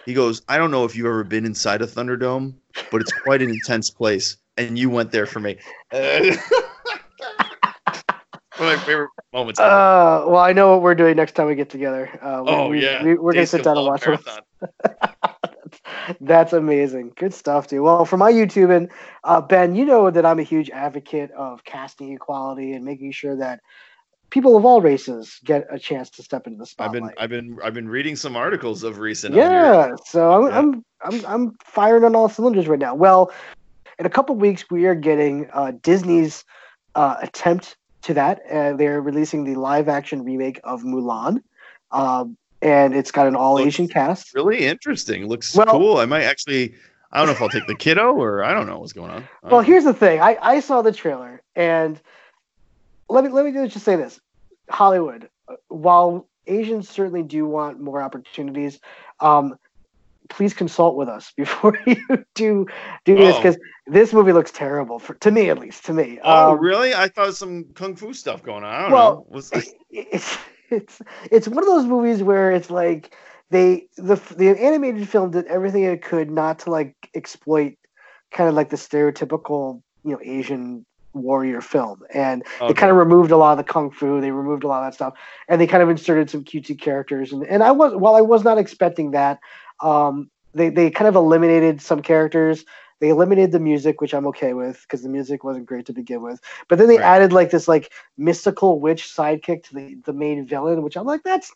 He 0.05 0.13
goes, 0.13 0.41
"I 0.47 0.57
don't 0.57 0.71
know 0.71 0.85
if 0.85 0.95
you've 0.95 1.05
ever 1.05 1.23
been 1.23 1.45
inside 1.45 1.81
a 1.81 1.87
Thunderdome, 1.87 2.53
but 2.91 3.01
it's 3.01 3.11
quite 3.11 3.41
an 3.41 3.49
intense 3.49 3.89
place, 3.89 4.37
and 4.57 4.77
you 4.77 4.89
went 4.89 5.11
there 5.11 5.25
for 5.25 5.39
me." 5.39 5.57
Uh, 5.91 6.35
one 8.59 8.73
of 8.73 8.79
my 8.79 8.85
favorite 8.85 9.09
moments. 9.33 9.59
ever. 9.59 9.69
Uh, 9.69 10.25
well, 10.27 10.37
I 10.37 10.53
know 10.53 10.71
what 10.71 10.81
we're 10.81 10.95
doing 10.95 11.15
next 11.15 11.33
time 11.33 11.47
we 11.47 11.55
get 11.55 11.69
together. 11.69 12.09
Uh, 12.21 12.43
we, 12.43 12.51
oh 12.51 12.67
we, 12.69 12.83
yeah, 12.83 13.03
we, 13.03 13.15
we're 13.15 13.33
gonna 13.33 13.45
sit 13.45 13.63
down 13.63 13.77
and 13.77 13.87
watch 13.87 14.03
it. 14.05 14.09
Marathon. 14.09 14.41
That's 16.21 16.53
amazing. 16.53 17.13
Good 17.15 17.33
stuff, 17.33 17.67
dude. 17.67 17.81
Well, 17.81 18.05
for 18.05 18.17
my 18.17 18.31
YouTube 18.31 18.75
and 18.75 18.89
uh, 19.23 19.41
Ben, 19.41 19.75
you 19.75 19.85
know 19.85 20.09
that 20.09 20.25
I'm 20.25 20.39
a 20.39 20.43
huge 20.43 20.69
advocate 20.69 21.31
of 21.31 21.63
casting 21.63 22.13
equality 22.13 22.73
and 22.73 22.83
making 22.83 23.11
sure 23.11 23.35
that 23.37 23.61
people 24.29 24.55
of 24.57 24.65
all 24.65 24.81
races 24.81 25.39
get 25.43 25.65
a 25.71 25.79
chance 25.79 26.09
to 26.11 26.23
step 26.23 26.45
into 26.47 26.57
the 26.59 26.65
spotlight. 26.65 27.13
I've 27.17 27.29
been 27.29 27.49
I've 27.51 27.57
been 27.57 27.59
I've 27.67 27.73
been 27.73 27.89
reading 27.89 28.15
some 28.15 28.35
articles 28.35 28.83
of 28.83 28.99
recent. 28.99 29.35
yeah, 29.35 29.91
so 30.05 30.31
I'm, 30.31 30.47
Yeah. 30.51 30.57
I'm 30.59 30.85
I'm 31.01 31.25
I'm 31.25 31.57
firing 31.63 32.03
on 32.03 32.15
all 32.15 32.29
cylinders 32.29 32.67
right 32.67 32.79
now. 32.79 32.95
Well, 32.95 33.31
in 33.97 34.05
a 34.05 34.09
couple 34.09 34.35
weeks 34.35 34.65
we 34.69 34.85
are 34.85 34.95
getting 34.95 35.49
uh, 35.53 35.71
Disney's 35.81 36.43
uh, 36.95 37.15
attempt 37.21 37.77
to 38.03 38.13
that. 38.13 38.41
Uh, 38.51 38.73
they're 38.73 39.01
releasing 39.01 39.43
the 39.43 39.55
live 39.55 39.89
action 39.89 40.23
remake 40.23 40.59
of 40.63 40.83
Mulan, 40.83 41.41
um, 41.91 42.37
and 42.61 42.95
it's 42.95 43.11
got 43.11 43.27
an 43.27 43.35
all 43.35 43.59
Asian 43.59 43.87
cast. 43.87 44.33
Really 44.35 44.65
interesting. 44.65 45.27
Looks 45.27 45.55
Well- 45.55 45.67
cool. 45.67 45.97
I 45.97 46.05
might 46.05 46.23
actually. 46.23 46.75
I 47.11 47.17
don't 47.17 47.25
know 47.25 47.31
if 47.33 47.41
I'll 47.41 47.49
take 47.49 47.65
the 47.65 47.73
kiddo 47.73 48.13
or 48.13 48.43
I 48.43 48.53
don't 48.53 48.67
know 48.67 48.77
what's 48.77 48.93
going 48.93 49.09
on. 49.09 49.27
Well, 49.41 49.51
know. 49.53 49.59
here's 49.61 49.83
the 49.83 49.95
thing. 49.95 50.21
I, 50.21 50.37
I 50.43 50.59
saw 50.59 50.83
the 50.83 50.91
trailer, 50.91 51.41
and 51.55 51.99
let 53.09 53.23
me 53.23 53.29
let 53.29 53.45
me 53.45 53.51
just 53.67 53.85
say 53.85 53.95
this: 53.95 54.19
Hollywood, 54.69 55.29
uh, 55.47 55.55
while 55.67 56.27
Asians 56.47 56.89
certainly 56.89 57.23
do 57.23 57.45
want 57.45 57.79
more 57.79 58.01
opportunities, 58.01 58.79
um, 59.19 59.55
please 60.29 60.53
consult 60.53 60.95
with 60.95 61.09
us 61.09 61.31
before 61.37 61.77
you 61.85 61.97
do 62.35 62.67
do 63.05 63.15
this 63.17 63.35
Oh. 63.35 63.37
because 63.39 63.57
this 63.87 64.13
movie 64.13 64.31
looks 64.33 64.51
terrible 64.51 64.99
for 64.99 65.15
to 65.15 65.31
me 65.31 65.49
at 65.49 65.59
least. 65.59 65.85
To 65.85 65.93
me, 65.93 66.19
Oh, 66.23 66.51
Um, 66.51 66.59
really? 66.59 66.93
I 66.93 67.07
thought 67.07 67.35
some 67.35 67.65
kung 67.75 67.95
fu 67.95 68.13
stuff 68.13 68.43
going 68.43 68.63
on. 68.63 68.73
I 68.73 68.81
don't 68.83 68.91
Well, 68.91 69.25
it's 69.91 70.37
it's 70.69 71.01
it's 71.31 71.47
one 71.47 71.59
of 71.59 71.65
those 71.65 71.85
movies 71.85 72.21
where 72.23 72.51
it's 72.51 72.69
like 72.69 73.15
they 73.49 73.87
the 73.97 74.15
the 74.37 74.49
animated 74.49 75.09
film 75.09 75.31
did 75.31 75.45
everything 75.47 75.83
it 75.83 76.03
could 76.03 76.29
not 76.29 76.59
to 76.59 76.69
like 76.69 76.95
exploit 77.15 77.75
kind 78.31 78.47
of 78.47 78.55
like 78.55 78.69
the 78.69 78.75
stereotypical 78.77 79.81
you 80.03 80.11
know 80.11 80.19
Asian 80.23 80.85
warrior 81.13 81.61
film. 81.61 82.01
And 82.13 82.43
they 82.67 82.73
Okay. 82.73 82.89
kind 82.89 82.91
of 82.91 82.97
removed 82.97 83.31
a 83.31 83.37
lot 83.37 83.51
of 83.51 83.57
the 83.57 83.63
kung 83.71 83.91
fu 83.91 84.21
they 84.21 84.31
removed 84.31 84.63
a 84.63 84.67
lot 84.67 84.83
of 84.83 84.87
that 84.87 84.95
stuff 84.95 85.13
and 85.47 85.59
they 85.59 85.67
kind 85.67 85.83
of 85.83 85.89
inserted 85.89 86.29
some 86.29 86.43
cutesy 86.43 86.79
characters. 86.79 87.31
And, 87.33 87.45
and 87.45 87.63
i 87.63 87.71
was 87.71 87.95
while 87.95 88.15
i 88.15 88.21
was 88.21 88.43
not 88.43 88.57
expecting 88.57 89.11
that 89.11 89.39
um 89.81 90.29
they 90.53 90.69
they 90.69 90.89
kind 90.91 91.07
of 91.07 91.15
eliminated 91.15 91.81
some 91.81 92.01
characters. 92.01 92.65
They 92.99 93.09
eliminated 93.09 93.51
the 93.51 93.59
music 93.59 94.01
which 94.01 94.13
i'm 94.13 94.27
okay 94.27 94.53
with 94.53 94.81
because 94.83 95.03
the 95.03 95.09
music 95.09 95.43
wasn't 95.43 95.65
great 95.67 95.85
to 95.87 95.93
begin 95.93 96.21
with. 96.21 96.39
But 96.67 96.77
then 96.79 96.87
they 96.87 96.99
Right. 96.99 97.01
added 97.01 97.33
like 97.33 97.49
this 97.51 97.67
like 97.67 97.91
mystical 98.17 98.79
witch 98.79 99.03
sidekick 99.03 99.63
to 99.63 99.75
the 99.75 99.97
the 100.05 100.13
main 100.13 100.45
villain 100.45 100.81
which 100.83 100.95
i'm 100.97 101.05
like 101.05 101.23
that's 101.23 101.53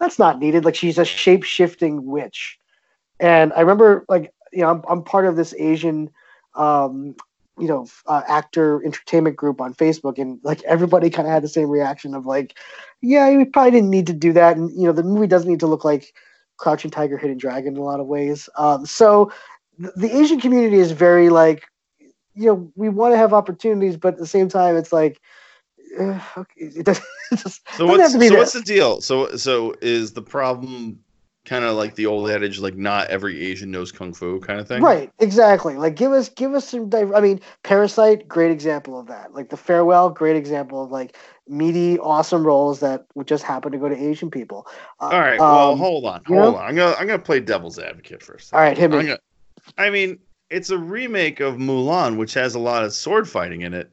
that's 0.00 0.18
not 0.18 0.38
needed. 0.38 0.64
Like 0.64 0.74
she's 0.74 0.98
a 0.98 1.04
shape-shifting 1.04 2.04
witch. 2.06 2.58
And 3.20 3.52
i 3.54 3.60
remember 3.60 4.04
like 4.08 4.32
you 4.52 4.62
know 4.62 4.70
i'm, 4.70 4.82
I'm 4.88 5.04
part 5.04 5.26
of 5.26 5.36
this 5.36 5.54
asian 5.58 6.10
um 6.54 7.14
you 7.58 7.68
know 7.68 7.86
uh, 8.06 8.22
actor 8.28 8.84
entertainment 8.84 9.36
group 9.36 9.60
on 9.60 9.74
facebook 9.74 10.18
and 10.18 10.40
like 10.42 10.62
everybody 10.62 11.10
kind 11.10 11.28
of 11.28 11.32
had 11.32 11.42
the 11.42 11.48
same 11.48 11.68
reaction 11.68 12.14
of 12.14 12.26
like 12.26 12.58
yeah 13.00 13.34
we 13.36 13.44
probably 13.44 13.70
didn't 13.70 13.90
need 13.90 14.06
to 14.06 14.12
do 14.12 14.32
that 14.32 14.56
and 14.56 14.70
you 14.70 14.84
know 14.84 14.92
the 14.92 15.02
movie 15.02 15.26
doesn't 15.26 15.50
need 15.50 15.60
to 15.60 15.66
look 15.66 15.84
like 15.84 16.12
crouching 16.56 16.90
tiger 16.90 17.18
hidden 17.18 17.36
dragon 17.36 17.74
in 17.74 17.78
a 17.78 17.84
lot 17.84 18.00
of 18.00 18.06
ways 18.06 18.48
um 18.56 18.86
so 18.86 19.30
the, 19.78 19.92
the 19.96 20.16
asian 20.16 20.40
community 20.40 20.78
is 20.78 20.92
very 20.92 21.28
like 21.28 21.64
you 22.34 22.46
know 22.46 22.72
we 22.74 22.88
want 22.88 23.12
to 23.12 23.18
have 23.18 23.32
opportunities 23.32 23.96
but 23.96 24.14
at 24.14 24.18
the 24.18 24.26
same 24.26 24.48
time 24.48 24.76
it's 24.76 24.92
like 24.92 25.20
uh, 25.98 26.18
okay, 26.38 26.54
it 26.56 26.86
doesn't, 26.86 27.04
it 27.32 27.38
just 27.38 27.60
so 27.76 27.86
what's 27.86 28.02
have 28.02 28.12
to 28.12 28.18
be 28.18 28.28
so 28.28 28.36
what's 28.36 28.52
the 28.52 28.62
deal? 28.62 29.00
So 29.00 29.36
so 29.36 29.74
is 29.82 30.12
the 30.12 30.22
problem 30.22 31.00
kind 31.44 31.64
of 31.64 31.76
like 31.76 31.94
the 31.94 32.06
old 32.06 32.30
adage, 32.30 32.58
like 32.58 32.76
not 32.76 33.08
every 33.08 33.44
Asian 33.46 33.70
knows 33.70 33.90
kung 33.90 34.12
fu 34.12 34.40
kind 34.40 34.60
of 34.60 34.68
thing? 34.68 34.82
Right, 34.82 35.10
exactly. 35.18 35.76
Like 35.76 35.96
give 35.96 36.12
us 36.12 36.28
give 36.28 36.54
us 36.54 36.68
some 36.68 36.90
I 36.94 37.20
mean, 37.20 37.40
Parasite, 37.62 38.28
great 38.28 38.50
example 38.50 38.98
of 38.98 39.06
that. 39.08 39.34
Like 39.34 39.48
The 39.48 39.56
Farewell, 39.56 40.10
great 40.10 40.36
example 40.36 40.82
of 40.82 40.90
like 40.90 41.16
meaty, 41.48 41.98
awesome 41.98 42.46
roles 42.46 42.80
that 42.80 43.06
would 43.14 43.26
just 43.26 43.42
happen 43.42 43.72
to 43.72 43.78
go 43.78 43.88
to 43.88 43.96
Asian 43.96 44.30
people. 44.30 44.66
Uh, 45.00 45.04
All 45.04 45.20
right. 45.20 45.38
Well, 45.38 45.72
um, 45.72 45.78
hold 45.78 46.04
on. 46.04 46.22
Hold 46.24 46.38
know? 46.38 46.56
on. 46.56 46.64
I'm 46.64 46.74
gonna 46.76 46.94
I'm 46.94 47.06
gonna 47.06 47.18
play 47.18 47.40
devil's 47.40 47.78
advocate 47.78 48.22
for 48.22 48.34
a 48.34 48.40
second. 48.40 48.58
All 48.58 48.64
right, 48.64 48.78
hit 48.78 48.90
me. 48.90 48.98
I'm 48.98 49.06
gonna, 49.06 49.18
I 49.78 49.90
mean, 49.90 50.18
it's 50.50 50.70
a 50.70 50.78
remake 50.78 51.40
of 51.40 51.56
Mulan, 51.56 52.16
which 52.16 52.34
has 52.34 52.54
a 52.54 52.60
lot 52.60 52.84
of 52.84 52.92
sword 52.92 53.28
fighting 53.28 53.62
in 53.62 53.74
it. 53.74 53.90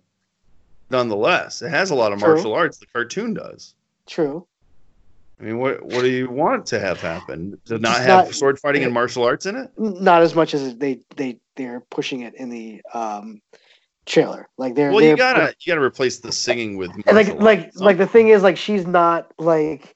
Nonetheless, 0.92 1.62
it 1.62 1.70
has 1.70 1.92
a 1.92 1.96
lot 1.96 2.12
of 2.12 2.20
True. 2.20 2.34
martial 2.34 2.54
arts. 2.54 2.78
The 2.78 2.88
cartoon 2.88 3.34
does. 3.34 3.76
True. 4.08 4.48
I 5.40 5.44
mean, 5.44 5.58
what 5.58 5.84
what 5.84 6.02
do 6.02 6.10
you 6.10 6.30
want 6.30 6.66
to 6.68 6.80
have 6.80 7.00
happen? 7.00 7.60
To 7.66 7.80
not 7.80 7.90
Just 7.94 8.02
have 8.02 8.26
not- 8.26 8.36
sword 8.36 8.60
fighting 8.60 8.84
and 8.84 8.94
martial 8.94 9.24
arts 9.24 9.46
in 9.46 9.56
it? 9.56 9.72
Not 9.78 10.22
as 10.22 10.36
much 10.36 10.54
as 10.54 10.76
they 10.76 11.00
they 11.16 11.40
they're 11.56 11.80
pushing 11.80 12.22
it 12.22 12.36
in 12.36 12.50
the 12.50 12.82
um 12.94 13.42
trailer. 14.06 14.50
Like 14.58 14.76
they're 14.76 14.90
Well, 14.92 15.00
they're 15.00 15.12
you 15.12 15.18
gotta 15.18 15.56
you 15.62 15.72
gotta 15.72 15.86
replace 15.86 16.20
the 16.20 16.32
singing 16.32 16.78
with 16.78 16.92
and 16.92 17.06
like 17.16 17.28
martial 17.28 17.40
like 17.40 17.60
arts. 17.60 17.78
like 17.78 17.98
the 17.98 18.08
thing 18.08 18.30
is 18.30 18.44
like 18.44 18.58
she's 18.58 18.86
not 18.86 19.32
like 19.38 19.96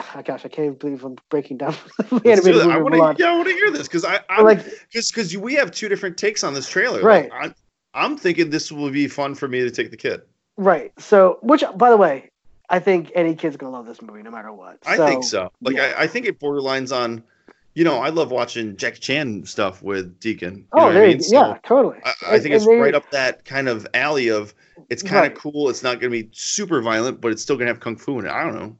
oh, 0.00 0.22
gosh, 0.22 0.44
I 0.44 0.48
can't 0.48 0.66
even 0.66 0.74
believe 0.74 1.04
I'm 1.04 1.16
breaking 1.30 1.58
down 1.58 1.74
the 1.98 2.06
Let's 2.10 2.22
do 2.24 2.30
animated. 2.30 2.62
I 2.70 2.76
want 2.78 3.16
to 3.16 3.22
yeah, 3.22 3.32
I 3.32 3.36
want 3.36 3.48
to 3.48 3.54
hear 3.54 3.70
this 3.70 3.88
because 3.88 4.04
I 4.04 4.20
I'm, 4.28 4.44
like 4.44 4.64
because 4.64 5.10
because 5.10 5.36
we 5.36 5.54
have 5.54 5.72
two 5.72 5.88
different 5.88 6.16
takes 6.16 6.44
on 6.44 6.54
this 6.54 6.68
trailer. 6.68 7.02
Right. 7.02 7.30
Like, 7.30 7.42
I'm 7.42 7.54
I'm 7.94 8.16
thinking 8.16 8.50
this 8.50 8.70
will 8.70 8.90
be 8.90 9.08
fun 9.08 9.34
for 9.34 9.48
me 9.48 9.60
to 9.60 9.70
take 9.70 9.90
the 9.90 9.96
kid. 9.96 10.22
Right. 10.56 10.92
So, 10.98 11.38
which, 11.42 11.64
by 11.76 11.90
the 11.90 11.96
way, 11.96 12.30
I 12.70 12.78
think 12.78 13.12
any 13.14 13.34
kid's 13.34 13.56
gonna 13.56 13.72
love 13.72 13.86
this 13.86 14.00
movie 14.02 14.22
no 14.22 14.30
matter 14.30 14.52
what. 14.52 14.78
I 14.86 14.96
So, 14.96 15.06
think 15.06 15.24
so. 15.24 15.52
Like 15.60 15.76
yeah. 15.76 15.94
I, 15.96 16.04
I 16.04 16.06
think 16.06 16.26
it 16.26 16.40
borderlines 16.40 16.96
on, 16.96 17.22
you 17.74 17.84
know, 17.84 17.98
I 17.98 18.08
love 18.08 18.30
watching 18.30 18.76
Jack 18.76 18.94
Chan 19.00 19.44
stuff 19.46 19.82
with 19.82 20.18
Deacon. 20.20 20.56
You 20.58 20.64
Oh, 20.72 20.78
know 20.78 20.84
what 20.86 20.92
there 20.94 21.04
I 21.04 21.08
mean? 21.08 21.18
go. 21.18 21.24
Yeah, 21.30 21.58
totally. 21.64 21.98
I, 22.04 22.08
I 22.08 22.34
And- 22.34 22.42
think 22.42 22.54
it's 22.54 22.66
and 22.66 22.80
right 22.80 22.94
up 22.94 23.10
that 23.10 23.44
kind 23.44 23.68
of 23.68 23.86
alley 23.94 24.28
of 24.30 24.54
it's 24.90 25.02
kind 25.02 25.26
of 25.26 25.32
Right. 25.32 25.38
cool. 25.38 25.68
It's 25.70 25.82
not 25.82 26.00
going 26.00 26.12
to 26.12 26.22
be 26.22 26.28
super 26.32 26.80
violent, 26.82 27.20
but 27.20 27.32
it's 27.32 27.42
still 27.42 27.56
going 27.56 27.66
to 27.66 27.72
have 27.72 27.80
kung 27.80 27.96
fu 27.96 28.18
in 28.18 28.26
it. 28.26 28.30
I 28.30 28.42
don't 28.44 28.54
know. 28.56 28.76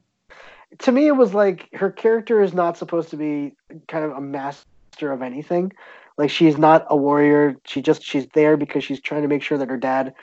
To 0.81 0.93
me, 0.93 1.07
it 1.07 1.13
was 1.17 1.35
like 1.35 1.69
her 1.75 1.91
character 1.91 2.43
is 2.43 2.53
not 2.53 2.77
supposed 2.77 3.11
to 3.11 3.17
be 3.17 3.55
kind 3.87 4.05
of 4.05 4.11
a 4.13 4.21
master 4.21 5.13
of 5.13 5.23
anything. 5.23 5.73
Like 6.19 6.31
she's 6.31 6.59
not 6.59 6.87
a 6.91 6.97
warrior. 6.97 7.57
She 7.65 7.81
just 7.83 8.03
she's 8.03 8.27
there 8.35 8.57
because 8.57 8.83
she's 8.85 9.01
trying 9.01 9.23
to 9.23 9.29
make 9.29 9.43
sure 9.43 9.57
that 9.59 9.69
her 9.69 9.77
dad 9.77 10.15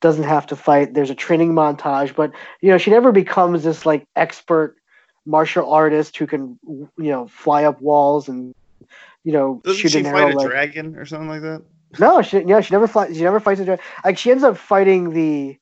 doesn't 0.00 0.24
have 0.24 0.46
to 0.48 0.56
fight. 0.56 0.94
There's 0.94 1.10
a 1.10 1.14
training 1.14 1.52
montage, 1.52 2.14
but 2.14 2.32
you 2.60 2.70
know 2.70 2.78
she 2.78 2.90
never 2.90 3.12
becomes 3.12 3.64
this 3.64 3.86
like 3.86 4.06
expert 4.16 4.76
martial 5.24 5.72
artist 5.72 6.16
who 6.16 6.26
can 6.26 6.58
you 6.66 6.88
know 6.96 7.26
fly 7.26 7.64
up 7.64 7.80
walls 7.80 8.28
and 8.28 8.54
you 9.24 9.32
know 9.32 9.60
Doesn't 9.64 9.78
shoot 9.78 9.92
she 9.92 9.98
an 9.98 10.04
fight 10.04 10.14
arrow 10.14 10.30
a 10.30 10.34
like 10.34 10.48
dragon 10.48 10.96
or 10.96 11.04
something 11.04 11.28
like 11.28 11.42
that? 11.42 11.62
No, 11.98 12.22
she 12.22 12.40
yeah, 12.42 12.60
she 12.60 12.74
never 12.74 12.86
fights. 12.86 13.16
She 13.16 13.22
never 13.22 13.40
fights 13.40 13.60
a 13.60 13.64
dragon. 13.64 13.84
Like 14.04 14.18
she 14.18 14.30
ends 14.30 14.44
up 14.44 14.56
fighting 14.58 15.10
the 15.10 15.58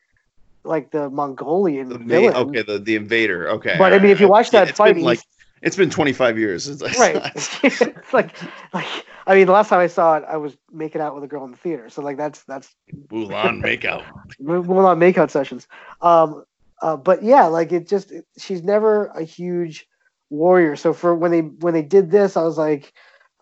like 0.65 0.91
the 0.91 1.11
Mongolian 1.11 1.89
The 1.89 1.99
ma- 1.99 2.05
villain. 2.05 2.49
okay, 2.49 2.63
the 2.63 2.79
the 2.79 2.97
invader. 2.97 3.49
Okay, 3.51 3.77
But, 3.79 3.93
I 3.93 3.99
mean, 3.99 4.11
if 4.11 4.21
you 4.21 4.29
watch 4.29 4.51
that 4.51 4.69
it's 4.69 4.79
fight, 4.79 4.99
like 5.01 5.21
it's 5.63 5.77
been 5.77 5.91
25 5.91 6.39
years 6.39 6.65
since 6.65 6.83
I 6.83 6.93
right? 6.99 7.15
saw 7.15 7.27
it. 7.27 7.59
it's 7.63 8.13
like 8.13 8.35
like 8.73 9.07
I 9.27 9.35
mean, 9.35 9.47
the 9.47 9.53
last 9.53 9.69
time 9.69 9.81
I 9.81 9.87
saw 9.87 10.17
it, 10.17 10.25
I 10.29 10.37
was 10.37 10.57
making 10.73 11.01
out 11.01 11.15
with 11.15 11.25
a 11.25 11.27
girl 11.29 11.45
in 11.45 11.51
the 11.51 11.57
theater. 11.57 11.89
So 11.89 12.03
like 12.03 12.17
that's 12.17 12.43
that's 12.45 12.75
Mulan 13.11 13.63
makeout. 13.63 14.05
not 14.39 14.99
makeout 14.99 15.31
sessions. 15.31 15.67
Um, 16.01 16.45
uh, 16.83 16.97
but 16.97 17.23
yeah, 17.23 17.47
like 17.47 17.73
it 17.73 17.89
just 17.89 18.11
it- 18.13 18.27
she's 18.39 18.63
never 18.63 19.07
a 19.07 19.23
huge 19.25 19.87
warrior. 20.31 20.77
So 20.77 20.93
for 20.93 21.15
when 21.15 21.31
they 21.31 21.41
when 21.41 21.75
they 21.75 21.83
did 21.83 22.11
this, 22.11 22.37
I 22.37 22.43
was 22.43 22.59
like, 22.59 22.93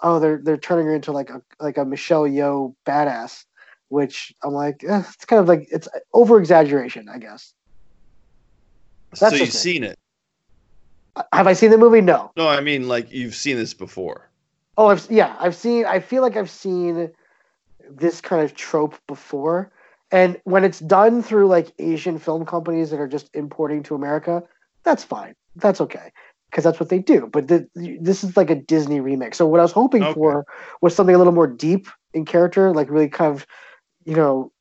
oh, 0.02 0.20
they're 0.20 0.40
they're 0.42 0.56
turning 0.58 0.86
her 0.86 0.94
into 0.94 1.12
like 1.12 1.30
a 1.30 1.42
like 1.60 1.78
a 1.78 1.84
Michelle 1.84 2.24
Yeoh 2.24 2.74
badass, 2.86 3.44
which 3.88 4.32
I'm 4.44 4.52
like, 4.52 4.84
eh, 4.86 5.02
it's 5.14 5.24
kind 5.24 5.40
of 5.40 5.48
like 5.48 5.66
it's 5.70 5.88
over 6.12 6.38
exaggeration, 6.38 7.08
I 7.08 7.18
guess. 7.18 7.52
so 9.14 9.24
That's 9.26 9.36
you've 9.36 9.46
just 9.46 9.58
it. 9.58 9.62
seen 9.62 9.84
it? 9.84 9.98
Have 11.32 11.46
I 11.46 11.52
seen 11.52 11.70
the 11.70 11.78
movie? 11.78 12.00
No. 12.00 12.32
No, 12.36 12.48
I 12.48 12.60
mean 12.60 12.88
like 12.88 13.12
you've 13.12 13.34
seen 13.34 13.56
this 13.56 13.74
before. 13.74 14.30
Oh, 14.78 14.86
I've 14.88 15.06
yeah, 15.10 15.36
I've 15.38 15.54
seen. 15.54 15.84
I 15.84 16.00
feel 16.00 16.22
like 16.22 16.36
I've 16.36 16.50
seen 16.50 17.10
this 17.90 18.20
kind 18.20 18.42
of 18.42 18.54
trope 18.54 18.98
before, 19.06 19.70
and 20.10 20.40
when 20.44 20.64
it's 20.64 20.78
done 20.80 21.22
through 21.22 21.48
like 21.48 21.72
Asian 21.78 22.18
film 22.18 22.46
companies 22.46 22.90
that 22.90 23.00
are 23.00 23.08
just 23.08 23.28
importing 23.34 23.82
to 23.84 23.94
America, 23.94 24.42
that's 24.82 25.04
fine. 25.04 25.34
That's 25.56 25.80
okay 25.82 26.12
because 26.50 26.64
that's 26.64 26.80
what 26.80 26.90
they 26.90 26.98
do. 26.98 27.28
But 27.32 27.48
the, 27.48 27.68
this 27.74 28.22
is 28.24 28.36
like 28.36 28.50
a 28.50 28.54
Disney 28.54 29.00
remake. 29.00 29.34
So 29.34 29.46
what 29.46 29.60
I 29.60 29.62
was 29.62 29.72
hoping 29.72 30.02
Okay. 30.04 30.12
for 30.12 30.46
was 30.82 30.94
something 30.94 31.14
a 31.14 31.18
little 31.18 31.32
more 31.32 31.46
deep 31.46 31.88
in 32.12 32.26
character, 32.26 32.72
like 32.72 32.90
really 32.90 33.08
kind 33.08 33.34
of, 33.34 33.46
you 34.04 34.14
know, 34.14 34.52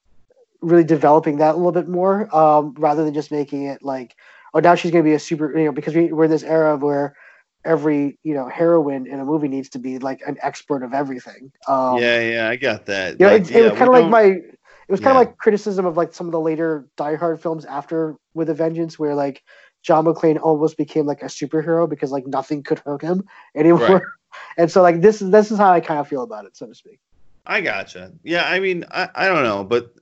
really 0.61 0.85
developing 0.85 1.37
that 1.37 1.55
a 1.55 1.57
little 1.57 1.73
bit 1.73 1.89
more, 1.89 2.33
um, 2.35 2.73
rather 2.77 3.03
than 3.03 3.13
just 3.13 3.29
making 3.29 3.63
it 3.63 3.83
like, 3.83 4.15
oh, 4.53 4.59
now 4.59 4.75
she's 4.75 4.91
going 4.91 5.03
to 5.03 5.09
be 5.09 5.13
a 5.15 5.19
super, 5.19 5.57
you 5.57 5.65
know, 5.65 5.71
because 5.71 5.95
we, 5.95 6.11
we're 6.11 6.25
in 6.25 6.31
this 6.31 6.43
era 6.43 6.73
of 6.73 6.81
where 6.81 7.15
every 7.63 8.17
you 8.23 8.33
know 8.33 8.47
heroine 8.47 9.05
in 9.05 9.19
a 9.19 9.25
movie 9.25 9.47
needs 9.47 9.69
to 9.69 9.79
be 9.79 9.99
like 9.99 10.21
an 10.25 10.37
expert 10.41 10.83
of 10.83 10.93
everything. 10.93 11.51
Um, 11.67 11.99
yeah, 11.99 12.19
yeah, 12.21 12.49
I 12.49 12.55
got 12.55 12.85
that. 12.87 13.19
you 13.19 13.25
know, 13.25 13.33
Like, 13.33 13.43
it, 13.43 13.55
it 13.55 13.61
was 13.63 13.77
kind 13.77 13.87
of 13.87 13.93
like 13.93 14.07
my 14.07 14.23
it 14.23 14.89
was 14.89 14.99
kind 14.99 15.15
Yeah. 15.15 15.21
of 15.21 15.27
like 15.27 15.37
criticism 15.37 15.85
of 15.85 15.97
like 15.97 16.13
some 16.13 16.27
of 16.27 16.31
the 16.31 16.39
later 16.39 16.87
Die 16.97 17.15
Hard 17.15 17.41
films 17.41 17.65
after 17.65 18.15
with 18.33 18.49
a 18.49 18.53
Vengeance, 18.53 18.97
where 18.99 19.15
like 19.15 19.41
John 19.83 20.05
McClane 20.05 20.39
almost 20.41 20.77
became 20.77 21.05
like 21.05 21.21
a 21.21 21.25
superhero 21.27 21.89
because 21.89 22.11
like 22.11 22.27
nothing 22.27 22.63
could 22.63 22.79
hurt 22.79 23.01
him 23.01 23.23
anymore. 23.55 24.13
And 24.57 24.71
so 24.71 24.81
like 24.81 25.01
this 25.01 25.21
is 25.21 25.31
this 25.31 25.51
is 25.51 25.57
how 25.57 25.71
I 25.71 25.81
kind 25.81 25.99
of 25.99 26.07
feel 26.07 26.23
about 26.23 26.45
it, 26.45 26.57
so 26.57 26.67
to 26.67 26.75
speak. 26.75 26.99
I 27.45 27.61
gotcha. 27.61 28.13
Yeah, 28.23 28.47
I 28.47 28.59
mean, 28.59 28.85
I, 28.91 29.09
I 29.15 29.27
don't 29.27 29.43
know, 29.43 29.63
but 29.63 29.93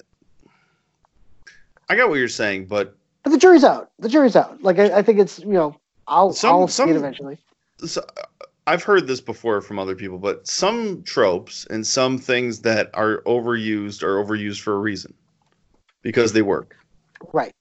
I 1.90 1.96
got 1.96 2.10
what 2.10 2.16
you're 2.20 2.28
saying, 2.30 2.68
but 2.68 2.99
But 3.24 3.32
the 3.32 3.38
jury's 3.38 3.64
out. 3.64 3.92
The 4.00 4.10
jury's 4.10 4.36
out. 4.36 4.62
Like 4.64 4.80
I, 4.80 4.98
I 5.00 5.02
think 5.02 5.20
it's 5.20 5.40
you 5.40 5.48
know 5.54 5.76
I'll 6.08 6.34
Some- 6.34 6.50
I'll 6.52 6.68
see 6.68 6.74
some- 6.76 6.90
it 6.90 6.96
eventually. 6.96 7.38
so, 7.86 8.02
I've 8.68 8.84
heard 8.84 9.08
this 9.08 9.20
before 9.22 9.62
from 9.62 9.80
other 9.80 9.96
people, 9.96 10.20
but 10.20 10.48
some 10.48 11.02
tropes 11.04 11.66
and 11.72 11.86
some 11.86 12.18
things 12.20 12.60
that 12.62 12.90
are 12.94 13.22
overused 13.26 14.04
are 14.04 14.24
overused 14.24 14.62
for 14.62 14.74
a 14.74 14.80
reason 14.80 15.14
because 16.04 16.34
they 16.34 16.44
work. 16.44 16.76
Right. 17.34 17.54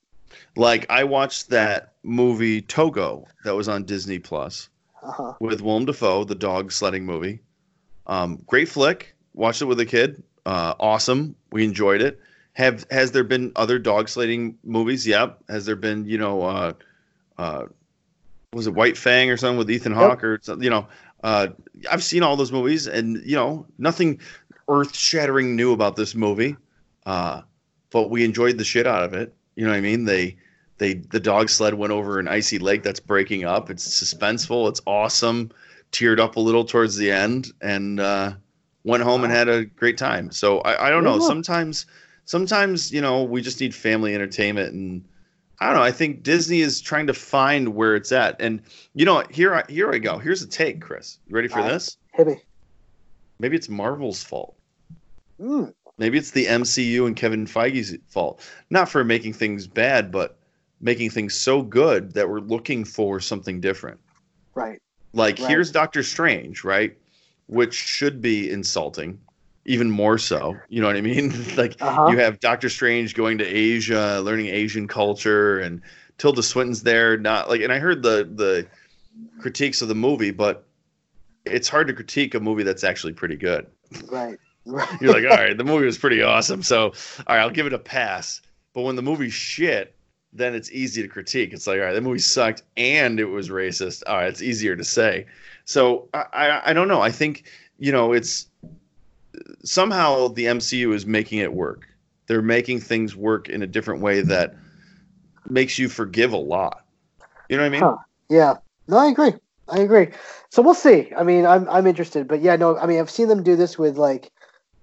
Like 0.57 0.87
I 0.91 1.05
watched 1.05 1.49
that 1.51 1.95
movie 2.03 2.61
Togo 2.61 3.27
that 3.45 3.55
was 3.55 3.69
on 3.69 3.85
Disney 3.85 4.19
Plus 4.19 4.69
Uh 5.03 5.11
huh. 5.13 5.33
with 5.41 5.63
Willem 5.63 5.87
Dafoe, 5.87 6.25
the 6.25 6.35
dog 6.35 6.73
sledding 6.73 7.07
movie. 7.07 7.41
Um, 8.07 8.43
great 8.47 8.69
flick. 8.69 9.15
Watched 9.35 9.63
it 9.63 9.67
with 9.67 9.81
a 9.81 9.87
kid. 9.87 10.23
Uh, 10.47 10.75
awesome. 10.81 11.35
We 11.53 11.65
enjoyed 11.65 12.01
it. 12.03 12.21
Have 12.59 12.85
has 12.91 13.13
there 13.13 13.23
been 13.23 13.53
other 13.55 13.79
dog 13.79 14.09
sledding 14.09 14.59
movies? 14.65 15.07
Yep. 15.07 15.39
Has 15.49 15.65
there 15.65 15.77
been 15.77 16.05
you 16.07 16.19
know 16.19 16.43
uh, 16.43 16.73
uh, 17.39 17.67
was 18.53 18.67
it 18.67 18.75
White 18.75 18.99
Fang 18.99 19.31
or 19.31 19.37
something 19.37 19.59
with 19.59 19.71
Ethan 19.71 19.93
Hawke 19.93 20.25
or 20.25 20.41
something? 20.43 20.65
You 20.65 20.71
know, 20.71 20.89
uh, 21.23 21.47
I've 21.89 22.03
seen 22.03 22.25
all 22.25 22.35
those 22.35 22.51
movies 22.51 22.89
and 22.89 23.23
you 23.25 23.37
know 23.37 23.65
nothing 23.79 24.19
earth 24.69 24.97
shattering 24.97 25.55
new 25.55 25.73
about 25.73 25.95
this 25.95 26.17
movie. 26.17 26.57
Uh, 27.07 27.43
but 27.91 28.11
we 28.11 28.25
enjoyed 28.25 28.59
the 28.59 28.65
shit 28.65 28.89
out 28.89 29.05
of 29.05 29.15
it. 29.15 29.33
You 29.55 29.65
know 29.65 29.71
what 29.71 29.77
I 29.77 29.81
mean? 29.81 30.05
They 30.05 30.37
they 30.79 30.95
the 30.95 31.21
dog 31.21 31.51
sled 31.51 31.75
went 31.75 31.93
over 31.93 32.19
an 32.19 32.27
icy 32.27 32.59
lake 32.59 32.83
that's 32.83 32.99
breaking 32.99 33.45
up. 33.45 33.71
It's 33.71 33.87
suspenseful. 33.87 34.69
It's 34.69 34.81
awesome. 34.85 35.53
Teared 35.93 36.19
up 36.19 36.35
a 36.35 36.41
little 36.41 36.65
towards 36.65 36.97
the 36.97 37.13
end 37.13 37.53
and 37.61 38.01
uh, 38.01 38.33
went 38.83 39.05
home 39.05 39.23
and 39.23 39.33
had 39.33 39.49
a 39.49 39.65
great 39.65 39.97
time. 39.97 40.33
So 40.33 40.59
I, 40.63 40.89
I 40.89 40.91
don't 40.91 41.05
know. 41.05 41.21
Sometimes 41.21 41.87
sometimes 42.29 42.93
you 42.93 43.01
know 43.01 43.23
we 43.23 43.41
just 43.41 43.61
need 43.61 43.75
family 43.75 44.15
entertainment 44.15 44.75
and 44.75 45.03
I 45.61 45.67
don't 45.67 45.75
know. 45.75 45.83
I 45.83 45.91
think 45.91 46.23
Disney 46.23 46.61
is 46.61 46.81
trying 46.81 47.09
to 47.09 47.15
find 47.15 47.75
where 47.75 47.97
it's 47.97 48.13
at. 48.13 48.41
And 48.41 48.63
you 48.95 49.05
know, 49.05 49.25
here 49.29 49.57
I 49.57 49.65
here 49.69 49.93
I 49.93 49.99
go. 49.99 50.19
Here's 50.19 50.41
a 50.41 50.47
take, 50.47 50.81
Chris. 50.81 51.19
You 51.27 51.35
ready 51.35 51.49
for 51.49 51.59
right. 51.59 51.69
this? 51.69 51.97
Maybe. 52.17 52.41
Maybe 53.41 53.57
it's 53.57 53.69
Marvel's 53.69 54.23
fault. 54.23 54.55
Mm, 55.41 55.73
Maybe 55.99 56.17
it's 56.17 56.31
the 56.31 56.47
MCU 56.47 57.07
and 57.07 57.17
Kevin 57.17 57.45
Feige's 57.47 57.97
fault. 58.09 58.41
Not 58.71 58.89
for 58.89 59.03
making 59.05 59.33
things 59.33 59.67
bad, 59.67 60.13
but 60.13 60.39
making 60.81 61.11
things 61.11 61.35
so 61.35 61.61
good 61.63 62.13
that 62.13 62.29
we're 62.29 62.41
looking 62.41 62.85
for 62.85 63.19
something 63.19 63.61
different. 63.61 63.99
right. 64.55 64.81
Like 65.13 65.39
Right. 65.41 65.49
here's 65.49 65.73
Doctor 65.73 66.03
Strange, 66.05 66.63
right? 66.63 66.97
Which 67.47 67.75
should 67.75 68.21
be 68.21 68.49
insulting, 68.51 69.19
even 69.69 69.91
more 69.91 70.19
so. 70.19 70.57
You 70.69 70.81
know 70.81 70.87
what 70.89 70.97
I 70.97 71.01
mean? 71.01 71.33
like 71.57 71.77
Uh-huh. 71.81 72.09
you 72.11 72.19
have 72.19 72.41
Doctor 72.41 72.69
Strange 72.69 73.15
going 73.15 73.39
to 73.39 73.45
Asia, 73.45 74.21
learning 74.25 74.47
Asian 74.47 74.89
culture, 74.89 75.61
and 75.61 75.81
Tilda 76.17 76.43
Swinton's 76.43 76.83
there. 76.83 77.17
Not 77.17 77.49
like, 77.49 77.61
and 77.61 77.73
I 77.73 77.79
heard 77.79 78.03
the 78.03 78.29
the 78.35 78.67
critiques 79.41 79.83
of 79.83 79.89
the 79.89 79.95
movie, 79.95 80.31
but 80.31 80.65
it's 81.45 81.69
hard 81.69 81.87
to 81.89 81.93
critique 81.95 82.35
a 82.35 82.41
movie 82.41 82.63
that's 82.63 82.83
actually 82.85 83.13
pretty 83.13 83.37
good. 83.37 83.67
Right. 84.11 84.39
Right. 84.67 85.01
You're 85.01 85.15
like, 85.15 85.25
all 85.25 85.43
right, 85.43 85.57
the 85.57 85.65
movie 85.65 85.87
was 85.87 85.97
pretty 85.97 86.21
awesome, 86.21 86.63
so 86.63 86.89
all 87.27 87.37
right, 87.37 87.39
I'll 87.41 87.49
give 87.49 87.65
it 87.67 87.73
a 87.73 87.79
pass. 87.79 88.43
But 88.75 88.83
when 88.83 88.97
the 88.97 89.03
movie's 89.03 89.33
shit, 89.33 89.95
then 90.35 90.55
it's 90.55 90.71
easy 90.73 91.01
to 91.01 91.09
critique. 91.09 91.55
It's 91.55 91.67
like, 91.67 91.79
all 91.81 91.87
right, 91.87 91.95
the 91.95 92.03
movie 92.03 92.19
sucked 92.19 92.65
and 92.77 93.19
it 93.19 93.25
was 93.25 93.49
racist. 93.49 94.03
All 94.07 94.17
right, 94.17 94.29
it's 94.29 94.43
easier 94.43 94.77
to 94.77 94.85
say. 94.85 95.25
So 95.65 96.11
I, 96.13 96.25
I, 96.35 96.71
I 96.71 96.73
don't 96.75 96.87
know. 96.89 97.01
I 97.01 97.11
think 97.11 97.45
you 97.79 97.93
know 97.93 98.13
it's 98.13 98.49
somehow 99.65 100.29
the 100.29 100.47
MCU 100.47 100.95
is 100.95 101.07
making 101.07 101.39
it 101.39 101.53
work. 101.53 101.87
They're 102.27 102.43
making 102.43 102.81
things 102.81 103.17
work 103.17 103.49
in 103.49 103.63
a 103.63 103.67
different 103.67 104.03
way 104.03 104.21
that 104.21 104.55
makes 105.49 105.79
you 105.79 105.89
forgive 105.89 106.33
a 106.33 106.39
lot. 106.39 106.85
You 107.49 107.57
know 107.57 107.63
what 107.63 107.67
I 107.67 107.71
mean? 107.71 107.83
Huh. 107.83 107.97
Yeah. 108.29 108.55
No, 108.87 108.99
I 108.99 109.07
agree. 109.07 109.33
I 109.69 109.79
agree. 109.81 110.09
So 110.51 110.63
we'll 110.63 110.75
see. 110.75 111.11
I 111.17 111.23
mean, 111.23 111.45
I'm 111.47 111.69
I'm 111.69 111.87
interested, 111.87 112.27
but 112.27 112.41
yeah, 112.41 112.57
no. 112.57 112.79
I 112.79 112.87
mean, 112.87 113.01
I've 113.01 113.11
seen 113.11 113.29
them 113.29 113.43
do 113.43 113.57
this 113.57 113.79
with 113.79 113.99
like 113.99 114.31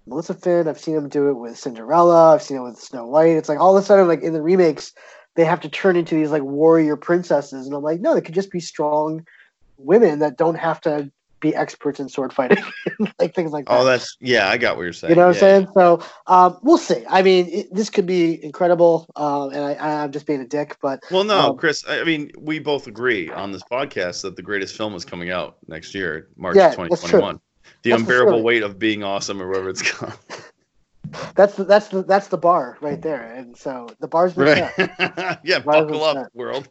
Maleficent. 0.08 0.68
I've 0.68 0.80
seen 0.80 0.96
them 0.96 1.10
do 1.10 1.30
it 1.30 1.34
with 1.34 1.58
Cinderella. 1.58 2.34
I've 2.34 2.44
seen 2.44 2.58
it 2.58 2.64
with 2.64 2.80
Snow 2.80 3.08
White. 3.08 3.38
It's 3.38 3.50
like 3.50 3.60
all 3.60 3.76
of 3.76 3.84
a 3.84 3.86
sudden, 3.86 4.08
like 4.08 4.22
in 4.22 4.34
the 4.34 4.42
remakes, 4.42 4.94
they 5.36 5.46
have 5.46 5.62
to 5.62 5.70
turn 5.70 5.96
into 5.96 6.16
these 6.16 6.30
like 6.30 6.44
warrior 6.44 6.96
princesses, 6.98 7.66
and 7.66 7.76
I'm 7.76 7.84
like, 7.84 8.00
no, 8.00 8.14
they 8.14 8.22
could 8.22 8.36
just 8.36 8.52
be 8.52 8.60
strong 8.60 9.26
women 9.78 10.20
that 10.20 10.38
don't 10.38 10.56
have 10.56 10.80
to 10.82 11.12
be 11.40 11.54
experts 11.56 12.00
in 12.00 12.10
sword 12.10 12.34
fighting, 12.34 12.64
like 13.20 13.36
things 13.36 13.52
like 13.52 13.66
that. 13.66 13.74
Oh, 13.80 13.84
that's 13.84 14.18
yeah. 14.22 14.50
I 14.50 14.58
got 14.58 14.78
what 14.78 14.84
you're 14.84 14.94
saying. 14.94 15.12
You 15.12 15.16
know 15.18 15.28
what 15.28 15.42
Yeah. 15.42 15.58
I'm 15.58 15.66
saying? 15.66 15.68
So 15.74 16.02
um, 16.28 16.58
we'll 16.64 16.78
see. 16.78 17.04
I 17.10 17.22
mean, 17.22 17.48
it, 17.50 17.74
this 17.74 17.90
could 17.90 18.06
be 18.06 18.44
incredible, 18.44 19.08
um, 19.16 19.52
and 19.52 19.60
I, 19.64 20.04
I'm 20.04 20.12
just 20.12 20.26
being 20.26 20.42
a 20.42 20.48
dick, 20.48 20.78
but 20.82 21.04
Well, 21.12 21.24
no, 21.24 21.52
Um, 21.52 21.58
Chris. 21.58 21.84
I 21.88 22.04
mean, 22.04 22.32
we 22.40 22.60
both 22.60 22.88
agree 22.88 23.30
on 23.32 23.52
this 23.52 23.64
podcast 23.64 24.22
that 24.24 24.36
the 24.36 24.42
greatest 24.42 24.76
film 24.76 24.96
is 24.96 25.06
coming 25.06 25.30
out 25.30 25.58
next 25.68 25.94
year, 25.94 26.30
March 26.38 26.56
Yeah, 26.56 26.70
that's 26.70 26.76
true. 26.76 26.88
2021. 26.90 27.40
The 27.84 27.90
That's 27.92 28.02
unbearable 28.02 28.44
weight 28.44 28.64
of 28.64 28.80
being 28.80 29.04
awesome, 29.04 29.42
or 29.42 29.48
whatever 29.48 29.70
it's 29.70 29.82
called. 29.92 30.14
that's 31.36 31.56
the, 31.56 31.64
that's 31.66 31.90
the, 31.90 32.04
that's 32.04 32.28
the 32.30 32.38
bar 32.38 32.78
right 32.82 33.02
there. 33.02 33.34
And 33.34 33.56
so 33.58 33.88
the 34.00 34.08
bar's 34.08 34.34
been 34.34 34.46
Right? 34.46 34.74
set. 34.76 35.40
yeah, 35.44 35.62
Rather 35.66 35.86
buckle 35.86 36.04
up, 36.04 36.28
world. 36.34 36.68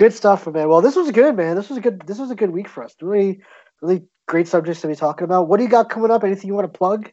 Good 0.00 0.14
stuff, 0.14 0.46
man. 0.46 0.68
Well, 0.68 0.80
this 0.80 0.96
was 0.96 1.10
good, 1.12 1.36
man. 1.36 1.56
This 1.56 1.68
was 1.68 1.78
a 1.78 1.80
good. 1.82 2.02
This 2.06 2.18
was 2.18 2.30
a 2.30 2.34
good 2.34 2.50
week 2.50 2.68
for 2.68 2.82
us. 2.82 2.94
Really, 3.00 3.42
really 3.82 4.02
great 4.26 4.48
subjects 4.48 4.80
to 4.80 4.88
be 4.88 4.96
talking 4.96 5.24
about. 5.24 5.46
What 5.46 5.58
do 5.58 5.62
you 5.64 5.68
got 5.68 5.90
coming 5.90 6.10
up? 6.10 6.24
Anything 6.24 6.48
you 6.48 6.54
want 6.54 6.72
to 6.72 6.76
plug? 6.76 7.12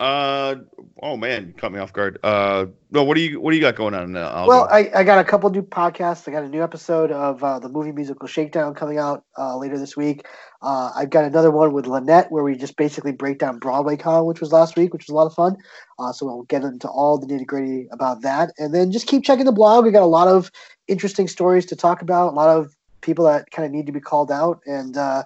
Uh, 0.00 0.56
oh 1.02 1.16
man, 1.16 1.46
you 1.46 1.52
caught 1.52 1.72
me 1.72 1.78
off 1.78 1.92
guard. 1.92 2.18
Uh, 2.24 2.66
no, 2.90 3.04
what 3.04 3.14
do 3.14 3.20
you 3.20 3.40
what 3.40 3.52
do 3.52 3.56
you 3.56 3.62
got 3.62 3.76
going 3.76 3.94
on 3.94 4.10
now? 4.10 4.46
Well, 4.46 4.68
I, 4.68 4.90
I 4.92 5.04
got 5.04 5.20
a 5.20 5.24
couple 5.24 5.48
new 5.50 5.62
podcasts. 5.62 6.26
I 6.26 6.32
got 6.32 6.42
a 6.42 6.48
new 6.48 6.64
episode 6.64 7.12
of 7.12 7.44
uh, 7.44 7.60
the 7.60 7.68
movie 7.68 7.92
musical 7.92 8.26
Shakedown 8.26 8.74
coming 8.74 8.98
out 8.98 9.24
uh, 9.38 9.56
later 9.56 9.78
this 9.78 9.96
week. 9.96 10.26
Uh, 10.62 10.90
I've 10.96 11.10
got 11.10 11.24
another 11.24 11.52
one 11.52 11.72
with 11.72 11.86
Lynette 11.86 12.32
where 12.32 12.42
we 12.42 12.56
just 12.56 12.76
basically 12.76 13.12
break 13.12 13.38
down 13.38 13.60
Broadway 13.60 13.96
Con, 13.96 14.26
which 14.26 14.40
was 14.40 14.50
last 14.50 14.76
week, 14.76 14.92
which 14.92 15.04
was 15.06 15.12
a 15.12 15.14
lot 15.14 15.26
of 15.26 15.34
fun. 15.34 15.56
Uh, 16.00 16.10
so 16.12 16.26
we'll 16.26 16.42
get 16.44 16.64
into 16.64 16.88
all 16.88 17.16
the 17.16 17.26
nitty 17.26 17.46
gritty 17.46 17.86
about 17.92 18.22
that, 18.22 18.52
and 18.58 18.74
then 18.74 18.90
just 18.90 19.06
keep 19.06 19.22
checking 19.22 19.44
the 19.44 19.52
blog. 19.52 19.84
We 19.84 19.92
got 19.92 20.02
a 20.02 20.06
lot 20.06 20.26
of 20.26 20.50
interesting 20.88 21.28
stories 21.28 21.66
to 21.66 21.76
talk 21.76 22.02
about. 22.02 22.32
A 22.32 22.36
lot 22.36 22.48
of 22.48 22.74
people 23.00 23.26
that 23.26 23.50
kind 23.52 23.64
of 23.64 23.70
need 23.70 23.86
to 23.86 23.92
be 23.92 24.00
called 24.00 24.32
out, 24.32 24.60
and 24.66 24.96
uh, 24.96 25.22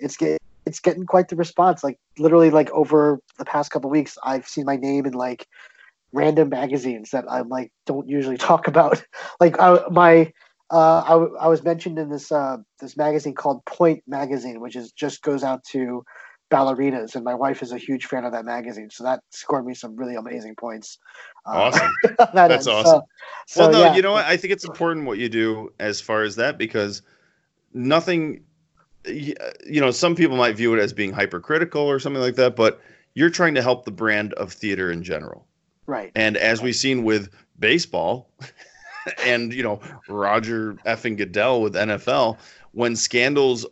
it's 0.00 0.16
it's 0.68 0.80
getting 0.80 1.06
quite 1.06 1.28
the 1.28 1.36
response. 1.36 1.82
Like 1.82 1.98
literally, 2.18 2.50
like 2.50 2.70
over 2.70 3.20
the 3.38 3.44
past 3.44 3.70
couple 3.70 3.90
weeks, 3.90 4.16
I've 4.22 4.46
seen 4.46 4.66
my 4.66 4.76
name 4.76 5.06
in 5.06 5.14
like 5.14 5.46
random 6.12 6.48
magazines 6.48 7.10
that 7.10 7.24
I'm 7.28 7.48
like 7.48 7.72
don't 7.86 8.08
usually 8.08 8.36
talk 8.50 8.68
about. 8.68 9.02
like 9.40 9.58
I, 9.58 9.80
my 9.90 10.32
uh, 10.70 11.02
I, 11.06 11.10
w- 11.10 11.36
I 11.40 11.48
was 11.48 11.64
mentioned 11.64 11.98
in 11.98 12.10
this 12.10 12.30
uh, 12.30 12.58
this 12.80 12.96
magazine 12.96 13.34
called 13.34 13.64
Point 13.64 14.02
Magazine, 14.06 14.60
which 14.60 14.76
is 14.76 14.92
just 14.92 15.22
goes 15.22 15.42
out 15.42 15.64
to 15.72 16.04
ballerinas, 16.50 17.14
and 17.14 17.24
my 17.24 17.34
wife 17.34 17.62
is 17.62 17.72
a 17.72 17.78
huge 17.78 18.06
fan 18.06 18.24
of 18.24 18.32
that 18.32 18.44
magazine, 18.44 18.90
so 18.90 19.04
that 19.04 19.20
scored 19.30 19.64
me 19.66 19.74
some 19.74 19.96
really 19.96 20.14
amazing 20.14 20.54
points. 20.56 20.98
uh, 21.46 21.56
awesome. 21.56 21.90
that 22.18 22.34
That's 22.34 22.66
end. 22.66 22.76
awesome. 22.76 23.02
So, 23.46 23.60
well, 23.60 23.72
so, 23.72 23.78
no, 23.78 23.84
yeah. 23.84 23.96
you 23.96 24.02
know 24.02 24.12
what? 24.12 24.26
I 24.26 24.36
think 24.36 24.52
it's 24.52 24.64
important 24.64 25.06
what 25.06 25.18
you 25.18 25.28
do 25.28 25.72
as 25.80 26.00
far 26.00 26.22
as 26.22 26.36
that 26.36 26.58
because 26.58 27.02
nothing. 27.72 28.44
You 29.08 29.80
know, 29.80 29.90
some 29.90 30.14
people 30.14 30.36
might 30.36 30.56
view 30.56 30.74
it 30.74 30.80
as 30.80 30.92
being 30.92 31.12
hypercritical 31.12 31.82
or 31.82 31.98
something 31.98 32.22
like 32.22 32.36
that, 32.36 32.56
but 32.56 32.80
you're 33.14 33.30
trying 33.30 33.54
to 33.54 33.62
help 33.62 33.84
the 33.84 33.90
brand 33.90 34.32
of 34.34 34.52
theater 34.52 34.90
in 34.90 35.02
general. 35.02 35.46
Right. 35.86 36.12
And 36.14 36.36
as 36.36 36.60
we've 36.62 36.76
seen 36.76 37.02
with 37.04 37.30
baseball 37.58 38.30
and, 39.24 39.52
you 39.52 39.62
know, 39.62 39.80
Roger 40.08 40.74
effing 40.86 41.16
Goodell 41.16 41.62
with 41.62 41.74
NFL, 41.74 42.38
when 42.72 42.94
scandals 42.94 43.66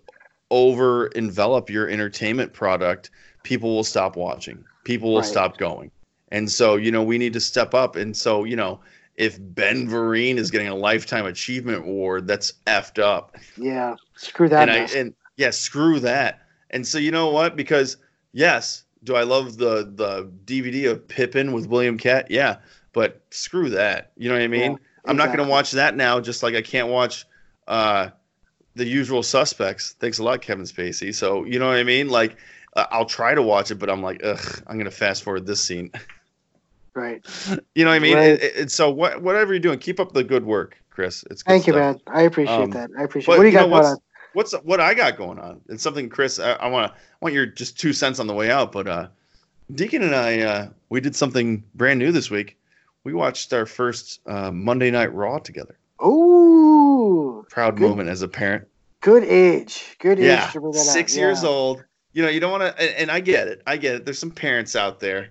over 0.51 1.09
envelop 1.09 1.69
your 1.69 1.89
entertainment 1.89 2.53
product, 2.53 3.11
people 3.43 3.75
will 3.75 3.85
stop 3.85 4.17
watching. 4.17 4.65
People 4.85 5.11
will 5.13 5.21
Right. 5.21 5.27
stop 5.29 5.59
going. 5.59 5.91
And 6.33 6.51
so, 6.51 6.77
you 6.77 6.91
know, 6.91 7.03
we 7.03 7.19
need 7.19 7.33
to 7.35 7.41
step 7.41 7.75
up. 7.75 7.97
And 7.97 8.17
so, 8.17 8.45
you 8.45 8.57
know, 8.57 8.81
if 9.17 9.39
Ben 9.41 9.89
Vereen 9.89 10.37
is 10.37 10.51
getting 10.51 10.69
a 10.69 10.75
lifetime 10.75 11.27
achievement 11.27 11.79
award, 11.79 12.27
that's 12.27 12.53
effed 12.67 13.03
up 13.03 13.37
Yeah. 13.57 13.97
Screw 14.17 14.49
that. 14.49 14.69
and 14.69 14.71
I 14.71 14.99
and 14.99 15.15
yeah, 15.37 15.51
screw 15.51 16.01
that. 16.01 16.41
And 16.71 16.87
so 16.87 16.99
you 16.99 17.11
know 17.11 17.31
what? 17.31 17.57
Because 17.57 17.97
yes, 18.33 18.85
do 19.05 19.15
I 19.17 19.23
love 19.23 19.57
the 19.59 19.91
the 19.95 20.31
DVD 20.45 20.91
of 20.91 21.07
Pippin 21.07 21.53
with 21.53 21.67
William 21.67 21.97
Katt? 21.99 22.31
Yeah, 22.31 22.57
but 22.93 23.23
screw 23.31 23.71
that. 23.71 24.13
You 24.17 24.29
know 24.29 24.35
what 24.35 24.43
I 24.43 24.49
mean? 24.49 24.73
Yeah, 24.73 24.79
I'm 25.05 25.17
not 25.17 25.27
going 25.27 25.39
to 25.39 25.45
watch 25.49 25.71
that 25.73 25.97
now. 25.97 26.21
Just 26.21 26.43
like 26.43 26.55
I 26.55 26.63
can't 26.63 26.89
watch 26.89 27.25
uh, 27.69 28.09
the 28.75 28.85
Usual 28.85 29.23
Suspects. 29.23 29.95
Thanks 30.01 30.19
a 30.19 30.25
lot, 30.25 30.41
Kevin 30.43 30.65
Spacey. 30.65 31.15
So 31.15 31.45
you 31.45 31.59
know 31.59 31.69
what 31.69 31.77
I 31.77 31.85
mean? 31.85 32.09
Like 32.09 32.37
uh, 32.75 32.87
I'll 32.91 33.07
try 33.07 33.35
to 33.35 33.43
watch 33.43 33.71
it, 33.71 33.77
but 33.77 33.89
I'm 33.89 34.03
like, 34.03 34.21
ugh, 34.25 34.63
I'm 34.67 34.77
going 34.77 34.85
to 34.87 34.91
fast 34.91 35.23
forward 35.23 35.47
this 35.47 35.63
scene. 35.63 35.91
Right. 36.95 37.25
you 37.75 37.85
know 37.85 37.91
what 37.91 37.97
I 37.97 37.99
mean? 38.01 38.17
Right. 38.17 38.41
And- 38.43 38.57
and 38.57 38.73
so 38.73 38.91
what, 38.91 39.23
whatever 39.23 39.53
you're 39.53 39.61
doing, 39.61 39.79
keep 39.79 40.01
up 40.01 40.13
the 40.13 40.25
good 40.25 40.45
work, 40.45 40.77
Chris. 40.91 41.25
It's 41.31 41.43
good 41.43 41.51
Thank 41.53 41.67
you, 41.67 41.75
man. 41.75 42.01
I 42.07 42.23
appreciate 42.23 42.55
Um, 42.55 42.71
that. 42.71 42.91
I 42.99 43.03
appreciate. 43.05 43.29
What 43.29 43.37
do 43.37 43.43
you 43.43 43.49
you 43.49 43.53
got 43.53 43.61
going 43.69 43.71
what's- 43.71 43.89
on? 43.89 43.99
What's 44.37 44.53
what 44.53 44.81
I 44.81 44.93
got 44.95 45.17
going 45.17 45.39
on? 45.39 45.61
And 45.69 45.81
something, 45.81 46.09
Chris. 46.11 46.39
I, 46.39 46.53
I 46.53 46.67
want 46.69 46.93
to 46.93 46.99
want 47.21 47.35
your 47.35 47.47
just 47.47 47.79
two 47.81 47.93
cents 47.93 48.21
on 48.21 48.27
the 48.27 48.35
way 48.35 48.51
out. 48.51 48.71
But 48.71 48.87
uh, 48.87 49.09
Deacon 49.75 50.03
and 50.03 50.15
I, 50.15 50.41
uh, 50.41 50.69
we 50.91 51.01
did 51.01 51.17
something 51.17 51.65
brand 51.75 51.99
new 51.99 52.13
this 52.13 52.31
week. 52.31 52.59
We 53.05 53.15
watched 53.15 53.53
our 53.53 53.67
first 53.67 54.21
uh, 54.27 54.51
Monday 54.51 54.91
Night 54.91 55.13
Raw 55.15 55.39
together. 55.39 55.79
Ooh, 56.05 57.47
Proud 57.51 57.77
Good. 57.77 57.89
moment 57.89 58.09
as 58.09 58.23
a 58.23 58.29
parent. 58.29 58.67
good 59.01 59.25
age. 59.25 59.97
Good 59.99 60.19
age 60.19 60.25
Yeah, 60.27 60.47
to 60.49 60.61
bring 60.61 60.73
that 60.73 60.81
up. 60.81 60.85
six 60.87 61.17
years 61.17 61.43
old. 61.45 61.85
You 62.13 62.23
know, 62.23 62.29
you 62.29 62.41
don't 62.41 62.51
want 62.51 62.63
to, 62.63 62.83
and, 62.83 62.95
and 62.97 63.11
I 63.11 63.21
get 63.21 63.47
it. 63.49 63.63
I 63.67 63.77
get 63.77 63.95
it. 63.97 64.05
There's 64.05 64.19
some 64.19 64.31
parents 64.31 64.75
out 64.77 65.01
there. 65.01 65.29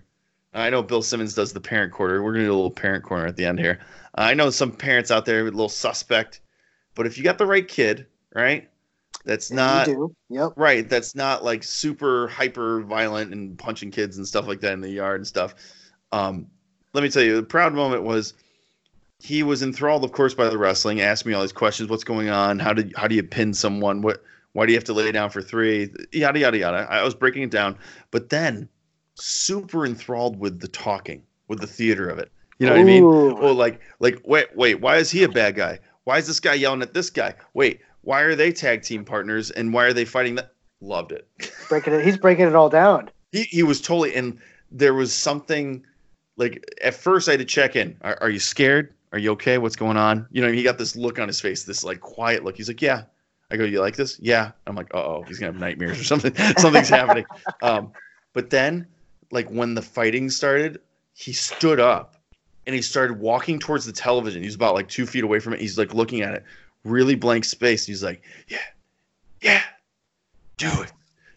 I 0.53 0.69
know 0.69 0.82
Bill 0.82 1.02
Simmons 1.02 1.34
does 1.36 1.52
the 1.52 1.60
parent 1.60 1.91
corner. 1.91 2.23
We're 2.23 2.32
gonna 2.34 2.45
do 2.45 2.52
a 2.53 2.56
little 2.56 2.72
parent 2.72 3.03
corner 3.03 3.26
at 3.27 3.36
the 3.36 3.45
end 3.45 3.60
here. 3.60 3.80
I 4.15 4.34
know 4.34 4.49
some 4.49 4.72
parents 4.72 5.11
out 5.11 5.26
there 5.26 5.41
a 5.41 5.44
little 5.44 5.68
suspect, 5.68 6.40
but 6.95 7.06
if 7.06 7.18
you 7.18 7.23
got 7.26 7.38
the 7.38 7.45
right 7.45 7.68
kid, 7.68 8.06
right, 8.34 8.69
that's 9.26 9.52
not. 9.52 9.89
Yep. 10.30 10.53
right. 10.56 10.88
That's 10.88 11.15
not 11.15 11.43
like 11.43 11.64
super 11.64 12.27
hyper 12.27 12.81
violent 12.81 13.34
and 13.34 13.57
punching 13.57 13.91
kids 13.91 14.18
and 14.18 14.27
stuff 14.27 14.47
like 14.47 14.61
that 14.61 14.73
in 14.73 14.81
the 14.81 14.89
yard 14.89 15.18
and 15.18 15.27
stuff. 15.27 15.56
Um, 16.11 16.47
let 16.93 17.03
me 17.03 17.10
tell 17.10 17.23
you, 17.23 17.35
the 17.35 17.43
proud 17.43 17.73
moment 17.73 18.03
was 18.03 18.34
he 19.19 19.43
was 19.43 19.64
enthralled, 19.64 20.03
of 20.03 20.11
course, 20.11 20.34
by 20.34 20.47
the 20.47 20.57
wrestling. 20.57 21.02
Asked 21.02 21.26
me 21.26 21.34
all 21.34 21.41
these 21.41 21.52
questions: 21.52 21.89
What's 21.89 22.03
going 22.03 22.30
on? 22.30 22.60
How 22.60 22.72
did 22.72 22.93
how 22.95 23.07
do 23.07 23.15
you 23.15 23.23
pin 23.23 23.53
someone? 23.53 24.02
What 24.02 24.23
why 24.53 24.65
do 24.65 24.72
you 24.72 24.77
have 24.77 24.85
to 24.85 24.93
lay 24.93 25.11
down 25.11 25.30
for 25.30 25.41
three? 25.41 25.91
Yada 26.11 26.39
yada 26.39 26.57
yada. 26.57 26.88
I 26.89 27.03
was 27.03 27.15
breaking 27.15 27.43
it 27.43 27.52
down, 27.52 27.77
but 28.11 28.30
then 28.30 28.69
super 29.15 29.85
enthralled 29.85 30.39
with 30.39 30.60
the 30.60 30.68
talking, 30.68 31.23
with 31.47 31.60
the 31.60 31.68
theater 31.68 32.07
of 32.07 32.19
it. 32.19 32.31
You 32.60 32.68
know 32.68 32.73
what 32.73 32.81
I 32.81 32.85
mean? 32.85 33.03
Ooh. 33.03 33.35
Well, 33.35 33.53
like, 33.53 33.81
like, 33.99 34.22
wait, 34.23 34.56
wait, 34.56 34.80
why 34.80 34.97
is 34.97 35.11
he 35.11 35.23
a 35.23 35.30
bad 35.30 35.56
guy? 35.56 35.80
Why 36.06 36.19
is 36.19 36.27
this 36.27 36.39
guy 36.39 36.53
yelling 36.53 36.81
at 36.81 36.93
this 36.93 37.10
guy? 37.10 37.34
Wait, 37.53 37.81
why 38.06 38.22
are 38.22 38.36
they 38.36 38.52
tag 38.52 38.84
team 38.84 39.03
partners 39.03 39.52
and 39.52 39.73
why 39.73 39.86
are 39.86 39.94
they 39.94 40.06
fighting 40.06 40.36
that? 40.36 40.53
Loved 40.80 41.11
it. 41.11 41.27
breaking 41.69 41.94
it. 41.94 42.06
He's 42.06 42.18
breaking 42.18 42.45
it 42.48 42.56
all 42.56 42.69
down. 42.69 43.10
He 43.32 43.44
he 43.44 43.64
was 43.64 43.82
totally, 43.82 44.15
and 44.15 44.40
there 44.72 44.94
was 44.94 45.14
something 45.14 45.84
like 46.38 46.64
at 46.82 46.94
first 46.94 47.27
I 47.27 47.32
had 47.32 47.40
to 47.40 47.45
check 47.45 47.76
in. 47.76 47.98
Are, 48.02 48.18
are 48.22 48.30
you 48.30 48.40
scared? 48.40 48.94
Are 49.11 49.19
you 49.19 49.32
okay? 49.32 49.57
What's 49.57 49.76
going 49.76 49.98
on? 49.98 50.27
You 50.32 50.41
know, 50.41 50.52
he 50.52 50.64
got 50.64 50.77
this 50.77 50.95
look 50.95 51.19
on 51.19 51.27
his 51.27 51.41
face, 51.41 51.64
this 51.64 51.84
like 51.84 51.99
quiet 51.99 52.44
look. 52.44 52.57
He's 52.57 52.68
like, 52.68 52.82
yeah. 52.82 53.03
I 53.52 53.57
go, 53.57 53.64
you 53.64 53.80
like 53.80 53.95
this? 53.95 54.19
Yeah. 54.19 54.52
I'm 54.65 54.76
like, 54.76 54.94
oh, 54.95 55.23
he's 55.23 55.40
gonna 55.40 55.52
have 55.52 55.61
nightmares 55.61 55.99
or 55.99 56.03
something. 56.03 56.36
Something's 56.57 56.90
happening. 56.90 57.26
Um, 57.61 57.91
but 58.34 58.49
then, 58.49 58.88
like 59.32 59.48
when 59.49 59.73
the 59.76 59.82
fighting 59.82 60.30
started, 60.30 60.82
he 61.14 61.32
stood 61.32 61.80
up 61.80 62.15
and 62.65 62.76
he 62.76 62.82
started 62.82 63.19
walking 63.19 63.60
towards 63.60 63.86
the 63.86 63.91
television. 63.91 64.44
He's 64.44 64.56
about 64.56 64.73
like 64.73 64.90
two 64.90 65.06
feet 65.06 65.23
away 65.23 65.40
from 65.40 65.53
it. 65.53 65.61
He's 65.61 65.77
like 65.77 65.94
looking 65.94 66.22
at 66.22 66.34
it, 66.34 66.44
really 66.86 67.16
blank 67.16 67.44
space. 67.44 67.86
He's 67.86 68.03
like, 68.03 68.22
yeah, 68.48 68.57
yeah, 69.41 69.62
do 70.57 70.68
it, 70.82 70.94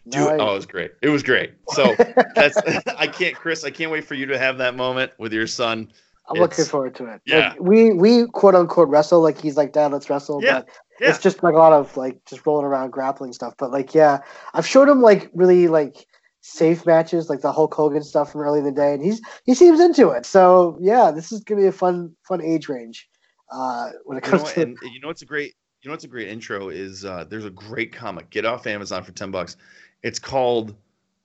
do 0.07 0.29
it. 0.29 0.39
Oh, 0.39 0.51
it 0.51 0.55
was 0.55 0.65
great. 0.65 0.91
It 1.01 1.09
was 1.09 1.23
great. 1.23 1.53
So 1.69 1.95
that's 2.35 2.57
I 2.97 3.07
can't, 3.07 3.35
Chris. 3.35 3.65
I 3.65 3.71
can't 3.71 3.91
wait 3.91 4.05
for 4.05 4.13
you 4.13 4.25
to 4.27 4.37
have 4.37 4.57
that 4.59 4.75
moment 4.75 5.11
with 5.17 5.33
your 5.33 5.47
son. 5.47 5.91
I'm 6.29 6.37
looking 6.39 6.65
forward 6.65 6.93
to 6.95 7.05
it. 7.07 7.21
yeah. 7.25 7.49
Like, 7.49 7.59
we 7.59 7.91
we 7.91 8.27
quote 8.27 8.53
unquote 8.53 8.87
wrestle 8.87 9.19
like 9.21 9.41
he's 9.41 9.57
like 9.57 9.73
dad 9.73 9.91
let's 9.91 10.11
wrestle 10.11 10.39
Yeah, 10.43 10.59
but 10.59 10.69
yeah. 11.01 11.09
it's 11.09 11.17
just 11.17 11.41
like 11.41 11.55
a 11.55 11.57
lot 11.57 11.73
of 11.73 11.97
like 11.97 12.23
just 12.25 12.45
rolling 12.45 12.67
around 12.67 12.91
grappling 12.91 13.33
stuff 13.33 13.55
but 13.57 13.71
like 13.71 13.95
yeah 13.95 14.19
I've 14.53 14.67
showed 14.67 14.87
him 14.87 15.01
like 15.01 15.31
really 15.33 15.67
like 15.67 16.05
safe 16.41 16.85
matches 16.85 17.31
like 17.31 17.41
the 17.41 17.51
Hulk 17.51 17.73
Hogan 17.73 18.03
stuff 18.03 18.31
from 18.31 18.41
early 18.41 18.59
in 18.59 18.65
the 18.65 18.71
day 18.71 18.93
and 18.93 19.03
he's 19.03 19.19
he 19.43 19.55
seems 19.55 19.79
into 19.79 20.09
it 20.09 20.23
so 20.23 20.77
yeah 20.79 21.09
this 21.09 21.31
is 21.31 21.43
gonna 21.43 21.61
be 21.61 21.67
a 21.67 21.71
fun 21.71 22.15
fun 22.27 22.41
age 22.43 22.69
range 22.69 23.09
uh 23.51 23.91
when 24.05 24.17
it 24.17 24.23
You 24.23 24.31
know, 24.31 24.37
comes 24.37 24.53
to 24.53 24.61
and 24.61 24.77
you 24.81 24.99
know 24.99 25.07
what's 25.07 25.21
a 25.21 25.25
great 25.25 25.55
you 25.81 25.89
know 25.89 25.93
what's 25.93 26.03
a 26.03 26.07
great 26.09 26.27
intro 26.27 26.69
is 26.69 27.05
uh, 27.05 27.23
there's 27.29 27.45
a 27.45 27.49
great 27.49 27.93
comic 27.93 28.29
get 28.29 28.45
off 28.45 28.67
Amazon 28.67 29.03
for 29.03 29.11
ten 29.13 29.31
bucks. 29.31 29.57
It's 30.03 30.19
called 30.19 30.75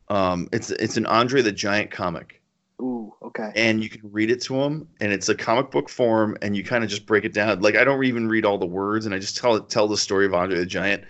um, 0.09 0.49
it's 0.53 0.71
it's 0.71 0.97
an 0.97 1.07
Andre 1.07 1.43
the 1.43 1.53
Giant 1.53 1.91
comic, 1.91 2.41
ooh 2.81 3.13
okay 3.23 3.53
and 3.55 3.83
you 3.83 3.89
can 3.89 4.11
read 4.13 4.31
it 4.31 4.41
to 4.43 4.57
him, 4.61 4.89
and 5.01 5.13
it's 5.13 5.29
a 5.29 5.35
comic 5.35 5.71
book 5.71 5.89
form, 5.89 6.37
and 6.43 6.57
you 6.57 6.65
kind 6.65 6.83
of 6.85 6.91
just 6.91 7.07
break 7.07 7.25
it 7.25 7.33
down. 7.33 7.61
Like 7.61 7.77
I 7.77 7.85
don't 7.85 8.03
even 8.05 8.29
read 8.29 8.45
all 8.45 8.59
the 8.59 8.67
words, 8.67 9.07
and 9.07 9.15
I 9.15 9.19
just 9.19 9.37
tell 9.37 9.61
tell 9.61 9.89
the 9.89 9.97
story 9.97 10.27
of 10.27 10.35
Andre 10.35 10.59
the 10.59 10.67
Giant. 10.67 11.05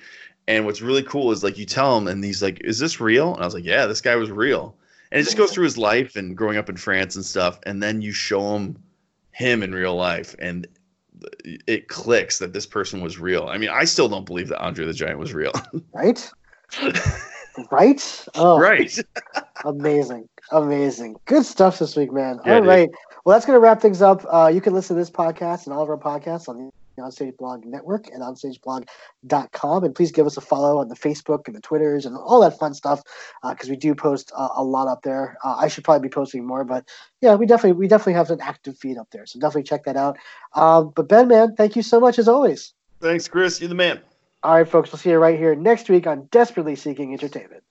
And 0.46 0.66
what's 0.66 0.82
really 0.82 1.02
cool 1.02 1.32
is 1.32 1.42
like 1.42 1.56
you 1.58 1.64
tell 1.64 1.96
him, 1.96 2.06
and 2.08 2.22
he's 2.22 2.42
like, 2.42 2.60
"Is 2.64 2.78
this 2.78 3.00
real?" 3.00 3.34
And 3.34 3.42
I 3.42 3.46
was 3.46 3.54
like, 3.54 3.64
"Yeah, 3.64 3.86
this 3.86 4.00
guy 4.02 4.16
was 4.16 4.30
real." 4.30 4.76
And 5.10 5.20
it 5.20 5.24
just 5.24 5.36
goes 5.36 5.52
through 5.52 5.64
his 5.64 5.78
life 5.78 6.16
and 6.16 6.36
growing 6.36 6.58
up 6.58 6.68
in 6.68 6.76
France 6.76 7.16
and 7.16 7.24
stuff, 7.24 7.60
and 7.64 7.82
then 7.82 8.02
you 8.02 8.12
show 8.12 8.56
him 8.56 8.76
him 9.32 9.62
in 9.62 9.74
real 9.74 9.96
life, 9.96 10.34
and 10.38 10.66
it 11.44 11.88
clicks 11.88 12.38
that 12.38 12.52
this 12.52 12.66
person 12.66 13.00
was 13.00 13.18
real. 13.18 13.48
I 13.48 13.58
mean, 13.58 13.70
I 13.70 13.84
still 13.84 14.08
don't 14.08 14.26
believe 14.26 14.48
that 14.48 14.60
Andre 14.60 14.86
the 14.86 14.92
Giant 14.92 15.18
was 15.18 15.34
real. 15.34 15.52
right 15.92 16.30
right 17.70 18.26
oh 18.34 18.58
right. 18.58 18.98
Amazing. 19.64 20.28
Amazing. 20.50 21.16
Good 21.24 21.46
stuff 21.46 21.78
this 21.78 21.96
week, 21.96 22.12
man. 22.12 22.40
Yeah, 22.44 22.56
All 22.56 22.62
right. 22.62 22.90
Well, 23.24 23.34
that's 23.34 23.46
going 23.46 23.56
to 23.56 23.60
wrap 23.60 23.80
things 23.80 24.02
up. 24.02 24.24
Uh, 24.30 24.50
you 24.52 24.60
can 24.60 24.74
listen 24.74 24.96
to 24.96 25.00
this 25.00 25.10
podcast 25.10 25.64
and 25.64 25.74
all 25.74 25.82
of 25.82 25.88
our 25.88 25.96
podcasts 25.96 26.48
on 26.48 26.70
the 26.96 27.02
Onstage 27.02 27.36
Blog 27.36 27.64
Network 27.64 28.06
and 28.08 28.22
onstageblog.com. 28.22 29.84
And 29.84 29.94
please 29.94 30.12
give 30.12 30.26
us 30.26 30.36
a 30.36 30.40
follow 30.40 30.78
on 30.78 30.88
the 30.88 30.94
Facebook 30.94 31.46
and 31.46 31.56
the 31.56 31.60
Twitters 31.60 32.06
and 32.06 32.16
all 32.16 32.40
that 32.40 32.58
fun 32.58 32.74
stuff 32.74 33.02
because 33.48 33.68
we 33.68 33.76
do 33.76 33.94
post 33.94 34.32
uh, 34.36 34.48
a 34.56 34.64
lot 34.64 34.88
up 34.88 35.02
there. 35.02 35.36
Uh, 35.44 35.56
I 35.56 35.68
should 35.68 35.84
probably 35.84 36.08
be 36.08 36.12
posting 36.12 36.46
more, 36.46 36.64
but 36.64 36.88
yeah, 37.20 37.34
we 37.34 37.46
definitely 37.46 37.72
we 37.72 37.88
definitely 37.88 38.14
have 38.14 38.30
an 38.30 38.40
active 38.40 38.78
feed 38.78 38.98
up 38.98 39.08
there. 39.10 39.26
So 39.26 39.38
definitely 39.38 39.64
check 39.64 39.84
that 39.84 39.96
out. 39.96 40.16
Um, 40.54 40.92
but 40.94 41.08
Ben, 41.08 41.28
man, 41.28 41.54
thank 41.56 41.76
you 41.76 41.82
so 41.82 42.00
much 42.00 42.18
as 42.18 42.28
always. 42.28 42.74
Thanks, 43.00 43.28
Chris. 43.28 43.60
You're 43.60 43.68
the 43.68 43.74
man. 43.74 44.00
All 44.42 44.54
right, 44.54 44.68
folks, 44.68 44.92
we'll 44.92 44.98
see 44.98 45.10
you 45.10 45.18
right 45.18 45.38
here 45.38 45.54
next 45.54 45.88
week 45.88 46.06
on 46.06 46.28
Desperately 46.30 46.76
Seeking 46.76 47.12
Entertainment. 47.12 47.62